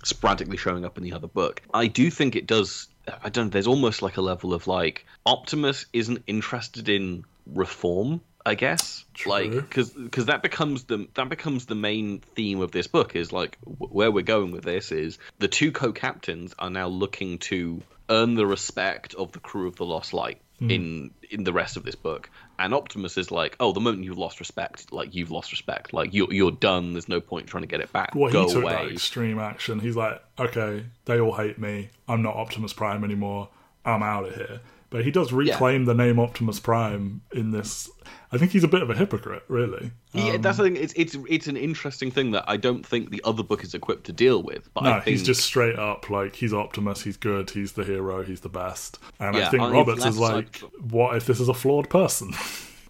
sporadically 0.05 0.57
showing 0.57 0.85
up 0.85 0.99
in 0.99 1.05
the 1.05 1.13
other 1.13 1.29
book. 1.29 1.63
I 1.73 1.87
do 1.87 2.11
think 2.11 2.35
it 2.37 2.47
does. 2.47 2.89
I 3.23 3.29
don't. 3.29 3.51
There's 3.51 3.67
almost 3.67 4.03
like 4.03 4.17
a 4.17 4.21
level 4.21 4.55
of 4.55 4.67
like 4.67 5.07
Optimus 5.27 5.87
isn't 5.93 6.23
interested 6.27 6.89
in 6.89 7.25
reform. 7.47 8.21
I 8.45 8.57
guess, 8.57 9.05
True. 9.15 9.31
like, 9.31 9.51
because 9.53 9.91
because 9.91 10.27
that 10.27 10.43
becomes 10.43 10.83
the 10.85 11.07
that 11.15 11.29
becomes 11.29 11.67
the 11.67 11.77
main 11.77 12.19
theme 12.19 12.61
of 12.61 12.73
this 12.73 12.89
book 12.89 13.15
is 13.15 13.33
like 13.33 13.57
w- 13.65 13.87
where 13.93 14.11
we're 14.11 14.25
going 14.25 14.51
with 14.51 14.65
this 14.65 14.91
is 14.91 15.19
the 15.39 15.47
two 15.47 15.71
co-captains 15.71 16.53
are 16.59 16.69
now 16.69 16.89
looking 16.89 17.39
to 17.39 17.83
earn 18.11 18.35
the 18.35 18.45
respect 18.45 19.15
of 19.15 19.31
the 19.31 19.39
crew 19.39 19.69
of 19.69 19.77
the 19.77 19.85
Lost 19.85 20.13
Light 20.13 20.41
Hmm. 20.63 20.71
in 20.71 21.11
in 21.29 21.43
the 21.43 21.53
rest 21.53 21.77
of 21.77 21.83
this 21.83 21.97
book. 21.97 22.31
And 22.57 22.73
Optimus 22.73 23.19
is 23.19 23.33
like, 23.33 23.57
oh, 23.59 23.73
the 23.73 23.81
moment 23.81 24.05
you've 24.05 24.17
lost 24.17 24.39
respect, 24.39 24.93
like 24.93 25.13
you've 25.13 25.33
lost 25.33 25.51
respect, 25.51 25.93
like 25.93 26.15
you're 26.15 26.33
you're 26.33 26.53
done. 26.53 26.93
There's 26.93 27.09
no 27.09 27.21
point 27.21 27.49
trying 27.49 27.65
to 27.65 27.67
get 27.67 27.81
it 27.81 27.93
back. 27.93 28.15
Well, 28.15 28.33
Go 28.33 28.47
he 28.47 28.53
took 28.53 28.65
that 28.67 28.87
extreme 28.87 29.41
action. 29.41 29.81
He's 29.81 29.97
like, 29.97 30.23
okay, 30.39 30.85
they 31.07 31.19
all 31.19 31.35
hate 31.35 31.59
me. 31.59 31.91
I'm 32.07 32.23
not 32.23 32.37
Optimus 32.37 32.73
Prime 32.73 33.03
anymore. 33.03 33.49
I'm 33.85 34.05
out 34.05 34.29
of 34.29 34.37
here. 34.37 34.61
But 34.93 35.05
he 35.05 35.11
does 35.11 35.32
reclaim 35.32 35.86
the 35.86 35.95
name 35.95 36.20
Optimus 36.20 36.61
Prime 36.61 37.22
in 37.32 37.51
this. 37.51 37.90
I 38.30 38.38
think 38.38 38.53
he's 38.53 38.64
a 38.64 38.68
bit 38.68 38.82
of 38.82 38.90
a 38.90 38.95
hypocrite, 38.95 39.43
really. 39.49 39.90
Yeah, 40.12 40.34
um, 40.34 40.43
that's 40.43 40.59
the 40.59 40.64
thing. 40.64 40.76
It's 40.76 40.93
it's 40.95 41.16
it's 41.28 41.47
an 41.49 41.57
interesting 41.57 42.11
thing 42.11 42.30
that 42.32 42.45
I 42.47 42.57
don't 42.59 42.84
think 42.84 43.11
the 43.11 43.20
other 43.24 43.43
book 43.43 43.64
is 43.64 43.74
equipped 43.74 44.05
to 44.05 44.12
deal 44.12 44.43
with. 44.43 44.72
But 44.74 44.84
No, 44.84 44.93
I 44.93 45.01
think 45.01 45.16
he's 45.16 45.22
just 45.22 45.40
straight 45.43 45.78
up 45.78 46.11
like 46.11 46.36
he's 46.36 46.53
Optimus. 46.53 47.03
He's 47.03 47.16
good. 47.16 47.51
He's 47.51 47.72
the 47.72 47.84
hero. 47.84 48.22
He's 48.22 48.40
the 48.40 48.49
best. 48.49 48.99
And 49.18 49.36
I 49.36 49.40
Yeah, 49.40 49.51
think 49.51 49.62
I've 49.62 49.72
Roberts 49.72 50.05
is 50.05 50.18
like, 50.18 50.59
what 50.80 51.16
if 51.16 51.26
this 51.26 51.40
is 51.40 51.49
a 51.49 51.55
flawed 51.55 51.88
person? 51.90 52.32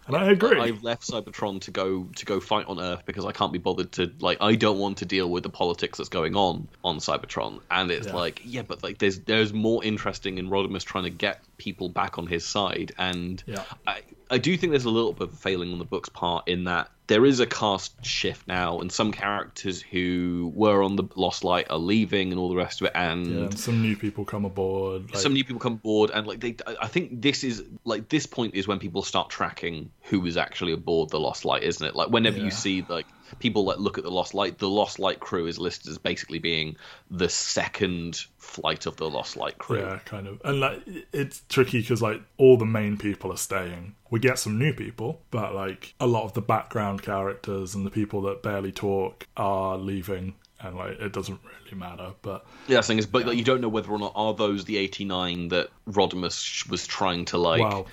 and 0.07 0.15
I 0.15 0.31
agree. 0.31 0.59
I've 0.59 0.83
left 0.83 1.03
Cybertron 1.09 1.61
to 1.61 1.71
go 1.71 2.09
to 2.15 2.25
go 2.25 2.39
fight 2.39 2.65
on 2.67 2.79
Earth 2.79 3.03
because 3.05 3.25
I 3.25 3.31
can't 3.31 3.53
be 3.53 3.59
bothered 3.59 3.91
to 3.93 4.11
like 4.19 4.37
I 4.41 4.55
don't 4.55 4.79
want 4.79 4.97
to 4.99 5.05
deal 5.05 5.29
with 5.29 5.43
the 5.43 5.49
politics 5.49 5.97
that's 5.97 6.09
going 6.09 6.35
on 6.35 6.67
on 6.83 6.97
Cybertron. 6.97 7.61
And 7.71 7.91
it's 7.91 8.07
Yeah. 8.07 8.13
like 8.15 8.41
yeah, 8.43 8.61
but 8.63 8.83
like 8.83 8.97
there's 8.97 9.19
there's 9.19 9.53
more 9.53 9.83
interesting 9.83 10.37
in 10.37 10.49
Rodimus 10.49 10.83
trying 10.83 11.05
to 11.05 11.09
get 11.09 11.41
people 11.57 11.89
back 11.89 12.17
on 12.17 12.27
his 12.27 12.45
side. 12.45 12.91
And 12.97 13.43
Yeah. 13.45 13.63
I 13.87 14.01
I 14.29 14.37
do 14.37 14.57
think 14.57 14.71
there's 14.71 14.85
a 14.85 14.89
little 14.89 15.13
bit 15.13 15.27
of 15.27 15.33
a 15.33 15.37
failing 15.37 15.71
on 15.73 15.79
the 15.79 15.85
book's 15.85 16.09
part 16.09 16.47
in 16.47 16.63
that 16.65 16.89
there 17.07 17.25
is 17.25 17.39
a 17.41 17.45
cast 17.45 18.05
shift 18.05 18.47
now, 18.47 18.79
and 18.79 18.91
some 18.91 19.11
characters 19.11 19.81
who 19.81 20.51
were 20.55 20.81
on 20.81 20.95
the 20.95 21.03
Lost 21.15 21.43
Light 21.43 21.67
are 21.69 21.77
leaving, 21.77 22.31
and 22.31 22.39
all 22.39 22.49
the 22.49 22.55
rest 22.55 22.79
of 22.81 22.87
it. 22.87 22.93
And 22.95 23.25
yeah, 23.27 23.37
and 23.45 23.59
some 23.59 23.81
new 23.81 23.97
people 23.97 24.23
come 24.23 24.45
aboard. 24.45 25.11
Like, 25.11 25.21
some 25.21 25.33
new 25.33 25.43
people 25.43 25.59
come 25.59 25.73
aboard 25.73 26.11
and 26.11 26.25
like 26.25 26.39
they 26.39 26.55
i 26.81 26.87
think 26.87 27.21
this 27.21 27.43
is 27.43 27.63
like 27.83 28.09
this 28.09 28.25
point 28.25 28.55
is 28.55 28.67
when 28.67 28.79
people 28.79 29.03
start 29.03 29.29
tracking 29.29 29.91
who 30.03 30.25
is 30.25 30.37
actually 30.37 30.71
aboard 30.71 31.09
the 31.09 31.19
lost 31.19 31.43
light 31.45 31.63
isn't 31.63 31.85
it 31.85 31.95
like 31.95 32.09
whenever 32.09 32.37
Yeah. 32.37 32.45
you 32.45 32.51
see 32.51 32.85
like 32.87 33.05
people 33.39 33.65
like 33.65 33.77
look 33.77 33.97
at 33.97 34.03
the 34.03 34.11
lost 34.11 34.33
light 34.33 34.57
the 34.57 34.69
lost 34.69 34.99
light 34.99 35.19
crew 35.19 35.47
is 35.47 35.59
listed 35.59 35.89
as 35.89 35.97
basically 35.97 36.39
being 36.39 36.75
the 37.09 37.29
second 37.29 38.25
flight 38.37 38.85
of 38.85 38.95
the 38.97 39.09
lost 39.09 39.37
light 39.37 39.57
crew 39.57 39.79
Yeah, 39.79 39.99
kind 40.05 40.27
of. 40.27 40.41
And 40.43 40.59
like 40.59 40.81
it's 41.11 41.43
tricky 41.49 41.81
because 41.81 42.01
like 42.01 42.21
all 42.37 42.57
the 42.57 42.65
main 42.65 42.97
people 42.97 43.31
are 43.31 43.37
staying. 43.37 43.95
We 44.09 44.19
get 44.19 44.37
some 44.37 44.59
new 44.59 44.73
people, 44.73 45.21
but 45.31 45.55
like 45.55 45.95
a 45.99 46.07
lot 46.07 46.23
of 46.23 46.33
the 46.33 46.41
background 46.41 47.01
characters 47.01 47.73
and 47.73 47.85
the 47.85 47.89
people 47.89 48.21
that 48.23 48.43
barely 48.43 48.71
talk 48.71 49.27
are 49.35 49.77
leaving, 49.77 50.35
and 50.63 50.75
like 50.75 50.99
it 50.99 51.13
doesn't 51.13 51.39
really 51.43 51.77
matter. 51.77 52.13
But 52.21 52.45
yeah 52.67 52.77
the 52.77 52.83
thing 52.83 52.97
is 52.97 53.05
but 53.05 53.25
like, 53.25 53.37
you 53.37 53.43
don't 53.43 53.61
know 53.61 53.69
whether 53.69 53.91
or 53.91 53.99
not 53.99 54.13
are 54.15 54.33
those 54.33 54.65
the 54.65 54.77
89 54.77 55.49
that 55.49 55.69
rodimus 55.89 56.67
was 56.69 56.87
trying 56.87 57.25
to 57.25 57.37
like 57.37 57.61
wow, 57.61 57.85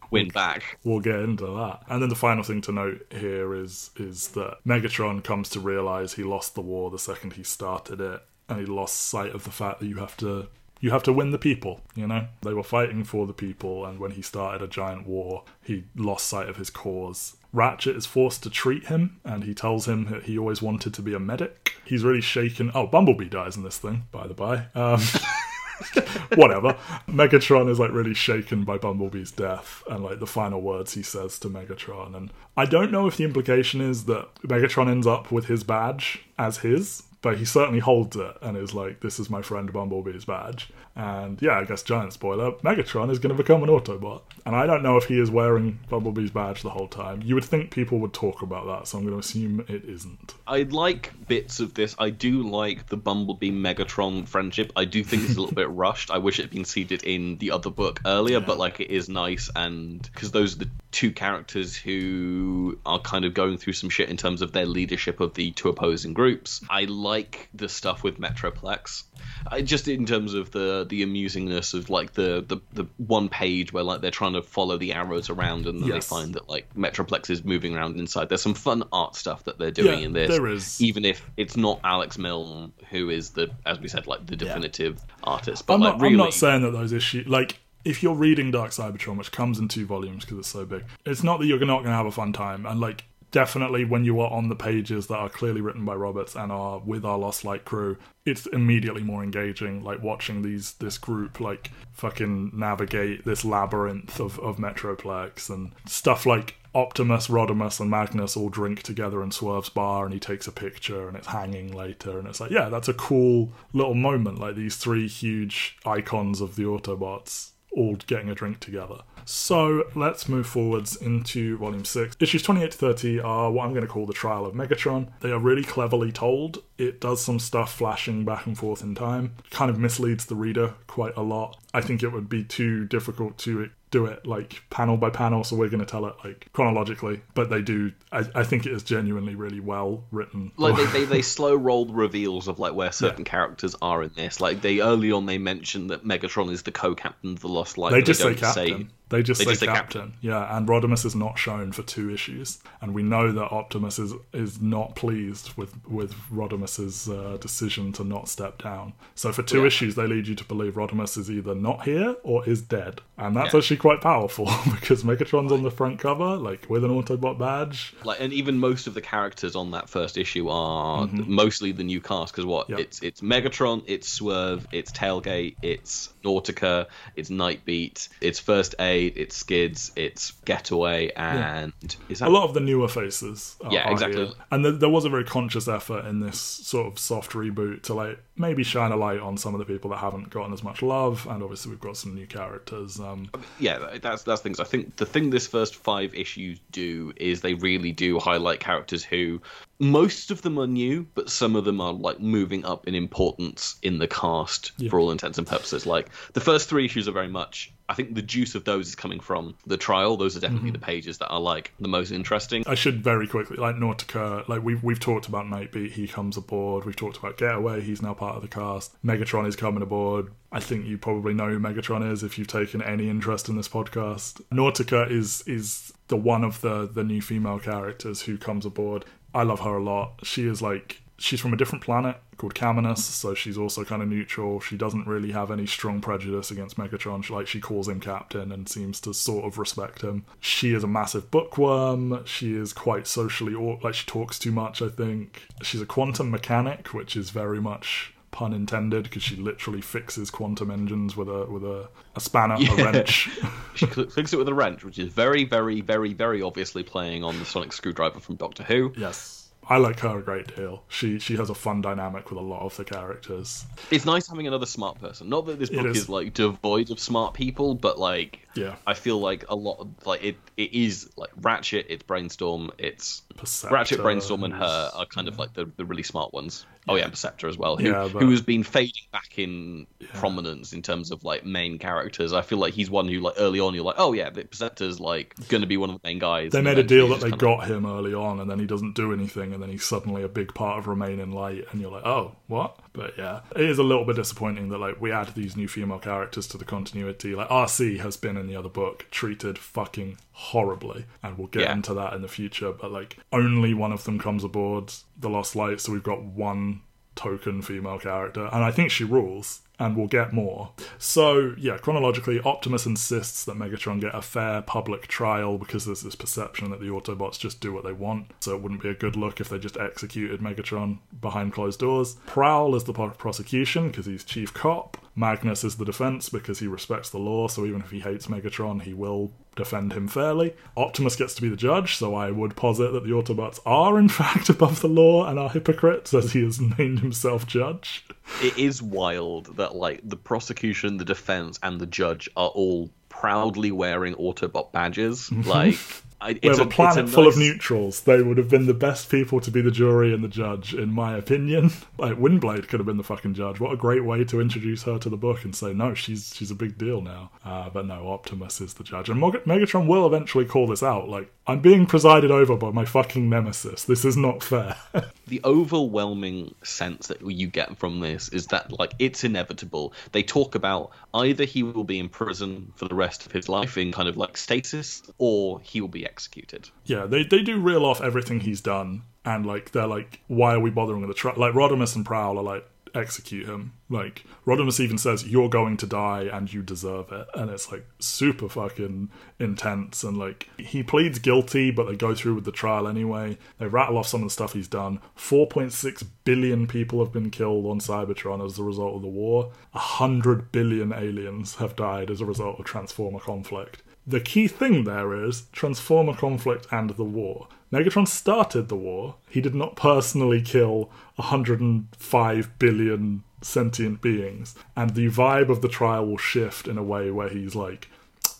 win 0.10 0.28
back 0.28 0.78
we'll 0.84 1.00
get 1.00 1.20
into 1.20 1.46
that. 1.46 1.80
And 1.88 2.02
then 2.02 2.08
the 2.08 2.14
final 2.14 2.42
thing 2.42 2.60
to 2.62 2.72
note 2.72 3.06
here 3.10 3.54
is 3.54 3.90
is 3.96 4.28
that 4.28 4.58
Megatron 4.66 5.22
comes 5.22 5.48
to 5.50 5.60
realize 5.60 6.14
he 6.14 6.24
lost 6.24 6.54
the 6.54 6.62
war 6.62 6.90
the 6.90 6.98
second 6.98 7.34
he 7.34 7.42
started 7.42 8.00
it, 8.00 8.22
and 8.48 8.60
he 8.60 8.66
lost 8.66 8.96
sight 8.96 9.34
of 9.34 9.44
the 9.44 9.50
fact 9.50 9.80
that 9.80 9.86
you 9.86 9.96
have 9.96 10.16
to 10.18 10.48
you 10.86 10.92
have 10.92 11.02
to 11.02 11.12
win 11.12 11.32
the 11.32 11.38
people, 11.38 11.80
you 11.96 12.06
know? 12.06 12.28
They 12.42 12.54
were 12.54 12.62
fighting 12.62 13.02
for 13.02 13.26
the 13.26 13.32
people, 13.32 13.84
and 13.84 13.98
when 13.98 14.12
he 14.12 14.22
started 14.22 14.62
a 14.62 14.68
giant 14.68 15.04
war, 15.04 15.42
he 15.60 15.82
lost 15.96 16.28
sight 16.28 16.48
of 16.48 16.58
his 16.58 16.70
cause. 16.70 17.36
Ratchet 17.52 17.96
is 17.96 18.06
forced 18.06 18.44
to 18.44 18.50
treat 18.50 18.86
him, 18.86 19.18
and 19.24 19.42
he 19.42 19.52
tells 19.52 19.88
him 19.88 20.04
that 20.12 20.22
he 20.22 20.38
always 20.38 20.62
wanted 20.62 20.94
to 20.94 21.02
be 21.02 21.12
a 21.12 21.18
medic. 21.18 21.74
He's 21.84 22.04
really 22.04 22.20
shaken. 22.20 22.70
Oh, 22.72 22.86
Bumblebee 22.86 23.28
dies 23.28 23.56
in 23.56 23.64
this 23.64 23.78
thing, 23.78 24.04
by 24.12 24.28
the 24.28 24.34
by. 24.34 24.66
Um, 24.76 25.00
whatever. 26.36 26.76
Megatron 27.08 27.68
is 27.68 27.80
like 27.80 27.90
really 27.90 28.14
shaken 28.14 28.62
by 28.62 28.78
Bumblebee's 28.78 29.32
death 29.32 29.82
and 29.90 30.04
like 30.04 30.20
the 30.20 30.26
final 30.26 30.62
words 30.62 30.94
he 30.94 31.02
says 31.02 31.36
to 31.40 31.48
Megatron. 31.48 32.16
And 32.16 32.30
I 32.56 32.64
don't 32.64 32.92
know 32.92 33.08
if 33.08 33.16
the 33.16 33.24
implication 33.24 33.80
is 33.80 34.04
that 34.04 34.32
Megatron 34.36 34.88
ends 34.88 35.08
up 35.08 35.32
with 35.32 35.46
his 35.46 35.64
badge 35.64 36.22
as 36.38 36.58
his, 36.58 37.02
but 37.26 37.38
he 37.38 37.44
certainly 37.44 37.80
holds 37.80 38.14
it 38.14 38.36
and 38.40 38.56
is 38.56 38.72
like, 38.72 39.00
"This 39.00 39.18
is 39.18 39.28
my 39.28 39.42
friend 39.42 39.72
Bumblebee's 39.72 40.24
badge." 40.24 40.70
And 40.96 41.40
yeah, 41.42 41.58
I 41.58 41.64
guess 41.64 41.82
giant 41.82 42.14
spoiler: 42.14 42.52
Megatron 42.52 43.10
is 43.10 43.18
going 43.18 43.36
to 43.36 43.40
become 43.40 43.62
an 43.62 43.68
Autobot. 43.68 44.22
And 44.46 44.56
I 44.56 44.64
don't 44.64 44.82
know 44.82 44.96
if 44.96 45.04
he 45.04 45.20
is 45.20 45.30
wearing 45.30 45.78
Bumblebee's 45.90 46.30
badge 46.30 46.62
the 46.62 46.70
whole 46.70 46.88
time. 46.88 47.20
You 47.22 47.34
would 47.34 47.44
think 47.44 47.70
people 47.70 47.98
would 47.98 48.14
talk 48.14 48.40
about 48.40 48.66
that, 48.66 48.88
so 48.88 48.96
I'm 48.96 49.04
going 49.04 49.14
to 49.14 49.20
assume 49.20 49.60
it 49.68 49.84
isn't. 49.84 50.34
I 50.46 50.62
like 50.62 51.12
bits 51.28 51.60
of 51.60 51.74
this. 51.74 51.94
I 51.98 52.10
do 52.10 52.48
like 52.48 52.86
the 52.86 52.96
Bumblebee 52.96 53.50
Megatron 53.50 54.26
friendship. 54.26 54.72
I 54.74 54.86
do 54.86 55.04
think 55.04 55.24
it's 55.24 55.36
a 55.36 55.40
little 55.40 55.54
bit 55.54 55.68
rushed. 55.68 56.10
I 56.10 56.18
wish 56.18 56.38
it 56.38 56.42
had 56.42 56.50
been 56.50 56.64
seeded 56.64 57.02
in 57.02 57.36
the 57.38 57.50
other 57.50 57.70
book 57.70 58.00
earlier, 58.06 58.40
but 58.40 58.56
like 58.56 58.80
it 58.80 58.90
is 58.90 59.10
nice, 59.10 59.50
and 59.54 60.00
because 60.00 60.30
those 60.30 60.54
are 60.54 60.60
the 60.60 60.70
two 60.92 61.12
characters 61.12 61.76
who 61.76 62.78
are 62.86 63.00
kind 63.00 63.26
of 63.26 63.34
going 63.34 63.58
through 63.58 63.74
some 63.74 63.90
shit 63.90 64.08
in 64.08 64.16
terms 64.16 64.40
of 64.40 64.52
their 64.52 64.64
leadership 64.64 65.20
of 65.20 65.34
the 65.34 65.50
two 65.50 65.68
opposing 65.68 66.14
groups. 66.14 66.62
I 66.70 66.84
like 66.84 67.50
the 67.52 67.68
stuff 67.68 68.02
with 68.02 68.18
Metroplex. 68.18 69.02
I, 69.46 69.60
just 69.60 69.88
in 69.88 70.06
terms 70.06 70.32
of 70.32 70.52
the 70.52 70.85
the 70.88 71.04
amusingness 71.04 71.74
of 71.74 71.90
like 71.90 72.12
the, 72.14 72.44
the 72.46 72.58
the 72.72 72.86
one 72.96 73.28
page 73.28 73.72
where 73.72 73.82
like 73.84 74.00
they're 74.00 74.10
trying 74.10 74.32
to 74.34 74.42
follow 74.42 74.76
the 74.76 74.92
arrows 74.92 75.28
around 75.30 75.66
and 75.66 75.80
then 75.82 75.88
Yes. 75.88 76.06
they 76.08 76.16
find 76.16 76.34
that 76.34 76.48
like 76.48 76.72
Metroplex 76.74 77.30
is 77.30 77.44
moving 77.44 77.76
around 77.76 77.98
inside. 77.98 78.28
There's 78.28 78.42
some 78.42 78.54
fun 78.54 78.84
art 78.92 79.16
stuff 79.16 79.44
that 79.44 79.58
they're 79.58 79.70
doing 79.70 80.00
Yeah, 80.00 80.06
in 80.06 80.12
this. 80.12 80.28
there 80.30 80.46
is. 80.46 80.80
even 80.80 81.04
if 81.04 81.28
it's 81.36 81.56
not 81.56 81.80
Alex 81.84 82.18
Milne 82.18 82.72
who 82.90 83.10
is 83.10 83.30
the 83.30 83.50
as 83.64 83.78
we 83.80 83.88
said 83.88 84.06
like 84.06 84.26
the 84.26 84.36
definitive 84.36 85.00
artist. 85.24 85.66
But 85.66 85.74
I'm 85.74 85.80
like 85.80 85.92
not, 85.94 86.00
really, 86.00 86.14
I'm 86.14 86.18
not 86.18 86.34
saying 86.34 86.62
that 86.62 86.70
those 86.72 86.92
issues 86.92 87.26
like 87.26 87.58
if 87.84 88.02
you're 88.02 88.14
reading 88.16 88.50
Dark 88.50 88.72
Cybertron, 88.72 89.16
which 89.16 89.30
comes 89.30 89.60
in 89.60 89.68
two 89.68 89.86
volumes 89.86 90.24
because 90.24 90.38
it's 90.38 90.48
so 90.48 90.64
big, 90.66 90.84
it's 91.04 91.22
not 91.22 91.38
that 91.38 91.46
you're 91.46 91.58
not 91.60 91.78
going 91.84 91.84
to 91.92 91.96
have 91.96 92.06
a 92.06 92.10
fun 92.10 92.32
time. 92.32 92.66
And 92.66 92.80
like 92.80 93.04
definitely 93.30 93.84
when 93.84 94.04
you 94.04 94.20
are 94.20 94.30
on 94.30 94.48
the 94.48 94.56
pages 94.56 95.06
that 95.08 95.16
are 95.16 95.28
clearly 95.28 95.60
written 95.60 95.84
by 95.84 95.94
Roberts 95.94 96.34
and 96.34 96.50
are 96.50 96.78
with 96.78 97.04
our 97.04 97.18
Lost 97.18 97.44
Light 97.44 97.64
crew, 97.64 97.96
it's 98.24 98.46
immediately 98.46 99.02
more 99.02 99.22
engaging. 99.22 99.82
Like 99.82 100.02
watching 100.02 100.42
these 100.42 100.74
this 100.74 100.98
group 100.98 101.40
like 101.40 101.70
fucking 101.92 102.52
navigate 102.54 103.24
this 103.24 103.44
labyrinth 103.44 104.20
of 104.20 104.38
of 104.40 104.56
Metroplex 104.58 105.50
and 105.50 105.72
stuff 105.86 106.26
like. 106.26 106.56
Optimus, 106.74 107.28
Rodimus, 107.28 107.80
and 107.80 107.88
Magnus 107.88 108.36
all 108.36 108.50
drink 108.50 108.82
together 108.82 109.22
in 109.22 109.30
Swerve's 109.30 109.70
bar, 109.70 110.04
and 110.04 110.12
he 110.12 110.20
takes 110.20 110.46
a 110.46 110.52
picture, 110.52 111.08
and 111.08 111.16
it's 111.16 111.28
hanging 111.28 111.72
later, 111.72 112.18
and 112.18 112.28
it's 112.28 112.38
like, 112.38 112.50
yeah, 112.50 112.68
that's 112.68 112.86
a 112.88 112.92
cool 112.92 113.50
little 113.72 113.94
moment. 113.94 114.38
Like 114.38 114.56
these 114.56 114.76
three 114.76 115.08
huge 115.08 115.78
icons 115.86 116.42
of 116.42 116.54
the 116.56 116.64
Autobots 116.64 117.52
all 117.74 117.96
getting 118.06 118.28
a 118.28 118.34
drink 118.34 118.60
together. 118.60 118.98
So 119.26 119.88
let's 119.96 120.28
move 120.28 120.46
forwards 120.46 120.94
into 120.94 121.58
Volume 121.58 121.84
6. 121.84 122.16
Issues 122.20 122.42
28 122.42 122.70
to 122.70 122.78
30 122.78 123.20
are 123.20 123.50
what 123.50 123.64
I'm 123.64 123.72
going 123.72 123.84
to 123.84 123.92
call 123.92 124.06
the 124.06 124.12
trial 124.12 124.46
of 124.46 124.54
Megatron. 124.54 125.08
They 125.18 125.32
are 125.32 125.38
really 125.40 125.64
cleverly 125.64 126.12
told. 126.12 126.62
It 126.78 127.00
does 127.00 127.24
some 127.24 127.40
stuff 127.40 127.74
flashing 127.74 128.24
back 128.24 128.46
and 128.46 128.56
forth 128.56 128.82
in 128.82 128.94
time, 128.94 129.34
kind 129.50 129.68
of 129.68 129.80
misleads 129.80 130.26
the 130.26 130.36
reader 130.36 130.74
quite 130.86 131.16
a 131.16 131.22
lot. 131.22 131.58
I 131.74 131.80
think 131.80 132.04
it 132.04 132.10
would 132.10 132.28
be 132.28 132.44
too 132.44 132.86
difficult 132.86 133.36
to 133.38 133.68
do 133.90 134.06
it 134.06 134.26
like 134.26 134.62
panel 134.70 134.96
by 134.96 135.10
panel, 135.10 135.44
so 135.44 135.56
we're 135.56 135.68
going 135.68 135.80
to 135.80 135.86
tell 135.86 136.06
it 136.06 136.14
like 136.24 136.48
chronologically. 136.52 137.22
But 137.34 137.50
they 137.50 137.62
do. 137.62 137.92
I, 138.12 138.24
I 138.34 138.44
think 138.44 138.66
it 138.66 138.72
is 138.72 138.82
genuinely 138.82 139.34
really 139.34 139.60
well 139.60 140.04
written. 140.10 140.52
Like 140.56 140.76
they, 140.76 140.86
they, 141.00 141.04
they 141.04 141.22
slow 141.22 141.54
roll 141.54 141.86
reveals 141.86 142.48
of 142.48 142.58
like 142.58 142.74
where 142.74 142.92
certain 142.92 143.24
yeah. 143.24 143.30
characters 143.30 143.74
are 143.80 144.02
in 144.02 144.10
this. 144.14 144.40
Like 144.40 144.60
they 144.60 144.80
early 144.80 145.12
on 145.12 145.26
they 145.26 145.38
mention 145.38 145.88
that 145.88 146.04
Megatron 146.04 146.50
is 146.50 146.62
the 146.62 146.72
co-captain 146.72 147.32
of 147.32 147.40
the 147.40 147.48
Lost 147.48 147.78
Light. 147.78 147.92
They 147.92 148.02
just 148.02 148.22
they 148.22 148.34
say 148.34 148.40
captain. 148.40 148.88
Say, 148.88 148.88
they 149.08 149.22
just, 149.22 149.38
they 149.38 149.44
say, 149.44 149.50
just 149.52 149.62
captain. 149.64 150.00
captain. 150.02 150.14
Yeah, 150.20 150.56
and 150.56 150.66
Rodimus 150.68 151.04
is 151.04 151.14
not 151.14 151.38
shown 151.38 151.72
for 151.72 151.82
two 151.82 152.10
issues, 152.10 152.58
and 152.80 152.94
we 152.94 153.02
know 153.02 153.30
that 153.32 153.52
Optimus 153.52 153.98
is 153.98 154.12
is 154.32 154.60
not 154.60 154.96
pleased 154.96 155.52
with 155.56 155.74
with 155.86 156.12
Rodimus's 156.32 157.08
uh, 157.08 157.38
decision 157.40 157.92
to 157.92 158.04
not 158.04 158.28
step 158.28 158.62
down. 158.62 158.92
So 159.14 159.32
for 159.32 159.42
two 159.42 159.60
Yeah. 159.60 159.66
issues, 159.66 159.94
they 159.94 160.06
lead 160.06 160.26
you 160.26 160.34
to 160.34 160.44
believe 160.44 160.74
Rodimus 160.74 161.16
is 161.16 161.30
either 161.30 161.54
not 161.54 161.84
here 161.84 162.16
or 162.24 162.48
is 162.48 162.62
dead, 162.62 163.00
and 163.16 163.36
that's 163.36 163.52
Yeah. 163.54 163.58
actually 163.58 163.76
quite 163.78 164.00
powerful 164.00 164.46
because 164.80 165.04
Megatron's 165.04 165.52
on 165.52 165.62
the 165.62 165.70
front 165.70 166.00
cover, 166.00 166.36
like 166.36 166.68
with 166.68 166.84
an 166.84 166.90
Autobot 166.90 167.38
badge. 167.38 167.94
like 168.04 168.20
and 168.20 168.32
even 168.32 168.58
most 168.58 168.86
of 168.86 168.94
the 168.94 169.00
characters 169.00 169.54
on 169.54 169.70
that 169.70 169.88
first 169.88 170.16
issue 170.18 170.48
are 170.48 171.06
mostly 171.12 171.70
the 171.72 171.84
new 171.84 172.00
cast 172.00 172.32
because 172.32 172.46
what 172.46 172.68
Yep. 172.70 172.78
it's 172.80 173.00
it's 173.02 173.20
Megatron, 173.20 173.82
it's 173.86 174.08
Swerve, 174.08 174.66
it's 174.72 174.90
Tailgate, 174.90 175.56
it's 175.62 176.12
Nautica, 176.24 176.86
it's 177.14 177.30
Nightbeat, 177.30 178.08
it's 178.20 178.40
First 178.40 178.74
Aid, 178.80 178.95
it's 179.04 179.36
Skids, 179.36 179.92
it's 179.96 180.32
Getaway, 180.44 181.12
and 181.14 181.72
is 182.08 182.20
that 182.20 182.28
a 182.28 182.30
lot 182.30 182.44
of 182.44 182.54
the 182.54 182.60
newer 182.60 182.88
faces. 182.88 183.56
Yeah, 183.70 183.90
exactly. 183.90 184.26
here. 184.26 184.34
And 184.50 184.64
there, 184.64 184.72
there 184.72 184.88
was 184.88 185.04
a 185.04 185.08
very 185.08 185.24
conscious 185.24 185.68
effort 185.68 186.04
in 186.06 186.20
this 186.20 186.40
sort 186.40 186.86
of 186.86 186.98
soft 186.98 187.32
reboot 187.32 187.82
to 187.84 187.94
like 187.94 188.18
maybe 188.36 188.62
shine 188.62 188.92
a 188.92 188.96
light 188.96 189.20
on 189.20 189.36
some 189.36 189.54
of 189.54 189.58
the 189.58 189.64
people 189.64 189.90
that 189.90 189.98
haven't 189.98 190.30
gotten 190.30 190.52
as 190.52 190.62
much 190.62 190.82
love, 190.82 191.26
and 191.28 191.42
obviously 191.42 191.70
we've 191.70 191.80
got 191.80 191.96
some 191.96 192.14
new 192.14 192.26
characters. 192.26 192.98
Um, 193.00 193.30
yeah, 193.58 193.98
that's 194.00 194.22
that's 194.22 194.42
things. 194.42 194.60
I 194.60 194.64
think 194.64 194.96
the 194.96 195.06
thing 195.06 195.30
this 195.30 195.46
first 195.46 195.76
five 195.76 196.14
issues 196.14 196.58
do 196.72 197.12
is 197.16 197.40
they 197.40 197.54
really 197.54 197.92
do 197.92 198.18
highlight 198.18 198.60
characters 198.60 199.04
who 199.04 199.40
most 199.78 200.30
of 200.30 200.42
them 200.42 200.58
are 200.58 200.66
new, 200.66 201.06
but 201.14 201.30
some 201.30 201.56
of 201.56 201.64
them 201.64 201.80
are 201.80 201.92
like 201.92 202.20
moving 202.20 202.64
up 202.64 202.86
in 202.88 202.94
importance 202.94 203.76
in 203.82 203.98
the 203.98 204.08
cast 204.08 204.72
for 204.88 204.98
all 204.98 205.10
intents 205.10 205.38
and 205.38 205.46
purposes. 205.46 205.86
Like 205.86 206.08
the 206.32 206.40
first 206.40 206.68
three 206.68 206.84
issues 206.84 207.08
are 207.08 207.12
very 207.12 207.28
much. 207.28 207.72
I 207.88 207.94
think 207.94 208.14
the 208.14 208.22
juice 208.22 208.54
of 208.54 208.64
those 208.64 208.88
is 208.88 208.94
coming 208.96 209.20
from 209.20 209.54
the 209.66 209.76
trial. 209.76 210.16
Those 210.16 210.36
are 210.36 210.40
definitely 210.40 210.70
mm-hmm. 210.70 210.80
the 210.80 210.86
pages 210.86 211.18
that 211.18 211.28
are 211.28 211.40
like 211.40 211.72
the 211.78 211.88
most 211.88 212.10
interesting. 212.10 212.64
I 212.66 212.74
should 212.74 213.02
very 213.02 213.28
quickly 213.28 213.56
like 213.58 213.76
Nautica. 213.76 214.48
Like 214.48 214.62
we've 214.62 214.82
we've 214.82 214.98
talked 214.98 215.28
about 215.28 215.46
Nightbeat. 215.46 215.92
He 215.92 216.08
comes 216.08 216.36
aboard. 216.36 216.84
We've 216.84 216.96
talked 216.96 217.16
about 217.16 217.36
Getaway. 217.36 217.82
He's 217.82 218.02
now 218.02 218.14
part 218.14 218.36
of 218.36 218.42
the 218.42 218.48
cast. 218.48 219.00
Megatron 219.04 219.46
is 219.46 219.56
coming 219.56 219.82
aboard. 219.82 220.32
I 220.50 220.60
think 220.60 220.86
you 220.86 220.98
probably 220.98 221.34
know 221.34 221.48
who 221.48 221.60
Megatron 221.60 222.10
is 222.10 222.22
if 222.22 222.38
you've 222.38 222.48
taken 222.48 222.82
any 222.82 223.08
interest 223.08 223.48
in 223.48 223.56
this 223.56 223.68
podcast. 223.68 224.40
Nautica 224.50 225.08
is 225.10 225.42
is 225.46 225.92
the 226.08 226.16
one 226.16 226.44
of 226.44 226.60
the 226.62 226.86
the 226.86 227.04
new 227.04 227.20
female 227.20 227.58
characters 227.58 228.22
who 228.22 228.38
comes 228.38 228.66
aboard. 228.66 229.04
I 229.34 229.42
love 229.42 229.60
her 229.60 229.76
a 229.76 229.82
lot. 229.82 230.20
She 230.22 230.46
is 230.46 230.62
like 230.62 231.02
she's 231.18 231.40
from 231.40 231.52
a 231.52 231.56
different 231.56 231.84
planet 231.84 232.16
called 232.36 232.54
Caminus, 232.54 232.98
so 232.98 233.34
she's 233.34 233.56
also 233.56 233.84
kind 233.84 234.02
of 234.02 234.08
neutral. 234.08 234.60
She 234.60 234.76
doesn't 234.76 235.06
really 235.06 235.32
have 235.32 235.50
any 235.50 235.66
strong 235.66 236.00
prejudice 236.00 236.50
against 236.50 236.76
Megatron. 236.76 237.24
She, 237.24 237.32
like 237.32 237.46
she 237.46 237.60
calls 237.60 237.88
him 237.88 238.00
captain 238.00 238.52
and 238.52 238.68
seems 238.68 239.00
to 239.00 239.14
sort 239.14 239.44
of 239.44 239.58
respect 239.58 240.02
him. 240.02 240.24
She 240.40 240.74
is 240.74 240.84
a 240.84 240.88
massive 240.88 241.30
bookworm. 241.30 242.24
She 242.26 242.54
is 242.54 242.72
quite 242.72 243.06
socially 243.06 243.54
aw- 243.54 243.78
like 243.82 243.94
she 243.94 244.06
talks 244.06 244.38
too 244.38 244.52
much. 244.52 244.82
I 244.82 244.88
think 244.88 245.42
she's 245.62 245.80
a 245.80 245.86
quantum 245.86 246.30
mechanic, 246.30 246.92
which 246.92 247.16
is 247.16 247.30
very 247.30 247.60
much 247.60 248.12
pun 248.36 248.52
intended 248.52 249.04
because 249.04 249.22
she 249.22 249.34
literally 249.34 249.80
fixes 249.80 250.30
quantum 250.30 250.70
engines 250.70 251.16
with 251.16 251.26
a 251.26 251.46
with 251.46 251.64
a, 251.64 251.88
a 252.14 252.20
spanner, 252.20 252.56
a 252.56 252.76
wrench. 252.76 253.30
She 253.74 253.86
fixes 253.86 254.32
it 254.32 254.38
with 254.38 254.48
a 254.48 254.54
wrench, 254.54 254.84
which 254.84 254.98
is 254.98 255.12
very, 255.12 255.44
very, 255.44 255.80
very, 255.82 256.12
very 256.14 256.40
obviously 256.42 256.82
playing 256.82 257.24
on 257.24 257.38
the 257.38 257.44
sonic 257.44 257.72
screwdriver 257.72 258.20
from 258.20 258.36
Doctor 258.36 258.62
Who. 258.62 258.92
yes. 258.96 259.48
I 259.68 259.78
like 259.78 259.98
her 260.00 260.18
a 260.18 260.22
great 260.22 260.54
deal. 260.54 260.84
She 260.88 261.18
she 261.18 261.36
has 261.36 261.50
a 261.50 261.54
fun 261.54 261.80
dynamic 261.80 262.30
with 262.30 262.38
a 262.38 262.42
lot 262.42 262.62
of 262.62 262.76
the 262.76 262.84
characters. 262.84 263.64
It's 263.90 264.04
nice 264.04 264.28
having 264.28 264.46
another 264.46 264.66
smart 264.66 265.00
person. 265.00 265.28
Not 265.28 265.46
that 265.46 265.58
this 265.58 265.70
book 265.70 265.86
is. 265.86 266.02
is. 266.02 266.08
like 266.08 266.34
devoid 266.34 266.90
of 266.90 267.00
smart 267.00 267.34
people, 267.34 267.74
but 267.74 267.98
like 267.98 268.45
Yeah. 268.56 268.76
I 268.86 268.94
feel 268.94 269.18
like 269.18 269.44
a 269.48 269.54
lot 269.54 269.78
of 269.80 269.88
like 270.06 270.22
it 270.24 270.36
it 270.56 270.72
is 270.72 271.10
like 271.16 271.30
Ratchet, 271.40 271.86
it's 271.88 272.02
Brainstorm, 272.02 272.70
it's 272.78 273.22
Perceptor 273.36 273.74
Ratchet, 273.74 274.02
Brainstorm, 274.02 274.44
and 274.44 274.54
her 274.54 274.90
are 274.94 275.06
kind 275.06 275.28
of 275.28 275.38
like 275.38 275.52
the, 275.54 275.66
the 275.76 275.84
really 275.84 276.02
smart 276.02 276.32
ones. 276.32 276.64
Oh 276.88 276.94
yeah, 276.94 277.08
Perceptor 277.08 277.48
as 277.48 277.58
well, 277.58 277.76
who 277.76 277.88
Yeah, 277.90 278.08
but- 278.12 278.22
who 278.22 278.30
has 278.30 278.40
been 278.42 278.62
fading 278.62 279.02
back 279.12 279.38
in 279.38 279.86
prominence 280.14 280.72
in 280.72 280.82
terms 280.82 281.10
of 281.10 281.24
like 281.24 281.44
main 281.44 281.78
characters. 281.78 282.32
I 282.32 282.42
feel 282.42 282.58
like 282.58 282.74
he's 282.74 282.88
one 282.88 283.08
who 283.08 283.20
like 283.20 283.34
early 283.38 283.58
on 283.60 283.74
you're 283.74 283.84
like, 283.84 283.96
oh 283.98 284.12
yeah, 284.12 284.30
the 284.30 284.44
Perceptor's 284.44 285.00
like 285.00 285.34
going 285.48 285.62
to 285.62 285.66
be 285.66 285.76
one 285.76 285.90
of 285.90 286.00
the 286.00 286.08
main 286.08 286.18
guys. 286.18 286.52
They 286.52 286.62
made 286.62 286.78
a 286.78 286.82
deal 286.84 287.08
that 287.08 287.16
they 287.16 287.30
kind 287.30 287.34
of- 287.34 287.38
got 287.40 287.66
him 287.68 287.86
early 287.86 288.14
on, 288.14 288.40
and 288.40 288.48
then 288.50 288.58
he 288.58 288.66
doesn't 288.66 288.94
do 288.94 289.12
anything, 289.12 289.52
and 289.52 289.62
then 289.62 289.68
he's 289.68 289.84
suddenly 289.84 290.22
a 290.22 290.28
big 290.28 290.54
part 290.54 290.78
of 290.78 290.86
Remain 290.86 291.18
in 291.20 291.32
Light, 291.32 291.64
and 291.72 291.80
you're 291.80 291.90
like, 291.90 292.06
oh, 292.06 292.36
what? 292.46 292.78
But 292.96 293.16
yeah, 293.18 293.40
it 293.54 293.60
is 293.68 293.78
a 293.78 293.82
little 293.82 294.04
bit 294.04 294.16
disappointing 294.16 294.70
that 294.70 294.78
like 294.78 295.00
we 295.00 295.12
add 295.12 295.28
these 295.34 295.56
new 295.56 295.68
female 295.68 295.98
characters 295.98 296.46
to 296.48 296.58
the 296.58 296.64
continuity. 296.64 297.34
Like 297.34 297.48
RC 297.48 297.98
has 298.00 298.16
been 298.16 298.36
in 298.36 298.46
the 298.46 298.56
other 298.56 298.68
book 298.70 299.06
treated 299.10 299.58
fucking 299.58 300.16
horribly, 300.32 301.04
and 301.22 301.36
we'll 301.36 301.48
get 301.48 301.62
Yeah. 301.62 301.72
into 301.74 301.92
that 301.94 302.14
in 302.14 302.22
the 302.22 302.28
future. 302.28 302.72
But 302.72 302.90
like 302.92 303.18
only 303.32 303.74
one 303.74 303.92
of 303.92 304.04
them 304.04 304.18
comes 304.18 304.42
aboard 304.44 304.92
the 305.18 305.28
Lost 305.30 305.54
Light, 305.54 305.80
so 305.80 305.92
we've 305.92 306.02
got 306.02 306.22
one 306.22 306.80
token 307.14 307.62
female 307.62 307.98
character, 307.98 308.46
and 308.52 308.62
I 308.64 308.70
think 308.70 308.90
she 308.90 309.04
rules. 309.04 309.60
And 309.78 309.96
we'll 309.96 310.06
get 310.06 310.32
more. 310.32 310.70
So, 310.98 311.54
yeah, 311.58 311.76
chronologically, 311.76 312.40
Optimus 312.40 312.86
insists 312.86 313.44
that 313.44 313.56
Megatron 313.56 314.00
get 314.00 314.14
a 314.14 314.22
fair 314.22 314.62
public 314.62 315.06
trial 315.06 315.58
because 315.58 315.84
there's 315.84 316.02
this 316.02 316.14
perception 316.14 316.70
that 316.70 316.80
the 316.80 316.86
Autobots 316.86 317.38
just 317.38 317.60
do 317.60 317.72
what 317.72 317.84
they 317.84 317.92
want. 317.92 318.32
So, 318.40 318.54
it 318.56 318.62
wouldn't 318.62 318.82
be 318.82 318.88
a 318.88 318.94
good 318.94 319.16
look 319.16 319.40
if 319.40 319.50
they 319.50 319.58
just 319.58 319.76
executed 319.76 320.40
Megatron 320.40 320.98
behind 321.20 321.52
closed 321.52 321.80
doors. 321.80 322.16
Prowl 322.26 322.74
is 322.74 322.84
the 322.84 322.94
pro- 322.94 323.10
prosecution 323.10 323.88
because 323.88 324.06
he's 324.06 324.24
chief 324.24 324.54
cop. 324.54 324.96
Magnus 325.14 325.64
is 325.64 325.76
the 325.76 325.84
defense 325.84 326.28
because 326.28 326.58
he 326.58 326.66
respects 326.66 327.08
the 327.08 327.18
law, 327.18 327.48
so 327.48 327.64
even 327.64 327.80
if 327.80 327.90
he 327.90 328.00
hates 328.00 328.26
Megatron, 328.26 328.82
he 328.82 328.92
will 328.92 329.32
defend 329.56 329.94
him 329.94 330.06
fairly. 330.06 330.54
Optimus 330.76 331.16
gets 331.16 331.34
to 331.34 331.42
be 331.42 331.48
the 331.48 331.56
judge, 331.56 331.96
so 331.96 332.14
I 332.14 332.30
would 332.30 332.54
posit 332.54 332.92
that 332.92 333.02
the 333.04 333.10
Autobots 333.10 333.58
are 333.64 333.98
in 333.98 334.08
fact 334.10 334.50
above 334.50 334.82
the 334.82 334.88
law 334.88 335.26
and 335.26 335.38
are 335.38 335.48
hypocrites 335.48 336.12
as 336.12 336.32
he 336.32 336.44
has 336.44 336.60
named 336.60 337.00
himself 337.00 337.46
judge. 337.46 338.04
It 338.42 338.58
is 338.58 338.82
wild 338.82 339.56
that 339.56 339.74
like 339.74 340.00
the 340.02 340.16
prosecution, 340.16 340.96
the 340.96 341.04
defense, 341.04 341.58
and 341.62 341.80
the 341.80 341.86
judge 341.86 342.28
are 342.36 342.48
all 342.48 342.90
proudly 343.08 343.72
wearing 343.72 344.14
Autobot 344.14 344.72
badges. 344.72 345.30
Like, 345.46 345.78
I, 346.20 346.38
have 346.42 346.60
a 346.60 346.66
planet 346.66 347.04
it's 347.04 347.14
full 347.14 347.26
of 347.26 347.36
neutrals. 347.36 348.00
They 348.00 348.22
would 348.22 348.38
have 348.38 348.48
been 348.48 348.66
the 348.66 348.74
best 348.74 349.10
people 349.10 349.40
to 349.40 349.50
be 349.50 349.60
the 349.60 349.70
jury 349.70 350.14
and 350.14 350.24
the 350.24 350.28
judge, 350.28 350.74
in 350.74 350.92
my 350.92 351.16
opinion. 351.16 351.70
Like 351.98 352.18
Windblade 352.18 352.68
could 352.68 352.78
have 352.78 352.86
been 352.86 352.98
the 352.98 353.02
fucking 353.02 353.32
judge. 353.32 353.58
What 353.58 353.72
a 353.72 353.76
great 353.76 354.04
way 354.04 354.22
to 354.24 354.38
introduce 354.38 354.82
her 354.82 354.98
to 354.98 355.08
the 355.08 355.16
book 355.16 355.44
and 355.44 355.56
say, 355.56 355.72
no, 355.72 355.94
she's 355.94 356.34
she's 356.34 356.50
a 356.50 356.54
big 356.54 356.76
deal 356.76 357.00
now. 357.00 357.30
Uh, 357.42 357.70
but 357.70 357.86
no, 357.86 358.08
Optimus 358.08 358.60
is 358.60 358.74
the 358.74 358.84
judge, 358.84 359.08
and 359.08 359.18
Mog- 359.18 359.44
Megatron 359.44 359.86
will 359.86 360.06
eventually 360.06 360.44
call 360.44 360.66
this 360.66 360.82
out. 360.82 361.08
Like 361.08 361.32
I'm 361.46 361.60
being 361.60 361.86
presided 361.86 362.30
over 362.30 362.56
by 362.56 362.70
my 362.70 362.84
fucking 362.84 363.30
nemesis. 363.30 363.84
This 363.84 364.04
is 364.04 364.16
not 364.16 364.42
fair. 364.42 364.76
the 365.26 365.40
overwhelming 365.44 366.54
sense 366.62 367.06
that 367.06 367.22
you 367.22 367.46
get 367.46 367.78
from 367.78 368.00
this 368.00 368.28
is 368.28 368.46
that 368.48 368.78
like 368.78 368.92
it's 368.98 369.24
inevitable. 369.24 369.92
They 370.12 370.22
talk 370.22 370.54
about 370.54 370.90
either 371.14 371.44
he 371.44 371.62
will 371.62 371.84
be 371.84 371.98
in 371.98 372.08
prison 372.08 372.72
for 372.76 372.88
the 372.88 372.94
rest 372.94 373.24
of 373.24 373.32
his 373.32 373.48
life 373.48 373.78
in 373.78 373.92
kind 373.92 374.08
of 374.08 374.16
like 374.16 374.36
stasis, 374.36 375.02
or 375.18 375.60
he 375.60 375.80
will 375.80 375.88
be 375.88 376.05
executed. 376.06 376.70
Yeah, 376.84 377.04
they 377.06 377.24
they 377.24 377.42
do 377.42 377.60
reel 377.60 377.84
off 377.84 378.00
everything 378.00 378.40
he's 378.40 378.60
done, 378.60 379.02
and 379.24 379.44
like 379.44 379.72
they're 379.72 379.86
like, 379.86 380.20
why 380.28 380.54
are 380.54 380.60
we 380.60 380.70
bothering 380.70 381.00
with 381.00 381.10
the 381.10 381.14
trial? 381.14 381.34
Like 381.36 381.52
Rodimus 381.52 381.94
and 381.94 382.06
Prowl 382.06 382.38
are 382.38 382.42
like, 382.42 382.66
execute 382.96 383.46
him. 383.46 383.72
Like 383.88 384.24
Rodimus 384.46 384.80
even 384.80 384.98
says, 384.98 385.26
you're 385.26 385.48
going 385.48 385.76
to 385.78 385.86
die 385.86 386.28
and 386.32 386.52
you 386.52 386.62
deserve 386.62 387.12
it, 387.12 387.26
and 387.34 387.50
it's 387.50 387.70
like 387.70 387.86
super 387.98 388.48
fucking 388.48 389.10
intense. 389.38 390.02
And 390.02 390.16
like 390.16 390.48
he 390.58 390.82
pleads 390.82 391.18
guilty, 391.18 391.70
but 391.70 391.86
they 391.86 391.96
go 391.96 392.14
through 392.14 392.34
with 392.34 392.44
the 392.44 392.52
trial 392.52 392.88
anyway. 392.88 393.38
They 393.58 393.66
rattle 393.66 393.98
off 393.98 394.08
some 394.08 394.22
of 394.22 394.26
the 394.26 394.32
stuff 394.32 394.54
he's 394.54 394.68
done. 394.68 395.00
4.6 395.16 396.04
billion 396.24 396.66
people 396.66 396.98
have 397.04 397.12
been 397.12 397.30
killed 397.30 397.66
on 397.66 397.80
Cybertron 397.80 398.44
as 398.44 398.58
a 398.58 398.64
result 398.64 398.96
of 398.96 399.02
the 399.02 399.08
war. 399.08 399.52
A 399.74 399.78
hundred 399.78 400.50
billion 400.50 400.92
aliens 400.92 401.56
have 401.56 401.76
died 401.76 402.10
as 402.10 402.20
a 402.20 402.26
result 402.26 402.58
of 402.58 402.64
Transformer 402.64 403.20
conflict. 403.20 403.82
The 404.06 404.20
key 404.20 404.46
thing 404.46 404.84
there 404.84 405.24
is 405.24 405.46
Transformer 405.52 406.14
conflict 406.14 406.66
and 406.70 406.90
the 406.90 407.04
war. 407.04 407.48
Megatron 407.72 408.06
started 408.06 408.68
the 408.68 408.76
war. 408.76 409.16
He 409.28 409.40
did 409.40 409.54
not 409.54 409.74
personally 409.74 410.40
kill 410.40 410.90
105 411.16 412.58
billion 412.58 413.24
sentient 413.42 414.00
beings, 414.00 414.54
and 414.76 414.94
the 414.94 415.08
vibe 415.08 415.48
of 415.48 415.60
the 415.60 415.68
trial 415.68 416.06
will 416.06 416.18
shift 416.18 416.68
in 416.68 416.78
a 416.78 416.82
way 416.82 417.10
where 417.10 417.28
he's 417.28 417.56
like, 417.56 417.88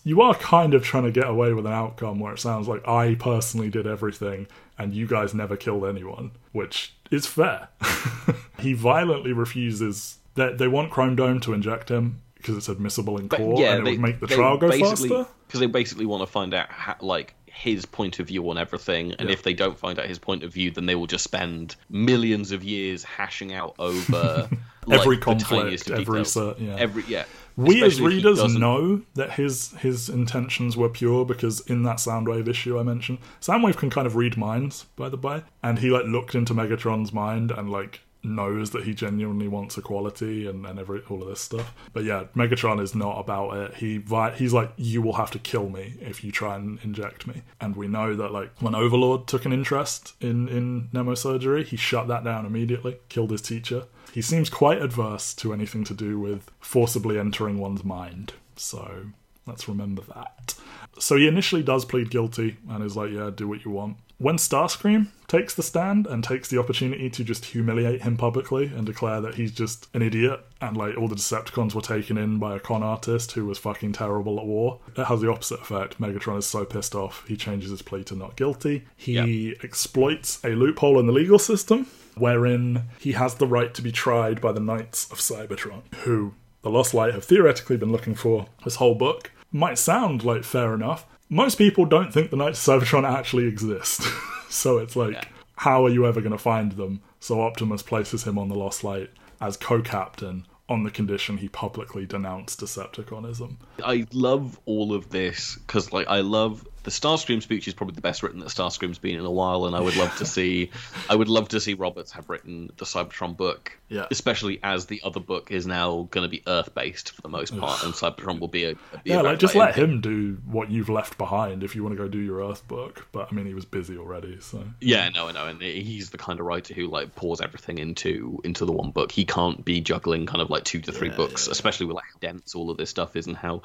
you 0.04 0.22
are 0.22 0.36
kind 0.36 0.72
of 0.72 0.84
trying 0.84 1.02
to 1.02 1.10
get 1.10 1.28
away 1.28 1.52
with 1.52 1.66
an 1.66 1.72
outcome 1.72 2.20
where 2.20 2.34
it 2.34 2.38
sounds 2.38 2.68
like 2.68 2.86
I 2.86 3.16
personally 3.16 3.68
did 3.68 3.88
everything 3.88 4.46
and 4.78 4.94
you 4.94 5.08
guys 5.08 5.34
never 5.34 5.56
killed 5.56 5.84
anyone, 5.84 6.30
which 6.52 6.94
is 7.10 7.26
fair. 7.26 7.68
he 8.60 8.72
violently 8.72 9.32
refuses 9.32 10.18
that 10.36 10.58
they 10.58 10.68
want 10.68 10.92
Chrome 10.92 11.16
Dome 11.16 11.40
to 11.40 11.52
inject 11.52 11.88
him 11.88 12.20
because 12.46 12.58
it's 12.58 12.68
admissible 12.68 13.18
in 13.18 13.26
But 13.26 13.38
court 13.38 13.58
yeah, 13.58 13.72
and 13.74 13.80
it 13.80 13.84
they, 13.84 13.90
would 13.92 14.00
make 14.00 14.20
the 14.20 14.28
trial 14.28 14.56
go 14.56 14.70
faster. 14.70 15.26
because 15.46 15.58
they 15.60 15.66
basically 15.66 16.06
want 16.06 16.22
to 16.22 16.26
find 16.28 16.54
out 16.54 16.70
how, 16.70 16.94
like 17.00 17.34
his 17.46 17.86
point 17.86 18.18
of 18.20 18.28
view 18.28 18.48
on 18.50 18.58
everything, 18.58 19.12
and 19.14 19.28
Yeah. 19.28 19.32
if 19.32 19.42
they 19.42 19.54
don't 19.54 19.76
find 19.78 19.98
out 19.98 20.06
his 20.06 20.18
point 20.18 20.44
of 20.44 20.52
view, 20.52 20.70
then 20.70 20.86
they 20.86 20.94
will 20.94 21.06
just 21.06 21.24
spend 21.24 21.74
millions 21.90 22.52
of 22.52 22.62
years 22.62 23.02
hashing 23.02 23.52
out 23.52 23.74
over 23.78 24.48
like, 24.86 25.00
Every 25.00 25.16
conflict, 25.18 25.90
every 25.90 26.22
yeah. 26.58 26.76
every 26.78 27.02
yeah. 27.08 27.24
We 27.56 27.82
as 27.82 28.00
readers 28.02 28.54
know 28.54 29.00
that 29.14 29.32
his 29.32 29.72
his 29.78 30.08
intentions 30.10 30.76
were 30.76 30.90
pure 30.90 31.24
because 31.24 31.60
in 31.60 31.82
that 31.84 31.96
Soundwave 31.96 32.46
issue 32.46 32.78
I 32.78 32.82
mentioned, 32.82 33.18
Soundwave 33.40 33.76
can 33.76 33.88
kind 33.90 34.06
of 34.06 34.14
read 34.14 34.36
minds, 34.36 34.84
by 34.94 35.08
the 35.08 35.16
way, 35.16 35.42
and 35.62 35.78
he 35.78 35.90
like 35.90 36.04
looked 36.04 36.34
into 36.34 36.52
Megatron's 36.54 37.12
mind 37.12 37.50
and 37.50 37.70
like 37.70 38.02
knows 38.22 38.70
that 38.70 38.84
he 38.84 38.94
genuinely 38.94 39.48
wants 39.48 39.78
equality 39.78 40.46
and, 40.46 40.66
and 40.66 40.78
every 40.78 41.00
all 41.08 41.22
of 41.22 41.28
this 41.28 41.40
stuff. 41.40 41.74
But 41.92 42.04
yeah, 42.04 42.24
Megatron 42.34 42.80
is 42.80 42.94
not 42.94 43.18
about 43.18 43.56
it. 43.56 43.74
He 43.74 44.02
he's 44.36 44.52
like, 44.52 44.72
you 44.76 45.02
will 45.02 45.14
have 45.14 45.30
to 45.32 45.38
kill 45.38 45.68
me 45.68 45.94
if 46.00 46.24
you 46.24 46.32
try 46.32 46.56
and 46.56 46.78
inject 46.82 47.26
me. 47.26 47.42
And 47.60 47.76
we 47.76 47.88
know 47.88 48.14
that 48.16 48.32
like 48.32 48.50
when 48.60 48.74
Overlord 48.74 49.26
took 49.26 49.44
an 49.44 49.52
interest 49.52 50.14
in 50.20 50.48
in 50.48 50.88
mnemosurgery, 50.88 51.64
he 51.64 51.76
shut 51.76 52.08
that 52.08 52.24
down 52.24 52.46
immediately, 52.46 52.98
killed 53.08 53.30
his 53.30 53.42
teacher. 53.42 53.84
He 54.12 54.22
seems 54.22 54.48
quite 54.48 54.80
adverse 54.80 55.34
to 55.34 55.52
anything 55.52 55.84
to 55.84 55.94
do 55.94 56.18
with 56.18 56.50
forcibly 56.58 57.18
entering 57.18 57.58
one's 57.58 57.84
mind. 57.84 58.32
So 58.56 59.06
let's 59.46 59.68
remember 59.68 60.02
that. 60.14 60.54
So 60.98 61.16
he 61.16 61.28
initially 61.28 61.62
does 61.62 61.84
plead 61.84 62.10
guilty 62.10 62.56
and 62.68 62.82
is 62.82 62.96
like, 62.96 63.10
yeah, 63.10 63.30
do 63.34 63.46
what 63.46 63.64
you 63.64 63.70
want. 63.70 63.98
When 64.18 64.36
Starscream 64.38 65.08
takes 65.26 65.54
the 65.54 65.62
stand 65.62 66.06
and 66.06 66.24
takes 66.24 66.48
the 66.48 66.58
opportunity 66.58 67.10
to 67.10 67.22
just 67.22 67.46
humiliate 67.46 68.02
him 68.02 68.16
publicly 68.16 68.66
and 68.66 68.86
declare 68.86 69.20
that 69.20 69.34
he's 69.34 69.52
just 69.52 69.88
an 69.94 70.00
idiot 70.00 70.40
and 70.60 70.74
like 70.74 70.96
all 70.96 71.08
the 71.08 71.16
Decepticons 71.16 71.74
were 71.74 71.82
taken 71.82 72.16
in 72.16 72.38
by 72.38 72.56
a 72.56 72.60
con 72.60 72.82
artist 72.82 73.32
who 73.32 73.44
was 73.44 73.58
fucking 73.58 73.92
terrible 73.92 74.38
at 74.38 74.46
war, 74.46 74.80
it 74.96 75.04
has 75.04 75.20
the 75.20 75.30
opposite 75.30 75.60
effect. 75.60 76.00
Megatron 76.00 76.38
is 76.38 76.46
so 76.46 76.64
pissed 76.64 76.94
off, 76.94 77.26
he 77.28 77.36
changes 77.36 77.70
his 77.70 77.82
plea 77.82 78.04
to 78.04 78.16
not 78.16 78.36
guilty. 78.36 78.86
He 78.96 79.54
exploits 79.62 80.42
a 80.42 80.50
loophole 80.50 80.98
in 80.98 81.06
the 81.06 81.12
legal 81.12 81.38
system 81.38 81.86
wherein 82.16 82.84
he 82.98 83.12
has 83.12 83.34
the 83.34 83.46
right 83.46 83.74
to 83.74 83.82
be 83.82 83.92
tried 83.92 84.40
by 84.40 84.52
the 84.52 84.60
Knights 84.60 85.10
of 85.12 85.18
Cybertron, 85.18 85.82
who 86.04 86.32
the 86.62 86.70
Lost 86.70 86.94
Light 86.94 87.12
have 87.12 87.24
theoretically 87.24 87.76
been 87.76 87.92
looking 87.92 88.14
for 88.14 88.46
this 88.64 88.76
whole 88.76 88.94
book. 88.94 89.30
Might 89.52 89.78
sound 89.78 90.24
like 90.24 90.42
fair 90.42 90.74
enough. 90.74 91.06
Most 91.28 91.58
people 91.58 91.84
don't 91.84 92.12
think 92.12 92.30
the 92.30 92.36
Knights 92.36 92.66
of 92.68 92.82
Cybertron 92.82 93.08
actually 93.08 93.46
exist. 93.46 94.02
so 94.48 94.78
it's 94.78 94.96
like, 94.96 95.28
how 95.56 95.84
are 95.84 95.90
you 95.90 96.06
ever 96.06 96.20
going 96.20 96.32
to 96.32 96.38
find 96.38 96.72
them? 96.72 97.02
So 97.20 97.40
Optimus 97.40 97.82
places 97.82 98.24
him 98.24 98.38
on 98.38 98.48
the 98.48 98.54
Lost 98.54 98.84
Light 98.84 99.10
as 99.40 99.56
co 99.56 99.82
captain 99.82 100.46
on 100.68 100.82
the 100.82 100.90
condition 100.90 101.38
he 101.38 101.48
publicly 101.48 102.06
denounced 102.06 102.60
Decepticonism. 102.60 103.56
I 103.84 104.06
love 104.12 104.58
all 104.66 104.92
of 104.92 105.10
this 105.10 105.56
because, 105.56 105.92
like, 105.92 106.08
I 106.08 106.20
love 106.20 106.66
the 106.86 106.92
Starscream 106.92 107.42
speech 107.42 107.66
is 107.66 107.74
probably 107.74 107.96
the 107.96 108.00
best 108.00 108.22
written 108.22 108.38
that 108.38 108.48
Starscream's 108.48 108.98
been 108.98 109.18
in 109.18 109.26
a 109.26 109.30
while, 109.30 109.66
and 109.66 109.74
I 109.74 109.80
would 109.80 109.96
love 109.96 110.14
to 110.18 110.24
see, 110.36 110.70
I 111.10 111.16
would 111.16 111.28
love 111.28 111.48
to 111.48 111.60
see 111.60 111.74
Roberts 111.74 112.12
have 112.12 112.30
written 112.30 112.70
the 112.76 112.84
Cybertron 112.84 113.36
book, 113.36 113.76
Yeah. 113.88 114.06
especially 114.12 114.60
as 114.62 114.86
the 114.86 115.00
other 115.02 115.18
book 115.18 115.50
is 115.50 115.66
now 115.66 116.06
going 116.12 116.24
to 116.24 116.28
be 116.28 116.44
Earth 116.46 116.72
based 116.76 117.10
for 117.10 117.22
the 117.22 117.28
most 117.28 117.58
part, 117.58 117.82
and 117.82 117.92
Cybertron 117.92 118.38
will 118.38 118.46
be 118.46 118.66
a, 118.66 118.74
be 118.74 118.78
Yeah, 119.04 119.14
about 119.16 119.24
like 119.24 119.38
just 119.40 119.56
let 119.56 119.74
him 119.74 120.00
do 120.00 120.38
what 120.46 120.70
you've 120.70 120.88
left 120.88 121.18
behind 121.18 121.64
if 121.64 121.74
you 121.74 121.82
want 121.82 121.96
to 121.96 122.00
go 122.00 122.06
do 122.08 122.20
your 122.20 122.40
Earth 122.48 122.66
book. 122.68 123.08
But 123.10 123.26
I 123.32 123.34
mean, 123.34 123.46
he 123.46 123.54
was 123.54 123.64
busy 123.64 123.98
already, 123.98 124.40
so 124.40 124.62
Yeah, 124.80 125.08
no, 125.08 125.28
no, 125.32 125.48
and 125.48 125.60
he's 125.60 126.10
the 126.10 126.18
kind 126.18 126.38
of 126.38 126.46
writer 126.46 126.72
who 126.72 126.86
like 126.86 127.16
pours 127.16 127.40
everything 127.40 127.78
into 127.78 128.40
into 128.44 128.64
the 128.64 128.70
one 128.72 128.92
book. 128.92 129.10
He 129.10 129.24
can't 129.24 129.64
be 129.64 129.80
juggling 129.80 130.26
kind 130.26 130.40
of 130.40 130.50
like 130.50 130.62
two 130.62 130.80
to 130.82 130.92
three 130.92 131.10
books, 131.10 131.48
especially 131.48 131.86
with 131.86 131.96
like 131.96 132.04
how 132.12 132.18
dense 132.20 132.54
all 132.54 132.70
of 132.70 132.76
this 132.76 132.90
stuff 132.90 133.16
is 133.16 133.26
and 133.26 133.36
how 133.36 133.62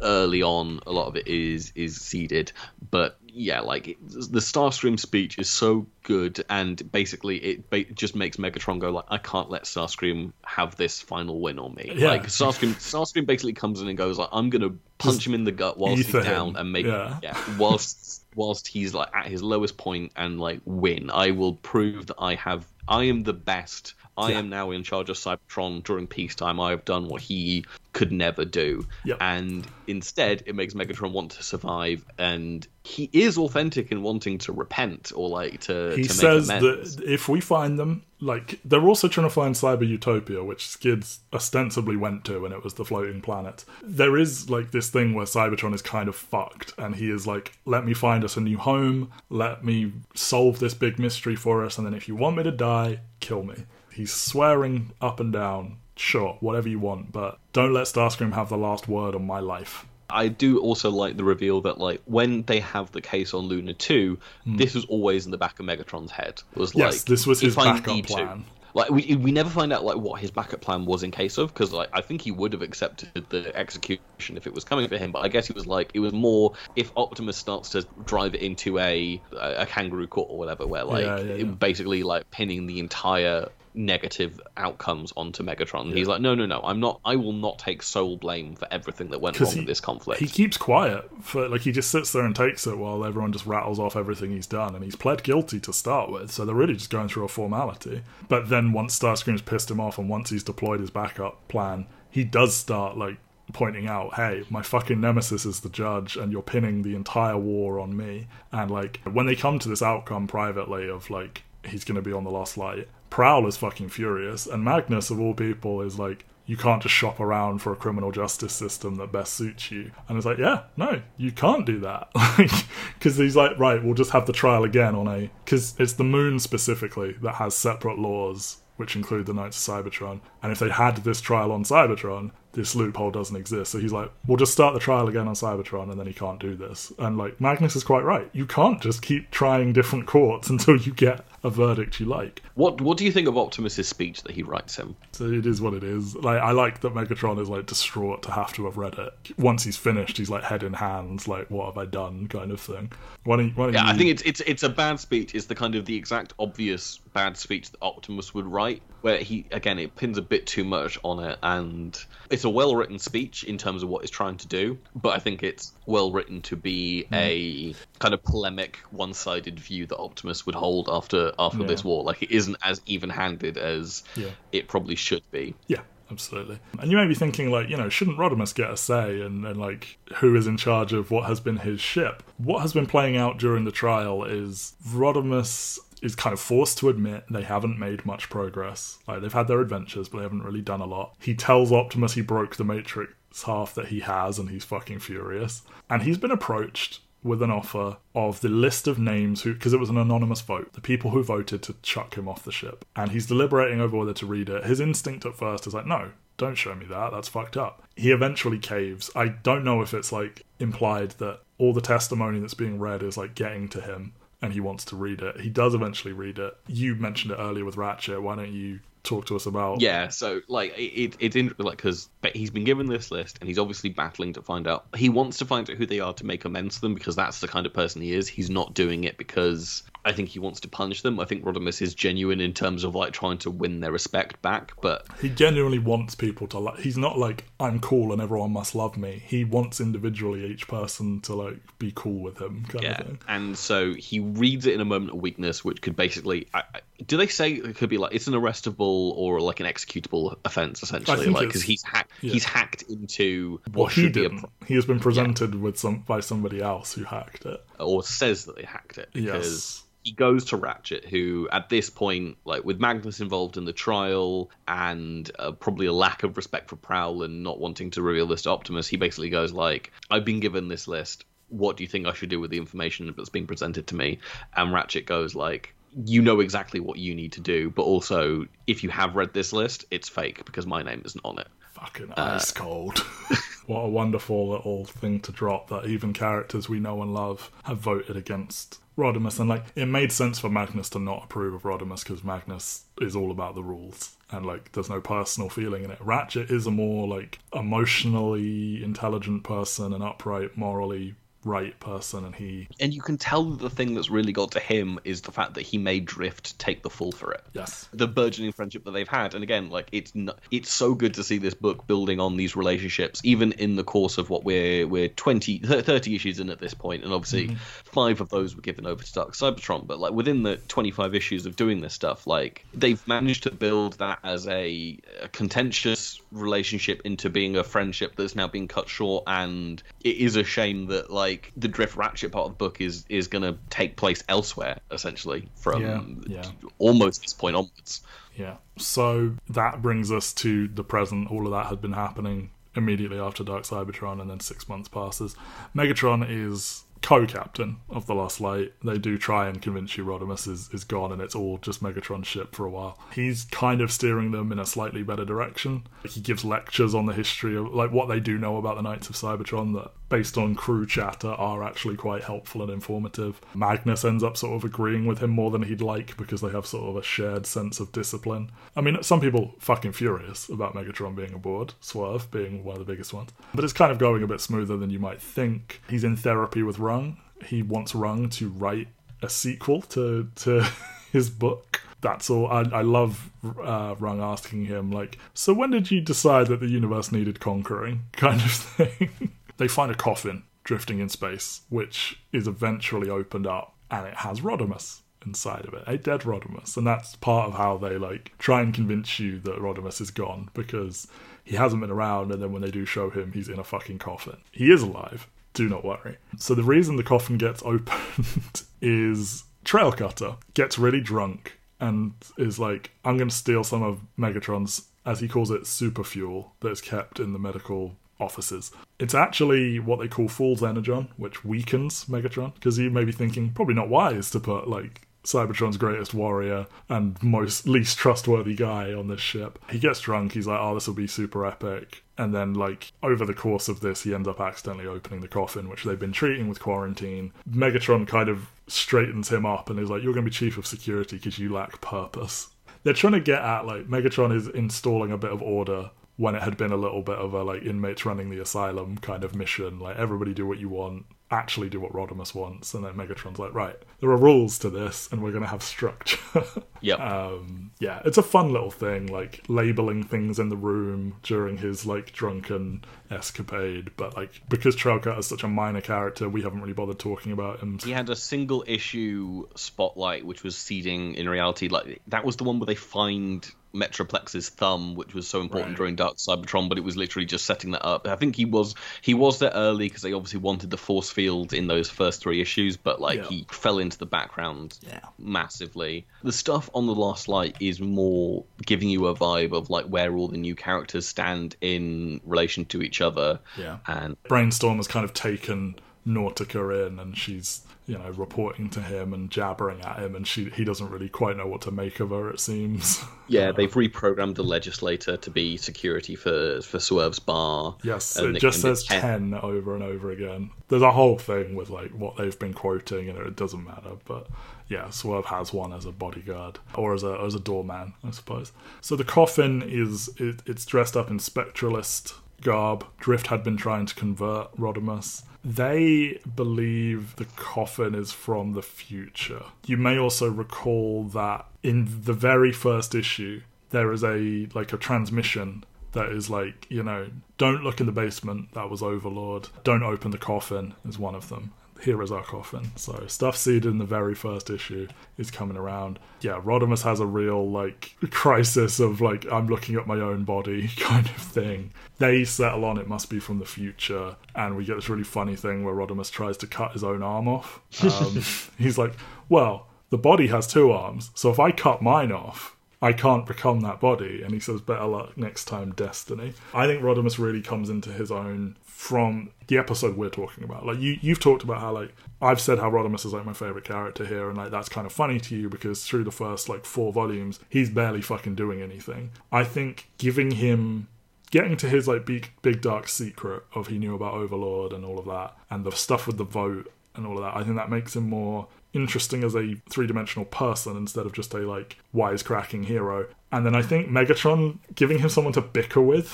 early 0.00 0.42
on 0.42 0.78
a 0.86 0.92
lot 0.92 1.08
of 1.08 1.16
it 1.16 1.26
is 1.26 1.72
is 1.74 2.00
seeded. 2.00 2.43
But 2.90 3.18
yeah, 3.26 3.60
like 3.60 3.96
the 4.00 4.38
Starscream 4.40 4.98
speech 4.98 5.38
is 5.38 5.50
so 5.50 5.86
good, 6.04 6.44
and 6.48 6.90
basically 6.92 7.38
it 7.38 7.70
ba- 7.70 7.84
just 7.92 8.14
makes 8.14 8.36
Megatron 8.36 8.78
go 8.78 8.90
like, 8.90 9.06
I 9.08 9.18
can't 9.18 9.50
let 9.50 9.64
Starscream 9.64 10.32
have 10.44 10.76
this 10.76 11.00
final 11.00 11.40
win 11.40 11.58
on 11.58 11.74
me. 11.74 11.92
Yeah. 11.96 12.08
Like 12.10 12.24
Starscream, 12.26 12.74
Starscream 12.74 13.26
basically 13.26 13.54
comes 13.54 13.80
in 13.80 13.88
and 13.88 13.98
goes 13.98 14.18
like, 14.18 14.28
I'm 14.32 14.50
gonna 14.50 14.74
punch 14.98 15.26
him 15.26 15.34
in 15.34 15.44
the 15.44 15.52
gut 15.52 15.78
whilst 15.78 15.96
he's 15.96 16.08
ether 16.08 16.18
him. 16.20 16.24
down 16.24 16.56
and 16.56 16.72
make 16.72 16.86
Yeah. 16.86 17.18
yeah, 17.22 17.36
whilst 17.58 18.24
whilst 18.36 18.68
he's 18.68 18.94
like 18.94 19.08
at 19.14 19.26
his 19.26 19.42
lowest 19.42 19.76
point 19.76 20.12
and 20.16 20.38
like 20.38 20.60
win, 20.64 21.10
I 21.12 21.32
will 21.32 21.54
prove 21.54 22.06
that 22.06 22.16
I 22.18 22.36
have 22.36 22.66
I 22.86 23.04
am 23.04 23.22
the 23.24 23.32
best. 23.32 23.94
I 24.16 24.30
Yeah. 24.30 24.38
am 24.38 24.48
now 24.48 24.70
in 24.70 24.82
charge 24.84 25.10
of 25.10 25.16
Cybertron 25.16 25.82
during 25.84 26.06
peacetime. 26.06 26.60
I 26.60 26.70
have 26.70 26.84
done 26.84 27.08
what 27.08 27.20
he 27.22 27.64
could 27.92 28.10
never 28.12 28.44
do. 28.44 28.86
Yep. 29.04 29.18
And 29.20 29.66
instead 29.86 30.42
it 30.46 30.54
makes 30.54 30.74
Megatron 30.74 31.12
want 31.12 31.30
to 31.32 31.42
survive 31.42 32.04
and 32.18 32.66
he 32.82 33.08
is 33.12 33.38
authentic 33.38 33.90
in 33.92 34.02
wanting 34.02 34.36
to 34.38 34.52
repent 34.52 35.12
or 35.14 35.28
like 35.28 35.60
to, 35.62 35.94
he 35.96 36.02
to 36.04 36.12
says 36.12 36.48
amends. 36.48 36.96
that 36.96 37.04
if 37.04 37.28
we 37.28 37.40
find 37.40 37.78
them, 37.78 38.02
like 38.20 38.58
they're 38.64 38.82
also 38.86 39.06
trying 39.08 39.26
to 39.26 39.32
find 39.32 39.54
Cyber 39.54 39.86
Utopia, 39.86 40.42
which 40.44 40.66
Skids 40.68 41.20
ostensibly 41.32 41.96
went 41.96 42.24
to, 42.26 42.44
and 42.44 42.52
it 42.52 42.62
was 42.64 42.74
the 42.74 42.84
floating 42.84 43.20
planet. 43.20 43.64
There 43.82 44.16
is 44.18 44.50
like 44.50 44.70
this 44.72 44.90
thing 44.90 45.14
where 45.14 45.24
Cybertron 45.26 45.74
is 45.74 45.82
kind 45.82 46.08
of 46.08 46.16
fucked, 46.16 46.74
and 46.78 46.96
he 46.96 47.10
is 47.10 47.26
like, 47.26 47.52
"Let 47.64 47.84
me 47.86 47.94
find 47.94 48.24
us 48.24 48.36
a 48.36 48.40
new 48.40 48.58
home. 48.58 49.10
Let 49.30 49.64
me 49.64 49.92
solve 50.14 50.58
this 50.58 50.74
big 50.74 50.98
mystery 50.98 51.36
for 51.36 51.64
us, 51.64 51.78
and 51.78 51.86
then 51.86 51.94
if 51.94 52.06
you 52.08 52.16
want 52.16 52.36
me 52.36 52.42
to 52.42 52.50
die, 52.52 53.00
kill 53.20 53.42
me." 53.44 53.64
He's 53.94 54.12
swearing 54.12 54.92
up 55.00 55.20
and 55.20 55.32
down. 55.32 55.78
Sure, 55.96 56.36
whatever 56.40 56.68
you 56.68 56.80
want, 56.80 57.12
but 57.12 57.38
don't 57.52 57.72
let 57.72 57.86
Starscream 57.86 58.32
have 58.32 58.48
the 58.48 58.58
last 58.58 58.88
word 58.88 59.14
on 59.14 59.24
my 59.24 59.38
life. 59.38 59.86
I 60.10 60.28
do 60.28 60.58
also 60.58 60.90
like 60.90 61.16
the 61.16 61.24
reveal 61.24 61.60
that 61.62 61.78
like 61.78 62.02
when 62.04 62.42
they 62.42 62.60
have 62.60 62.90
the 62.92 63.00
case 63.00 63.32
on 63.32 63.44
Luna 63.44 63.74
2, 63.74 64.18
hmm. 64.44 64.56
this 64.56 64.74
was 64.74 64.84
always 64.86 65.24
in 65.24 65.30
the 65.30 65.38
back 65.38 65.60
of 65.60 65.66
Megatron's 65.66 66.10
head. 66.10 66.42
It 66.52 66.58
was. 66.58 66.74
Yes, 66.74 66.92
like 66.92 67.04
this 67.04 67.26
was 67.26 67.40
his 67.40 67.56
backup 67.56 67.86
need 67.86 68.06
to- 68.08 68.14
plan. 68.14 68.44
Like 68.76 68.90
we 68.90 69.14
we 69.14 69.30
never 69.30 69.48
find 69.48 69.72
out 69.72 69.84
like 69.84 69.98
what 69.98 70.20
his 70.20 70.32
backup 70.32 70.60
plan 70.60 70.84
was 70.84 71.04
in 71.04 71.12
case 71.12 71.38
of 71.38 71.54
because 71.54 71.72
like 71.72 71.88
I 71.92 72.00
think 72.00 72.20
he 72.20 72.32
would 72.32 72.52
have 72.52 72.62
accepted 72.62 73.24
the 73.28 73.54
execution 73.56 74.36
if 74.36 74.48
it 74.48 74.52
was 74.52 74.64
coming 74.64 74.88
for 74.88 74.98
him, 74.98 75.12
but 75.12 75.20
I 75.24 75.28
guess 75.28 75.46
he 75.46 75.52
was 75.52 75.64
like 75.64 75.92
it 75.94 76.00
was 76.00 76.12
more 76.12 76.54
if 76.74 76.90
Optimus 76.96 77.36
starts 77.36 77.68
to 77.70 77.86
drive 78.04 78.34
it 78.34 78.42
into 78.42 78.80
a 78.80 79.22
a 79.38 79.64
kangaroo 79.64 80.08
court 80.08 80.26
or 80.28 80.38
whatever, 80.38 80.66
where 80.66 80.82
like 80.82 81.04
Yeah, 81.04 81.20
yeah, 81.20 81.34
yeah. 81.34 81.44
basically 81.44 82.02
like 82.02 82.28
pinning 82.32 82.66
the 82.66 82.80
entire 82.80 83.48
negative 83.74 84.40
outcomes 84.56 85.12
onto 85.16 85.42
Megatron. 85.42 85.92
He's 85.94 86.06
like, 86.06 86.20
no, 86.20 86.34
no, 86.34 86.46
no, 86.46 86.60
I'm 86.62 86.80
not. 86.80 87.00
I 87.04 87.16
will 87.16 87.32
not 87.32 87.58
take 87.58 87.82
sole 87.82 88.16
blame 88.16 88.54
for 88.54 88.68
everything 88.70 89.08
that 89.08 89.20
went 89.20 89.38
wrong 89.40 89.50
he, 89.50 89.58
in 89.60 89.64
this 89.64 89.80
conflict. 89.80 90.20
He 90.20 90.28
keeps 90.28 90.56
quiet 90.56 91.08
for 91.22 91.48
like 91.48 91.62
he 91.62 91.72
just 91.72 91.90
sits 91.90 92.12
there 92.12 92.24
and 92.24 92.34
takes 92.34 92.66
it 92.66 92.78
while 92.78 93.04
everyone 93.04 93.32
just 93.32 93.46
rattles 93.46 93.78
off 93.78 93.96
everything 93.96 94.30
he's 94.30 94.46
done, 94.46 94.74
and 94.74 94.84
he's 94.84 94.96
pled 94.96 95.22
guilty 95.22 95.60
to 95.60 95.72
start 95.72 96.10
with, 96.10 96.30
so 96.30 96.44
they're 96.44 96.54
really 96.54 96.74
just 96.74 96.90
going 96.90 97.08
through 97.08 97.24
a 97.24 97.28
formality. 97.28 98.02
But 98.28 98.48
then 98.48 98.72
once 98.72 98.98
Starscream's 98.98 99.42
pissed 99.42 99.70
him 99.70 99.80
off, 99.80 99.98
and 99.98 100.08
once 100.08 100.30
he's 100.30 100.44
deployed 100.44 100.80
his 100.80 100.90
backup 100.90 101.46
plan, 101.48 101.86
he 102.10 102.24
does 102.24 102.56
start 102.56 102.96
like 102.96 103.16
pointing 103.52 103.86
out, 103.88 104.14
"Hey, 104.14 104.44
my 104.50 104.62
fucking 104.62 105.00
nemesis 105.00 105.44
is 105.44 105.60
the 105.60 105.68
judge, 105.68 106.16
and 106.16 106.32
you're 106.32 106.42
pinning 106.42 106.82
the 106.82 106.94
entire 106.94 107.36
war 107.36 107.80
on 107.80 107.96
me." 107.96 108.28
And 108.52 108.70
like 108.70 109.00
when 109.04 109.26
they 109.26 109.36
come 109.36 109.58
to 109.58 109.68
this 109.68 109.82
outcome 109.82 110.26
privately 110.26 110.88
of 110.88 111.10
like 111.10 111.42
he's 111.66 111.84
going 111.84 111.96
to 111.96 112.02
be 112.02 112.12
on 112.12 112.24
the 112.24 112.30
Lost 112.30 112.56
Light, 112.56 112.88
Prowl 113.14 113.46
is 113.46 113.56
fucking 113.56 113.90
furious, 113.90 114.44
and 114.44 114.64
Magnus 114.64 115.08
of 115.08 115.20
all 115.20 115.34
people 115.34 115.80
is 115.82 116.00
like 116.00 116.24
you 116.46 116.56
can't 116.56 116.82
just 116.82 116.96
shop 116.96 117.20
around 117.20 117.60
for 117.60 117.72
a 117.72 117.76
criminal 117.76 118.10
justice 118.10 118.52
system 118.52 118.96
that 118.96 119.12
best 119.12 119.34
suits 119.34 119.70
you. 119.70 119.92
And 120.08 120.16
it's 120.16 120.26
like, 120.26 120.38
yeah, 120.38 120.64
no, 120.76 121.00
you 121.16 121.30
can't 121.30 121.64
do 121.64 121.78
that. 121.78 122.10
Because 122.98 123.16
he's 123.16 123.36
like, 123.36 123.56
right, 123.56 123.84
we'll 123.84 123.94
just 123.94 124.10
have 124.10 124.26
the 124.26 124.32
trial 124.32 124.64
again 124.64 124.96
on 124.96 125.06
a. 125.06 125.30
Because 125.44 125.76
it's 125.78 125.92
the 125.92 126.02
moon 126.02 126.40
specifically 126.40 127.12
that 127.22 127.36
has 127.36 127.54
separate 127.54 128.00
laws, 128.00 128.62
which 128.78 128.96
include 128.96 129.26
the 129.26 129.32
Knights 129.32 129.68
of 129.68 129.84
Cybertron. 129.84 130.18
And 130.42 130.50
if 130.50 130.58
they 130.58 130.70
had 130.70 130.96
this 130.96 131.20
trial 131.20 131.52
on 131.52 131.62
Cybertron, 131.62 132.32
this 132.54 132.74
loophole 132.74 133.12
doesn't 133.12 133.36
exist. 133.36 133.70
So 133.70 133.78
he's 133.78 133.92
like, 133.92 134.10
we'll 134.26 134.38
just 134.38 134.52
start 134.52 134.74
the 134.74 134.80
trial 134.80 135.06
again 135.06 135.28
on 135.28 135.34
Cybertron, 135.34 135.88
and 135.88 136.00
then 136.00 136.08
he 136.08 136.14
can't 136.14 136.40
do 136.40 136.56
this. 136.56 136.92
And 136.98 137.16
like, 137.16 137.40
Magnus 137.40 137.76
is 137.76 137.84
quite 137.84 138.02
right. 138.02 138.28
You 138.32 138.46
can't 138.46 138.82
just 138.82 139.02
keep 139.02 139.30
trying 139.30 139.72
different 139.72 140.06
courts 140.06 140.50
until 140.50 140.76
you 140.76 140.92
get 140.92 141.24
a 141.44 141.50
verdict 141.50 142.00
you 142.00 142.06
like. 142.06 142.42
What 142.54 142.80
What 142.80 142.98
do 142.98 143.04
you 143.04 143.12
think 143.12 143.28
of 143.28 143.36
Optimus's 143.36 143.86
speech 143.86 144.22
that 144.22 144.32
he 144.32 144.42
writes 144.42 144.76
him? 144.76 144.96
So 145.12 145.26
it 145.30 145.46
is 145.46 145.60
what 145.60 145.74
it 145.74 145.84
is. 145.84 146.16
Like 146.16 146.40
I 146.40 146.50
like 146.52 146.80
that 146.80 146.94
Megatron 146.94 147.38
is 147.40 147.48
like 147.48 147.66
distraught 147.66 148.22
to 148.24 148.32
have 148.32 148.52
to 148.54 148.64
have 148.64 148.76
read 148.76 148.94
it. 148.98 149.12
Once 149.38 149.62
he's 149.64 149.76
finished, 149.76 150.16
he's 150.18 150.30
like 150.30 150.42
head 150.42 150.62
in 150.62 150.72
hands, 150.72 151.28
like 151.28 151.50
what 151.50 151.66
have 151.66 151.78
I 151.78 151.84
done, 151.84 152.26
kind 152.28 152.50
of 152.50 152.60
thing. 152.60 152.90
Why 153.24 153.36
don't, 153.36 153.56
why 153.56 153.66
don't 153.66 153.74
Yeah, 153.74 153.84
you... 153.84 153.90
I 153.92 153.96
think 153.96 154.10
it's 154.10 154.22
it's 154.22 154.40
it's 154.40 154.62
a 154.64 154.68
bad 154.68 154.98
speech. 154.98 155.34
It's 155.34 155.46
the 155.46 155.54
kind 155.54 155.74
of 155.76 155.84
the 155.86 155.96
exact 155.96 156.32
obvious 156.38 156.98
bad 157.12 157.36
speech 157.36 157.70
that 157.70 157.78
Optimus 157.82 158.34
would 158.34 158.46
write. 158.46 158.82
where 159.02 159.18
he 159.18 159.44
again 159.52 159.78
it 159.78 159.94
pins 159.96 160.16
a 160.18 160.22
bit 160.22 160.46
too 160.46 160.64
much 160.64 160.98
on 161.04 161.22
it, 161.22 161.38
and 161.42 162.02
it's 162.30 162.44
a 162.44 162.50
well 162.50 162.74
written 162.74 162.98
speech 162.98 163.44
in 163.44 163.58
terms 163.58 163.82
of 163.82 163.88
what 163.90 164.02
it's 164.02 164.10
trying 164.10 164.36
to 164.38 164.48
do, 164.48 164.78
but 164.96 165.10
I 165.14 165.18
think 165.18 165.42
it's 165.42 165.72
well 165.86 166.10
written 166.10 166.40
to 166.42 166.56
be 166.56 167.04
Hmm. 167.04 167.14
a 167.14 167.74
kind 167.98 168.14
of 168.14 168.22
polemic, 168.22 168.78
one 168.90 169.12
sided 169.14 169.60
view 169.60 169.86
that 169.86 169.98
Optimus 169.98 170.46
would 170.46 170.54
hold 170.54 170.88
after 170.90 171.32
after 171.38 171.60
Yeah. 171.60 171.66
this 171.66 171.84
war. 171.84 172.02
Like 172.04 172.22
it 172.22 172.30
isn't 172.30 172.56
as 172.62 172.80
even 172.86 173.10
handed 173.10 173.56
as 173.58 174.02
Yeah. 174.16 174.30
it 174.52 174.68
probably 174.68 174.96
should 174.96 175.22
be. 175.30 175.54
Yeah, 175.66 175.80
absolutely. 176.10 176.58
And 176.78 176.90
you 176.90 176.96
may 176.96 177.06
be 177.06 177.14
thinking, 177.14 177.50
like, 177.50 177.68
you 177.68 177.76
know, 177.76 177.88
shouldn't 177.88 178.18
Rodimus 178.18 178.54
get 178.54 178.70
a 178.70 178.76
say 178.76 179.20
and, 179.20 179.44
and 179.46 179.58
like 179.60 179.98
who 180.16 180.36
is 180.36 180.46
in 180.46 180.56
charge 180.56 180.92
of 180.92 181.10
what 181.10 181.24
has 181.26 181.40
been 181.40 181.58
his 181.58 181.80
ship? 181.80 182.22
What 182.38 182.60
has 182.62 182.72
been 182.72 182.86
playing 182.86 183.16
out 183.16 183.38
during 183.38 183.64
the 183.64 183.72
trial 183.72 184.24
is 184.24 184.74
Rodimus 184.88 185.78
is 186.02 186.14
kind 186.14 186.32
of 186.34 186.40
forced 186.40 186.76
to 186.78 186.88
admit 186.90 187.24
they 187.30 187.42
haven't 187.42 187.78
made 187.78 188.04
much 188.04 188.28
progress. 188.28 188.98
Like 189.08 189.22
they've 189.22 189.32
had 189.32 189.48
their 189.48 189.60
adventures, 189.60 190.08
but 190.08 190.18
they 190.18 190.22
haven't 190.24 190.42
really 190.42 190.60
done 190.60 190.80
a 190.82 190.86
lot. 190.86 191.14
He 191.18 191.34
tells 191.34 191.72
Optimus 191.72 192.12
he 192.14 192.20
broke 192.20 192.56
the 192.56 192.64
Matrix 192.64 193.14
half 193.46 193.74
that 193.74 193.86
he 193.88 194.00
has, 194.00 194.38
and 194.38 194.48
he's 194.50 194.64
fucking 194.64 195.00
furious. 195.00 195.62
And 195.90 196.02
he's 196.02 196.18
been 196.18 196.30
approached 196.30 197.00
with 197.24 197.42
an 197.42 197.50
offer 197.50 197.96
of 198.14 198.40
the 198.42 198.48
list 198.48 198.86
of 198.86 198.98
names 198.98 199.42
who 199.42 199.54
because 199.54 199.72
it 199.72 199.80
was 199.80 199.90
an 199.90 199.98
anonymous 199.98 200.42
vote 200.42 200.72
the 200.74 200.80
people 200.80 201.10
who 201.10 201.22
voted 201.24 201.62
to 201.62 201.74
chuck 201.82 202.14
him 202.14 202.28
off 202.28 202.44
the 202.44 202.52
ship. 202.52 202.84
And 202.94 203.10
he's 203.10 203.26
deliberating 203.26 203.80
over 203.80 203.96
whether 203.96 204.12
to 204.12 204.26
read 204.26 204.48
it. 204.48 204.64
His 204.64 204.78
instinct 204.78 205.26
at 205.26 205.34
first 205.34 205.66
is 205.66 205.74
like 205.74 205.86
no 205.86 206.12
don't 206.36 206.56
show 206.56 206.74
me 206.74 206.86
that. 206.86 207.12
That's 207.12 207.28
fucked 207.28 207.56
up. 207.56 207.84
He 207.96 208.10
eventually 208.10 208.58
caves. 208.58 209.10
I 209.14 209.28
don't 209.28 209.64
know 209.64 209.82
if 209.82 209.94
it's 209.94 210.12
like 210.12 210.44
implied 210.58 211.12
that 211.12 211.40
all 211.58 211.72
the 211.72 211.80
testimony 211.80 212.40
that's 212.40 212.54
being 212.54 212.78
read 212.78 213.02
is 213.02 213.16
like 213.16 213.34
getting 213.34 213.68
to 213.68 213.80
him 213.80 214.14
and 214.42 214.52
he 214.52 214.60
wants 214.60 214.84
to 214.86 214.96
read 214.96 215.22
it. 215.22 215.40
He 215.40 215.48
does 215.48 215.74
eventually 215.74 216.12
read 216.12 216.38
it. 216.38 216.56
You 216.66 216.96
mentioned 216.96 217.32
it 217.32 217.38
earlier 217.38 217.64
with 217.64 217.76
ratchet. 217.76 218.20
Why 218.20 218.36
don't 218.36 218.52
you 218.52 218.80
talk 219.04 219.26
to 219.26 219.36
us 219.36 219.46
about 219.46 219.80
Yeah, 219.80 220.08
so 220.08 220.40
like 220.48 220.76
it, 220.76 220.82
it 220.82 221.16
it's 221.20 221.36
in, 221.36 221.54
like 221.58 221.76
because 221.76 222.08
he's 222.32 222.50
been 222.50 222.64
given 222.64 222.86
this 222.86 223.10
list 223.10 223.38
and 223.40 223.48
he's 223.48 223.58
obviously 223.58 223.90
battling 223.90 224.32
to 224.32 224.42
find 224.42 224.66
out. 224.66 224.86
He 224.96 225.08
wants 225.08 225.38
to 225.38 225.44
find 225.44 225.70
out 225.70 225.76
who 225.76 225.86
they 225.86 226.00
are 226.00 226.14
to 226.14 226.26
make 226.26 226.44
amends 226.44 226.76
to 226.76 226.80
them 226.80 226.94
because 226.94 227.14
that's 227.14 227.40
the 227.40 227.48
kind 227.48 227.66
of 227.66 227.72
person 227.72 228.02
he 228.02 228.12
is. 228.12 228.26
He's 228.26 228.50
not 228.50 228.74
doing 228.74 229.04
it 229.04 229.16
because 229.18 229.84
I 230.06 230.12
think 230.12 230.30
he 230.30 230.38
wants 230.38 230.60
to 230.60 230.68
punish 230.68 231.02
them. 231.02 231.20
I 231.20 231.26
think 231.26 231.44
Rodimus 231.44 231.80
is 231.80 231.94
genuine 231.94 232.40
in 232.40 232.54
terms 232.54 232.82
of 232.82 232.94
like 232.94 233.12
trying 233.12 233.38
to 233.38 233.50
win 233.50 233.80
their 233.80 233.92
respect 233.92 234.40
back, 234.42 234.72
but 234.80 235.06
He 235.20 235.28
genuinely 235.28 235.78
wants 235.78 236.14
people 236.14 236.46
to 236.48 236.58
like. 236.58 236.80
He's 236.80 236.98
not 236.98 237.18
like 237.18 237.44
I'm 237.60 237.80
cool 237.80 238.12
and 238.12 238.20
everyone 238.20 238.52
must 238.52 238.74
love 238.74 238.96
me. 238.96 239.22
He 239.26 239.44
wants 239.44 239.80
individually 239.80 240.46
each 240.46 240.66
person 240.66 241.20
to 241.22 241.34
like 241.34 241.58
be 241.78 241.92
cool 241.94 242.20
with 242.20 242.40
him, 242.40 242.64
kind 242.68 242.84
yeah. 242.84 243.00
of 243.00 243.06
thing. 243.06 243.18
And 243.28 243.56
so 243.56 243.92
he 243.92 244.20
reads 244.20 244.66
it 244.66 244.74
in 244.74 244.80
a 244.80 244.84
moment 244.84 245.12
of 245.12 245.20
weakness, 245.20 245.64
which 245.64 245.82
could 245.82 245.94
basically. 245.94 246.48
I, 246.54 246.62
I- 246.74 246.80
do 247.06 247.16
they 247.16 247.26
say 247.26 247.52
it 247.52 247.76
could 247.76 247.88
be 247.88 247.98
like 247.98 248.14
it's 248.14 248.26
an 248.28 248.34
arrestable 248.34 249.12
or 249.16 249.40
like 249.40 249.60
an 249.60 249.66
executable 249.66 250.36
offense 250.44 250.82
essentially? 250.82 251.26
Like 251.26 251.48
because 251.48 251.62
he's 251.62 251.82
hacked, 251.82 252.10
yeah. 252.20 252.32
he's 252.32 252.44
hacked 252.44 252.82
into 252.88 253.60
what 253.66 253.76
Well, 253.76 253.86
he 253.86 254.02
should 254.02 254.12
be 254.12 254.24
a 254.24 254.28
didn't. 254.28 254.46
He 254.66 254.74
has 254.74 254.84
been 254.86 255.00
presented 255.00 255.54
with 255.54 255.78
some 255.78 256.00
by 256.00 256.20
somebody 256.20 256.60
else 256.62 256.94
who 256.94 257.04
hacked 257.04 257.46
it. 257.46 257.64
or 257.78 258.02
says 258.02 258.44
that 258.44 258.56
they 258.56 258.62
hacked 258.64 258.98
it 258.98 259.08
because 259.12 259.46
Yes. 259.46 259.82
he 260.04 260.12
goes 260.12 260.44
to 260.46 260.56
Ratchet, 260.56 261.04
who 261.04 261.48
at 261.50 261.68
this 261.68 261.90
point, 261.90 262.36
like 262.44 262.64
with 262.64 262.78
Magnus 262.78 263.20
involved 263.20 263.56
in 263.56 263.64
the 263.64 263.72
trial 263.72 264.50
and 264.68 265.28
uh, 265.38 265.50
probably 265.52 265.86
a 265.86 265.92
lack 265.92 266.22
of 266.22 266.36
respect 266.36 266.68
for 266.70 266.76
Prowl 266.76 267.22
and 267.24 267.42
not 267.42 267.58
wanting 267.58 267.90
to 267.92 268.02
reveal 268.02 268.26
this 268.28 268.42
to 268.42 268.50
Optimus, 268.50 268.86
he 268.86 268.96
basically 268.96 269.30
goes 269.30 269.50
like, 269.52 269.90
"I've 270.10 270.24
been 270.24 270.40
given 270.40 270.68
this 270.68 270.86
list. 270.86 271.24
What 271.48 271.76
do 271.76 271.82
you 271.82 271.88
think 271.88 272.06
I 272.06 272.12
should 272.14 272.28
do 272.30 272.38
with 272.40 272.50
the 272.50 272.58
information 272.58 273.12
that's 273.16 273.28
being 273.30 273.46
presented 273.48 273.88
to 273.88 273.96
me?" 273.96 274.20
And 274.56 274.72
Ratchet 274.72 275.06
goes 275.06 275.34
like. 275.34 275.73
You 276.04 276.22
know 276.22 276.40
exactly 276.40 276.80
what 276.80 276.98
you 276.98 277.14
need 277.14 277.32
to 277.32 277.40
do, 277.40 277.70
but 277.70 277.82
also, 277.82 278.46
if 278.66 278.82
you 278.82 278.90
have 278.90 279.14
read 279.14 279.32
this 279.32 279.52
list, 279.52 279.84
it's 279.90 280.08
fake 280.08 280.44
because 280.44 280.66
my 280.66 280.82
name 280.82 281.02
isn't 281.04 281.24
on 281.24 281.38
it. 281.38 281.48
Fucking 281.74 282.12
Uh, 282.12 282.38
ice 282.40 282.50
cold. 282.50 282.98
what 283.66 283.80
a 283.80 283.88
wonderful 283.88 284.50
little 284.50 284.84
thing 284.84 285.20
to 285.20 285.32
drop 285.32 285.68
that 285.68 285.86
even 285.86 286.12
characters 286.12 286.68
we 286.68 286.80
know 286.80 287.02
and 287.02 287.14
love 287.14 287.50
have 287.64 287.78
voted 287.78 288.16
against 288.16 288.80
Rodimus. 288.96 289.40
And 289.40 289.48
like, 289.48 289.64
it 289.74 289.86
made 289.86 290.12
sense 290.12 290.38
for 290.38 290.48
Magnus 290.48 290.88
to 290.90 290.98
not 290.98 291.24
approve 291.24 291.54
of 291.54 291.62
Rodimus 291.62 292.04
because 292.04 292.22
Magnus 292.22 292.84
is 293.00 293.16
all 293.16 293.30
about 293.30 293.54
the 293.54 293.62
rules 293.62 294.16
and 294.30 294.46
like, 294.46 294.72
there's 294.72 294.90
no 294.90 295.00
personal 295.00 295.48
feeling 295.48 295.84
in 295.84 295.90
it. 295.90 295.98
Ratchet 296.00 296.50
is 296.50 296.66
a 296.66 296.70
more 296.70 297.06
like 297.06 297.38
emotionally 297.52 298.82
intelligent 298.82 299.44
person, 299.44 299.92
and 299.92 300.02
upright, 300.02 300.56
morally 300.56 301.14
right 301.44 301.78
person, 301.80 302.24
and 302.24 302.34
he, 302.34 302.68
And 302.80 302.94
you 302.94 303.02
can 303.02 303.18
tell 303.18 303.44
that 303.44 303.60
the 303.60 303.70
thing 303.70 303.94
that's 303.94 304.10
really 304.10 304.32
got 304.32 304.52
to 304.52 304.60
him 304.60 304.98
is 305.04 305.22
the 305.22 305.32
fact 305.32 305.54
that 305.54 305.62
he 305.62 305.78
made 305.78 306.04
Drift 306.04 306.58
take 306.58 306.82
the 306.82 306.90
fall 306.90 307.12
for 307.12 307.32
it. 307.32 307.42
yes, 307.52 307.88
the 307.92 308.06
burgeoning 308.06 308.52
friendship 308.52 308.84
that 308.84 308.92
they've 308.92 309.08
had. 309.08 309.34
And 309.34 309.42
again 309.42 309.70
like 309.70 309.88
it's 309.92 310.14
not, 310.14 310.38
it's 310.50 310.72
so 310.72 310.94
good 310.94 311.14
to 311.14 311.24
see 311.24 311.38
this 311.38 311.54
book 311.54 311.86
building 311.86 312.20
on 312.20 312.36
these 312.36 312.56
relationships 312.56 313.20
even 313.24 313.52
in 313.52 313.76
the 313.76 313.84
course 313.84 314.18
of 314.18 314.30
what 314.30 314.44
we're 314.44 314.86
we're 314.86 315.08
20 315.08 315.58
30 315.58 316.14
issues 316.14 316.40
in 316.40 316.50
at 316.50 316.60
this 316.60 316.74
point. 316.74 317.04
And 317.04 317.12
obviously 317.12 317.48
mm-hmm. 317.48 317.56
five 317.84 318.20
of 318.20 318.28
those 318.28 318.54
were 318.54 318.62
given 318.62 318.86
over 318.86 319.02
to 319.02 319.12
Dark 319.12 319.32
Cybertron. 319.32 319.86
But 319.86 319.98
like 319.98 320.12
within 320.12 320.42
the 320.42 320.56
25 320.56 321.14
issues 321.14 321.46
of 321.46 321.56
doing 321.56 321.80
this 321.80 321.94
stuff 321.94 322.26
like 322.26 322.64
they've 322.72 323.06
managed 323.06 323.44
to 323.44 323.50
build 323.50 323.94
that 323.94 324.18
as 324.22 324.46
a, 324.46 324.98
a 325.22 325.28
contentious 325.28 326.20
relationship 326.30 327.02
into 327.04 327.30
being 327.30 327.56
a 327.56 327.64
friendship 327.64 328.14
that's 328.16 328.34
now 328.34 328.48
being 328.48 328.68
cut 328.68 328.88
short. 328.88 329.24
And 329.26 329.82
it 330.02 330.16
is 330.16 330.36
a 330.36 330.44
shame 330.44 330.86
that 330.86 331.10
like 331.10 331.33
the 331.56 331.68
drift 331.68 331.96
ratchet 331.96 332.32
part 332.32 332.46
of 332.46 332.52
the 332.52 332.56
book 332.56 332.80
is 332.80 333.04
is 333.08 333.28
going 333.28 333.42
to 333.42 333.58
take 333.70 333.96
place 333.96 334.22
elsewhere 334.28 334.78
essentially 334.90 335.48
from 335.56 335.82
Yeah, 335.82 336.02
yeah. 336.26 336.50
almost 336.78 337.22
this 337.22 337.32
point 337.32 337.56
onwards. 337.56 338.02
Yeah. 338.36 338.56
So 338.78 339.34
that 339.48 339.82
brings 339.82 340.10
us 340.10 340.32
to 340.34 340.68
the 340.68 340.84
present. 340.84 341.30
All 341.30 341.46
of 341.46 341.52
that 341.52 341.66
had 341.66 341.80
been 341.80 341.92
happening 341.92 342.50
immediately 342.76 343.18
after 343.20 343.44
Dark 343.44 343.62
Cybertron, 343.62 344.20
and 344.20 344.28
then 344.28 344.40
six 344.40 344.68
months 344.68 344.88
passes. 344.88 345.36
Megatron 345.76 346.26
is 346.28 346.84
co-captain 347.04 347.76
of 347.90 348.06
the 348.06 348.14
Lost 348.14 348.40
Light. 348.40 348.72
They 348.82 348.96
do 348.96 349.18
try 349.18 349.46
and 349.46 349.60
convince 349.60 349.96
you 349.96 350.04
Rodimus 350.04 350.48
is, 350.48 350.70
is 350.72 350.84
gone, 350.84 351.12
and 351.12 351.20
it's 351.20 351.34
all 351.34 351.58
just 351.58 351.82
Megatron's 351.82 352.26
ship 352.26 352.54
for 352.54 352.64
a 352.64 352.70
while. 352.70 352.98
He's 353.12 353.44
kind 353.44 353.82
of 353.82 353.92
steering 353.92 354.30
them 354.30 354.50
in 354.50 354.58
a 354.58 354.64
slightly 354.64 355.02
better 355.02 355.26
direction. 355.26 355.86
He 356.08 356.20
gives 356.22 356.46
lectures 356.46 356.94
on 356.94 357.04
the 357.04 357.12
history 357.12 357.56
of 357.56 357.74
like 357.74 357.92
what 357.92 358.08
they 358.08 358.20
do 358.20 358.38
know 358.38 358.56
about 358.56 358.76
the 358.76 358.82
Knights 358.82 359.10
of 359.10 359.16
Cybertron 359.16 359.74
that, 359.74 359.90
based 360.08 360.38
on 360.38 360.54
crew 360.54 360.86
chatter, 360.86 361.28
are 361.28 361.62
actually 361.62 361.96
quite 361.96 362.24
helpful 362.24 362.62
and 362.62 362.70
informative. 362.70 363.38
Magnus 363.54 364.04
ends 364.04 364.24
up 364.24 364.38
sort 364.38 364.54
of 364.54 364.64
agreeing 364.64 365.04
with 365.04 365.18
him 365.18 365.30
more 365.30 365.50
than 365.50 365.64
he'd 365.64 365.82
like 365.82 366.16
because 366.16 366.40
they 366.40 366.50
have 366.50 366.66
sort 366.66 366.88
of 366.88 366.96
a 366.96 367.02
shared 367.02 367.44
sense 367.44 367.80
of 367.80 367.92
discipline. 367.92 368.50
I 368.74 368.80
mean, 368.80 369.02
some 369.02 369.20
people 369.20 369.54
fucking 369.58 369.92
furious 369.92 370.48
about 370.48 370.74
Megatron 370.74 371.14
being 371.14 371.34
aboard, 371.34 371.74
Swerve 371.80 372.30
being 372.30 372.64
one 372.64 372.80
of 372.80 372.86
the 372.86 372.90
biggest 372.90 373.12
ones, 373.12 373.30
but 373.54 373.62
it's 373.62 373.74
kind 373.74 373.92
of 373.92 373.98
going 373.98 374.22
a 374.22 374.26
bit 374.26 374.40
smoother 374.40 374.78
than 374.78 374.88
you 374.88 374.98
might 374.98 375.20
think. 375.20 375.82
He's 375.90 376.04
in 376.04 376.16
therapy 376.16 376.62
with 376.62 376.78
Rung. 376.94 377.16
He 377.46 377.62
wants 377.62 377.94
Rung 377.94 378.28
to 378.30 378.48
write 378.48 378.88
a 379.22 379.28
sequel 379.28 379.82
to 379.82 380.30
to 380.36 380.66
his 381.12 381.30
book. 381.30 381.80
That's 382.00 382.28
all. 382.28 382.46
I, 382.46 382.62
I 382.72 382.82
love 382.82 383.30
uh, 383.62 383.94
Rung 383.98 384.20
asking 384.20 384.66
him 384.66 384.90
like, 384.90 385.18
"So 385.32 385.52
when 385.52 385.70
did 385.70 385.90
you 385.90 386.00
decide 386.00 386.46
that 386.48 386.60
the 386.60 386.68
universe 386.68 387.10
needed 387.10 387.40
conquering?" 387.40 388.04
Kind 388.12 388.40
of 388.40 388.52
thing. 388.52 389.32
they 389.56 389.68
find 389.68 389.90
a 389.90 389.96
coffin 389.96 390.44
drifting 390.62 390.98
in 390.98 391.08
space, 391.08 391.62
which 391.68 392.20
is 392.32 392.46
eventually 392.46 393.10
opened 393.10 393.46
up, 393.46 393.74
and 393.90 394.06
it 394.06 394.14
has 394.14 394.40
Rodimus 394.40 395.00
inside 395.26 395.64
of 395.64 395.74
it, 395.74 395.84
a 395.86 395.96
dead 395.96 396.20
Rodimus, 396.20 396.76
and 396.76 396.86
that's 396.86 397.16
part 397.16 397.48
of 397.48 397.54
how 397.54 397.78
they 397.78 397.96
like 397.96 398.32
try 398.38 398.60
and 398.60 398.74
convince 398.74 399.18
you 399.18 399.38
that 399.40 399.58
Rodimus 399.58 400.00
is 400.00 400.10
gone 400.10 400.50
because 400.54 401.06
he 401.42 401.56
hasn't 401.56 401.80
been 401.80 401.90
around, 401.90 402.32
and 402.32 402.42
then 402.42 402.52
when 402.52 402.62
they 402.62 402.70
do 402.70 402.84
show 402.84 403.10
him, 403.10 403.32
he's 403.32 403.48
in 403.48 403.58
a 403.58 403.64
fucking 403.64 403.98
coffin. 403.98 404.38
He 404.52 404.70
is 404.70 404.82
alive. 404.82 405.28
Do 405.54 405.68
not 405.68 405.84
worry. 405.84 406.18
So 406.38 406.54
the 406.54 406.62
reason 406.62 406.96
the 406.96 407.02
coffin 407.02 407.38
gets 407.38 407.62
opened 407.64 408.62
is 408.80 409.44
Trailcutter 409.64 410.36
gets 410.52 410.78
really 410.78 411.00
drunk 411.00 411.58
and 411.80 412.12
is 412.36 412.58
like, 412.58 412.90
I'm 413.04 413.16
going 413.16 413.28
to 413.28 413.34
steal 413.34 413.64
some 413.64 413.82
of 413.82 414.00
Megatron's, 414.18 414.88
as 415.06 415.20
he 415.20 415.28
calls 415.28 415.50
it, 415.50 415.66
super 415.66 416.04
fuel 416.04 416.52
that 416.60 416.70
is 416.70 416.80
kept 416.80 417.20
in 417.20 417.32
the 417.32 417.38
medical 417.38 417.96
offices. 418.20 418.70
It's 418.98 419.14
actually 419.14 419.78
what 419.78 419.98
they 419.98 420.08
call 420.08 420.28
fool's 420.28 420.62
energon, 420.62 421.08
which 421.16 421.44
weakens 421.44 422.04
Megatron, 422.06 422.54
because 422.54 422.78
you 422.78 422.90
may 422.90 423.04
be 423.04 423.12
thinking, 423.12 423.50
probably 423.50 423.74
not 423.74 423.88
wise 423.88 424.30
to 424.30 424.40
put 424.40 424.68
like 424.68 425.06
Cybertron's 425.24 425.76
greatest 425.76 426.14
warrior 426.14 426.66
and 426.88 427.20
most 427.22 427.66
least 427.66 427.98
trustworthy 427.98 428.54
guy 428.54 428.92
on 428.92 429.08
this 429.08 429.20
ship. 429.20 429.58
He 429.70 429.78
gets 429.78 430.00
drunk, 430.00 430.32
he's 430.32 430.46
like, 430.46 430.60
oh, 430.60 430.74
this 430.74 430.86
will 430.86 430.94
be 430.94 431.06
super 431.06 431.44
epic. 431.46 432.04
And 432.16 432.34
then, 432.34 432.54
like, 432.54 432.92
over 433.02 433.26
the 433.26 433.34
course 433.34 433.68
of 433.68 433.80
this, 433.80 434.02
he 434.02 434.14
ends 434.14 434.28
up 434.28 434.40
accidentally 434.40 434.86
opening 434.86 435.20
the 435.20 435.28
coffin, 435.28 435.68
which 435.68 435.82
they've 435.82 435.98
been 435.98 436.12
treating 436.12 436.48
with 436.48 436.60
quarantine. 436.60 437.32
Megatron 437.50 438.06
kind 438.06 438.28
of 438.28 438.50
straightens 438.68 439.30
him 439.30 439.44
up 439.44 439.68
and 439.68 439.80
is 439.80 439.90
like, 439.90 440.02
You're 440.02 440.12
going 440.12 440.24
to 440.24 440.30
be 440.30 440.34
chief 440.34 440.56
of 440.56 440.66
security 440.66 441.16
because 441.16 441.38
you 441.38 441.52
lack 441.52 441.80
purpose. 441.80 442.48
They're 442.84 442.92
trying 442.92 443.14
to 443.14 443.20
get 443.20 443.40
at, 443.40 443.66
like, 443.66 443.88
Megatron 443.88 444.34
is 444.34 444.46
installing 444.48 445.10
a 445.10 445.18
bit 445.18 445.32
of 445.32 445.42
order 445.42 445.90
when 446.16 446.36
it 446.36 446.42
had 446.42 446.56
been 446.56 446.70
a 446.70 446.76
little 446.76 447.02
bit 447.02 447.18
of 447.18 447.34
a, 447.34 447.42
like, 447.42 447.62
inmates 447.62 448.06
running 448.06 448.30
the 448.30 448.40
asylum 448.40 448.98
kind 448.98 449.24
of 449.24 449.34
mission. 449.34 449.80
Like, 449.80 449.96
everybody 449.96 450.34
do 450.34 450.46
what 450.46 450.58
you 450.58 450.68
want. 450.68 451.06
Actually 451.30 451.68
do 451.68 451.80
what 451.80 451.92
Rodimus 451.92 452.34
wants. 452.34 452.74
And 452.74 452.84
then 452.84 452.94
Megatron's 452.94 453.38
like, 453.38 453.54
right, 453.54 453.76
there 454.00 454.10
are 454.10 454.16
rules 454.16 454.58
to 454.60 454.70
this, 454.70 455.08
and 455.10 455.22
we're 455.22 455.30
going 455.30 455.42
to 455.42 455.48
have 455.48 455.62
structure. 455.62 456.18
yeah, 456.80 456.94
um, 456.96 457.70
yeah, 457.80 458.02
it's 458.04 458.18
a 458.18 458.22
fun 458.22 458.52
little 458.52 458.70
thing, 458.70 459.06
like 459.06 459.44
labeling 459.48 460.04
things 460.04 460.38
in 460.38 460.48
the 460.48 460.56
room 460.56 461.16
during 461.22 461.58
his 461.58 461.86
like 461.86 462.12
drunken 462.12 462.84
escapade. 463.10 463.90
But 463.96 464.16
like 464.16 464.42
because 464.48 464.76
Trailcut 464.76 465.18
is 465.18 465.26
such 465.26 465.42
a 465.44 465.48
minor 465.48 465.80
character, 465.80 466.28
we 466.28 466.42
haven't 466.42 466.60
really 466.60 466.72
bothered 466.72 466.98
talking 466.98 467.32
about 467.32 467.60
him. 467.60 467.78
he 467.84 467.90
had 467.92 468.08
a 468.10 468.16
single 468.16 468.64
issue 468.66 469.46
spotlight, 469.56 470.24
which 470.24 470.42
was 470.42 470.56
seeding 470.56 471.14
in 471.14 471.28
reality. 471.28 471.68
Like 471.68 472.00
that 472.08 472.24
was 472.24 472.36
the 472.36 472.44
one 472.44 472.58
where 472.58 472.66
they 472.66 472.74
find 472.74 473.48
Metroplex's 473.74 474.50
thumb, 474.50 474.94
which 474.94 475.14
was 475.14 475.26
so 475.26 475.40
important 475.40 475.70
Right. 475.70 475.76
during 475.78 475.96
Dark 475.96 476.16
Cybertron, 476.18 476.68
but 476.68 476.78
it 476.78 476.84
was 476.84 476.96
literally 476.96 477.26
just 477.26 477.44
setting 477.44 477.72
that 477.72 477.84
up. 477.84 478.06
I 478.06 478.14
think 478.14 478.36
he 478.36 478.44
was 478.44 478.76
he 479.02 479.14
was 479.14 479.40
there 479.40 479.50
early 479.52 479.86
because 479.88 480.02
they 480.02 480.12
obviously 480.12 480.38
wanted 480.38 480.70
the 480.70 480.76
force 480.76 481.10
field 481.10 481.52
in 481.52 481.66
those 481.66 481.90
first 481.90 482.22
three 482.22 482.40
issues, 482.40 482.76
but 482.76 483.00
like 483.00 483.18
Yeah. 483.18 483.28
he 483.28 483.46
fell 483.50 483.80
into 483.80 483.98
the 483.98 484.06
background 484.06 484.78
Yeah. 484.86 485.00
massively. 485.18 486.06
The 486.22 486.30
stuff 486.30 486.70
on 486.72 486.86
the 486.86 486.94
Last 486.94 487.26
Light 487.26 487.56
is 487.58 487.80
more 487.80 488.44
giving 488.64 488.88
you 488.90 489.08
a 489.08 489.14
vibe 489.16 489.52
of 489.52 489.70
like 489.70 489.86
where 489.86 490.14
all 490.16 490.28
the 490.28 490.38
new 490.38 490.54
characters 490.54 491.08
stand 491.08 491.56
in 491.60 492.20
relation 492.24 492.64
to 492.66 492.80
each 492.80 492.93
other. 493.00 493.40
Yeah. 493.58 493.78
and 493.86 494.16
Brainstorm 494.24 494.76
has 494.76 494.88
kind 494.88 495.04
of 495.04 495.12
taken 495.12 495.76
Nautica 496.06 496.86
in, 496.86 496.98
and 496.98 497.16
she's 497.16 497.62
you 497.86 497.98
know 497.98 498.10
reporting 498.10 498.70
to 498.70 498.80
him 498.80 499.12
and 499.12 499.30
jabbering 499.30 499.80
at 499.82 499.98
him, 499.98 500.14
and 500.16 500.26
she 500.26 500.50
he 500.50 500.64
doesn't 500.64 500.90
really 500.90 501.08
quite 501.08 501.36
know 501.36 501.46
what 501.46 501.62
to 501.62 501.70
make 501.70 502.00
of 502.00 502.10
her. 502.10 502.30
It 502.30 502.40
seems. 502.40 503.02
yeah, 503.28 503.52
they've 503.52 503.72
reprogrammed 503.72 504.34
the 504.34 504.44
legislator 504.44 505.16
to 505.16 505.30
be 505.30 505.56
security 505.56 506.14
for 506.14 506.60
for 506.62 506.78
Swerve's 506.78 507.18
bar. 507.18 507.76
Yes, 507.82 508.16
And 508.16 508.36
it 508.36 508.40
just 508.40 508.60
says 508.60 508.84
10 508.84 509.34
over 509.34 509.74
and 509.74 509.82
over 509.82 510.10
again. 510.10 510.50
There's 510.68 510.82
a 510.82 510.92
whole 510.92 511.18
thing 511.18 511.54
with 511.54 511.70
like 511.70 511.90
what 511.90 512.16
they've 512.16 512.38
been 512.38 512.54
quoting 512.54 513.08
and 513.08 513.18
it 513.18 513.36
doesn't 513.36 513.64
matter, 513.64 513.92
but 514.04 514.28
yeah, 514.68 514.88
Swerve 514.90 515.26
has 515.26 515.52
one 515.52 515.72
as 515.72 515.84
a 515.84 515.92
bodyguard 515.92 516.58
or 516.74 516.94
as 516.94 517.02
a 517.02 517.18
as 517.20 517.34
a 517.34 517.40
doorman, 517.40 517.94
I 518.02 518.10
suppose. 518.10 518.52
So 518.80 518.96
the 518.96 519.04
coffin 519.04 519.62
is 519.62 520.08
it, 520.16 520.42
it's 520.46 520.64
dressed 520.64 520.96
up 520.96 521.10
in 521.10 521.18
spectralist 521.18 522.14
garb. 522.42 522.86
Drift 522.98 523.28
had 523.28 523.42
been 523.42 523.56
trying 523.56 523.86
to 523.86 523.94
convert 523.94 524.54
Rodimus. 524.56 525.24
They 525.44 526.20
believe 526.34 527.16
the 527.16 527.26
coffin 527.36 527.94
is 527.94 528.12
from 528.12 528.52
the 528.52 528.62
future. 528.62 529.42
You 529.66 529.76
may 529.76 529.98
also 529.98 530.30
recall 530.30 531.04
that 531.04 531.46
in 531.62 532.02
the 532.04 532.14
very 532.14 532.52
first 532.52 532.94
issue, 532.94 533.42
there 533.70 533.92
is 533.92 534.02
a 534.02 534.48
like 534.54 534.72
a 534.72 534.78
transmission 534.78 535.64
that 535.92 536.10
is 536.10 536.28
like, 536.28 536.66
you 536.68 536.82
know, 536.82 537.08
don't 537.38 537.62
look 537.62 537.80
in 537.80 537.86
the 537.86 537.92
basement, 537.92 538.52
that 538.54 538.68
was 538.68 538.82
Overlord. 538.82 539.48
Don't 539.64 539.82
open 539.82 540.10
the 540.10 540.18
coffin 540.18 540.74
is 540.86 540.98
one 540.98 541.14
of 541.14 541.28
them. 541.28 541.52
Here 541.82 542.00
is 542.02 542.12
our 542.12 542.22
coffin. 542.22 542.70
So 542.76 543.06
stuff 543.08 543.36
seeded 543.36 543.66
in 543.66 543.78
the 543.78 543.84
very 543.84 544.14
first 544.14 544.48
issue 544.48 544.88
is 545.18 545.30
coming 545.30 545.56
around. 545.56 545.98
Yeah, 546.20 546.40
Rodimus 546.40 546.82
has 546.82 547.00
a 547.00 547.06
real 547.06 547.50
like 547.50 547.96
crisis 548.10 548.80
of 548.80 549.00
like 549.00 549.26
I'm 549.30 549.48
looking 549.48 549.74
at 549.76 549.86
my 549.86 549.96
own 549.96 550.24
body 550.24 550.68
kind 550.78 551.06
of 551.06 551.16
thing. 551.16 551.72
They 551.98 552.24
settle 552.24 552.64
on 552.64 552.78
it 552.78 552.88
must 552.88 553.10
be 553.10 553.20
from 553.20 553.38
the 553.38 553.44
future, 553.44 554.16
and 554.34 554.56
we 554.56 554.64
get 554.64 554.76
this 554.76 554.88
really 554.88 555.04
funny 555.04 555.36
thing 555.36 555.64
where 555.64 555.74
Rodimus 555.74 556.10
tries 556.10 556.36
to 556.38 556.46
cut 556.46 556.72
his 556.72 556.84
own 556.84 557.02
arm 557.02 557.28
off. 557.28 557.60
Um, 557.84 558.22
he's 558.58 558.78
like, 558.78 558.94
"Well, 559.28 559.68
the 559.90 559.98
body 559.98 560.28
has 560.28 560.46
two 560.46 560.72
arms, 560.72 561.10
so 561.14 561.30
if 561.30 561.38
I 561.38 561.52
cut 561.52 561.82
mine 561.82 562.10
off, 562.10 562.53
I 562.84 562.92
can't 562.92 563.24
become 563.24 563.60
that 563.60 563.80
body. 563.80 564.20
And 564.22 564.34
he 564.34 564.40
says, 564.40 564.60
better 564.60 564.84
luck 564.84 565.16
next 565.16 565.46
time, 565.46 565.72
Destiny. 565.72 566.34
I 566.52 566.66
think 566.66 566.82
Rodimus 566.82 567.18
really 567.18 567.40
comes 567.40 567.70
into 567.70 567.88
his 567.90 568.10
own 568.10 568.58
from 568.62 569.30
the 569.46 569.56
episode 569.56 569.96
we're 569.96 570.10
talking 570.10 570.44
about. 570.44 570.66
Like 570.66 570.78
you 570.78 570.98
you've 571.00 571.18
talked 571.18 571.42
about 571.42 571.60
how 571.60 571.72
like 571.72 571.94
I've 572.20 572.42
said 572.42 572.58
how 572.58 572.70
Rodimus 572.70 573.06
is 573.06 573.14
like 573.14 573.24
my 573.24 573.32
favourite 573.32 573.64
character 573.64 574.04
here 574.04 574.28
and 574.28 574.36
like 574.36 574.50
that's 574.50 574.68
kind 574.68 574.86
of 574.86 574.92
funny 574.92 575.18
to 575.20 575.34
you 575.34 575.48
because 575.48 575.82
through 575.82 576.04
the 576.04 576.10
first 576.10 576.50
like 576.50 576.66
four 576.66 576.92
volumes, 576.92 577.40
he's 577.48 577.70
barely 577.70 578.02
fucking 578.02 578.34
doing 578.34 578.60
anything. 578.60 579.12
I 579.32 579.44
think 579.44 579.88
giving 579.96 580.32
him 580.32 580.88
getting 581.30 581.56
to 581.56 581.70
his 581.70 581.88
like 581.88 582.04
big 582.04 582.32
big 582.42 582.60
dark 582.60 582.88
secret 582.88 583.44
of 583.54 583.68
he 583.68 583.78
knew 583.78 583.94
about 583.94 584.12
Overlord 584.12 584.74
and 584.74 584.84
all 584.84 584.98
of 584.98 585.06
that, 585.06 585.34
and 585.48 585.64
the 585.64 585.72
stuff 585.72 586.06
with 586.06 586.18
the 586.18 586.24
vote 586.24 586.70
and 586.94 587.06
all 587.06 587.16
of 587.16 587.24
that, 587.24 587.34
I 587.34 587.44
think 587.44 587.56
that 587.56 587.70
makes 587.70 587.96
him 587.96 588.10
more 588.10 588.48
interesting 588.74 589.24
as 589.24 589.34
a 589.34 589.54
three 589.70 589.86
dimensional 589.86 590.24
person 590.26 590.76
instead 590.76 591.06
of 591.06 591.12
just 591.12 591.32
a 591.34 591.38
like 591.38 591.76
wisecracking 591.94 592.64
hero. 592.64 593.06
And 593.32 593.44
then 593.46 593.54
I 593.54 593.62
think 593.62 593.88
Megatron 593.88 594.58
giving 594.74 594.98
him 594.98 595.08
someone 595.08 595.32
to 595.34 595.40
bicker 595.40 595.80
with 595.80 596.12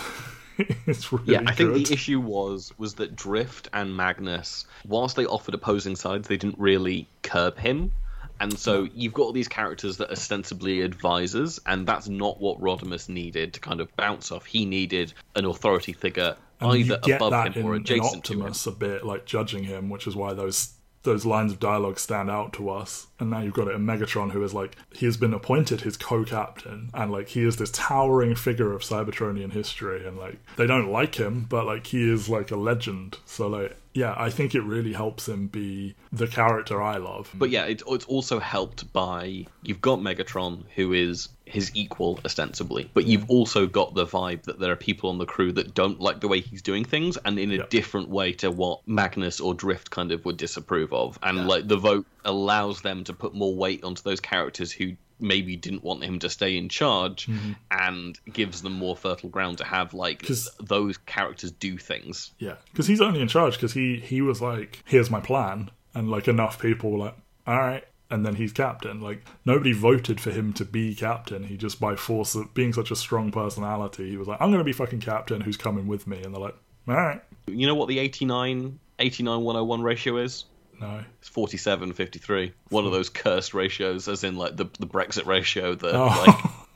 is 0.87 1.13
really 1.13 1.33
Yeah, 1.33 1.43
I 1.47 1.53
think 1.53 1.75
the 1.75 1.93
issue 1.93 2.21
was 2.21 2.73
was 2.79 2.95
that 2.95 3.17
Drift 3.17 3.69
and 3.73 3.97
Magnus, 3.97 4.67
whilst 4.87 5.17
they 5.17 5.27
offered 5.27 5.55
opposing 5.55 5.97
sides, 5.97 6.29
they 6.29 6.37
didn't 6.37 6.59
really 6.59 7.09
curb 7.23 7.59
him. 7.59 7.93
And 8.41 8.59
so 8.59 8.89
you've 8.95 9.13
got 9.13 9.25
all 9.25 9.33
these 9.33 9.49
characters 9.49 9.99
that 9.99 10.09
are 10.09 10.13
ostensibly 10.13 10.81
advisors, 10.81 11.61
and 11.67 11.87
that's 11.87 12.09
not 12.09 12.41
what 12.41 12.59
Rodimus 12.59 13.07
needed 13.07 13.53
to 13.53 13.61
kind 13.61 13.83
of 13.83 13.95
bounce 13.97 14.33
off. 14.33 14.47
He 14.47 14.65
needed 14.65 15.13
an 15.37 15.45
authority 15.45 15.93
figure 15.93 16.37
And 16.59 16.73
you 16.73 16.79
either 16.87 16.99
get 17.03 17.17
above 17.17 17.33
that 17.33 17.55
him 17.55 17.67
or 17.67 17.75
in, 17.75 17.77
in 17.77 17.83
adjacent 17.83 18.25
to 18.25 18.33
him. 18.33 18.41
Optimus 18.41 18.67
a 18.67 18.71
bit, 18.71 19.05
like 19.05 19.27
judging 19.27 19.65
him, 19.65 19.91
which 19.91 20.07
is 20.07 20.17
why 20.17 20.33
those 20.33 20.73
those 21.03 21.25
lines 21.25 21.53
of 21.53 21.61
dialogue 21.61 21.99
stand 21.99 22.31
out 22.31 22.53
to 22.55 22.69
us. 22.69 23.07
And 23.19 23.31
now 23.31 23.41
you've 23.41 23.55
got 23.55 23.69
it 23.69 23.75
in 23.75 23.87
Megatron, 23.87 24.33
who 24.33 24.43
is 24.43 24.55
like 24.55 24.77
he 24.93 25.07
has 25.07 25.17
been 25.17 25.35
appointed 25.35 25.83
his 25.83 25.97
co-captain, 25.97 26.91
and 26.95 27.11
like 27.11 27.29
he 27.29 27.45
is 27.45 27.57
this 27.57 27.71
towering 27.71 28.35
figure 28.35 28.73
of 28.73 28.83
Cybertronian 28.83 29.53
history, 29.53 30.07
and 30.07 30.19
like 30.19 30.39
they 30.57 30.67
don't 30.67 30.91
like 30.91 31.17
him, 31.17 31.47
but 31.49 31.67
like 31.67 31.87
he 31.87 32.11
is 32.11 32.29
like 32.29 32.51
a 32.51 32.57
legend. 32.57 33.19
So 33.25 33.49
like 33.49 33.77
yeah, 33.93 34.15
I 34.17 34.31
think 34.31 34.55
it 34.55 34.63
really 34.63 34.93
helps 34.93 35.29
him 35.29 35.49
be 35.49 35.95
the 36.13 36.27
character 36.27 36.81
I 36.83 36.99
love. 36.99 37.31
But 37.35 37.51
yeah, 37.51 37.65
it, 37.65 37.83
it's 37.87 38.05
also 38.05 38.39
helped 38.39 38.93
by 38.93 39.47
you've 39.63 39.81
got 39.81 39.99
Megatron, 39.99 40.65
who 40.77 40.93
is 40.93 41.29
his 41.45 41.73
equal 41.75 42.21
ostensibly, 42.25 42.89
but 42.95 43.07
you've 43.07 43.29
also 43.29 43.67
got 43.67 43.95
the 43.95 44.07
vibe 44.07 44.45
that 44.45 44.61
there 44.61 44.71
are 44.71 44.77
people 44.77 45.11
on 45.11 45.19
the 45.19 45.27
crew 45.27 45.51
that 45.51 45.75
don't 45.75 46.01
like 46.01 46.21
the 46.21 46.29
way 46.29 46.41
he's 46.41 46.63
doing 46.63 46.85
things, 46.85 47.17
and 47.25 47.39
in 47.41 47.51
a 47.51 47.57
Yeah. 47.57 47.63
different 47.69 48.09
way 48.09 48.33
to 48.35 48.53
what 48.53 48.87
Magnus 48.87 49.41
or 49.41 49.55
Drift 49.55 49.91
kind 49.91 50.13
of 50.13 50.25
would 50.25 50.37
disapprove 50.37 50.93
of. 50.93 51.19
And 51.23 51.49
like 51.49 51.67
the 51.67 51.77
vote 51.77 52.07
allows 52.25 52.83
them 52.83 53.03
to 53.05 53.13
put 53.13 53.35
more 53.35 53.55
weight 53.55 53.83
onto 53.83 54.03
those 54.03 54.21
characters 54.21 54.71
who 54.71 54.93
maybe 55.21 55.57
didn't 55.57 55.83
want 55.83 56.03
him 56.05 56.19
to 56.21 56.31
stay 56.31 56.57
in 56.57 56.69
charge, 56.69 57.27
mm-hmm. 57.27 57.53
and 57.71 58.19
gives 58.33 58.63
them 58.63 58.73
more 58.73 58.97
fertile 58.97 59.31
ground 59.31 59.59
to 59.59 59.65
have 59.65 59.95
like 59.95 60.27
those 60.61 60.99
characters 60.99 61.53
do 61.53 61.79
things. 61.79 62.33
Yeah, 62.39 62.57
because 62.71 62.87
he's 62.87 63.01
only 63.01 63.21
in 63.21 63.29
charge 63.29 63.55
because 63.55 63.73
he 63.73 63.97
he 63.97 64.23
was 64.23 64.41
like, 64.41 64.83
"Here's 64.85 65.11
my 65.11 65.21
plan," 65.21 65.71
and 65.95 66.11
like 66.11 66.29
enough 66.29 66.61
people 66.61 66.91
were 66.91 66.99
like, 66.99 67.17
"All 67.47 67.59
right," 67.59 67.85
and 68.11 68.25
then 68.25 68.35
he's 68.35 68.53
captain. 68.53 69.01
Like 69.01 69.25
nobody 69.45 69.73
voted 69.73 70.21
for 70.21 70.31
him 70.31 70.53
to 70.55 70.65
be 70.65 70.95
captain. 70.95 71.45
He 71.45 71.57
just 71.57 71.81
by 71.81 71.97
force 71.97 72.35
of 72.35 72.53
being 72.55 72.73
such 72.73 72.91
a 72.91 72.97
strong 72.97 73.31
personality, 73.31 74.11
he 74.11 74.17
was 74.17 74.29
like, 74.29 74.41
"I'm 74.41 74.51
going 74.51 74.59
to 74.59 74.65
be 74.65 74.73
fucking 74.73 75.01
captain. 75.01 75.41
Who's 75.41 75.57
coming 75.57 75.87
with 75.87 76.07
me?" 76.07 76.23
And 76.23 76.35
they're 76.35 76.43
like, 76.43 76.57
"All 76.89 76.95
right." 76.95 77.23
You 77.47 77.67
know 77.67 77.75
what 77.75 77.89
the 77.89 77.99
89 77.99 78.79
89 78.99 79.41
101 79.41 79.83
ratio 79.83 80.19
is? 80.19 80.45
No. 80.81 81.05
It's 81.19 81.29
47 81.29 81.93
53 81.93 82.53
one 82.71 82.87
of 82.87 82.93
those 82.93 83.11
cursed 83.11 83.53
ratios 83.55 84.09
as 84.09 84.25
in 84.25 84.37
like 84.37 84.57
the, 84.57 84.65
the 84.79 84.87
brexit 84.87 85.27
ratio 85.27 85.75
that 85.75 85.95
Oh. 85.95 86.25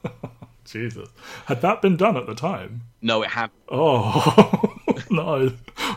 like 0.02 0.12
Jesus. 0.64 1.08
Had 1.46 1.60
that 1.62 1.82
been 1.82 1.96
done 1.96 2.16
at 2.16 2.26
the 2.26 2.34
time? 2.34 2.82
no 3.02 3.22
it 3.22 3.30
had 3.30 3.50
Oh 3.68 4.76
no! 5.10 5.52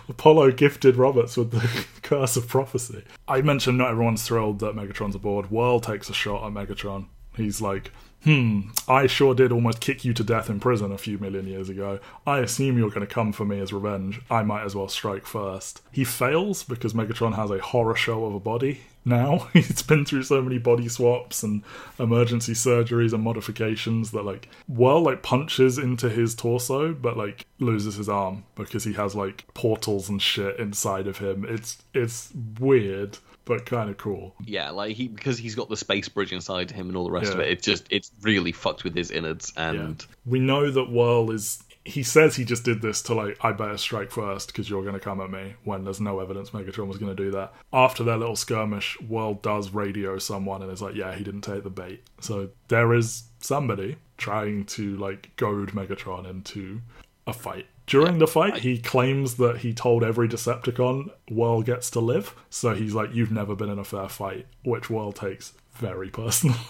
Apollo 0.10 0.52
gifted 0.52 0.96
Roberts 0.96 1.38
with 1.38 1.52
the 1.52 1.86
curse 2.02 2.38
of 2.38 2.48
prophecy. 2.48 3.04
I 3.28 3.42
mentioned 3.42 3.78
not 3.78 3.92
everyone's 3.92 4.24
thrilled 4.24 4.60
that 4.60 4.76
Megatron's 4.76 5.16
aboard. 5.16 5.52
Whirl 5.52 5.80
takes 5.80 6.10
a 6.10 6.14
shot 6.14 6.46
at 6.46 6.54
Megatron. 6.54 7.08
He's 7.36 7.62
like, 7.62 7.92
"Hmm, 8.28 8.72
I 8.90 9.08
sure 9.08 9.34
did 9.34 9.54
almost 9.54 9.80
kick 9.80 10.04
you 10.04 10.14
to 10.14 10.22
death 10.22 10.50
in 10.50 10.60
prison 10.60 10.92
a 10.92 10.98
few 10.98 11.18
million 11.18 11.48
years 11.48 11.70
ago. 11.70 12.00
I 12.26 12.40
assume 12.40 12.78
you're 12.78 12.90
going 12.90 13.00
to 13.00 13.08
come 13.08 13.32
for 13.32 13.46
me 13.46 13.62
as 13.62 13.72
revenge. 13.72 14.20
I 14.30 14.44
might 14.44 14.66
as 14.66 14.76
well 14.76 14.90
strike 14.90 15.26
first. 15.26 15.82
He 15.94 16.04
fails 16.04 16.64
because 16.64 16.92
Megatron 16.92 17.36
has 17.36 17.52
a 17.52 17.60
horror 17.60 17.96
show 17.96 18.26
of 18.26 18.36
a 18.36 18.40
body. 18.42 18.82
Now 19.06 19.48
he's 19.54 19.82
been 19.82 20.04
through 20.04 20.24
so 20.24 20.42
many 20.42 20.58
body 20.58 20.90
swaps 20.90 21.42
and 21.42 21.64
emergency 21.98 22.52
surgeries 22.52 23.14
and 23.14 23.24
modifications 23.24 24.12
that 24.12 24.26
like 24.26 24.50
Whirl 24.68 25.04
like 25.04 25.24
punches 25.24 25.78
into 25.78 26.10
his 26.10 26.36
torso, 26.36 26.92
but 26.92 27.16
like 27.16 27.46
loses 27.60 27.96
his 27.96 28.10
arm 28.10 28.44
because 28.56 28.84
he 28.84 28.92
has 28.92 29.16
like 29.16 29.46
portals 29.54 30.10
and 30.10 30.22
shit 30.22 30.60
inside 30.60 31.08
of 31.08 31.20
him. 31.20 31.46
It's 31.48 31.82
it's 31.94 32.34
weird 32.60 33.20
but 33.48 33.66
kind 33.66 33.90
of 33.90 33.98
cool. 33.98 34.36
yeah 34.46 34.70
like 34.70 34.96
he 34.96 35.08
because 35.08 35.38
he's 35.38 35.56
got 35.56 35.70
the 35.70 35.78
space 35.78 36.08
bridge 36.10 36.32
inside 36.34 36.70
him 36.70 36.88
and 36.90 36.98
all 36.98 37.06
the 37.06 37.12
rest 37.12 37.34
of 37.34 37.40
Yeah. 37.40 37.46
it 37.46 37.52
it's 37.54 37.66
just 37.66 37.88
it's 37.90 38.12
really 38.22 38.52
fucked 38.52 38.84
with 38.84 38.96
his 38.96 39.10
innards 39.10 39.54
and 39.58 40.06
We 40.26 40.40
know 40.40 40.70
that 40.70 40.92
Whirl 40.92 41.32
is. 41.32 41.64
He 41.86 42.04
says 42.04 42.36
he 42.36 42.44
just 42.44 42.66
did 42.66 42.82
this 42.82 43.02
to 43.04 43.14
like, 43.14 43.38
I 43.40 43.54
better 43.54 43.78
strike 43.78 44.12
first 44.12 44.48
because 44.48 44.70
you're 44.70 44.82
going 44.82 44.96
to 44.96 45.00
come 45.00 45.22
at 45.22 45.30
me. 45.32 45.56
When 45.64 45.86
there's 45.86 46.02
no 46.02 46.20
evidence 46.20 46.50
Megatron 46.50 46.88
was 46.90 46.98
going 46.98 47.16
to 47.16 47.24
do 47.24 47.32
that. 47.32 47.54
After 47.72 48.04
their 48.04 48.18
little 48.18 48.36
skirmish, 48.36 48.98
Whirl 49.08 49.36
does 49.36 49.70
radio 49.70 50.18
someone 50.18 50.62
and 50.62 50.70
is 50.70 50.82
like, 50.82 50.96
yeah, 50.96 51.16
he 51.16 51.24
didn't 51.24 51.44
take 51.44 51.64
the 51.64 51.70
bait. 51.70 52.04
So 52.20 52.50
there 52.68 52.94
is 52.94 53.24
somebody 53.40 53.96
trying 54.18 54.66
to 54.66 54.98
like 54.98 55.34
goad 55.38 55.70
Megatron 55.72 56.30
into 56.30 56.82
a 57.26 57.32
fight. 57.32 57.68
During 57.88 58.20
the 58.20 58.28
fight, 58.28 58.58
he 58.58 58.78
claims 58.78 59.36
that 59.36 59.60
he 59.60 59.74
told 59.74 60.04
every 60.04 60.28
Decepticon 60.28 61.10
Whirl 61.32 61.62
gets 61.62 61.90
to 61.92 62.02
live. 62.02 62.36
So 62.50 62.76
he's 62.76 62.94
like, 62.94 63.16
You've 63.16 63.32
never 63.32 63.56
been 63.56 63.70
in 63.70 63.80
a 63.80 63.86
fair 63.86 64.10
fight, 64.10 64.46
which 64.64 64.90
Whirl 64.90 65.14
takes 65.14 65.54
very 65.78 66.10
personally. 66.10 66.58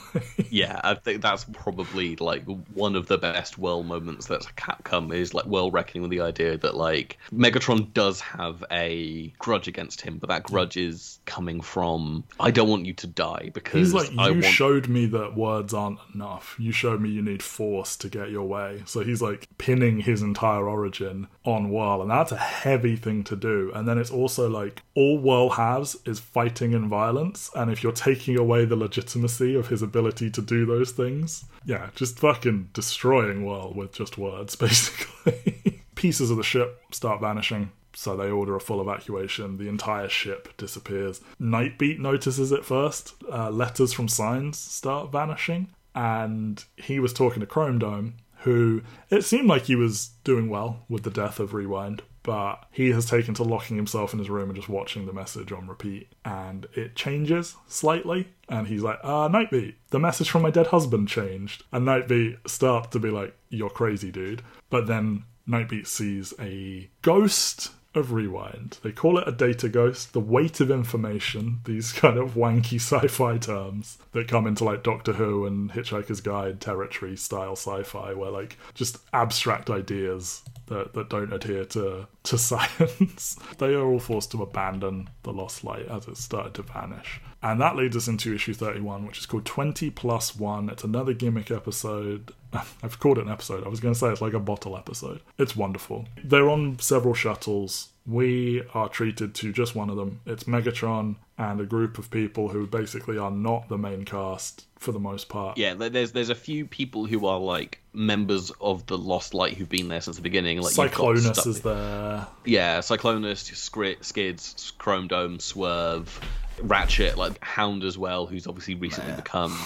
Yeah, 0.49 0.79
I 0.83 0.95
think 0.95 1.21
that's 1.21 1.45
probably 1.51 2.15
like 2.15 2.43
one 2.73 2.95
of 2.95 3.07
the 3.07 3.17
best 3.17 3.57
well 3.57 3.83
moments 3.83 4.27
that 4.27 4.41
Capcom 4.55 5.13
is 5.13 5.33
like 5.33 5.45
well 5.45 5.69
reckoning 5.71 6.03
with 6.03 6.11
the 6.11 6.21
idea 6.21 6.57
that 6.57 6.75
like 6.75 7.17
Megatron 7.33 7.93
does 7.93 8.21
have 8.21 8.63
a 8.71 9.33
grudge 9.39 9.67
against 9.67 10.01
him, 10.01 10.17
but 10.17 10.29
that 10.29 10.43
grudge 10.43 10.77
is 10.77 11.19
coming 11.25 11.59
from 11.59 12.23
I 12.39 12.51
don't 12.51 12.69
want 12.69 12.85
you 12.85 12.93
to 12.93 13.07
die 13.07 13.51
because 13.53 13.73
He's 13.73 13.93
like, 13.93 14.09
I 14.17 14.29
you 14.29 14.33
want 14.35 14.45
showed 14.45 14.87
me 14.87 15.05
that 15.07 15.35
words 15.35 15.73
aren't 15.73 15.99
enough. 16.13 16.55
You 16.57 16.71
showed 16.71 17.01
me 17.01 17.09
you 17.09 17.21
need 17.21 17.43
force 17.43 17.97
to 17.97 18.09
get 18.09 18.29
your 18.29 18.47
way. 18.47 18.83
So 18.85 19.01
he's 19.01 19.21
like 19.21 19.47
pinning 19.57 19.99
his 19.99 20.21
entire 20.21 20.67
origin 20.67 21.27
on 21.43 21.69
Whirl, 21.69 22.01
and 22.01 22.09
that's 22.09 22.31
a 22.31 22.37
heavy 22.37 22.95
thing 22.95 23.23
to 23.25 23.35
do. 23.35 23.71
And 23.73 23.87
then 23.87 23.97
it's 23.97 24.11
also 24.11 24.49
like 24.49 24.81
all 24.95 25.19
Whirl 25.19 25.49
has 25.51 25.97
is 26.05 26.19
fighting 26.19 26.73
and 26.73 26.87
violence, 26.87 27.49
and 27.55 27.69
if 27.71 27.83
you're 27.83 27.91
taking 27.91 28.37
away 28.39 28.65
the 28.65 28.75
legitimacy 28.97 29.55
of 29.55 29.67
his 29.67 29.81
ability 29.81 30.29
to 30.31 30.41
do 30.41 30.65
those 30.65 30.91
things, 30.91 31.45
yeah, 31.65 31.89
just 31.95 32.19
fucking 32.19 32.69
destroying 32.73 33.45
Whirl 33.45 33.73
with 33.73 33.93
just 33.93 34.17
words, 34.17 34.55
basically. 34.67 35.83
Pieces 35.95 36.31
of 36.31 36.37
the 36.37 36.43
ship 36.43 36.81
start 36.91 37.21
vanishing. 37.21 37.71
So 37.93 38.15
they 38.15 38.29
order 38.29 38.55
a 38.55 38.59
full 38.59 38.79
evacuation. 38.79 39.57
The 39.57 39.67
entire 39.67 40.09
ship 40.09 40.55
disappears. 40.57 41.21
Nightbeat 41.41 41.97
notices 41.97 42.51
it 42.51 42.63
first. 42.63 43.15
Uh, 43.31 43.49
letters 43.49 43.91
from 43.91 44.07
signs 44.07 44.57
start 44.57 45.11
vanishing. 45.11 45.69
And 45.95 46.63
he 46.75 46.99
was 46.99 47.11
talking 47.11 47.39
to 47.39 47.47
Chrome 47.47 47.79
Dome, 47.79 48.13
who 48.41 48.83
it 49.09 49.23
seemed 49.23 49.47
like 49.47 49.63
he 49.63 49.75
was 49.75 50.09
doing 50.23 50.47
well 50.47 50.85
with 50.87 51.03
the 51.03 51.09
death 51.09 51.39
of 51.39 51.55
Rewind, 51.55 52.03
but 52.27 52.65
he 52.71 52.91
has 52.91 53.05
taken 53.05 53.33
to 53.35 53.43
locking 53.43 53.77
himself 53.77 54.11
in 54.11 54.19
his 54.19 54.29
room 54.29 54.49
and 54.49 54.55
just 54.57 54.67
watching 54.67 55.05
the 55.05 55.13
message 55.13 55.53
on 55.53 55.65
repeat. 55.65 56.11
And 56.25 56.67
it 56.73 56.93
changes 56.93 57.55
slightly. 57.67 58.27
And 58.49 58.67
he's 58.67 58.83
like, 58.83 58.99
uh, 59.01 59.29
Nightbeat, 59.29 59.75
the 59.91 59.99
message 59.99 60.29
from 60.29 60.41
my 60.41 60.51
dead 60.51 60.67
husband 60.67 61.07
changed. 61.07 61.63
And 61.71 61.87
Nightbeat 61.87 62.49
starts 62.49 62.89
to 62.89 62.99
be 62.99 63.11
like, 63.11 63.33
You're 63.47 63.69
crazy, 63.69 64.11
dude. 64.11 64.41
But 64.69 64.87
then 64.87 65.23
Nightbeat 65.47 65.87
sees 65.87 66.33
a 66.37 66.89
ghost 67.01 67.71
of 67.97 68.11
Rewind. 68.11 68.77
They 68.83 68.91
call 68.91 69.17
it 69.17 69.27
a 69.27 69.31
data 69.31 69.69
ghost, 69.69 70.13
the 70.13 70.19
weight 70.19 70.59
of 70.59 70.71
information, 70.71 71.59
these 71.65 71.91
kind 71.91 72.17
of 72.17 72.35
wanky 72.35 72.75
sci 72.75 73.07
fi 73.07 73.37
terms 73.37 73.97
that 74.11 74.27
come 74.27 74.47
into 74.47 74.63
like 74.63 74.83
Doctor 74.83 75.13
Who 75.13 75.45
and 75.45 75.71
Hitchhiker's 75.71 76.21
Guide 76.21 76.61
territory 76.61 77.17
style 77.17 77.55
sci 77.55 77.83
fi, 77.83 78.13
where 78.13 78.31
like 78.31 78.57
just 78.73 78.99
abstract 79.13 79.69
ideas 79.69 80.43
that, 80.67 80.93
that 80.93 81.09
don't 81.09 81.33
adhere 81.33 81.65
to, 81.65 82.07
to 82.23 82.37
science. 82.37 83.37
they 83.57 83.73
are 83.73 83.85
all 83.85 83.99
forced 83.99 84.31
to 84.31 84.43
abandon 84.43 85.09
the 85.23 85.33
lost 85.33 85.63
light 85.63 85.87
as 85.87 86.07
it 86.07 86.17
started 86.17 86.53
to 86.55 86.61
vanish. 86.63 87.21
And 87.41 87.61
that 87.61 87.75
leads 87.75 87.95
us 87.95 88.07
into 88.07 88.33
issue 88.33 88.53
31, 88.53 89.05
which 89.05 89.19
is 89.19 89.25
called 89.25 89.45
20 89.45 89.89
plus 89.91 90.35
1. 90.35 90.69
It's 90.69 90.83
another 90.83 91.13
gimmick 91.13 91.51
episode. 91.51 92.33
I've 92.53 92.99
called 92.99 93.19
it 93.19 93.25
an 93.25 93.31
episode. 93.31 93.63
I 93.65 93.69
was 93.69 93.79
going 93.79 93.93
to 93.93 93.99
say 93.99 94.09
it's 94.09 94.21
like 94.21 94.33
a 94.33 94.39
bottle 94.39 94.75
episode. 94.75 95.21
It's 95.37 95.55
wonderful. 95.55 96.07
They're 96.23 96.49
on 96.49 96.79
several 96.79 97.13
shuttles. 97.13 97.89
We 98.07 98.63
are 98.73 98.89
treated 98.89 99.35
to 99.35 99.51
just 99.51 99.75
one 99.75 99.89
of 99.89 99.97
them. 99.97 100.21
It's 100.25 100.45
Megatron 100.45 101.17
and 101.37 101.59
a 101.59 101.65
group 101.65 101.97
of 101.97 102.09
people 102.09 102.49
who 102.49 102.65
basically 102.65 103.17
are 103.17 103.29
not 103.29 103.69
the 103.69 103.77
main 103.77 104.05
cast 104.05 104.65
for 104.79 104.91
the 104.91 104.99
most 104.99 105.29
part. 105.29 105.57
Yeah, 105.57 105.73
there's 105.73 106.13
there's 106.13 106.29
a 106.29 106.35
few 106.35 106.65
people 106.65 107.05
who 107.05 107.25
are 107.25 107.39
like 107.39 107.81
members 107.93 108.51
of 108.61 108.85
the 108.85 108.97
Lost 108.97 109.33
Light 109.33 109.55
who've 109.55 109.69
been 109.69 109.89
there 109.89 110.01
since 110.01 110.15
the 110.15 110.21
beginning. 110.21 110.61
Like 110.61 110.73
Cyclonus 110.73 111.45
is 111.45 111.61
there. 111.61 112.27
Yeah, 112.45 112.79
Cyclonus, 112.79 114.03
Skids, 114.03 114.73
Chrome 114.77 115.07
Dome, 115.07 115.39
Swerve, 115.39 116.19
Ratchet, 116.61 117.17
like 117.17 117.43
Hound 117.43 117.83
as 117.83 117.97
well, 117.97 118.25
who's 118.25 118.47
obviously 118.47 118.75
recently 118.75 119.13
become. 119.13 119.57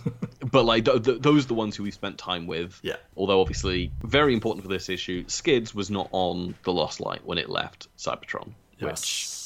but 0.50 0.64
like 0.64 0.84
th- 0.84 1.02
th- 1.02 1.22
those 1.22 1.44
are 1.44 1.48
the 1.48 1.54
ones 1.54 1.76
who 1.76 1.82
we 1.82 1.90
spent 1.90 2.18
time 2.18 2.46
with. 2.46 2.78
Yeah. 2.82 2.96
Although 3.16 3.40
obviously 3.40 3.92
very 4.02 4.34
important 4.34 4.64
for 4.64 4.68
this 4.68 4.88
issue, 4.88 5.24
Skids 5.28 5.74
was 5.74 5.90
not 5.90 6.08
on 6.12 6.54
the 6.64 6.72
Lost 6.72 7.00
Light 7.00 7.24
when 7.24 7.38
it 7.38 7.48
left 7.48 7.88
Cybertron, 7.98 8.52
which 8.78 8.90
Yes. 8.90 9.39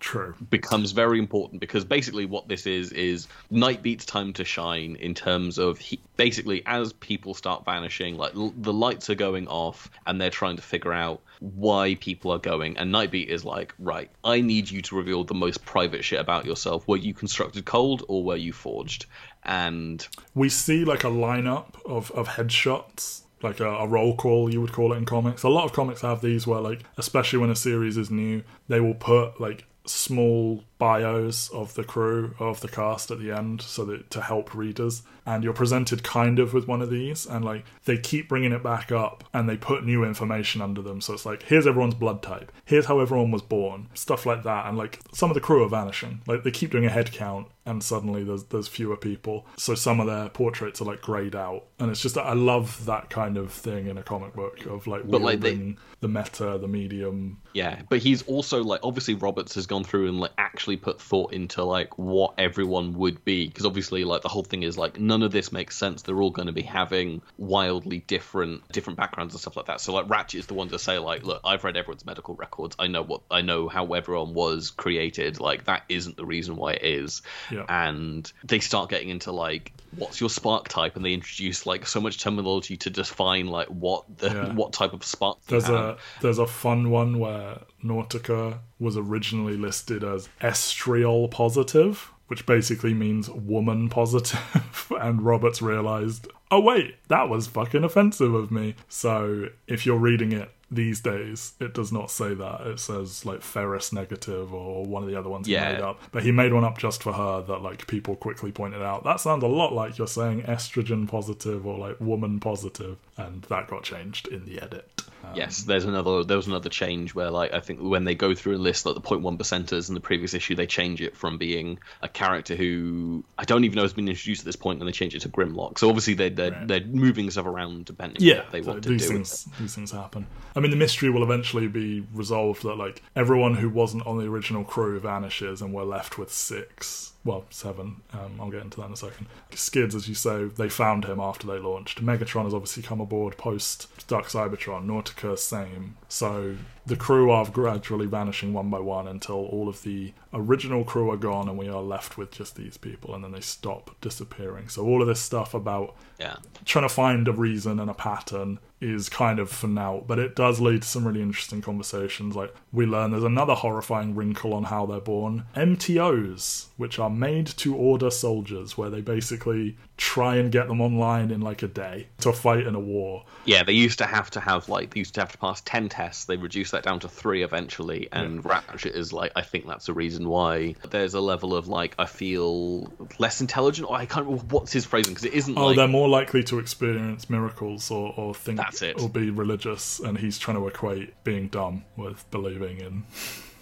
True. 0.00 0.34
becomes 0.50 0.92
very 0.92 1.18
important 1.18 1.60
because 1.60 1.84
basically 1.84 2.26
what 2.26 2.48
this 2.48 2.66
is 2.66 2.92
is 2.92 3.28
Nightbeat's 3.50 4.04
time 4.04 4.32
to 4.34 4.44
shine 4.44 4.96
in 4.96 5.14
terms 5.14 5.58
of 5.58 5.78
he, 5.78 5.98
basically 6.16 6.62
as 6.66 6.92
people 6.92 7.34
start 7.34 7.64
vanishing, 7.64 8.16
like 8.16 8.34
l- 8.34 8.52
the 8.58 8.72
lights 8.72 9.08
are 9.10 9.14
going 9.14 9.48
off 9.48 9.90
and 10.06 10.20
they're 10.20 10.30
trying 10.30 10.56
to 10.56 10.62
figure 10.62 10.92
out 10.92 11.22
why 11.40 11.96
people 11.96 12.30
are 12.30 12.38
going. 12.38 12.76
And 12.76 12.92
Nightbeat 12.92 13.28
is 13.28 13.44
like, 13.44 13.74
right, 13.78 14.10
I 14.22 14.40
need 14.40 14.70
you 14.70 14.82
to 14.82 14.96
reveal 14.96 15.24
the 15.24 15.34
most 15.34 15.64
private 15.64 16.04
shit 16.04 16.20
about 16.20 16.44
yourself. 16.44 16.86
Were 16.86 16.96
you 16.98 17.14
constructed 17.14 17.64
cold 17.64 18.04
or 18.08 18.22
were 18.22 18.36
you 18.36 18.52
forged? 18.52 19.06
And 19.44 20.06
we 20.34 20.48
see 20.48 20.84
like 20.84 21.04
a 21.04 21.10
lineup 21.10 21.74
of, 21.86 22.10
of 22.12 22.28
headshots 22.28 23.22
like 23.42 23.60
a, 23.60 23.68
a 23.68 23.86
roll 23.86 24.16
call 24.16 24.50
you 24.50 24.60
would 24.60 24.72
call 24.72 24.94
it 24.94 24.96
in 24.96 25.04
comics 25.04 25.42
a 25.42 25.48
lot 25.48 25.66
of 25.66 25.72
comics 25.72 26.00
have 26.00 26.22
these 26.22 26.46
where 26.46 26.60
like 26.60 26.82
especially 26.96 27.38
when 27.38 27.50
a 27.50 27.54
series 27.54 27.98
is 27.98 28.10
new 28.10 28.42
they 28.68 28.80
will 28.80 28.94
put 28.94 29.38
like 29.38 29.66
small 29.88 30.64
bios 30.78 31.48
of 31.50 31.74
the 31.74 31.84
crew 31.84 32.34
of 32.38 32.60
the 32.60 32.68
cast 32.68 33.10
at 33.10 33.18
the 33.18 33.30
end 33.32 33.62
so 33.62 33.84
that 33.86 34.10
to 34.10 34.20
help 34.20 34.54
readers. 34.54 35.02
And 35.24 35.42
you're 35.42 35.52
presented 35.52 36.04
kind 36.04 36.38
of 36.38 36.54
with 36.54 36.68
one 36.68 36.80
of 36.82 36.90
these 36.90 37.26
and 37.26 37.44
like 37.44 37.64
they 37.84 37.98
keep 37.98 38.28
bringing 38.28 38.52
it 38.52 38.62
back 38.62 38.92
up 38.92 39.24
and 39.34 39.48
they 39.48 39.56
put 39.56 39.84
new 39.84 40.04
information 40.04 40.60
under 40.62 40.82
them. 40.82 41.00
So 41.00 41.14
it's 41.14 41.26
like 41.26 41.42
here's 41.44 41.66
everyone's 41.66 41.94
blood 41.94 42.22
type. 42.22 42.52
Here's 42.64 42.86
how 42.86 43.00
everyone 43.00 43.30
was 43.32 43.42
born. 43.42 43.88
Stuff 43.94 44.24
like 44.26 44.44
that. 44.44 44.66
And 44.66 44.78
like 44.78 45.00
some 45.12 45.30
of 45.30 45.34
the 45.34 45.40
crew 45.40 45.64
are 45.64 45.68
vanishing. 45.68 46.20
Like 46.26 46.44
they 46.44 46.50
keep 46.52 46.70
doing 46.70 46.84
a 46.86 46.90
head 46.90 47.10
count 47.12 47.48
and 47.64 47.82
suddenly 47.82 48.22
there's 48.22 48.44
there's 48.44 48.68
fewer 48.68 48.96
people. 48.96 49.46
So 49.56 49.74
some 49.74 49.98
of 49.98 50.06
their 50.06 50.28
portraits 50.28 50.80
are 50.80 50.84
like 50.84 51.02
grayed 51.02 51.34
out. 51.34 51.64
And 51.80 51.90
it's 51.90 52.00
just 52.00 52.16
i 52.16 52.32
love 52.32 52.84
that 52.86 53.10
kind 53.10 53.36
of 53.36 53.50
thing 53.52 53.86
in 53.88 53.98
a 53.98 54.02
comic 54.02 54.34
book 54.34 54.64
of 54.66 54.86
like 54.86 55.08
But, 55.08 55.22
like, 55.22 55.40
they- 55.40 55.74
the 56.00 56.08
meta 56.08 56.58
the 56.60 56.68
medium. 56.68 57.38
Yeah, 57.54 57.80
but 57.88 57.98
he's 58.00 58.22
also 58.22 58.62
like 58.62 58.80
obviously 58.84 59.14
Roberts 59.14 59.54
has 59.54 59.66
gone 59.66 59.82
through 59.82 60.08
and 60.08 60.20
like 60.20 60.32
actually 60.38 60.65
put 60.74 61.00
thought 61.00 61.32
into 61.32 61.62
like 61.62 61.96
what 61.96 62.34
everyone 62.38 62.94
would 62.94 63.24
be 63.24 63.46
because 63.46 63.64
obviously 63.64 64.02
like 64.02 64.22
the 64.22 64.28
whole 64.28 64.42
thing 64.42 64.64
is 64.64 64.76
like 64.76 64.98
none 64.98 65.22
of 65.22 65.30
this 65.30 65.52
makes 65.52 65.76
sense. 65.76 66.02
They're 66.02 66.20
all 66.20 66.30
going 66.32 66.46
to 66.46 66.52
be 66.52 66.62
having 66.62 67.22
wildly 67.38 68.00
different 68.00 68.66
different 68.72 68.96
backgrounds 68.96 69.34
and 69.34 69.40
stuff 69.40 69.56
like 69.56 69.66
that. 69.66 69.80
So 69.80 69.92
like 69.94 70.08
Ratchet 70.10 70.40
is 70.40 70.46
the 70.46 70.54
one 70.54 70.70
to 70.70 70.78
say 70.80 70.98
like, 70.98 71.22
look, 71.22 71.42
I've 71.44 71.62
read 71.62 71.76
everyone's 71.76 72.04
medical 72.04 72.34
records. 72.34 72.74
I 72.80 72.88
know 72.88 73.02
what 73.02 73.20
I 73.30 73.42
know 73.42 73.68
how 73.68 73.92
everyone 73.92 74.34
was 74.34 74.70
created. 74.70 75.38
Like 75.38 75.66
that 75.66 75.84
isn't 75.88 76.16
the 76.16 76.26
reason 76.26 76.56
why 76.56 76.72
it 76.72 76.82
is. 76.82 77.22
Yeah. 77.52 77.66
And 77.68 78.32
they 78.42 78.58
start 78.58 78.90
getting 78.90 79.10
into 79.10 79.30
like 79.30 79.72
what's 79.96 80.20
your 80.20 80.28
spark 80.28 80.68
type 80.68 80.96
and 80.96 81.04
they 81.04 81.14
introduce 81.14 81.64
like 81.64 81.86
so 81.86 82.00
much 82.00 82.18
terminology 82.22 82.76
to 82.76 82.90
define 82.90 83.46
like 83.46 83.68
what 83.68 84.04
the 84.18 84.26
Yeah. 84.28 84.52
what 84.54 84.72
type 84.72 84.92
of 84.92 85.04
spark 85.04 85.38
There's 85.46 85.68
a 85.68 85.96
there's 86.20 86.38
a 86.38 86.46
fun 86.46 86.90
one 86.90 87.18
where 87.18 87.60
Nautica 87.84 88.58
was 88.78 88.96
originally 88.96 89.56
listed 89.56 90.04
as 90.04 90.28
estriol 90.40 91.30
positive, 91.30 92.12
which 92.28 92.44
basically 92.46 92.94
means 92.94 93.30
woman 93.30 93.88
positive, 93.88 94.92
and 95.00 95.22
Roberts 95.22 95.62
realized, 95.62 96.28
oh 96.50 96.60
wait, 96.60 96.96
that 97.08 97.28
was 97.28 97.46
fucking 97.46 97.84
offensive 97.84 98.34
of 98.34 98.50
me. 98.50 98.74
So 98.88 99.48
if 99.66 99.86
you're 99.86 99.98
reading 99.98 100.32
it 100.32 100.50
these 100.70 101.00
days, 101.00 101.52
it 101.60 101.74
does 101.74 101.92
not 101.92 102.10
say 102.10 102.34
that. 102.34 102.62
It 102.62 102.80
says 102.80 103.24
like 103.24 103.42
ferrous 103.42 103.92
negative 103.92 104.52
or 104.52 104.84
one 104.84 105.02
of 105.02 105.08
the 105.08 105.16
other 105.16 105.28
ones 105.28 105.46
he 105.46 105.54
made 105.54 105.80
up. 105.80 106.00
But 106.10 106.24
he 106.24 106.32
made 106.32 106.52
one 106.52 106.64
up 106.64 106.78
just 106.78 107.02
for 107.02 107.12
her 107.12 107.42
that 107.42 107.62
like 107.62 107.86
people 107.86 108.16
quickly 108.16 108.50
pointed 108.50 108.82
out. 108.82 109.04
That 109.04 109.20
sounds 109.20 109.44
a 109.44 109.48
lot 109.48 109.72
like 109.72 109.96
you're 109.96 110.06
saying 110.08 110.42
estrogen 110.42 111.08
positive 111.08 111.66
or 111.66 111.78
like 111.78 112.00
woman 112.00 112.40
positive, 112.40 112.98
and 113.16 113.42
that 113.42 113.68
got 113.68 113.84
changed 113.84 114.26
in 114.28 114.44
the 114.44 114.60
edit. 114.60 115.02
Um, 115.30 115.36
yes, 115.36 115.62
there's 115.62 115.84
another. 115.84 116.24
There 116.24 116.36
was 116.36 116.46
another 116.46 116.68
change 116.68 117.14
where, 117.14 117.30
like, 117.30 117.52
I 117.52 117.60
think 117.60 117.80
when 117.80 118.04
they 118.04 118.14
go 118.14 118.34
through 118.34 118.54
and 118.54 118.62
list 118.62 118.86
like 118.86 118.94
the 118.94 119.00
0.1 119.00 119.36
percenters 119.38 119.88
in 119.88 119.94
the 119.94 120.00
previous 120.00 120.34
issue, 120.34 120.54
they 120.54 120.66
change 120.66 121.02
it 121.02 121.16
from 121.16 121.38
being 121.38 121.78
a 122.02 122.08
character 122.08 122.54
who 122.56 123.24
I 123.38 123.44
don't 123.44 123.64
even 123.64 123.76
know 123.76 123.82
has 123.82 123.92
been 123.92 124.08
introduced 124.08 124.42
at 124.42 124.46
this 124.46 124.56
point, 124.56 124.80
and 124.80 124.88
they 124.88 124.92
change 124.92 125.14
it 125.14 125.20
to 125.20 125.28
Grimlock. 125.28 125.78
So 125.78 125.88
obviously 125.88 126.14
they're 126.14 126.30
they're, 126.30 126.52
Right. 126.52 126.68
they're 126.68 126.84
moving 126.84 127.30
stuff 127.30 127.46
around 127.46 127.86
depending 127.86 128.18
on 128.18 128.26
yeah, 128.26 128.38
what 128.42 128.52
they 128.52 128.62
so 128.62 128.68
want 128.70 128.82
to 128.82 128.88
do. 128.90 128.98
things 128.98 129.48
these 129.58 129.74
things 129.74 129.90
happen. 129.90 130.26
I 130.54 130.60
mean, 130.60 130.70
the 130.70 130.76
mystery 130.76 131.10
will 131.10 131.22
eventually 131.22 131.68
be 131.68 132.06
resolved 132.12 132.62
that 132.62 132.76
like 132.76 133.02
everyone 133.14 133.54
who 133.54 133.68
wasn't 133.68 134.06
on 134.06 134.18
the 134.18 134.26
original 134.26 134.64
crew 134.64 134.98
vanishes, 135.00 135.60
and 135.60 135.72
we're 135.72 135.84
left 135.84 136.18
with 136.18 136.32
six 136.32 137.12
well, 137.26 137.44
seven. 137.50 137.96
Um, 138.12 138.40
I'll 138.40 138.50
get 138.50 138.62
into 138.62 138.78
that 138.78 138.86
in 138.86 138.92
a 138.92 138.96
second. 138.96 139.26
Skids, 139.50 139.94
as 139.94 140.08
you 140.08 140.14
say, 140.14 140.44
they 140.44 140.68
found 140.68 141.04
him 141.04 141.20
after 141.20 141.46
they 141.46 141.58
launched. 141.58 142.02
Megatron 142.02 142.44
has 142.44 142.54
obviously 142.54 142.82
come 142.82 143.00
aboard 143.00 143.36
post 143.36 143.88
Dark 144.06 144.26
Cybertron. 144.26 144.86
Nautica, 144.86 145.38
same. 145.38 145.96
So 146.08 146.56
the 146.86 146.96
crew 146.96 147.30
are 147.32 147.44
gradually 147.48 148.06
vanishing 148.06 148.52
one 148.52 148.70
by 148.70 148.78
one 148.78 149.08
until 149.08 149.44
all 149.46 149.68
of 149.68 149.82
the 149.82 150.12
original 150.32 150.84
crew 150.84 151.10
are 151.10 151.16
gone 151.16 151.48
and 151.48 151.58
we 151.58 151.68
are 151.68 151.82
left 151.82 152.16
with 152.16 152.30
just 152.30 152.54
these 152.54 152.76
people 152.76 153.14
and 153.14 153.24
then 153.24 153.32
they 153.32 153.40
stop 153.40 153.96
disappearing. 154.00 154.68
So 154.68 154.84
all 154.84 155.02
of 155.02 155.08
this 155.08 155.20
stuff 155.20 155.52
about 155.52 155.96
Yeah. 156.20 156.36
trying 156.64 156.84
to 156.88 156.94
find 156.94 157.26
a 157.26 157.32
reason 157.32 157.80
and 157.80 157.90
a 157.90 157.94
pattern 157.94 158.60
is 158.80 159.08
kind 159.08 159.38
of 159.38 159.50
for 159.50 159.66
now, 159.66 160.04
but 160.06 160.18
it 160.18 160.36
does 160.36 160.60
lead 160.60 160.82
to 160.82 160.88
some 160.88 161.06
really 161.08 161.22
interesting 161.22 161.60
conversations. 161.60 162.36
Like 162.36 162.54
we 162.72 162.86
learn 162.86 163.10
there's 163.10 163.24
another 163.24 163.54
horrifying 163.54 164.14
wrinkle 164.14 164.54
on 164.54 164.64
how 164.64 164.86
they're 164.86 165.00
born. 165.00 165.44
MTOs, 165.56 166.66
which 166.76 166.98
are 166.98 167.10
made 167.10 167.46
to 167.46 167.74
order 167.74 168.10
soldiers, 168.10 168.76
where 168.78 168.90
they 168.90 169.00
basically 169.00 169.76
try 169.96 170.36
and 170.36 170.52
get 170.52 170.68
them 170.68 170.80
online 170.80 171.30
in 171.30 171.40
like 171.40 171.62
a 171.62 171.66
day 171.68 172.06
to 172.18 172.32
fight 172.32 172.66
in 172.66 172.74
a 172.74 172.80
war. 172.80 173.24
Yeah, 173.46 173.62
they 173.62 173.72
used 173.72 173.98
to 173.98 174.04
have 174.06 174.30
to 174.32 174.40
have 174.40 174.68
like 174.68 174.92
they 174.92 174.98
used 175.00 175.14
to 175.14 175.20
have 175.20 175.32
to 175.32 175.38
pass 175.38 175.60
ten 175.62 175.88
tests. 175.88 176.26
They 176.26 176.36
reduced 176.36 176.72
that 176.72 176.82
down 176.82 177.00
to 177.00 177.08
three 177.08 177.42
eventually, 177.42 178.08
and 178.12 178.44
Ratchet 178.44 178.94
is 178.94 179.12
like 179.12 179.32
I 179.36 179.42
think 179.42 179.66
that's 179.66 179.86
the 179.86 179.94
reason 179.94 180.28
why 180.28 180.74
there's 180.90 181.14
a 181.14 181.20
level 181.20 181.54
of 181.56 181.68
like 181.68 181.94
I 181.98 182.04
feel 182.04 182.92
less 183.18 183.40
intelligent. 183.40 183.88
Or 183.88 183.96
I 183.96 184.04
can't 184.06 184.26
remember 184.26 184.44
what's 184.54 184.72
his 184.72 184.84
phrasing 184.84 185.14
because 185.14 185.24
it 185.24 185.32
isn't 185.32 185.56
Oh, 185.56 185.68
like 185.68 185.76
they're 185.76 185.88
more 185.88 186.08
likely 186.08 186.42
to 186.44 186.58
experience 186.58 187.30
miracles 187.30 187.90
or, 187.90 188.12
or 188.16 188.34
think 188.34 188.58
That's 188.58 188.82
it. 188.82 189.00
or 189.00 189.08
be 189.08 189.30
religious, 189.30 190.00
and 190.00 190.18
he's 190.18 190.38
trying 190.38 190.58
to 190.58 190.66
equate 190.66 191.14
being 191.24 191.48
dumb 191.48 191.84
with 191.96 192.30
believing 192.30 192.78
in 192.80 193.04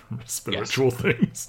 spiritual 0.24 0.90
things. 0.90 1.48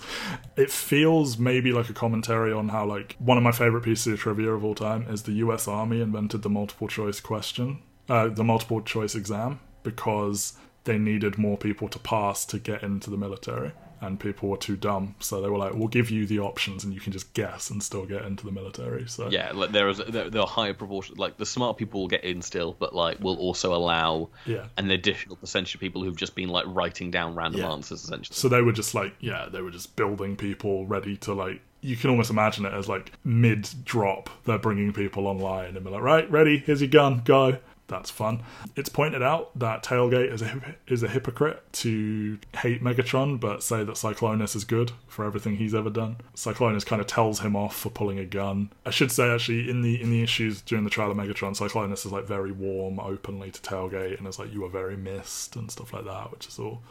It 0.56 0.72
feels 0.72 1.38
maybe 1.38 1.72
like 1.72 1.90
a 1.90 1.94
commentary 1.94 2.52
on 2.52 2.70
how 2.70 2.86
like 2.86 3.16
one 3.20 3.38
of 3.38 3.44
my 3.44 3.52
favorite 3.52 3.84
pieces 3.84 4.14
of 4.14 4.20
trivia 4.20 4.52
of 4.52 4.64
all 4.64 4.76
time 4.76 5.06
is 5.10 5.24
the 5.24 5.34
U.S. 5.34 5.68
Army 5.68 6.02
invented 6.02 6.42
the 6.42 6.50
multiple 6.50 6.88
choice 6.88 7.20
question, 7.20 7.80
uh, 8.10 8.28
the 8.28 8.44
multiple 8.44 8.82
choice 8.82 9.16
exam 9.16 9.60
because 9.84 10.54
they 10.86 10.98
needed 10.98 11.38
more 11.38 11.58
people 11.58 11.88
to 11.90 12.00
pass 12.00 12.46
to 12.46 12.60
get 12.60 12.84
into 12.84 13.10
the 13.10 13.18
military. 13.18 13.72
And 14.06 14.20
people 14.20 14.50
were 14.50 14.58
too 14.58 14.76
dumb, 14.76 15.16
so 15.20 15.42
they 15.42 15.50
were 15.50 15.58
like, 15.58 15.74
"We'll 15.74 15.88
give 15.88 16.12
you 16.12 16.26
the 16.28 16.40
options, 16.40 16.84
and 16.84 16.94
you 16.94 17.00
can 17.00 17.12
just 17.12 17.34
guess 17.34 17.70
and 17.72 17.82
still 17.82 18.06
get 18.06 18.24
into 18.26 18.46
the 18.46 18.52
military." 18.52 19.08
So 19.08 19.30
yeah, 19.30 19.52
like 19.54 19.72
there 19.72 19.90
is 19.90 19.98
there, 20.08 20.30
there 20.30 20.42
are 20.42 20.48
higher 20.48 20.74
proportion. 20.74 21.16
Like 21.18 21.38
the 21.38 21.46
smart 21.46 21.78
people 21.78 22.02
will 22.02 22.08
get 22.08 22.24
in 22.24 22.42
still, 22.42 22.76
but 22.78 22.94
like 22.94 23.20
will 23.20 23.38
also 23.38 23.74
allow 23.74 24.30
Yeah. 24.46 24.66
an 24.78 24.92
additional 24.92 25.36
percentage 25.38 25.74
of 25.76 25.82
people 25.82 26.04
who've 26.04 26.16
just 26.16 26.36
been 26.36 26.50
like 26.50 26.66
writing 26.68 27.10
down 27.12 27.36
random 27.36 27.62
Yeah. 27.62 27.72
answers 27.72 28.04
essentially. 28.04 28.36
So 28.36 28.48
they 28.50 28.62
were 28.62 28.72
just 28.74 28.94
like, 28.94 29.14
yeah, 29.20 29.48
they 29.52 29.62
were 29.62 29.72
just 29.72 29.96
building 29.96 30.36
people 30.36 30.86
ready 30.86 31.18
to 31.18 31.34
like. 31.34 31.62
You 31.82 31.96
can 31.96 32.10
almost 32.10 32.32
imagine 32.32 32.66
it 32.66 32.74
as 32.74 32.88
like 32.90 33.12
mid 33.24 33.70
drop. 33.84 34.30
They're 34.46 34.58
bringing 34.58 34.92
people 34.92 35.28
online 35.28 35.76
and 35.78 35.86
they're 35.86 35.94
like, 35.94 36.02
right, 36.02 36.30
ready, 36.32 36.58
here's 36.58 36.82
your 36.82 36.90
gun, 36.90 37.22
go. 37.24 37.58
That's 37.88 38.10
fun. 38.10 38.42
It's 38.76 38.90
pointed 38.90 39.22
out 39.22 39.58
that 39.60 39.84
Tailgate 39.84 40.34
is 40.34 40.42
a 40.42 40.76
is 40.88 41.04
a 41.04 41.08
hypocrite 41.08 41.62
to 41.74 42.40
hate 42.58 42.84
Megatron, 42.84 43.40
but 43.40 43.62
say 43.62 43.84
that 43.84 43.96
Cyclonus 43.96 44.56
is 44.56 44.64
good 44.66 44.92
for 45.08 45.24
everything 45.24 45.58
he's 45.58 45.76
ever 45.76 45.92
done. 45.92 46.18
Cyclonus 46.36 46.84
kind 46.84 47.00
of 47.00 47.08
tells 47.08 47.42
him 47.42 47.56
off 47.56 47.76
for 47.76 47.92
pulling 47.92 48.18
a 48.18 48.26
gun. 48.26 48.72
I 48.88 48.90
should 48.90 49.12
say 49.12 49.30
actually 49.32 49.70
in 49.70 49.84
the 49.84 50.02
in 50.02 50.10
the 50.10 50.24
issues 50.24 50.62
during 50.62 50.84
the 50.84 50.90
trial 50.90 51.12
of 51.12 51.18
Megatron, 51.18 51.56
Cyclonus 51.56 52.08
is 52.08 52.12
like 52.12 52.26
very 52.26 52.52
warm 52.52 53.00
openly 53.00 53.52
to 53.52 53.62
Tailgate 53.62 54.18
and 54.18 54.26
it's 54.26 54.40
like 54.40 54.52
you 54.52 54.66
are 54.66 54.70
very 54.70 54.98
missed 54.98 55.56
and 55.56 55.70
stuff 55.70 55.94
like 55.94 56.06
that, 56.06 56.32
which 56.32 56.48
is 56.48 56.58
all 56.58 56.82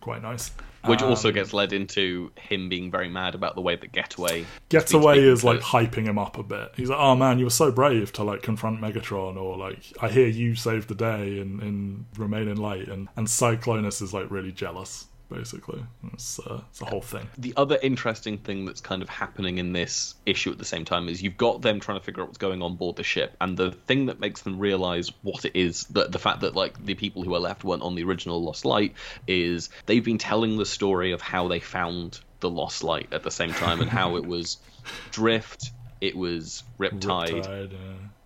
quite 0.00 0.22
nice. 0.22 0.52
Which 0.86 1.02
also 1.02 1.28
Um, 1.28 1.34
gets 1.34 1.52
led 1.52 1.74
into 1.74 2.30
him 2.36 2.70
being 2.70 2.90
very 2.90 3.10
mad 3.10 3.34
about 3.34 3.54
the 3.54 3.60
way 3.60 3.76
that 3.76 3.92
Getaway. 3.92 4.46
Getaway 4.70 5.18
is 5.18 5.44
like 5.44 5.60
hyping 5.60 6.06
him 6.06 6.18
up 6.18 6.38
a 6.38 6.42
bit. 6.42 6.72
He's 6.74 6.88
like, 6.88 6.98
"Oh 6.98 7.14
man, 7.14 7.38
you 7.38 7.44
were 7.44 7.50
so 7.50 7.70
brave 7.70 8.10
to 8.14 8.24
like 8.24 8.40
confront 8.40 8.80
Megatron," 8.80 9.36
or 9.36 9.58
like, 9.58 9.78
"I 10.00 10.08
hear 10.08 10.26
you 10.36 10.54
saved 10.54 10.88
the 10.88 10.94
day 10.94 11.38
in 11.38 11.60
in 11.60 12.06
Remain 12.16 12.48
in 12.48 12.56
Light," 12.56 12.88
and 12.88 13.08
and 13.16 13.26
Cyclonus 13.26 14.02
is 14.02 14.12
like 14.12 14.30
really 14.30 14.52
jealous. 14.52 15.06
Basically, 15.30 15.80
it's, 16.12 16.40
uh, 16.40 16.60
it's 16.70 16.80
a 16.80 16.86
whole 16.86 17.00
thing. 17.00 17.28
The 17.38 17.54
other 17.56 17.78
interesting 17.80 18.36
thing 18.36 18.64
that's 18.64 18.80
kind 18.80 19.00
of 19.00 19.08
happening 19.08 19.58
in 19.58 19.72
this 19.72 20.16
issue 20.26 20.50
at 20.50 20.58
the 20.58 20.64
same 20.64 20.84
time 20.84 21.08
is 21.08 21.22
you've 21.22 21.36
got 21.36 21.62
them 21.62 21.78
trying 21.78 22.00
to 22.00 22.04
figure 22.04 22.24
out 22.24 22.30
what's 22.30 22.38
going 22.38 22.62
on 22.62 22.74
board 22.74 22.96
the 22.96 23.04
ship, 23.04 23.36
and 23.40 23.56
the 23.56 23.70
thing 23.70 24.06
that 24.06 24.18
makes 24.18 24.42
them 24.42 24.58
realize 24.58 25.12
what 25.22 25.44
it 25.44 25.54
is, 25.54 25.84
that 25.84 26.10
the 26.10 26.18
fact 26.18 26.40
that 26.40 26.56
like 26.56 26.84
the 26.84 26.94
people 26.94 27.22
who 27.22 27.32
are 27.32 27.38
left 27.38 27.62
weren't 27.62 27.82
on 27.82 27.94
the 27.94 28.02
original 28.02 28.42
Lost 28.42 28.64
Light, 28.64 28.94
is 29.28 29.70
they've 29.86 30.04
been 30.04 30.18
telling 30.18 30.56
the 30.56 30.66
story 30.66 31.12
of 31.12 31.20
how 31.20 31.46
they 31.46 31.60
found 31.60 32.18
the 32.40 32.50
Lost 32.50 32.82
Light 32.82 33.12
at 33.12 33.22
the 33.22 33.30
same 33.30 33.52
time 33.52 33.80
and 33.80 33.88
how 33.88 34.16
it 34.16 34.26
was 34.26 34.58
Drift, 35.12 35.70
it 36.00 36.16
was 36.16 36.64
Riptide, 36.78 37.44
Riptide, 37.44 37.72
yeah. 37.72 37.78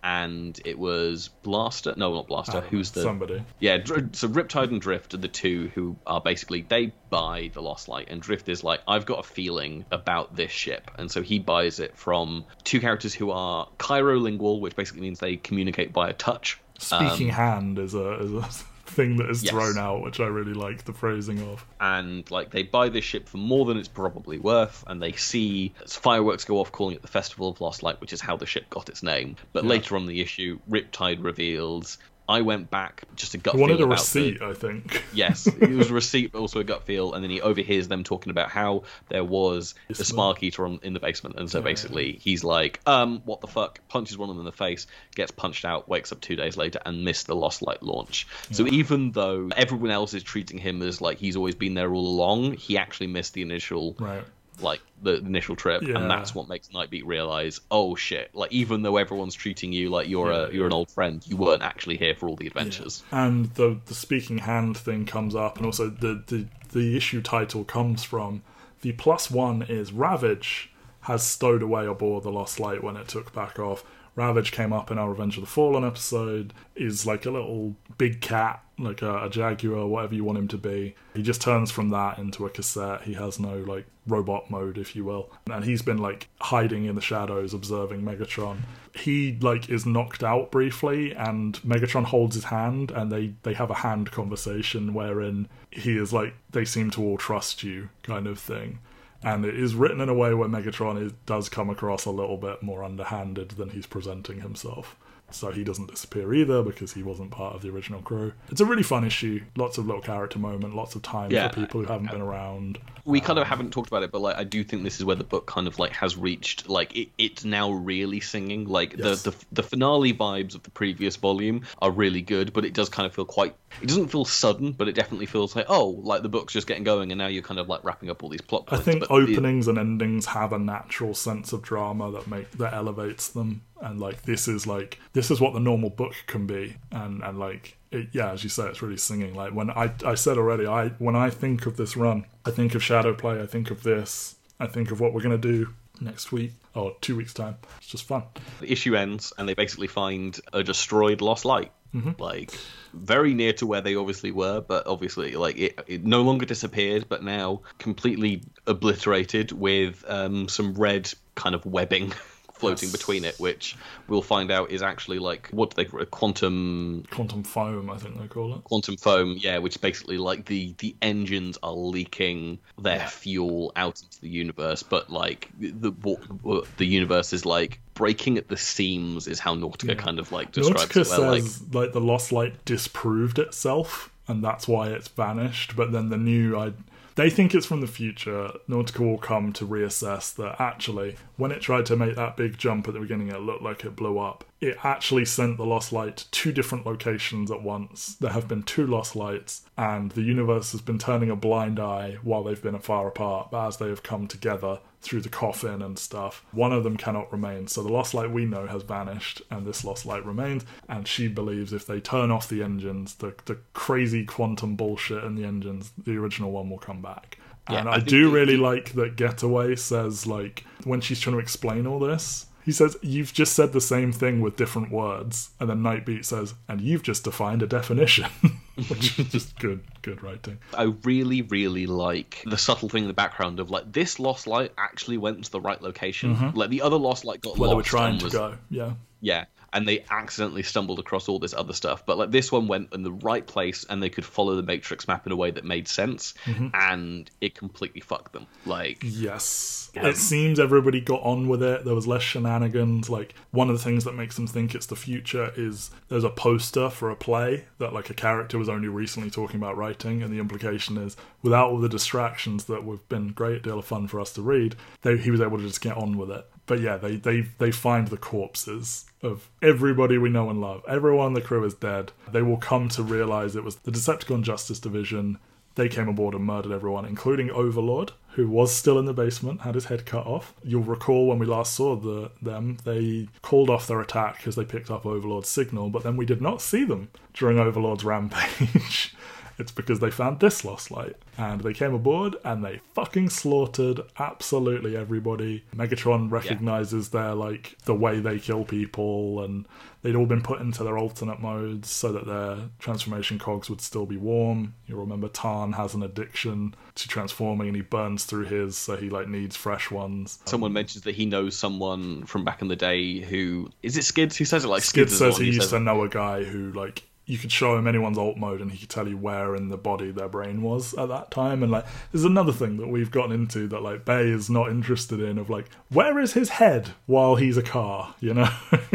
And 0.05 0.61
it 0.63 0.77
was 0.77 1.29
Blaster. 1.41 1.95
No, 1.97 2.13
not 2.13 2.27
Blaster. 2.27 2.59
Oh, 2.59 2.61
who's 2.61 2.91
the 2.91 3.01
somebody? 3.01 3.43
yeah, 3.59 3.79
so 3.83 4.27
Riptide 4.27 4.69
and 4.69 4.79
Drift 4.79 5.15
are 5.15 5.17
the 5.17 5.27
two 5.27 5.71
who 5.73 5.95
are 6.05 6.21
basically 6.21 6.61
they 6.61 6.93
buy 7.09 7.49
the 7.55 7.61
Lost 7.61 7.87
Light, 7.87 8.07
and 8.11 8.21
Drift 8.21 8.47
is 8.47 8.63
like, 8.63 8.81
I've 8.87 9.07
got 9.07 9.19
a 9.19 9.23
feeling 9.23 9.83
about 9.91 10.35
this 10.35 10.51
ship, 10.51 10.91
and 10.99 11.09
so 11.09 11.23
he 11.23 11.39
buys 11.39 11.79
it 11.79 11.97
from 11.97 12.45
two 12.63 12.79
characters 12.79 13.15
who 13.15 13.31
are 13.31 13.67
chirolingual, 13.79 14.59
which 14.59 14.75
basically 14.75 15.01
means 15.01 15.19
they 15.19 15.37
communicate 15.37 15.91
by 15.91 16.09
a 16.09 16.13
touch. 16.13 16.59
Speaking 16.77 17.29
um, 17.31 17.35
hand 17.35 17.79
is 17.79 17.95
a 17.95 18.13
is 18.19 18.31
a 18.31 18.47
thing 18.85 19.17
that 19.17 19.29
is 19.29 19.43
Yes. 19.43 19.51
thrown 19.51 19.77
out, 19.77 20.01
which 20.01 20.19
I 20.19 20.27
really 20.27 20.53
like 20.53 20.85
the 20.85 20.93
phrasing 20.93 21.41
of. 21.51 21.65
and 21.79 22.29
like 22.31 22.51
they 22.51 22.63
buy 22.63 22.89
this 22.89 23.03
ship 23.03 23.27
for 23.27 23.37
more 23.37 23.65
than 23.65 23.77
it's 23.77 23.87
probably 23.87 24.37
worth 24.39 24.83
and 24.87 25.01
they 25.01 25.11
see 25.13 25.73
fireworks 25.87 26.45
go 26.45 26.59
off 26.59 26.71
calling 26.71 26.95
it 26.95 27.01
the 27.01 27.07
festival 27.07 27.49
of 27.49 27.59
lost 27.61 27.83
light 27.83 27.99
which 28.01 28.13
is 28.13 28.21
how 28.21 28.35
the 28.37 28.45
ship 28.45 28.69
got 28.69 28.87
its 28.89 29.03
name 29.03 29.35
but 29.53 29.65
later 29.65 29.95
on 29.95 30.03
in 30.03 30.07
the 30.07 30.21
issue 30.21 30.59
riptide 30.69 31.23
reveals 31.23 31.97
i 32.27 32.41
went 32.41 32.69
back 32.69 33.03
just 33.15 33.33
a 33.33 33.37
gut 33.37 33.55
He 33.55 33.61
wanted 33.61 33.77
feel 33.77 33.85
a 33.85 33.89
receipt, 33.89 34.39
the, 34.39 34.45
I 34.47 34.53
think. 34.53 35.03
yes 35.13 35.47
it 35.47 35.69
was 35.69 35.91
a 35.91 35.93
receipt 36.01 36.31
but 36.31 36.39
also 36.39 36.59
a 36.59 36.63
gut 36.63 36.83
feel 36.85 37.13
and 37.13 37.23
then 37.23 37.29
he 37.31 37.41
overhears 37.41 37.87
them 37.87 38.03
talking 38.03 38.29
about 38.31 38.49
how 38.49 38.83
there 39.09 39.23
was 39.23 39.75
Yes, 39.87 40.07
spark 40.07 40.41
eater 40.43 40.65
on, 40.65 40.79
in 40.83 40.93
the 40.93 40.99
basement 40.99 41.35
and 41.37 41.49
so 41.49 41.61
basically 41.61 42.13
he's 42.13 42.43
like 42.43 42.79
um 42.85 43.21
what 43.25 43.41
the 43.41 43.47
fuck 43.47 43.79
punches 43.87 44.17
one 44.17 44.29
of 44.29 44.35
them 44.35 44.41
in 44.41 44.45
the 44.45 44.51
face 44.51 44.87
gets 45.15 45.31
punched 45.31 45.65
out 45.65 45.87
wakes 45.87 46.11
up 46.11 46.21
two 46.21 46.35
days 46.35 46.57
later 46.57 46.79
and 46.85 47.03
missed 47.03 47.27
the 47.27 47.35
lost 47.35 47.61
light 47.61 47.83
launch 47.83 48.27
so 48.51 48.65
even 48.67 49.11
though 49.11 49.49
everyone 49.55 49.91
else 49.91 50.13
is 50.13 50.23
treating 50.23 50.57
him 50.57 50.81
as 50.81 51.01
like 51.01 51.17
he's 51.17 51.35
always 51.35 51.55
been 51.55 51.73
there 51.73 51.93
all 51.93 52.07
along 52.07 52.53
he 52.53 52.77
actually 52.77 53.07
missed 53.07 53.33
the 53.33 53.41
initial 53.41 53.95
Right. 53.99 54.23
Like 54.61 54.81
the 55.01 55.15
initial 55.17 55.55
trip 55.55 55.81
Yeah. 55.81 55.97
and 55.97 56.09
that's 56.09 56.33
what 56.33 56.47
makes 56.47 56.69
nightbeat 56.69 57.05
realize 57.05 57.59
oh 57.71 57.95
shit 57.95 58.33
like 58.33 58.51
even 58.51 58.81
though 58.81 58.97
everyone's 58.97 59.35
treating 59.35 59.73
you 59.73 59.89
like 59.89 60.07
you're 60.07 60.31
a 60.31 60.51
you're 60.53 60.65
an 60.67 60.73
old 60.73 60.89
friend 60.89 61.21
you 61.27 61.35
weren't 61.35 61.61
actually 61.61 61.97
here 61.97 62.15
for 62.15 62.29
all 62.29 62.35
the 62.35 62.47
adventures 62.47 63.03
and 63.11 63.45
the 63.55 63.77
the 63.87 63.93
speaking 63.93 64.37
hand 64.39 64.77
thing 64.77 65.05
comes 65.05 65.35
up, 65.35 65.57
and 65.57 65.65
also 65.65 65.89
the 65.89 66.23
the 66.27 66.47
the 66.71 66.95
issue 66.97 67.21
title 67.21 67.63
comes 67.63 68.03
from 68.03 68.41
the 68.81 68.91
plus 68.93 69.29
one 69.31 69.61
is 69.63 69.91
Ravage 69.91 70.71
has 71.01 71.23
stowed 71.23 71.61
away 71.61 71.85
aboard 71.85 72.23
the 72.23 72.31
Lost 72.31 72.59
Light 72.59 72.83
when 72.83 72.97
it 72.97 73.07
took 73.07 73.33
back 73.33 73.59
off. 73.59 73.83
Ravage 74.15 74.51
came 74.51 74.71
up 74.71 74.91
in 74.91 74.97
our 74.97 75.09
Revenge 75.09 75.37
of 75.37 75.41
the 75.41 75.47
Fallen 75.47 75.83
episode. 75.83 76.53
Is 76.75 77.05
like 77.05 77.25
a 77.25 77.31
little 77.31 77.75
big 77.97 78.21
cat, 78.21 78.63
like 78.79 79.01
a, 79.01 79.25
a 79.25 79.29
jaguar, 79.29 79.87
whatever 79.87 80.15
you 80.15 80.23
want 80.23 80.37
him 80.37 80.47
to 80.49 80.57
be. 80.57 80.95
He 81.13 81.21
just 81.21 81.41
turns 81.41 81.71
from 81.71 81.89
that 81.89 82.17
into 82.17 82.45
a 82.45 82.49
cassette. 82.49 83.03
He 83.03 83.13
has 83.13 83.39
no 83.39 83.57
like 83.57 83.85
robot 84.07 84.49
mode, 84.49 84.77
if 84.77 84.95
you 84.95 85.03
will, 85.03 85.31
and 85.51 85.65
he's 85.65 85.81
been 85.81 85.97
like 85.97 86.29
hiding 86.39 86.85
in 86.85 86.95
the 86.95 87.01
shadows, 87.01 87.53
observing 87.53 88.03
Megatron. 88.03 88.59
He 88.93 89.37
like 89.41 89.69
is 89.69 89.85
knocked 89.85 90.23
out 90.23 90.51
briefly, 90.51 91.13
and 91.13 91.59
Megatron 91.61 92.05
holds 92.05 92.35
his 92.35 92.45
hand, 92.45 92.91
and 92.91 93.11
they 93.11 93.33
they 93.43 93.53
have 93.53 93.69
a 93.69 93.75
hand 93.75 94.11
conversation 94.11 94.93
wherein 94.93 95.49
he 95.71 95.97
is 95.97 96.13
like, 96.13 96.35
"They 96.51 96.63
seem 96.63 96.89
to 96.91 97.03
all 97.03 97.17
trust 97.17 97.63
you," 97.63 97.89
kind 98.03 98.27
of 98.27 98.39
thing 98.39 98.79
and 99.25 99.43
it 99.43 99.59
is 99.59 99.75
written 99.75 99.99
in 99.99 100.07
a 100.07 100.13
way 100.13 100.33
where 100.33 100.47
Megatron 100.47 101.01
is, 101.05 101.11
does 101.25 101.49
come 101.49 101.69
across 101.69 102.05
a 102.05 102.11
little 102.11 102.37
bit 102.37 102.63
more 102.63 102.83
underhanded 102.83 103.49
than 103.51 103.69
he's 103.71 103.85
presenting 103.87 104.39
himself. 104.41 104.95
So 105.31 105.49
he 105.51 105.63
doesn't 105.63 105.89
disappear 105.89 106.31
either 106.35 106.61
because 106.61 106.93
he 106.93 107.01
wasn't 107.01 107.31
part 107.31 107.55
of 107.55 107.63
the 107.63 107.69
original 107.69 107.99
crew. 108.01 108.31
It's 108.51 108.61
a 108.61 108.65
really 108.65 108.83
fun 108.83 109.03
issue. 109.03 109.41
Lots 109.57 109.79
of 109.79 109.87
little 109.87 110.01
character 110.03 110.37
moment, 110.37 110.75
lots 110.75 110.93
of 110.93 111.01
time 111.01 111.31
Yeah. 111.31 111.49
for 111.49 111.55
people 111.61 111.81
who 111.81 111.87
haven't 111.91 112.11
been 112.11 112.21
around. 112.21 112.77
we 113.05 113.19
kind 113.19 113.39
of 113.39 113.43
um, 113.45 113.49
haven't 113.49 113.71
talked 113.71 113.87
about 113.87 114.01
it 114.01 114.11
but 114.11 114.19
like 114.19 114.35
i 114.35 114.43
do 114.43 114.63
think 114.63 114.81
this 114.83 114.97
is 114.97 115.05
where 115.05 115.15
the 115.15 115.23
book 115.23 115.45
kind 115.45 115.67
of 115.67 115.77
like 115.77 115.91
has 115.91 116.17
reached 116.17 116.67
like 116.67 116.95
it, 116.97 117.07
it's 117.19 117.45
now 117.45 117.71
really 117.71 118.19
singing 118.19 118.65
like 118.65 118.95
Yes. 118.97 119.21
the, 119.21 119.29
the 119.29 119.37
the 119.51 119.63
finale 119.63 120.11
vibes 120.11 120.55
of 120.55 120.63
the 120.63 120.71
previous 120.71 121.15
volume 121.15 121.61
are 121.83 121.91
really 121.91 122.21
good 122.23 122.51
but 122.51 122.65
it 122.65 122.73
does 122.73 122.89
kind 122.89 123.05
of 123.05 123.13
feel 123.13 123.25
quite 123.25 123.53
it 123.81 123.87
doesn't 123.87 124.07
feel 124.07 124.25
sudden 124.25 124.71
but 124.71 124.87
it 124.87 124.95
definitely 124.95 125.25
feels 125.25 125.55
like 125.55 125.65
oh 125.69 125.89
like 126.03 126.21
the 126.21 126.29
book's 126.29 126.53
just 126.53 126.67
getting 126.67 126.83
going 126.83 127.11
and 127.11 127.19
now 127.19 127.27
you're 127.27 127.43
kind 127.43 127.59
of 127.59 127.67
like 127.67 127.83
wrapping 127.83 128.09
up 128.09 128.23
all 128.23 128.29
these 128.29 128.41
plot 128.41 128.65
points. 128.65 128.81
I 128.81 128.83
think 128.83 128.99
but 129.01 129.09
the- 129.09 129.15
openings 129.15 129.67
and 129.67 129.77
endings 129.77 130.25
have 130.27 130.53
a 130.53 130.59
natural 130.59 131.13
sense 131.13 131.53
of 131.53 131.61
drama 131.61 132.11
that 132.11 132.27
make 132.27 132.51
that 132.51 132.73
elevates 132.73 133.29
them, 133.29 133.61
and 133.81 133.99
like 133.99 134.23
this 134.23 134.47
is 134.47 134.65
like 134.67 134.99
this 135.13 135.31
is 135.31 135.39
what 135.41 135.53
the 135.53 135.59
normal 135.59 135.89
book 135.89 136.13
can 136.27 136.47
be, 136.47 136.77
and 136.91 137.23
and 137.23 137.39
like 137.39 137.77
it, 137.91 138.09
yeah, 138.11 138.31
as 138.31 138.43
you 138.43 138.49
say, 138.49 138.67
it's 138.67 138.81
really 138.81 138.97
singing. 138.97 139.33
Like 139.33 139.53
when 139.53 139.69
I 139.69 139.93
I 140.05 140.15
said 140.15 140.37
already, 140.37 140.65
I 140.67 140.89
when 140.99 141.15
I 141.15 141.29
think 141.29 141.65
of 141.65 141.77
this 141.77 141.95
run, 141.97 142.25
I 142.45 142.51
think 142.51 142.75
of 142.75 142.81
Shadowplay, 142.81 143.41
I 143.41 143.45
think 143.45 143.71
of 143.71 143.83
this, 143.83 144.35
I 144.59 144.67
think 144.67 144.91
of 144.91 144.99
what 144.99 145.13
we're 145.13 145.21
going 145.21 145.39
to 145.39 145.51
do 145.51 145.73
next 146.01 146.31
week 146.31 146.53
or 146.73 146.95
two 147.01 147.15
weeks' 147.15 147.33
time. 147.33 147.57
It's 147.77 147.87
just 147.87 148.03
fun. 148.05 148.23
The 148.59 148.71
issue 148.71 148.95
ends, 148.95 149.33
and 149.37 149.47
they 149.47 149.53
basically 149.53 149.87
find 149.87 150.37
a 150.53 150.63
destroyed 150.63 151.21
lost 151.21 151.45
light. 151.45 151.71
Mm-hmm. 151.93 152.21
Like 152.21 152.51
very 152.95 153.33
near 153.33 153.53
to 153.53 153.67
where 153.67 153.81
they 153.81 153.95
obviously 153.95 154.31
were, 154.31 154.61
but 154.61 154.87
obviously 154.87 155.33
like 155.33 155.57
it, 155.57 155.79
it 155.87 156.03
no 156.03 156.21
longer 156.21 156.45
disappeared, 156.45 157.05
but 157.09 157.23
now 157.23 157.61
completely 157.77 158.43
obliterated 158.65 159.51
with 159.51 160.03
um, 160.07 160.47
some 160.47 160.73
red 160.73 161.11
kind 161.35 161.55
of 161.55 161.65
webbing 161.65 162.13
floating 162.57 162.89
between 162.91 163.25
it, 163.25 163.39
which 163.39 163.75
we'll 164.07 164.21
find 164.21 164.49
out 164.51 164.71
is 164.71 164.81
actually 164.81 165.19
like 165.19 165.49
what 165.51 165.69
do 165.69 165.75
they 165.75 165.85
call 165.89 166.01
it? 166.01 166.11
quantum 166.11 167.03
Quantum 167.11 167.43
foam, 167.43 167.89
I 167.89 167.97
think 167.97 168.19
they 168.19 168.27
call 168.27 168.55
it. 168.55 168.63
quantum 168.63 168.97
foam 168.97 169.35
yeah 169.39 169.57
which 169.57 169.79
basically 169.81 170.17
like 170.17 170.45
the 170.45 170.73
the 170.77 170.95
engines 171.01 171.57
are 171.63 171.73
leaking 171.73 172.59
their 172.81 172.97
Yeah. 172.97 173.07
fuel 173.07 173.71
out 173.75 174.01
into 174.01 174.21
the 174.21 174.29
universe 174.29 174.83
but 174.83 175.09
like 175.09 175.49
the 175.59 175.91
what, 175.91 176.65
the 176.77 176.85
universe 176.85 177.33
is 177.33 177.45
like 177.45 177.79
breaking 177.93 178.37
at 178.37 178.47
the 178.47 178.57
seams 178.57 179.27
is 179.27 179.39
how 179.39 179.55
nautica 179.55 179.89
Yeah. 179.89 179.93
kind 179.95 180.19
of 180.19 180.31
like 180.31 180.51
describes 180.51 180.85
Nautica 180.93 181.01
it 181.01 181.19
where, 181.19 181.31
like 181.31 181.41
says 181.43 181.73
like 181.73 181.93
the 181.93 182.01
lost 182.01 182.31
light 182.31 182.63
disproved 182.65 183.39
itself, 183.39 184.11
and 184.27 184.43
that's 184.43 184.67
why 184.67 184.89
it's 184.89 185.07
vanished. 185.07 185.75
But 185.75 185.91
then 185.91 186.09
the 186.09 186.17
new, 186.17 186.57
I 186.57 186.73
they 187.15 187.29
think 187.29 187.55
it's 187.55 187.65
from 187.65 187.81
the 187.81 187.87
future. 187.87 188.51
Nautica 188.69 188.99
will 188.99 189.17
come 189.17 189.53
to 189.53 189.65
reassess 189.65 190.35
that 190.35 190.59
actually, 190.59 191.15
when 191.37 191.51
it 191.51 191.61
tried 191.61 191.85
to 191.87 191.95
make 191.95 192.15
that 192.15 192.37
big 192.37 192.57
jump 192.57 192.87
at 192.87 192.93
the 192.93 192.99
beginning, 192.99 193.29
it 193.29 193.41
looked 193.41 193.63
like 193.63 193.85
it 193.85 193.95
blew 193.95 194.19
up. 194.19 194.43
It 194.59 194.77
actually 194.83 195.25
sent 195.25 195.57
the 195.57 195.65
lost 195.65 195.93
light 195.93 196.17
to 196.17 196.31
two 196.31 196.51
different 196.51 196.85
locations 196.85 197.51
at 197.51 197.61
once. 197.61 198.15
There 198.15 198.31
have 198.31 198.47
been 198.47 198.63
two 198.63 198.85
lost 198.85 199.15
lights, 199.15 199.61
and 199.77 200.11
the 200.11 200.23
universe 200.23 200.71
has 200.73 200.81
been 200.81 200.99
turning 200.99 201.29
a 201.29 201.35
blind 201.35 201.79
eye 201.79 202.17
while 202.21 202.43
they've 202.43 202.61
been 202.61 202.77
far 202.79 203.07
apart. 203.07 203.49
But 203.51 203.67
as 203.67 203.77
they 203.77 203.87
have 203.87 204.03
come 204.03 204.27
together 204.27 204.79
through 205.05 205.21
the 205.21 205.29
coffin 205.29 205.81
and 205.81 205.97
stuff, 205.97 206.43
one 206.51 206.73
of 206.73 206.83
them 206.83 206.97
cannot 206.97 207.31
remain. 207.31 207.67
So 207.67 207.83
the 207.83 207.91
lost 207.91 208.13
light 208.13 208.31
we 208.31 208.45
know 208.45 208.65
has 208.67 208.81
vanished, 208.81 209.41
and 209.51 209.65
this 209.65 209.85
lost 209.85 210.05
light 210.05 210.25
remains. 210.25 210.65
And 210.89 211.07
she 211.07 211.27
believes 211.27 211.71
if 211.71 211.85
they 211.85 211.99
turn 212.01 212.31
off 212.31 212.49
the 212.49 212.63
engines, 212.63 213.15
the 213.15 213.33
the 213.45 213.59
crazy 213.73 214.25
quantum 214.25 214.75
bullshit 214.75 215.23
in 215.23 215.35
the 215.35 215.45
engines, 215.45 215.91
the 215.97 216.17
original 216.17 216.51
one 216.51 216.69
will 216.69 216.79
come 216.79 217.01
back. 217.01 217.37
Yeah, 217.69 217.79
and 217.79 217.89
I 217.89 217.95
I, 217.95 217.99
do 217.99 218.31
really 218.31 218.57
like 218.57 218.93
that 218.93 219.15
Getaway 219.15 219.75
says 219.75 220.27
like 220.27 220.65
when 220.83 221.01
she's 221.01 221.19
trying 221.19 221.35
to 221.35 221.41
explain 221.41 221.87
all 221.87 221.99
this. 221.99 222.47
He 222.65 222.71
says, 222.71 222.97
You've 223.01 223.31
just 223.31 223.53
said 223.53 223.71
the 223.71 223.81
same 223.81 224.11
thing 224.11 224.41
with 224.41 224.57
different 224.57 224.91
words. 224.91 225.51
And 225.59 225.69
then 225.69 225.81
Nightbeat 225.81 226.25
says, 226.25 226.55
And 226.67 226.81
you've 226.81 227.03
just 227.03 227.23
defined 227.23 227.61
a 227.61 227.67
definition. 227.67 228.25
Which 228.89 229.17
is 229.19 229.29
just 229.29 229.59
good, 229.59 229.81
good 230.01 230.21
writing. 230.21 230.57
I 230.73 230.93
really, 231.03 231.43
really 231.43 231.85
like 231.85 232.43
the 232.45 232.57
subtle 232.57 232.89
thing 232.89 233.03
in 233.03 233.07
the 233.07 233.13
background 233.13 233.59
of 233.61 233.69
like 233.69 233.93
this 233.93 234.19
lost 234.19 234.47
light 234.47 234.73
actually 234.77 235.17
went 235.17 235.45
to 235.45 235.51
the 235.51 235.61
right 235.61 235.81
location. 235.81 236.51
Like 236.53 236.69
the 236.69 236.81
other 236.81 236.97
lost 236.97 237.23
light 237.23 237.41
got 237.41 237.53
Mm-hmm. 237.53 237.61
Where 237.61 237.69
they 237.69 237.75
were 237.75 237.81
lost 237.81 237.89
trying 237.89 238.11
and 238.13 238.21
to 238.21 238.29
go. 238.29 238.57
Yeah. 238.69 238.93
Yeah, 239.21 239.45
and 239.75 239.87
they 239.87 240.03
accidentally 240.09 240.63
stumbled 240.63 240.97
across 240.97 241.29
all 241.29 241.37
this 241.37 241.53
other 241.53 241.73
stuff. 241.73 242.03
But 242.05 242.17
like 242.17 242.31
this 242.31 242.51
one 242.51 242.67
went 242.67 242.93
in 242.93 243.03
the 243.03 243.11
right 243.11 243.45
place, 243.45 243.85
and 243.87 244.01
they 244.01 244.09
could 244.09 244.25
follow 244.25 244.55
the 244.55 244.63
matrix 244.63 245.07
map 245.07 245.27
in 245.27 245.31
a 245.31 245.35
way 245.35 245.51
that 245.51 245.63
made 245.65 245.87
sense, 245.87 246.33
Mm-hmm. 246.45 246.69
and 246.73 247.29
it 247.41 247.53
completely 247.53 248.01
fucked 248.01 248.33
them. 248.33 248.47
Like, 248.65 249.03
Yes. 249.03 249.91
Um, 249.97 250.05
it 250.07 250.17
seems 250.17 250.59
everybody 250.59 250.99
got 250.99 251.21
on 251.21 251.47
with 251.47 251.61
it. 251.63 251.85
There 251.85 251.95
was 251.95 252.05
less 252.07 252.21
shenanigans. 252.21 253.09
Like, 253.09 253.33
one 253.51 253.69
of 253.69 253.77
the 253.77 253.83
things 253.83 254.03
that 254.05 254.13
makes 254.15 254.35
them 254.35 254.47
think 254.47 254.75
it's 254.75 254.87
the 254.87 254.95
future 254.95 255.51
is 255.55 255.89
there's 256.09 256.23
a 256.25 256.29
poster 256.29 256.89
for 256.89 257.09
a 257.09 257.15
play 257.15 257.65
that, 257.79 257.93
like, 257.93 258.09
a 258.09 258.13
character 258.13 258.57
was 258.57 258.67
only 258.69 258.87
recently 258.89 259.29
talking 259.29 259.55
about 259.57 259.77
writing. 259.77 260.21
And 260.23 260.33
the 260.33 260.39
implication 260.39 260.97
is, 260.97 261.15
without 261.41 261.69
all 261.69 261.79
the 261.79 261.87
distractions 261.89 262.65
that 262.65 262.83
have 262.83 263.09
been 263.09 263.29
a 263.29 263.33
great 263.33 263.63
deal 263.63 263.79
of 263.79 263.85
fun 263.85 264.07
for 264.07 264.19
us 264.19 264.33
to 264.33 264.41
read, 264.41 264.75
they, 265.01 265.17
he 265.17 265.31
was 265.31 265.41
able 265.41 265.57
to 265.57 265.63
just 265.67 265.81
get 265.81 265.95
on 265.97 266.17
with 266.17 266.29
it. 266.31 266.45
But 266.65 266.79
yeah, 266.81 266.97
they, 266.97 267.15
they, 267.17 267.41
they 267.59 267.71
find 267.71 268.07
the 268.07 268.17
corpses 268.17 269.05
of 269.25 269.49
everybody 269.61 270.17
we 270.17 270.29
know 270.29 270.49
and 270.49 270.61
love. 270.61 270.83
Everyone 270.87 271.27
on 271.27 271.33
the 271.33 271.41
crew 271.41 271.63
is 271.63 271.73
dead. 271.73 272.11
They 272.31 272.41
will 272.41 272.57
come 272.57 272.89
to 272.89 273.03
realize 273.03 273.55
it 273.55 273.63
was 273.63 273.77
the 273.77 273.91
Decepticon 273.91 274.43
Justice 274.43 274.79
Division 274.79 275.39
they 275.75 275.89
came 275.89 276.07
aboard 276.07 276.33
and 276.33 276.45
murdered 276.45 276.71
everyone, 276.71 277.05
including 277.05 277.51
Overlord, 277.51 278.13
who 278.29 278.47
was 278.47 278.73
still 278.73 278.97
in 278.97 279.05
the 279.05 279.13
basement, 279.13 279.61
had 279.61 279.75
his 279.75 279.85
head 279.85 280.05
cut 280.05 280.25
off. 280.25 280.53
You'll 280.63 280.83
recall 280.83 281.27
when 281.27 281.37
we 281.37 281.45
last 281.45 281.73
saw 281.73 281.95
the, 281.97 282.31
them, 282.41 282.77
they 282.85 283.27
called 283.41 283.69
off 283.69 283.87
their 283.87 283.99
attack 283.99 284.37
because 284.37 284.55
they 284.55 284.63
picked 284.65 284.89
up 284.89 285.05
Overlord's 285.05 285.49
signal, 285.49 285.89
but 285.89 286.03
then 286.03 286.15
we 286.15 286.25
did 286.25 286.41
not 286.41 286.61
see 286.61 286.85
them 286.85 287.09
during 287.33 287.59
Overlord's 287.59 288.05
rampage. 288.05 289.13
it's 289.59 289.71
because 289.71 289.99
they 289.99 290.11
found 290.11 290.39
this 290.39 290.63
lost 290.65 290.91
light. 290.91 291.15
And 291.37 291.61
they 291.61 291.73
came 291.73 291.93
aboard 291.93 292.35
and 292.43 292.63
they 292.63 292.81
fucking 292.93 293.29
slaughtered 293.29 294.01
absolutely 294.17 294.95
everybody. 294.95 295.63
Megatron 295.75 296.31
recognizes 296.31 297.09
their, 297.09 297.33
like, 297.33 297.77
the 297.85 297.95
way 297.95 298.19
they 298.19 298.39
kill 298.39 298.63
people, 298.63 299.43
and 299.43 299.67
they'd 300.01 300.15
all 300.15 300.25
been 300.25 300.41
put 300.41 300.61
into 300.61 300.83
their 300.83 300.97
alternate 300.97 301.41
modes 301.41 301.89
so 301.89 302.11
that 302.11 302.25
their 302.25 302.69
transformation 302.79 303.37
cogs 303.39 303.69
would 303.69 303.81
still 303.81 304.05
be 304.05 304.17
warm. 304.17 304.73
You'll 304.87 304.99
remember 304.99 305.27
Tarn 305.27 305.73
has 305.73 305.93
an 305.93 306.03
addiction 306.03 306.75
to 306.95 307.07
transforming 307.07 307.67
and 307.67 307.75
he 307.75 307.81
burns 307.81 308.25
through 308.25 308.45
his, 308.45 308.77
so 308.77 308.95
he, 308.95 309.09
like, 309.09 309.27
needs 309.27 309.55
fresh 309.55 309.91
ones. 309.91 310.39
someone 310.45 310.69
um, 310.69 310.73
mentions 310.73 311.03
that 311.03 311.15
he 311.15 311.25
knows 311.25 311.55
someone 311.55 312.23
from 312.25 312.43
back 312.43 312.61
in 312.61 312.67
the 312.67 312.75
day 312.75 313.19
who 313.19 313.69
is 313.83 313.97
it 313.97 314.03
Skids 314.03 314.37
who 314.37 314.45
says 314.45 314.63
it? 314.63 314.67
Like 314.67 314.83
Skid 314.83 315.09
Skids, 315.09 315.17
says 315.17 315.37
he 315.37 315.45
used 315.45 315.61
says 315.61 315.71
to 315.71 315.79
know 315.79 316.03
a 316.03 316.09
guy 316.09 316.43
who, 316.43 316.71
like, 316.71 317.03
you 317.25 317.37
could 317.37 317.51
show 317.51 317.77
him 317.77 317.87
anyone's 317.87 318.17
alt 318.17 318.37
mode 318.37 318.61
and 318.61 318.71
he 318.71 318.77
could 318.77 318.89
tell 318.89 319.07
you 319.07 319.17
where 319.17 319.55
in 319.55 319.69
the 319.69 319.77
body 319.77 320.11
their 320.11 320.27
brain 320.27 320.61
was 320.61 320.93
at 320.93 321.09
that 321.09 321.31
time. 321.31 321.63
And, 321.63 321.71
like, 321.71 321.85
there's 322.11 322.23
another 322.25 322.51
thing 322.51 322.77
that 322.77 322.87
we've 322.87 323.11
gotten 323.11 323.31
into 323.31 323.67
that, 323.69 323.81
like, 323.81 324.05
Bay 324.05 324.29
is 324.29 324.49
not 324.49 324.69
interested 324.69 325.19
in 325.19 325.37
of, 325.37 325.49
like, 325.49 325.69
where 325.89 326.19
is 326.19 326.33
his 326.33 326.49
head 326.49 326.89
while 327.07 327.35
he's 327.35 327.57
a 327.57 327.63
car, 327.63 328.15
you 328.19 328.33
know? 328.33 328.49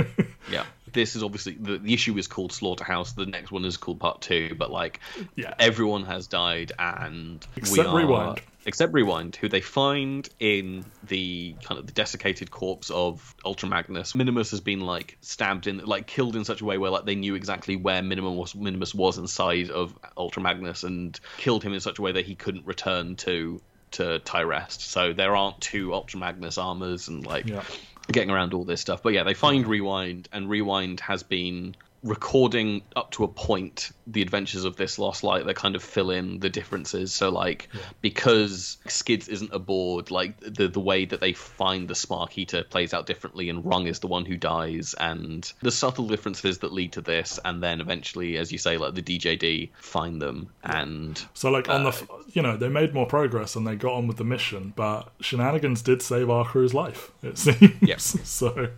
Yeah. 0.51 0.65
This 0.93 1.17
is 1.17 1.23
obviously 1.23 1.55
the, 1.55 1.79
the 1.79 1.95
issue 1.95 2.17
is 2.19 2.27
called 2.27 2.53
Slaughterhouse. 2.53 3.13
The 3.13 3.27
next 3.27 3.51
one 3.51 3.65
is 3.65 3.77
called 3.77 4.01
Part 4.01 4.21
Two, 4.23 4.55
but 4.57 4.71
like 4.71 5.01
Yeah. 5.37 5.55
everyone 5.59 6.05
has 6.05 6.27
died, 6.27 6.73
and 6.79 7.45
we 7.57 7.61
Except 7.63 7.89
are, 7.89 7.97
Rewind. 7.97 8.41
Except 8.67 8.93
Rewind, 8.93 9.37
who 9.37 9.49
they 9.49 9.63
find 9.63 10.29
in 10.39 10.85
the 11.05 11.55
kind 11.63 11.79
of 11.81 11.87
the 11.87 11.93
desiccated 11.93 12.51
corpse 12.51 12.91
of 12.91 13.35
Ultra 13.45 13.69
Magnus. 13.69 14.15
Minimus 14.15 14.51
has 14.51 14.61
been 14.61 14.81
like 14.81 15.17
stabbed 15.23 15.67
in, 15.67 15.79
like 15.79 16.07
killed 16.07 16.37
in 16.37 16.45
such 16.45 16.61
a 16.61 16.65
way 16.65 16.77
where 16.77 16.91
like 16.91 17.07
they 17.07 17.15
knew 17.15 17.35
exactly 17.35 17.77
where 17.77 18.03
Minimus 18.03 18.37
was, 18.37 18.55
Minimus 18.55 18.95
was 18.95 19.17
inside 19.17 19.71
of 19.71 19.99
Ultra 20.17 20.43
Magnus 20.43 20.85
and 20.85 21.19
killed 21.39 21.63
him 21.65 21.73
in 21.73 21.81
such 21.81 21.99
a 21.99 22.03
way 22.03 22.13
that 22.13 22.27
he 22.27 22.35
couldn't 22.35 22.67
return 22.67 23.17
to 23.17 23.63
to 23.93 24.21
Tyrest. 24.21 24.81
So 24.81 25.13
there 25.13 25.35
aren't 25.37 25.61
two 25.61 25.95
Ultra 25.95 26.21
Magnus 26.21 26.59
armors 26.59 27.09
and 27.09 27.25
like 27.27 27.47
Yeah. 27.47 27.63
getting 28.11 28.31
around 28.31 28.55
all 28.55 28.65
this 28.65 28.81
stuff. 28.81 29.03
But 29.03 29.13
yeah, 29.13 29.25
they 29.25 29.35
find 29.35 29.67
Rewind, 29.67 30.29
and 30.33 30.49
Rewind 30.49 31.01
has 31.01 31.23
been 31.23 31.75
recording 32.03 32.83
up 32.97 33.11
to 33.11 33.25
a 33.25 33.29
point 33.29 33.91
the 34.07 34.23
adventures 34.23 34.65
of 34.65 34.75
this 34.77 34.99
lost 34.99 35.23
light 35.23 35.45
that 35.45 35.55
kind 35.55 35.77
of 35.77 35.83
fill 35.83 36.11
in 36.11 36.39
the 36.41 36.49
differences 36.49 37.13
so 37.13 37.29
like 37.29 37.69
because 38.01 38.79
skids 38.89 39.29
isn't 39.29 39.53
aboard 39.53 40.11
like 40.11 40.41
the 40.41 40.67
the 40.67 40.81
way 40.81 41.05
that 41.05 41.21
they 41.21 41.33
find 41.33 41.89
the 41.89 41.95
Sparkeater 41.95 42.69
plays 42.69 42.95
out 42.95 43.07
differently 43.07 43.51
and 43.51 43.65
rung 43.65 43.87
is 43.87 43.99
the 44.01 44.07
one 44.07 44.25
who 44.25 44.37
dies 44.37 44.95
and 44.99 45.53
the 45.61 45.71
subtle 45.71 46.09
differences 46.09 46.59
that 46.59 46.73
lead 46.73 46.93
to 46.93 47.03
this 47.03 47.39
and 47.45 47.63
then 47.63 47.81
eventually 47.81 48.39
as 48.39 48.51
you 48.51 48.59
say 48.59 48.79
like 48.79 48.95
the 48.95 49.03
djd 49.03 49.69
find 49.79 50.23
them 50.23 50.49
and 50.65 51.23
So, 51.35 51.51
like, 51.51 51.69
on 51.69 51.83
the, 51.85 51.91
Uh, 51.91 51.93
f- 51.93 52.09
you 52.33 52.43
know, 52.43 52.57
they 52.57 52.69
made 52.69 52.95
more 52.95 53.07
progress 53.07 53.57
and 53.57 53.67
they 53.67 53.75
got 53.77 53.93
on 53.93 54.07
with 54.07 54.17
the 54.17 54.25
mission, 54.25 54.73
but 54.77 55.13
shenanigans 55.21 55.83
did 55.83 56.01
save 56.03 56.31
our 56.31 56.45
crew's 56.45 56.73
life, 56.75 57.11
it 57.23 57.37
seems. 57.39 57.73
Yep. 57.83 58.01
So, 58.25 58.69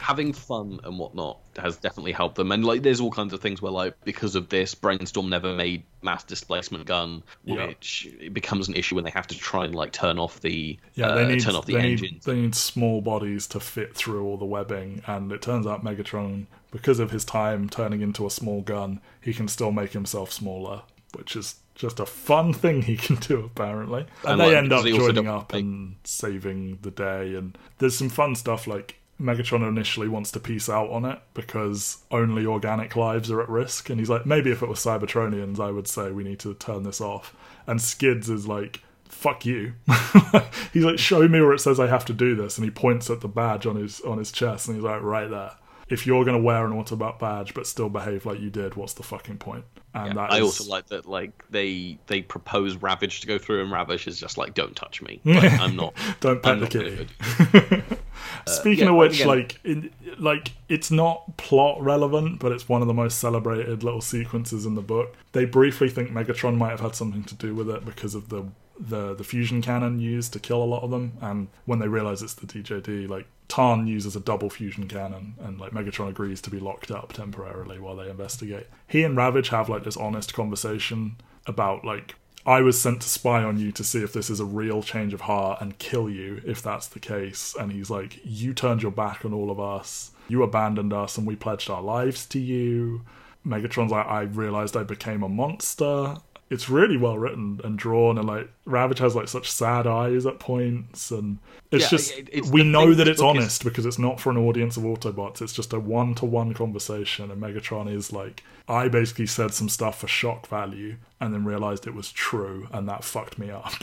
having 0.00 0.32
fun 0.32 0.80
and 0.84 0.98
whatnot 0.98 1.38
has 1.58 1.76
definitely 1.76 2.12
helped 2.12 2.36
them. 2.36 2.52
And 2.52 2.64
like, 2.64 2.82
there's 2.82 3.00
all 3.00 3.10
kinds 3.10 3.32
of 3.32 3.40
things 3.40 3.60
where, 3.60 3.72
like, 3.72 3.94
because 4.04 4.34
of 4.34 4.48
this, 4.48 4.74
Brainstorm 4.74 5.28
never 5.28 5.54
made 5.54 5.82
mass 6.02 6.24
displacement 6.24 6.86
gun, 6.86 7.22
which 7.44 8.08
it 8.20 8.32
becomes 8.32 8.68
an 8.68 8.74
issue 8.74 8.94
when 8.94 9.04
they 9.04 9.10
have 9.10 9.26
to 9.26 9.36
try 9.36 9.64
and 9.64 9.74
like 9.74 9.92
turn 9.92 10.18
off 10.18 10.40
the 10.40 10.78
yeah, 10.94 11.08
uh, 11.08 11.14
they 11.16 11.26
need, 11.26 11.40
turn 11.40 11.54
off 11.54 11.66
the 11.66 11.74
they, 11.74 11.80
engines. 11.80 12.12
need, 12.12 12.22
they 12.22 12.40
need 12.40 12.54
small 12.54 13.00
bodies 13.00 13.46
to 13.48 13.60
fit 13.60 13.94
through 13.94 14.24
all 14.24 14.36
the 14.36 14.44
webbing, 14.44 15.02
and 15.06 15.32
it 15.32 15.42
turns 15.42 15.66
out 15.66 15.84
Megatron, 15.84 16.46
because 16.70 17.00
of 17.00 17.10
his 17.10 17.24
time 17.24 17.68
turning 17.68 18.00
into 18.00 18.26
a 18.26 18.30
small 18.30 18.60
gun, 18.62 19.00
he 19.20 19.32
can 19.34 19.48
still 19.48 19.72
make 19.72 19.92
himself 19.92 20.32
smaller, 20.32 20.82
which 21.14 21.34
is 21.34 21.56
just 21.74 22.00
a 22.00 22.06
fun 22.06 22.52
thing 22.52 22.82
he 22.82 22.96
can 22.96 23.16
do, 23.16 23.44
apparently. 23.44 24.00
And, 24.22 24.32
And, 24.32 24.40
they 24.40 24.46
like, 24.46 24.56
end 24.56 24.72
up 24.72 24.84
because 24.84 24.84
they 24.84 24.92
also 24.92 25.12
joining 25.12 25.28
up 25.28 25.52
make- 25.52 25.62
and 25.62 25.96
saving 26.04 26.78
the 26.82 26.90
day, 26.90 27.34
and 27.34 27.56
there's 27.78 27.96
some 27.96 28.08
fun 28.08 28.34
stuff 28.34 28.66
like. 28.66 28.96
Megatron 29.20 29.66
initially 29.68 30.08
wants 30.08 30.30
to 30.32 30.40
peace 30.40 30.68
out 30.68 30.90
on 30.90 31.04
it 31.04 31.18
because 31.34 31.98
only 32.10 32.46
organic 32.46 32.94
lives 32.94 33.30
are 33.30 33.40
at 33.40 33.48
risk. 33.48 33.90
And 33.90 33.98
he's 33.98 34.08
like, 34.10 34.24
maybe 34.26 34.50
if 34.50 34.62
it 34.62 34.68
was 34.68 34.78
Cybertronians, 34.78 35.58
I 35.58 35.70
would 35.70 35.88
say 35.88 36.10
we 36.12 36.22
need 36.24 36.38
to 36.40 36.54
turn 36.54 36.84
this 36.84 37.00
off. 37.00 37.34
And 37.66 37.82
Skids 37.82 38.30
is 38.30 38.46
like, 38.46 38.80
fuck 39.06 39.44
you. 39.44 39.72
he's 40.72 40.84
like, 40.84 40.98
show 40.98 41.26
me 41.26 41.40
where 41.40 41.52
it 41.52 41.60
says 41.60 41.80
I 41.80 41.88
have 41.88 42.04
to 42.06 42.12
do 42.12 42.36
this. 42.36 42.58
And 42.58 42.64
he 42.64 42.70
points 42.70 43.10
at 43.10 43.20
the 43.20 43.28
badge 43.28 43.66
on 43.66 43.76
his 43.76 44.00
on 44.02 44.18
his 44.18 44.30
chest 44.30 44.68
and 44.68 44.76
he's 44.76 44.84
like, 44.84 45.02
right 45.02 45.28
there. 45.28 45.52
if 45.88 46.06
you're 46.06 46.24
going 46.24 46.36
to 46.36 46.42
wear 46.42 46.64
an 46.66 46.72
Autobot 46.72 47.18
badge 47.18 47.54
but 47.54 47.66
still 47.66 47.88
behave 47.88 48.24
like 48.26 48.38
you 48.40 48.50
did, 48.50 48.76
what's 48.76 48.92
the 48.94 49.02
fucking 49.02 49.38
point? 49.38 49.64
And 49.94 50.16
that 50.16 50.30
I 50.32 50.36
is- 50.36 50.42
also 50.44 50.70
like 50.70 50.86
that 50.88 51.06
like 51.06 51.44
they 51.50 51.98
they 52.06 52.22
propose 52.22 52.76
Ravage 52.76 53.20
to 53.22 53.26
go 53.26 53.38
through, 53.38 53.62
and 53.62 53.72
Ravage 53.72 54.06
is 54.06 54.20
just 54.20 54.36
like, 54.38 54.54
"Don't 54.54 54.76
touch 54.76 55.00
me. 55.02 55.20
Like, 55.24 55.58
I'm 55.58 55.74
not. 55.74 55.94
Don't 56.20 56.40
pet 56.42 56.52
I'm 56.52 56.60
the 56.60 56.64
not 56.66 56.70
kitty. 56.70 57.82
good." 58.44 58.52
Speaking 58.52 58.84
yeah, 58.84 58.90
of 58.90 58.96
which, 58.96 59.20
again- 59.20 59.28
like, 59.28 59.60
in, 59.64 59.90
like 60.18 60.52
it's 60.68 60.90
not 60.90 61.36
plot 61.36 61.82
relevant, 61.82 62.40
but 62.40 62.52
it's 62.52 62.68
one 62.68 62.82
of 62.82 62.88
the 62.88 62.94
most 62.94 63.18
celebrated 63.18 63.82
little 63.82 64.00
sequences 64.00 64.66
in 64.66 64.74
the 64.74 64.82
book. 64.82 65.14
They 65.32 65.44
briefly 65.44 65.88
think 65.88 66.10
Megatron 66.10 66.56
might 66.56 66.70
have 66.70 66.80
had 66.80 66.94
something 66.94 67.24
to 67.24 67.34
do 67.34 67.54
with 67.54 67.70
it 67.70 67.84
because 67.84 68.14
of 68.14 68.28
the 68.28 68.44
the 68.78 69.14
the 69.14 69.24
fusion 69.24 69.60
cannon 69.60 69.98
used 69.98 70.32
to 70.32 70.38
kill 70.38 70.62
a 70.62 70.64
lot 70.64 70.82
of 70.82 70.90
them, 70.90 71.12
and 71.20 71.48
when 71.64 71.78
they 71.78 71.88
realize 71.88 72.22
it's 72.22 72.34
the 72.34 72.46
DJD, 72.46 73.08
like 73.08 73.26
Tarn 73.48 73.86
uses 73.86 74.14
a 74.14 74.20
double 74.20 74.50
fusion 74.50 74.86
cannon, 74.86 75.34
and 75.40 75.58
like 75.58 75.72
Megatron 75.72 76.08
agrees 76.08 76.40
to 76.42 76.50
be 76.50 76.60
locked 76.60 76.90
up 76.90 77.12
temporarily 77.12 77.78
while 77.78 77.96
they 77.96 78.08
investigate. 78.08 78.66
He 78.86 79.02
and 79.02 79.16
Ravage 79.16 79.48
have 79.48 79.68
like 79.68 79.84
this 79.84 79.96
honest 79.96 80.34
conversation 80.34 81.16
about 81.46 81.84
like 81.84 82.14
I 82.48 82.62
was 82.62 82.80
sent 82.80 83.02
to 83.02 83.08
spy 83.08 83.42
on 83.44 83.58
you 83.58 83.70
to 83.72 83.84
see 83.84 84.02
if 84.02 84.12
this 84.14 84.30
is 84.30 84.40
a 84.40 84.44
real 84.44 84.82
change 84.82 85.12
of 85.12 85.20
heart 85.22 85.60
and 85.60 85.78
kill 85.78 86.08
you 86.08 86.40
if 86.46 86.62
that's 86.62 86.86
the 86.88 86.98
case. 86.98 87.54
And 87.60 87.70
he's 87.70 87.90
like, 87.90 88.18
You 88.24 88.54
turned 88.54 88.82
your 88.82 88.90
back 88.90 89.24
on 89.24 89.34
all 89.34 89.50
of 89.50 89.60
us. 89.60 90.12
You 90.28 90.42
abandoned 90.42 90.92
us 90.92 91.18
and 91.18 91.26
we 91.26 91.36
pledged 91.36 91.68
our 91.68 91.82
lives 91.82 92.24
to 92.26 92.38
you. 92.38 93.02
Megatron's 93.46 93.92
like, 93.92 94.06
I 94.06 94.22
realized 94.22 94.76
I 94.76 94.82
became 94.82 95.22
a 95.22 95.28
monster. 95.28 96.16
It's 96.50 96.70
really 96.70 96.96
well 96.96 97.18
written 97.18 97.60
and 97.62 97.78
drawn, 97.78 98.16
and 98.16 98.26
like 98.26 98.48
Ravage 98.64 99.00
has 99.00 99.14
like 99.14 99.28
such 99.28 99.50
sad 99.50 99.86
eyes 99.86 100.24
at 100.24 100.38
points, 100.38 101.10
and 101.10 101.36
it's 101.70 101.84
Yeah, 101.84 101.88
just 101.90 102.12
it's 102.32 102.50
we 102.50 102.62
know 102.64 102.94
that 102.94 103.06
it's 103.06 103.20
book 103.20 103.36
is- 103.36 103.42
honest 103.42 103.64
because 103.64 103.84
it's 103.84 103.98
not 103.98 104.18
for 104.18 104.30
an 104.30 104.38
audience 104.38 104.78
of 104.78 104.82
Autobots. 104.84 105.42
It's 105.42 105.52
just 105.52 105.74
a 105.74 105.78
one 105.78 106.14
to 106.14 106.24
one 106.24 106.54
conversation, 106.54 107.30
and 107.30 107.42
Megatron 107.42 107.92
is 107.92 108.14
like, 108.14 108.42
I 108.68 108.88
basically 108.88 109.26
said 109.26 109.54
some 109.54 109.68
stuff 109.68 110.00
for 110.00 110.08
shock 110.08 110.46
value, 110.46 110.96
and 111.20 111.34
then 111.34 111.44
realized 111.44 111.86
it 111.86 111.94
was 111.94 112.12
true, 112.12 112.68
and 112.72 112.88
that 112.88 113.04
fucked 113.04 113.38
me 113.38 113.50
up. 113.50 113.72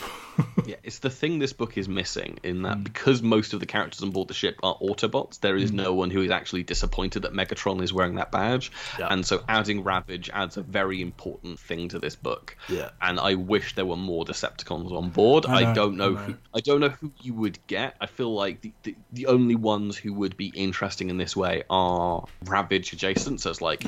Yeah, 0.65 0.75
it's 0.83 0.99
the 0.99 1.09
thing 1.09 1.39
this 1.39 1.53
book 1.53 1.77
is 1.77 1.87
missing 1.87 2.39
in 2.43 2.63
that 2.63 2.77
mm. 2.79 2.83
because 2.83 3.21
most 3.21 3.53
of 3.53 3.61
the 3.61 3.65
characters 3.65 4.01
on 4.03 4.11
board 4.11 4.27
the 4.27 4.33
ship 4.33 4.59
are 4.63 4.75
Autobots, 4.79 5.39
there 5.39 5.55
is 5.55 5.65
is 5.65 5.73
no 5.73 5.93
one 5.93 6.09
who 6.09 6.21
is 6.21 6.31
actually 6.31 6.63
disappointed 6.63 7.23
that 7.23 7.33
Megatron 7.33 7.81
is 7.81 7.91
wearing 7.91 8.15
that 8.15 8.31
badge. 8.31 8.71
Yeah. 8.97 9.07
And 9.09 9.25
so 9.25 9.43
adding 9.49 9.83
Ravage 9.83 10.29
adds 10.33 10.57
a 10.57 10.61
very 10.61 11.01
important 11.01 11.59
thing 11.59 11.89
to 11.89 11.99
this 11.99 12.15
book. 12.15 12.55
Yeah. 12.69 12.91
And 13.01 13.19
I 13.19 13.35
wish 13.35 13.75
there 13.75 13.85
were 13.85 13.97
more 13.97 14.23
Decepticons 14.23 14.91
on 14.91 15.09
board. 15.09 15.45
I 15.45 15.71
I, 15.71 15.73
don't 15.73 15.97
know, 15.97 16.15
I 16.15 16.21
who. 16.21 16.35
I 16.53 16.59
don't 16.61 16.79
know 16.79 16.89
who 16.89 17.11
you 17.21 17.33
would 17.33 17.59
get. 17.67 17.95
I 17.99 18.05
feel 18.05 18.33
like 18.33 18.61
the, 18.61 18.71
the, 18.83 18.95
the 19.11 19.25
only 19.27 19.55
ones 19.55 19.97
who 19.97 20.13
would 20.13 20.37
be 20.37 20.47
interesting 20.55 21.09
in 21.09 21.17
this 21.17 21.35
way 21.35 21.63
are 21.69 22.25
Ravage 22.45 22.93
adjacent. 22.93 23.41
So 23.41 23.49
it's 23.49 23.61
like 23.61 23.83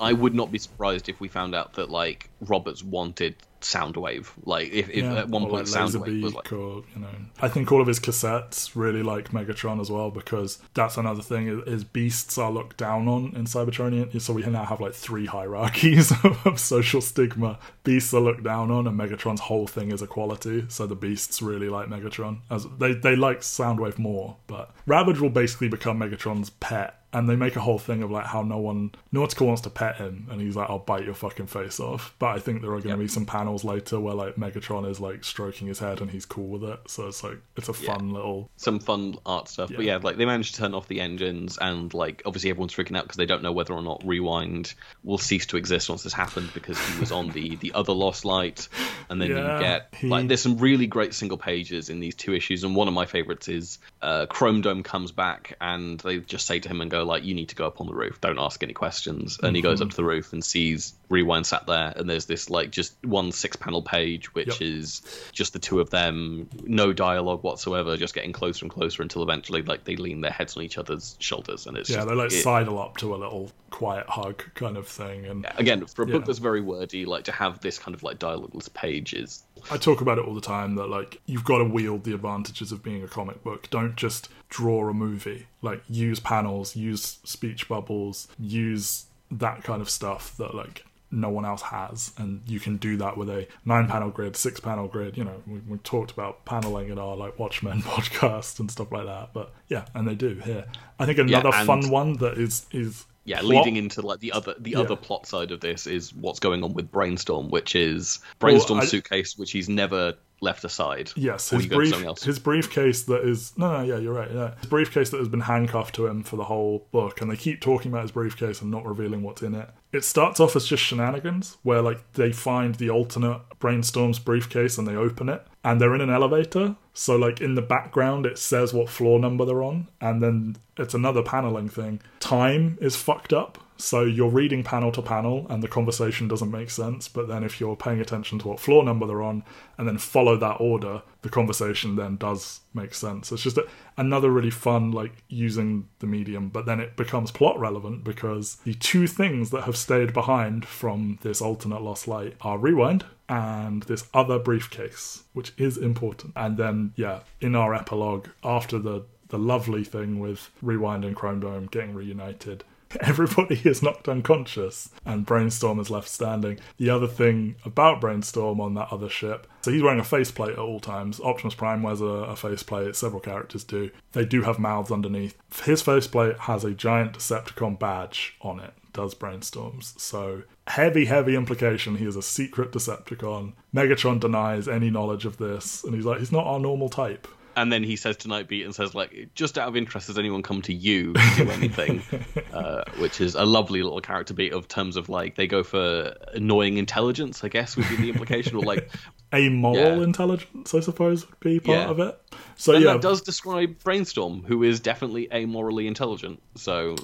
I 0.00 0.12
would 0.12 0.34
not 0.36 0.52
be 0.52 0.58
surprised 0.58 1.08
if 1.08 1.20
we 1.20 1.28
found 1.28 1.54
out 1.54 1.74
that 1.74 1.90
like 1.90 2.30
Roberts 2.40 2.82
wanted 2.82 3.36
Soundwave. 3.60 4.28
Like 4.44 4.70
if, 4.72 4.88
if 4.90 5.02
Yeah, 5.04 5.16
at 5.16 5.28
one 5.28 5.42
or, 5.42 5.50
point 5.50 5.68
like 5.72 5.90
Soundwave 5.90 6.22
was 6.22 6.34
like 6.34 6.52
or 6.52 6.84
you 6.94 7.00
know. 7.00 7.08
I 7.40 7.48
think 7.48 7.70
all 7.72 7.80
of 7.80 7.86
his 7.86 7.98
cassettes 7.98 8.72
really 8.74 9.02
like 9.02 9.30
megatron 9.30 9.80
as 9.80 9.90
well 9.90 10.10
because 10.10 10.58
that's 10.74 10.96
another 10.96 11.22
thing 11.22 11.48
is, 11.48 11.66
is 11.66 11.84
beasts 11.84 12.38
are 12.38 12.50
looked 12.50 12.76
down 12.76 13.08
on 13.08 13.34
in 13.34 13.44
cybertronian. 13.44 14.20
So 14.20 14.32
we 14.32 14.44
now 14.46 14.64
have 14.64 14.80
like 14.80 14.94
three 14.94 15.26
hierarchies 15.26 16.12
of 16.44 16.60
social 16.60 17.00
stigma. 17.00 17.58
Beasts 17.84 18.14
are 18.14 18.20
looked 18.20 18.44
down 18.44 18.70
on 18.70 18.86
and 18.86 18.98
megatron's 18.98 19.40
whole 19.40 19.66
thing 19.66 19.90
is 19.90 20.02
equality. 20.02 20.66
So 20.68 20.86
the 20.86 20.94
beasts 20.94 21.42
really 21.42 21.68
like 21.68 21.88
megatron. 21.88 22.40
As 22.50 22.66
they, 22.78 22.94
they 22.94 23.16
like 23.16 23.40
soundwave 23.40 23.98
more 23.98 24.36
but 24.46 24.74
ravage 24.86 25.20
will 25.20 25.30
basically 25.30 25.68
become 25.68 25.98
megatron's 25.98 26.50
pet 26.50 27.00
and 27.16 27.28
they 27.28 27.34
make 27.36 27.56
a 27.56 27.60
whole 27.60 27.78
thing 27.78 28.02
of 28.02 28.10
like 28.10 28.26
how 28.26 28.42
no 28.42 28.58
one 28.58 28.92
Nautica 29.12 29.46
wants 29.46 29.62
to 29.62 29.70
pet 29.70 29.96
him, 29.96 30.28
and 30.30 30.40
he's 30.40 30.54
like, 30.54 30.68
"I'll 30.70 30.78
bite 30.78 31.04
your 31.04 31.14
fucking 31.14 31.46
face 31.46 31.80
off." 31.80 32.14
But 32.18 32.26
I 32.36 32.38
think 32.38 32.60
there 32.60 32.70
are 32.72 32.80
going 32.80 32.94
to 32.94 33.02
be 33.02 33.08
some 33.08 33.24
panels 33.26 33.64
later 33.64 33.98
where 33.98 34.14
like 34.14 34.36
Megatron 34.36 34.88
is 34.90 35.00
like 35.00 35.24
stroking 35.24 35.66
his 35.66 35.78
head, 35.78 36.00
and 36.00 36.10
he's 36.10 36.26
cool 36.26 36.46
with 36.48 36.64
it. 36.64 36.78
So 36.88 37.08
it's 37.08 37.24
like 37.24 37.38
it's 37.56 37.68
a 37.68 37.72
fun 37.72 38.10
little 38.12 38.50
some 38.56 38.78
fun 38.78 39.16
art 39.24 39.48
stuff. 39.48 39.70
But 39.74 39.84
Yeah. 39.84 39.94
yeah, 39.94 40.00
like 40.02 40.16
they 40.16 40.26
managed 40.26 40.54
to 40.54 40.60
turn 40.60 40.74
off 40.74 40.86
the 40.88 41.00
engines, 41.00 41.58
and 41.58 41.92
like 41.94 42.22
obviously 42.26 42.50
everyone's 42.50 42.74
freaking 42.74 42.96
out 42.96 43.04
because 43.04 43.16
they 43.16 43.26
don't 43.26 43.42
know 43.42 43.52
whether 43.52 43.72
or 43.74 43.82
not 43.82 44.02
Rewind 44.04 44.74
will 45.02 45.18
cease 45.18 45.46
to 45.46 45.56
exist 45.56 45.88
once 45.88 46.02
this 46.02 46.12
happened 46.12 46.50
because 46.54 46.78
he 46.78 47.00
was 47.00 47.10
on 47.12 47.30
the 47.30 47.56
the 47.60 47.72
other 47.72 47.92
Lost 47.94 48.24
Light, 48.26 48.68
and 49.08 49.20
then 49.22 49.30
Yeah, 49.30 49.54
you 49.54 49.58
get 49.58 49.94
he- 49.96 50.08
like 50.08 50.28
there's 50.28 50.42
some 50.42 50.58
really 50.58 50.86
great 50.86 51.14
single 51.14 51.38
pages 51.38 51.88
in 51.88 52.00
these 52.00 52.14
two 52.14 52.34
issues, 52.34 52.62
and 52.64 52.76
one 52.76 52.88
of 52.88 52.94
my 52.94 53.06
favorites 53.06 53.48
is 53.48 53.78
uh, 54.02 54.26
Chrome 54.26 54.60
Dome 54.60 54.82
comes 54.82 55.12
back 55.12 55.54
and 55.60 55.98
they 56.00 56.18
just 56.18 56.46
say 56.46 56.60
to 56.60 56.68
him 56.68 56.80
and 56.80 56.90
go 56.90 57.04
like, 57.06 57.24
"You 57.24 57.34
need 57.34 57.48
to 57.48 57.54
go 57.54 57.66
up 57.66 57.80
on 57.80 57.86
the 57.86 57.94
roof. 57.94 58.20
Don't 58.20 58.38
ask 58.38 58.62
any 58.62 58.72
questions." 58.74 59.38
And 59.42 59.56
he 59.56 59.62
goes 59.62 59.78
Mm-hmm. 59.80 59.84
up 59.84 59.90
to 59.90 59.96
the 59.96 60.04
roof 60.04 60.32
and 60.32 60.44
sees 60.44 60.94
Rewind 61.08 61.46
sat 61.46 61.66
there, 61.66 61.92
and 61.96 62.10
there's 62.10 62.26
this 62.26 62.50
like 62.50 62.70
just 62.70 62.94
one 63.04 63.32
six 63.32 63.56
panel 63.56 63.80
page 63.82 64.34
which 64.34 64.48
Yep. 64.48 64.56
is 64.62 65.30
just 65.32 65.52
the 65.52 65.58
two 65.58 65.80
of 65.80 65.90
them, 65.90 66.48
no 66.64 66.92
dialogue 66.92 67.42
whatsoever, 67.44 67.96
just 67.96 68.14
getting 68.14 68.32
closer 68.32 68.64
and 68.64 68.72
closer 68.72 69.02
until 69.02 69.22
eventually 69.22 69.62
like 69.62 69.84
they 69.84 69.96
lean 69.96 70.20
their 70.20 70.30
heads 70.32 70.56
on 70.56 70.62
each 70.64 70.78
other's 70.78 71.16
shoulders, 71.20 71.66
and 71.66 71.76
it's 71.76 71.88
yeah. 71.88 71.96
just, 71.98 72.08
They 72.08 72.14
like 72.14 72.32
it- 72.32 72.42
sidle 72.42 72.78
up 72.80 72.96
to 72.98 73.14
a 73.14 73.16
little 73.16 73.50
quiet 73.70 74.06
hug 74.08 74.42
kind 74.54 74.76
of 74.76 74.88
thing, 74.88 75.26
and 75.26 75.46
again 75.56 75.86
for 75.86 76.02
a 76.02 76.06
book 76.06 76.24
that's 76.24 76.38
very 76.40 76.60
wordy, 76.60 77.04
like 77.06 77.24
to 77.24 77.32
have 77.32 77.60
this 77.60 77.78
kind 77.78 77.94
of 77.94 78.02
like 78.02 78.18
dialogueless 78.18 78.72
page 78.72 79.14
is 79.14 79.42
I 79.70 79.76
talk 79.76 80.00
about 80.00 80.18
it 80.18 80.24
all 80.26 80.34
the 80.34 80.40
time 80.40 80.74
that 80.76 80.88
like 80.88 81.20
you've 81.26 81.44
got 81.44 81.58
to 81.58 81.64
wield 81.64 82.04
the 82.04 82.14
advantages 82.14 82.72
of 82.72 82.82
being 82.82 83.02
a 83.02 83.08
comic 83.08 83.42
book. 83.44 83.68
Don't 83.70 83.96
just 83.96 84.28
draw 84.48 84.88
a 84.88 84.94
movie. 84.94 85.46
Like 85.62 85.82
use 85.88 86.20
panels, 86.20 86.76
use 86.76 87.18
speech 87.24 87.68
bubbles, 87.68 88.28
use 88.38 89.06
that 89.30 89.64
kind 89.64 89.82
of 89.82 89.90
stuff 89.90 90.36
that 90.36 90.54
like 90.54 90.84
no 91.10 91.28
one 91.30 91.44
else 91.44 91.62
has. 91.62 92.12
And 92.18 92.42
you 92.46 92.60
can 92.60 92.76
do 92.76 92.96
that 92.98 93.16
with 93.16 93.28
a 93.30 93.46
nine 93.64 93.86
panel 93.88 94.10
grid 94.10 94.36
six 94.36 94.60
panel 94.60 94.88
grid. 94.88 95.16
You 95.16 95.24
know 95.24 95.42
we, 95.46 95.58
we 95.60 95.78
talked 95.78 96.10
about 96.10 96.44
paneling 96.44 96.88
in 96.90 96.98
our 96.98 97.16
like 97.16 97.38
watchmen 97.38 97.82
podcast 97.82 98.60
and 98.60 98.70
stuff 98.70 98.92
like 98.92 99.06
that. 99.06 99.30
But 99.32 99.52
yeah 99.68 99.86
and 99.94 100.06
they 100.06 100.14
do 100.14 100.34
here. 100.44 100.66
I 100.98 101.06
think 101.06 101.18
another 101.18 101.50
and- 101.54 101.66
fun 101.66 101.90
one 101.90 102.14
that 102.18 102.38
is 102.38 102.66
is 102.72 103.04
yeah, 103.26 103.40
plot- 103.40 103.48
leading 103.66 103.76
into 103.76 104.00
like 104.00 104.20
the 104.20 104.32
other 104.32 104.54
the 104.58 104.70
Yeah. 104.70 104.80
other 104.80 104.96
plot 104.96 105.26
side 105.26 105.50
of 105.50 105.60
this 105.60 105.86
is 105.86 106.14
what's 106.14 106.40
going 106.40 106.64
on 106.64 106.72
with 106.72 106.90
Brainstorm, 106.90 107.50
which 107.50 107.74
is 107.76 108.20
Brainstorm's 108.38 108.84
I- 108.84 108.86
suitcase, 108.86 109.36
which 109.36 109.52
he's 109.52 109.68
never 109.68 110.14
left 110.42 110.64
aside. 110.64 111.10
Yes, 111.16 111.48
his 111.48 111.64
you 111.64 111.70
go 111.70 111.82
to 111.82 111.90
brief, 111.98 112.22
his 112.22 112.38
briefcase 112.38 113.02
that 113.04 113.22
is 113.26 113.52
no, 113.56 113.78
no, 113.78 113.82
yeah, 113.84 113.96
you're 113.98 114.12
right. 114.12 114.30
Yeah, 114.30 114.54
his 114.60 114.68
briefcase 114.68 115.08
that 115.10 115.18
has 115.18 115.28
been 115.28 115.40
handcuffed 115.40 115.94
to 115.96 116.06
him 116.06 116.22
for 116.22 116.36
the 116.36 116.44
whole 116.44 116.86
book, 116.92 117.20
and 117.20 117.30
they 117.30 117.36
keep 117.36 117.60
talking 117.60 117.90
about 117.90 118.02
his 118.02 118.10
briefcase 118.12 118.60
and 118.60 118.70
not 118.70 118.84
revealing 118.86 119.22
what's 119.22 119.42
in 119.42 119.54
it. 119.54 119.70
It 119.92 120.04
starts 120.04 120.38
off 120.40 120.54
as 120.54 120.66
just 120.66 120.82
shenanigans, 120.82 121.56
where 121.62 121.80
like 121.80 122.12
they 122.12 122.32
find 122.32 122.74
the 122.74 122.90
alternate 122.90 123.40
brainstorm's 123.58 124.18
briefcase 124.18 124.76
and 124.76 124.86
they 124.86 124.94
open 124.94 125.28
it, 125.30 125.46
and 125.64 125.80
they're 125.80 125.94
in 125.94 126.02
an 126.02 126.10
elevator. 126.10 126.76
So 126.98 127.14
like 127.14 127.42
in 127.42 127.56
the 127.56 127.62
background, 127.62 128.24
it 128.24 128.38
says 128.38 128.72
what 128.72 128.88
floor 128.88 129.18
number 129.18 129.44
they're 129.44 129.62
on, 129.62 129.88
and 130.00 130.22
then 130.22 130.56
it's 130.78 130.94
another 130.94 131.22
paneling 131.22 131.68
thing. 131.68 132.00
Time 132.20 132.78
is 132.80 132.96
fucked 132.96 133.34
up. 133.34 133.58
So 133.76 134.02
you're 134.02 134.30
reading 134.30 134.62
panel 134.62 134.90
to 134.92 135.02
panel 135.02 135.46
and 135.50 135.62
the 135.62 135.68
conversation 135.68 136.28
doesn't 136.28 136.50
make 136.50 136.70
sense, 136.70 137.08
but 137.08 137.28
then 137.28 137.44
if 137.44 137.60
you're 137.60 137.76
paying 137.76 138.00
attention 138.00 138.38
to 138.40 138.48
what 138.48 138.60
floor 138.60 138.84
number 138.84 139.06
they're 139.06 139.22
on 139.22 139.44
and 139.76 139.86
then 139.86 139.98
follow 139.98 140.36
that 140.38 140.56
order, 140.60 141.02
the 141.22 141.28
conversation 141.28 141.96
then 141.96 142.16
does 142.16 142.60
make 142.72 142.94
sense. 142.94 143.30
It's 143.32 143.42
just 143.42 143.58
a, 143.58 143.66
another 143.96 144.30
really 144.30 144.50
fun 144.50 144.92
like 144.92 145.22
using 145.28 145.88
the 145.98 146.06
medium, 146.06 146.48
but 146.48 146.66
then 146.66 146.80
it 146.80 146.96
becomes 146.96 147.30
plot 147.30 147.58
relevant 147.58 148.04
because 148.04 148.56
the 148.64 148.74
two 148.74 149.06
things 149.06 149.50
that 149.50 149.64
have 149.64 149.76
stayed 149.76 150.12
behind 150.12 150.64
from 150.64 151.18
this 151.22 151.42
alternate 151.42 151.82
lost 151.82 152.08
light 152.08 152.36
are 152.40 152.58
rewind 152.58 153.04
and 153.28 153.82
this 153.84 154.08
other 154.14 154.38
briefcase, 154.38 155.24
which 155.32 155.52
is 155.58 155.76
important. 155.76 156.32
And 156.36 156.56
then 156.56 156.92
yeah, 156.96 157.20
in 157.40 157.54
our 157.54 157.74
epilogue 157.74 158.28
after 158.42 158.78
the 158.78 159.04
the 159.28 159.38
lovely 159.38 159.84
thing 159.84 160.20
with 160.20 160.50
Rewind 160.62 161.04
and 161.04 161.16
Chrome 161.16 161.40
Dome 161.40 161.66
getting 161.66 161.94
reunited. 161.94 162.64
Everybody 163.00 163.60
is 163.64 163.82
knocked 163.82 164.08
unconscious 164.08 164.90
and 165.04 165.26
Brainstorm 165.26 165.80
is 165.80 165.90
left 165.90 166.08
standing. 166.08 166.58
The 166.78 166.90
other 166.90 167.08
thing 167.08 167.56
about 167.64 168.00
Brainstorm 168.00 168.60
on 168.60 168.74
that 168.74 168.88
other 168.92 169.08
ship, 169.08 169.46
so 169.62 169.72
he's 169.72 169.82
wearing 169.82 170.00
a 170.00 170.04
faceplate 170.04 170.52
at 170.52 170.58
all 170.58 170.78
times. 170.78 171.20
Optimus 171.20 171.54
Prime 171.54 171.82
wears 171.82 172.00
a, 172.00 172.04
a 172.04 172.36
faceplate, 172.36 172.94
several 172.94 173.20
characters 173.20 173.64
do. 173.64 173.90
They 174.12 174.24
do 174.24 174.42
have 174.42 174.58
mouths 174.58 174.92
underneath. 174.92 175.36
His 175.64 175.82
faceplate 175.82 176.38
has 176.40 176.64
a 176.64 176.72
giant 176.72 177.18
Decepticon 177.18 177.78
badge 177.78 178.36
on 178.40 178.60
it, 178.60 178.74
does 178.92 179.14
Brainstorm's. 179.14 179.94
So, 179.96 180.42
heavy, 180.68 181.06
heavy 181.06 181.34
implication 181.34 181.96
he 181.96 182.06
is 182.06 182.16
a 182.16 182.22
secret 182.22 182.70
Decepticon. 182.70 183.54
Megatron 183.74 184.20
denies 184.20 184.68
any 184.68 184.90
knowledge 184.90 185.24
of 185.24 185.38
this, 185.38 185.82
and 185.82 185.94
he's 185.94 186.04
like, 186.04 186.20
he's 186.20 186.32
not 186.32 186.46
our 186.46 186.60
normal 186.60 186.88
type. 186.88 187.26
And 187.56 187.72
then 187.72 187.82
he 187.82 187.96
says 187.96 188.16
to 188.18 188.28
Nightbeat 188.28 188.64
and 188.64 188.74
says 188.74 188.94
like, 188.94 189.30
just 189.34 189.58
out 189.58 189.66
of 189.68 189.76
interest, 189.76 190.06
has 190.08 190.18
anyone 190.18 190.42
come 190.42 190.62
to 190.62 190.72
you 190.74 191.14
to 191.14 191.30
do 191.36 191.50
anything? 191.50 192.02
uh, 192.52 192.82
which 192.98 193.20
is 193.20 193.34
a 193.34 193.44
lovely 193.44 193.82
little 193.82 194.00
character 194.00 194.34
beat 194.34 194.52
of 194.52 194.68
terms 194.68 194.96
of 194.96 195.08
like 195.08 195.34
they 195.36 195.46
go 195.46 195.62
for 195.62 196.14
annoying 196.34 196.76
intelligence, 196.76 197.42
I 197.42 197.48
guess 197.48 197.76
would 197.76 197.88
be 197.88 197.96
the 197.96 198.10
implication, 198.10 198.56
or 198.56 198.62
like 198.62 198.88
amoral 199.34 199.98
Yeah. 199.98 200.04
intelligence, 200.04 200.74
I 200.74 200.80
suppose, 200.80 201.28
would 201.28 201.40
be 201.40 201.58
part 201.58 201.78
Yeah. 201.78 201.90
of 201.90 201.98
it. 202.00 202.20
So 202.56 202.74
and 202.74 202.84
yeah, 202.84 202.92
that 202.92 203.02
does 203.02 203.22
describe 203.22 203.82
Brainstorm, 203.82 204.44
who 204.44 204.62
is 204.62 204.78
definitely 204.80 205.28
amorally 205.32 205.86
intelligent. 205.86 206.42
So 206.54 206.96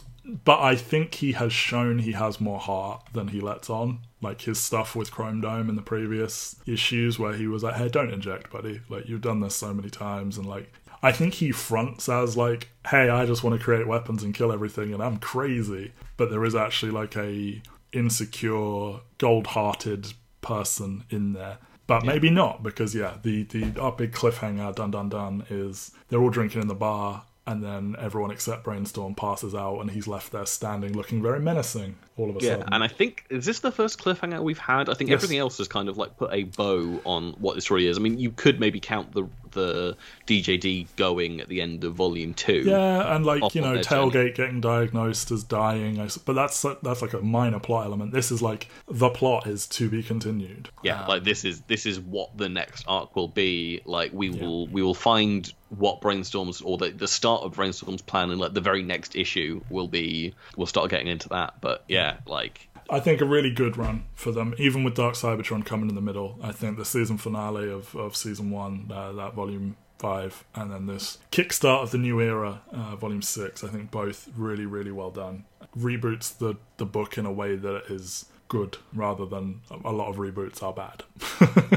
but 0.45 0.61
I 0.61 0.77
think 0.77 1.15
he 1.15 1.33
has 1.33 1.53
shown 1.53 1.99
he 1.99 2.13
has 2.13 2.41
more 2.41 2.61
heart 2.61 3.09
than 3.13 3.29
he 3.29 3.41
lets 3.41 3.69
on. 3.69 4.01
Like 4.23 4.43
his 4.43 4.59
stuff 4.59 4.95
with 4.97 5.11
Chrome 5.11 5.41
Dome 5.41 5.69
in 5.69 5.77
the 5.77 5.83
previous 5.83 6.57
issues, 6.65 7.19
where 7.19 7.35
he 7.35 7.47
was 7.47 7.63
like, 7.63 7.75
"Hey, 7.75 7.89
don't 7.89 8.13
inject, 8.13 8.51
buddy. 8.51 8.81
Like 8.89 9.09
you've 9.09 9.21
done 9.21 9.41
this 9.41 9.55
so 9.57 9.75
many 9.75 9.91
times," 9.91 10.39
and 10.39 10.47
like 10.47 10.73
I 11.03 11.11
think 11.11 11.35
he 11.35 11.51
fronts 11.51 12.09
as 12.09 12.37
like, 12.37 12.69
"Hey, 12.87 13.11
I 13.11 13.27
just 13.27 13.43
want 13.43 13.59
to 13.59 13.65
create 13.65 13.87
weapons 13.89 14.23
and 14.23 14.33
kill 14.33 14.53
everything, 14.53 14.95
and 14.95 15.03
I'm 15.03 15.19
crazy." 15.19 15.93
But 16.17 16.31
there 16.31 16.45
is 16.45 16.55
actually 16.55 16.93
like 16.93 17.17
a 17.17 17.61
insecure, 17.93 19.01
gold-hearted 19.19 20.15
person 20.41 21.05
in 21.11 21.33
there. 21.33 21.59
But 21.89 22.05
maybe 22.05 22.31
not 22.31 22.63
because 22.63 22.95
yeah, 22.95 23.17
the 23.23 23.43
the 23.43 23.81
our 23.81 23.93
big 23.93 24.13
cliffhanger, 24.13 24.75
dun 24.75 24.93
dun 24.93 25.09
dun, 25.09 25.45
is 25.51 25.91
they're 26.09 26.21
all 26.21 26.31
drinking 26.31 26.63
in 26.63 26.69
the 26.69 26.75
bar 26.75 27.25
and 27.47 27.63
then 27.63 27.97
everyone 27.99 28.31
except 28.31 28.65
Brainstorm 28.65 29.15
passes 29.15 29.55
out, 29.55 29.81
and 29.81 29.91
he's 29.91 30.07
left 30.07 30.31
there 30.33 30.47
standing, 30.47 30.93
looking 30.93 31.21
very 31.23 31.41
menacing. 31.41 31.97
All 32.17 32.31
of 32.31 32.37
a 32.37 32.41
Yeah, 32.41 32.53
sudden, 32.57 32.73
and 32.73 32.85
I 32.85 32.89
think 32.89 33.25
is 33.31 33.45
this 33.47 33.61
the 33.61 33.73
first 33.73 33.99
cliffhanger 33.99 34.43
we've 34.43 34.59
had? 34.59 34.89
I 34.89 34.95
think 34.95 35.11
Yes. 35.11 35.19
everything 35.19 35.39
else 35.39 35.59
has 35.59 35.67
kind 35.69 35.89
of 35.89 35.97
like 35.99 36.17
put 36.17 36.33
a 36.33 36.45
bow 36.45 37.01
on 37.05 37.33
what 37.39 37.55
this 37.55 37.65
story 37.65 37.87
is. 37.87 37.97
I 37.97 38.01
mean, 38.01 38.19
you 38.19 38.31
could 38.31 38.61
maybe 38.61 38.79
count 38.79 39.13
the 39.13 39.25
the 39.53 39.97
DJD 40.27 40.89
going 40.97 41.41
at 41.41 41.49
the 41.49 41.61
end 41.61 41.85
of 41.85 41.95
volume 41.95 42.35
two. 42.35 42.63
yeah, 42.67 43.15
and 43.15 43.25
like 43.25 43.55
you 43.55 43.61
know, 43.61 43.75
their 43.75 43.83
journey. 43.83 44.11
Tailgate 44.11 44.35
getting 44.35 44.61
diagnosed 44.61 45.31
as 45.31 45.45
dying, 45.45 45.97
but 46.25 46.33
that's 46.35 46.65
that's 46.83 47.03
like 47.03 47.13
a 47.13 47.21
minor 47.21 47.61
plot 47.61 47.87
element. 47.87 48.13
This 48.13 48.31
is 48.31 48.43
like 48.43 48.69
the 48.89 49.11
plot 49.11 49.47
is 49.47 49.67
to 49.69 49.89
be 49.89 50.03
continued. 50.03 50.69
Yeah, 50.83 51.03
um, 51.03 51.09
like 51.09 51.25
this 51.25 51.45
is 51.45 51.61
this 51.63 51.87
is 51.87 52.01
what 52.01 52.37
the 52.37 52.49
next 52.49 52.85
arc 52.87 53.15
will 53.17 53.29
be. 53.29 53.81
Like 53.85 54.13
we 54.13 54.31
will 54.31 54.67
we 54.69 54.83
will 54.83 54.95
find 54.95 55.53
what 55.71 56.01
brainstorms 56.01 56.63
or 56.65 56.77
the 56.77 56.91
the 56.91 57.09
start 57.09 57.43
of 57.43 57.55
brainstorm's 57.55 58.03
plan 58.03 58.31
and 58.31 58.39
like 58.41 58.53
the 58.53 58.61
very 58.61 58.83
next 58.83 59.17
issue 59.17 59.63
will 59.71 59.89
be 59.89 60.35
we'll 60.57 60.67
start 60.67 60.91
getting 60.91 61.07
into 61.07 61.29
that. 61.31 61.55
But 61.61 61.85
yeah, 61.89 62.19
like 62.27 62.69
I 62.91 63.01
think 63.01 63.21
a 63.21 63.25
really 63.25 63.51
good 63.51 63.77
run 63.77 64.05
for 64.15 64.33
them, 64.33 64.55
even 64.59 64.85
with 64.85 64.95
Dark 64.95 65.15
Cybertron 65.15 65.65
coming 65.65 65.89
in 65.89 65.95
the 65.95 66.01
middle. 66.01 66.39
I 66.43 66.53
think 66.53 66.77
the 66.77 66.85
season 66.85 67.19
finale 67.19 67.71
of, 67.71 67.95
of 67.95 68.17
season 68.17 68.51
one, 68.51 68.91
uh, 68.93 69.13
that 69.13 69.35
volume 69.35 69.77
five, 69.99 70.45
and 70.55 70.71
then 70.71 70.87
this 70.87 71.19
kickstart 71.31 71.85
of 71.85 71.91
the 71.93 71.99
new 71.99 72.21
era, 72.21 72.61
uh, 72.73 72.97
volume 72.97 73.23
six, 73.23 73.63
I 73.63 73.69
think 73.69 73.91
both 73.91 74.29
really, 74.37 74.67
really 74.67 74.91
well 74.91 75.11
done. 75.11 75.45
Reboots 75.79 76.37
the, 76.37 76.57
the 76.77 76.85
book 76.85 77.17
in 77.17 77.25
a 77.25 77.33
way 77.33 77.57
that 77.57 77.85
is 77.89 78.27
good 78.49 78.77
rather 78.93 79.25
than 79.25 79.63
a 79.83 79.91
lot 79.91 80.11
of 80.11 80.17
reboots 80.17 80.63
are 80.63 80.75
bad. 80.75 81.03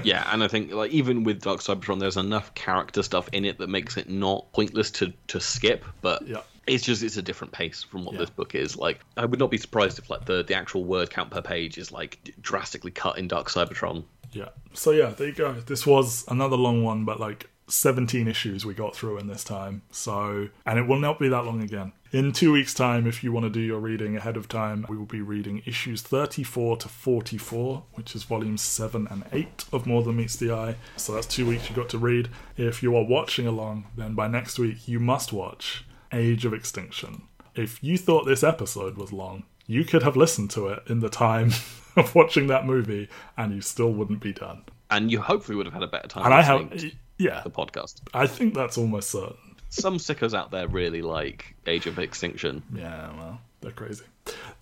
yeah, 0.04 0.28
and 0.34 0.44
I 0.44 0.50
think 0.50 0.74
like 0.74 0.92
even 0.92 1.24
with 1.24 1.42
Dark 1.42 1.62
Cybertron, 1.62 2.02
there's 2.02 2.18
enough 2.18 2.54
character 2.54 3.02
stuff 3.02 3.30
in 3.32 3.46
it 3.46 3.60
that 3.60 3.70
makes 3.70 3.96
it 3.96 4.10
not 4.10 4.52
pointless 4.52 4.92
to 4.92 5.14
to 5.28 5.40
skip. 5.40 5.86
But 6.02 6.28
Yeah. 6.28 6.42
It's 6.68 6.84
just 6.84 7.04
it's 7.04 7.18
a 7.18 7.22
different 7.22 7.54
pace 7.54 7.84
from 7.84 8.06
what 8.06 8.14
Yeah. 8.14 8.22
this 8.22 8.30
book 8.30 8.56
is. 8.56 8.76
Like 8.78 9.00
I 9.18 9.26
would 9.26 9.40
not 9.40 9.52
be 9.52 9.58
surprised 9.58 10.00
if 10.00 10.10
like 10.10 10.26
the 10.26 10.44
the 10.44 10.56
actual 10.56 10.84
word 10.84 11.10
count 11.10 11.32
per 11.32 11.42
page 11.42 11.78
is 11.78 11.92
like 11.92 12.34
drastically 12.42 12.92
cut 12.92 13.18
in 13.18 13.28
Dark 13.28 13.50
Cybertron. 13.50 14.04
Yeah. 14.32 14.50
So 14.74 14.92
yeah, 14.92 15.10
there 15.10 15.28
you 15.28 15.34
go. 15.34 15.54
This 15.54 15.86
was 15.86 16.26
another 16.28 16.58
long 16.58 16.84
one, 16.84 17.06
but 17.06 17.20
like 17.20 17.50
17 17.68 18.28
issues 18.28 18.64
we 18.66 18.76
got 18.76 18.96
through 18.96 19.18
in 19.18 19.26
this 19.26 19.44
time. 19.44 19.82
So, 19.90 20.50
and 20.68 20.78
it 20.78 20.84
will 20.88 21.00
not 21.00 21.18
be 21.20 21.30
that 21.30 21.46
long 21.46 21.64
again. 21.64 21.94
In 22.12 22.32
two 22.32 22.52
weeks' 22.52 22.76
time, 22.76 23.08
if 23.08 23.24
you 23.24 23.32
want 23.32 23.46
to 23.46 23.50
do 23.50 23.60
your 23.60 23.80
reading 23.80 24.16
ahead 24.16 24.38
of 24.38 24.48
time, 24.48 24.86
we 24.88 24.96
will 24.96 25.08
be 25.08 25.22
reading 25.22 25.64
issues 25.66 26.04
34 26.04 26.78
to 26.78 26.88
44, 26.88 27.84
which 27.94 28.14
is 28.16 28.24
volumes 28.24 28.62
7 28.62 29.08
and 29.10 29.24
8 29.32 29.66
of 29.74 29.88
More 29.88 30.04
Than 30.04 30.18
Meets 30.18 30.36
the 30.36 30.52
Eye. 30.52 30.76
So 30.96 31.14
that's 31.14 31.26
two 31.26 31.48
weeks 31.48 31.68
you 31.70 31.76
got 31.76 31.90
to 31.90 31.98
read. 31.98 32.30
If 32.56 32.84
you 32.84 32.96
are 32.96 33.04
watching 33.04 33.48
along, 33.48 33.88
then 33.98 34.14
by 34.14 34.28
next 34.28 34.60
week 34.60 34.88
you 34.88 35.00
must 35.00 35.34
watch 35.34 35.86
Age 36.14 36.46
of 36.46 36.54
Extinction. 36.54 37.24
If 37.56 37.84
you 37.84 37.98
thought 37.98 38.26
this 38.26 38.44
episode 38.44 38.98
was 38.98 39.14
long, 39.14 39.44
you 39.68 39.86
could 39.86 40.04
have 40.04 40.16
listened 40.16 40.52
to 40.52 40.68
it 40.68 40.84
in 40.88 41.00
the 41.00 41.10
time 41.10 41.52
of 41.96 42.14
watching 42.14 42.48
that 42.48 42.66
movie 42.66 43.10
and 43.38 43.54
you 43.54 43.62
still 43.62 43.92
wouldn't 43.92 44.22
be 44.22 44.34
done. 44.34 44.64
And 44.92 45.12
you 45.12 45.22
hopefully 45.22 45.56
would 45.56 45.66
have 45.66 45.74
had 45.74 45.84
a 45.84 45.88
better 45.88 46.08
time 46.08 46.26
And 46.26 46.34
I 46.34 46.42
have, 46.42 46.70
to 46.78 46.92
yeah, 47.18 47.42
the 47.42 47.50
podcast. 47.50 48.02
I 48.14 48.28
think 48.28 48.54
that's 48.54 48.78
almost 48.78 49.10
certain. 49.10 49.38
Some 49.70 49.98
sickos 49.98 50.34
out 50.34 50.52
there 50.52 50.68
really 50.68 51.02
like 51.02 51.56
Age 51.66 51.88
of 51.88 52.00
Extinction. 52.00 52.64
Yeah, 52.74 53.12
well, 53.18 53.42
they're 53.62 53.72
crazy. 53.72 54.06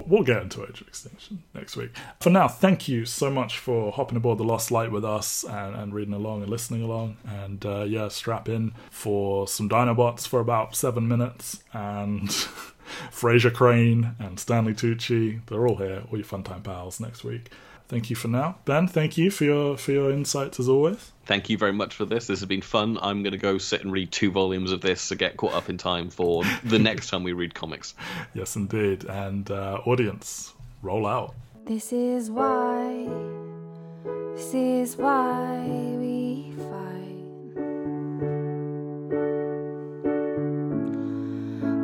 We'll 0.05 0.23
get 0.23 0.41
into 0.41 0.63
Age 0.63 0.81
of 0.81 0.87
Extinction 0.87 1.43
next 1.53 1.77
week. 1.77 1.91
For 2.19 2.29
now, 2.29 2.47
thank 2.47 2.87
you 2.87 3.05
so 3.05 3.29
much 3.29 3.57
for 3.57 3.91
hopping 3.91 4.17
aboard 4.17 4.37
the 4.37 4.43
Lost 4.43 4.71
Light 4.71 4.91
with 4.91 5.05
us 5.05 5.43
and, 5.43 5.75
and 5.75 5.93
reading 5.93 6.13
along 6.13 6.41
and 6.41 6.49
listening 6.49 6.83
along. 6.83 7.17
And 7.25 7.65
uh, 7.65 7.83
yeah, 7.83 8.09
strap 8.09 8.49
in 8.49 8.73
for 8.89 9.47
some 9.47 9.69
Dinobots 9.69 10.27
for 10.27 10.39
about 10.39 10.75
seven 10.75 11.07
minutes. 11.07 11.63
And 11.71 12.27
Frasier 13.11 13.53
Crane 13.53 14.15
and 14.19 14.39
Stanley 14.39 14.73
Tucci, 14.73 15.45
they're 15.45 15.65
all 15.67 15.77
here, 15.77 16.03
all 16.11 16.17
your 16.17 16.25
fun 16.25 16.43
time 16.43 16.63
pals 16.63 16.99
next 16.99 17.23
week. 17.23 17.49
Thank 17.93 18.09
you 18.09 18.15
for 18.15 18.27
now. 18.27 18.55
Ben, 18.65 18.87
thank 18.87 19.19
you 19.19 19.29
for 19.29 19.43
your 19.43 19.77
for 19.77 19.91
your 19.91 20.09
insights 20.11 20.59
as 20.59 20.67
always. 20.67 21.11
Thank 21.27 21.47
you 21.51 21.59
very 21.59 21.73
much 21.73 21.93
for 21.93 22.05
this. 22.05 22.25
This 22.25 22.39
has 22.39 22.47
been 22.47 22.63
fun. 22.63 22.97
I'm 22.99 23.21
going 23.21 23.33
to 23.33 23.37
go 23.37 23.59
sit 23.59 23.83
and 23.83 23.91
read 23.91 24.11
two 24.11 24.31
volumes 24.31 24.71
of 24.71 24.81
this 24.81 25.09
to 25.09 25.15
get 25.15 25.37
caught 25.37 25.53
up 25.53 25.69
in 25.69 25.77
time 25.77 26.09
for 26.09 26.43
the 26.63 26.79
next 26.89 27.11
time 27.11 27.21
we 27.21 27.33
read 27.33 27.53
comics. 27.53 27.93
Yes, 28.33 28.55
indeed. 28.55 29.03
And 29.03 29.51
uh, 29.51 29.81
audience, 29.85 30.55
roll 30.81 31.05
out. 31.05 31.35
This 31.65 31.93
is 31.93 32.31
why, 32.31 33.07
this 34.37 34.55
is 34.55 34.97
why 34.97 35.61
we 35.67 36.51
fight. 36.57 37.53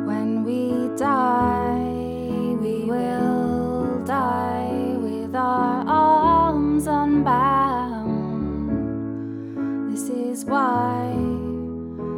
When 0.08 0.42
we 0.42 0.96
die, 0.98 1.49
arms 6.80 6.86
unbound. 6.86 8.70
This 9.92 10.08
is 10.08 10.44
why, 10.44 11.12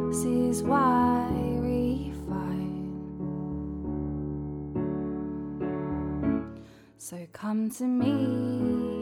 this 0.09 0.23
is 0.23 0.63
why 0.63 1.27
we 1.61 2.13
fight. 2.27 2.83
So 6.97 7.27
come 7.33 7.69
to 7.71 7.83
me 7.83 8.92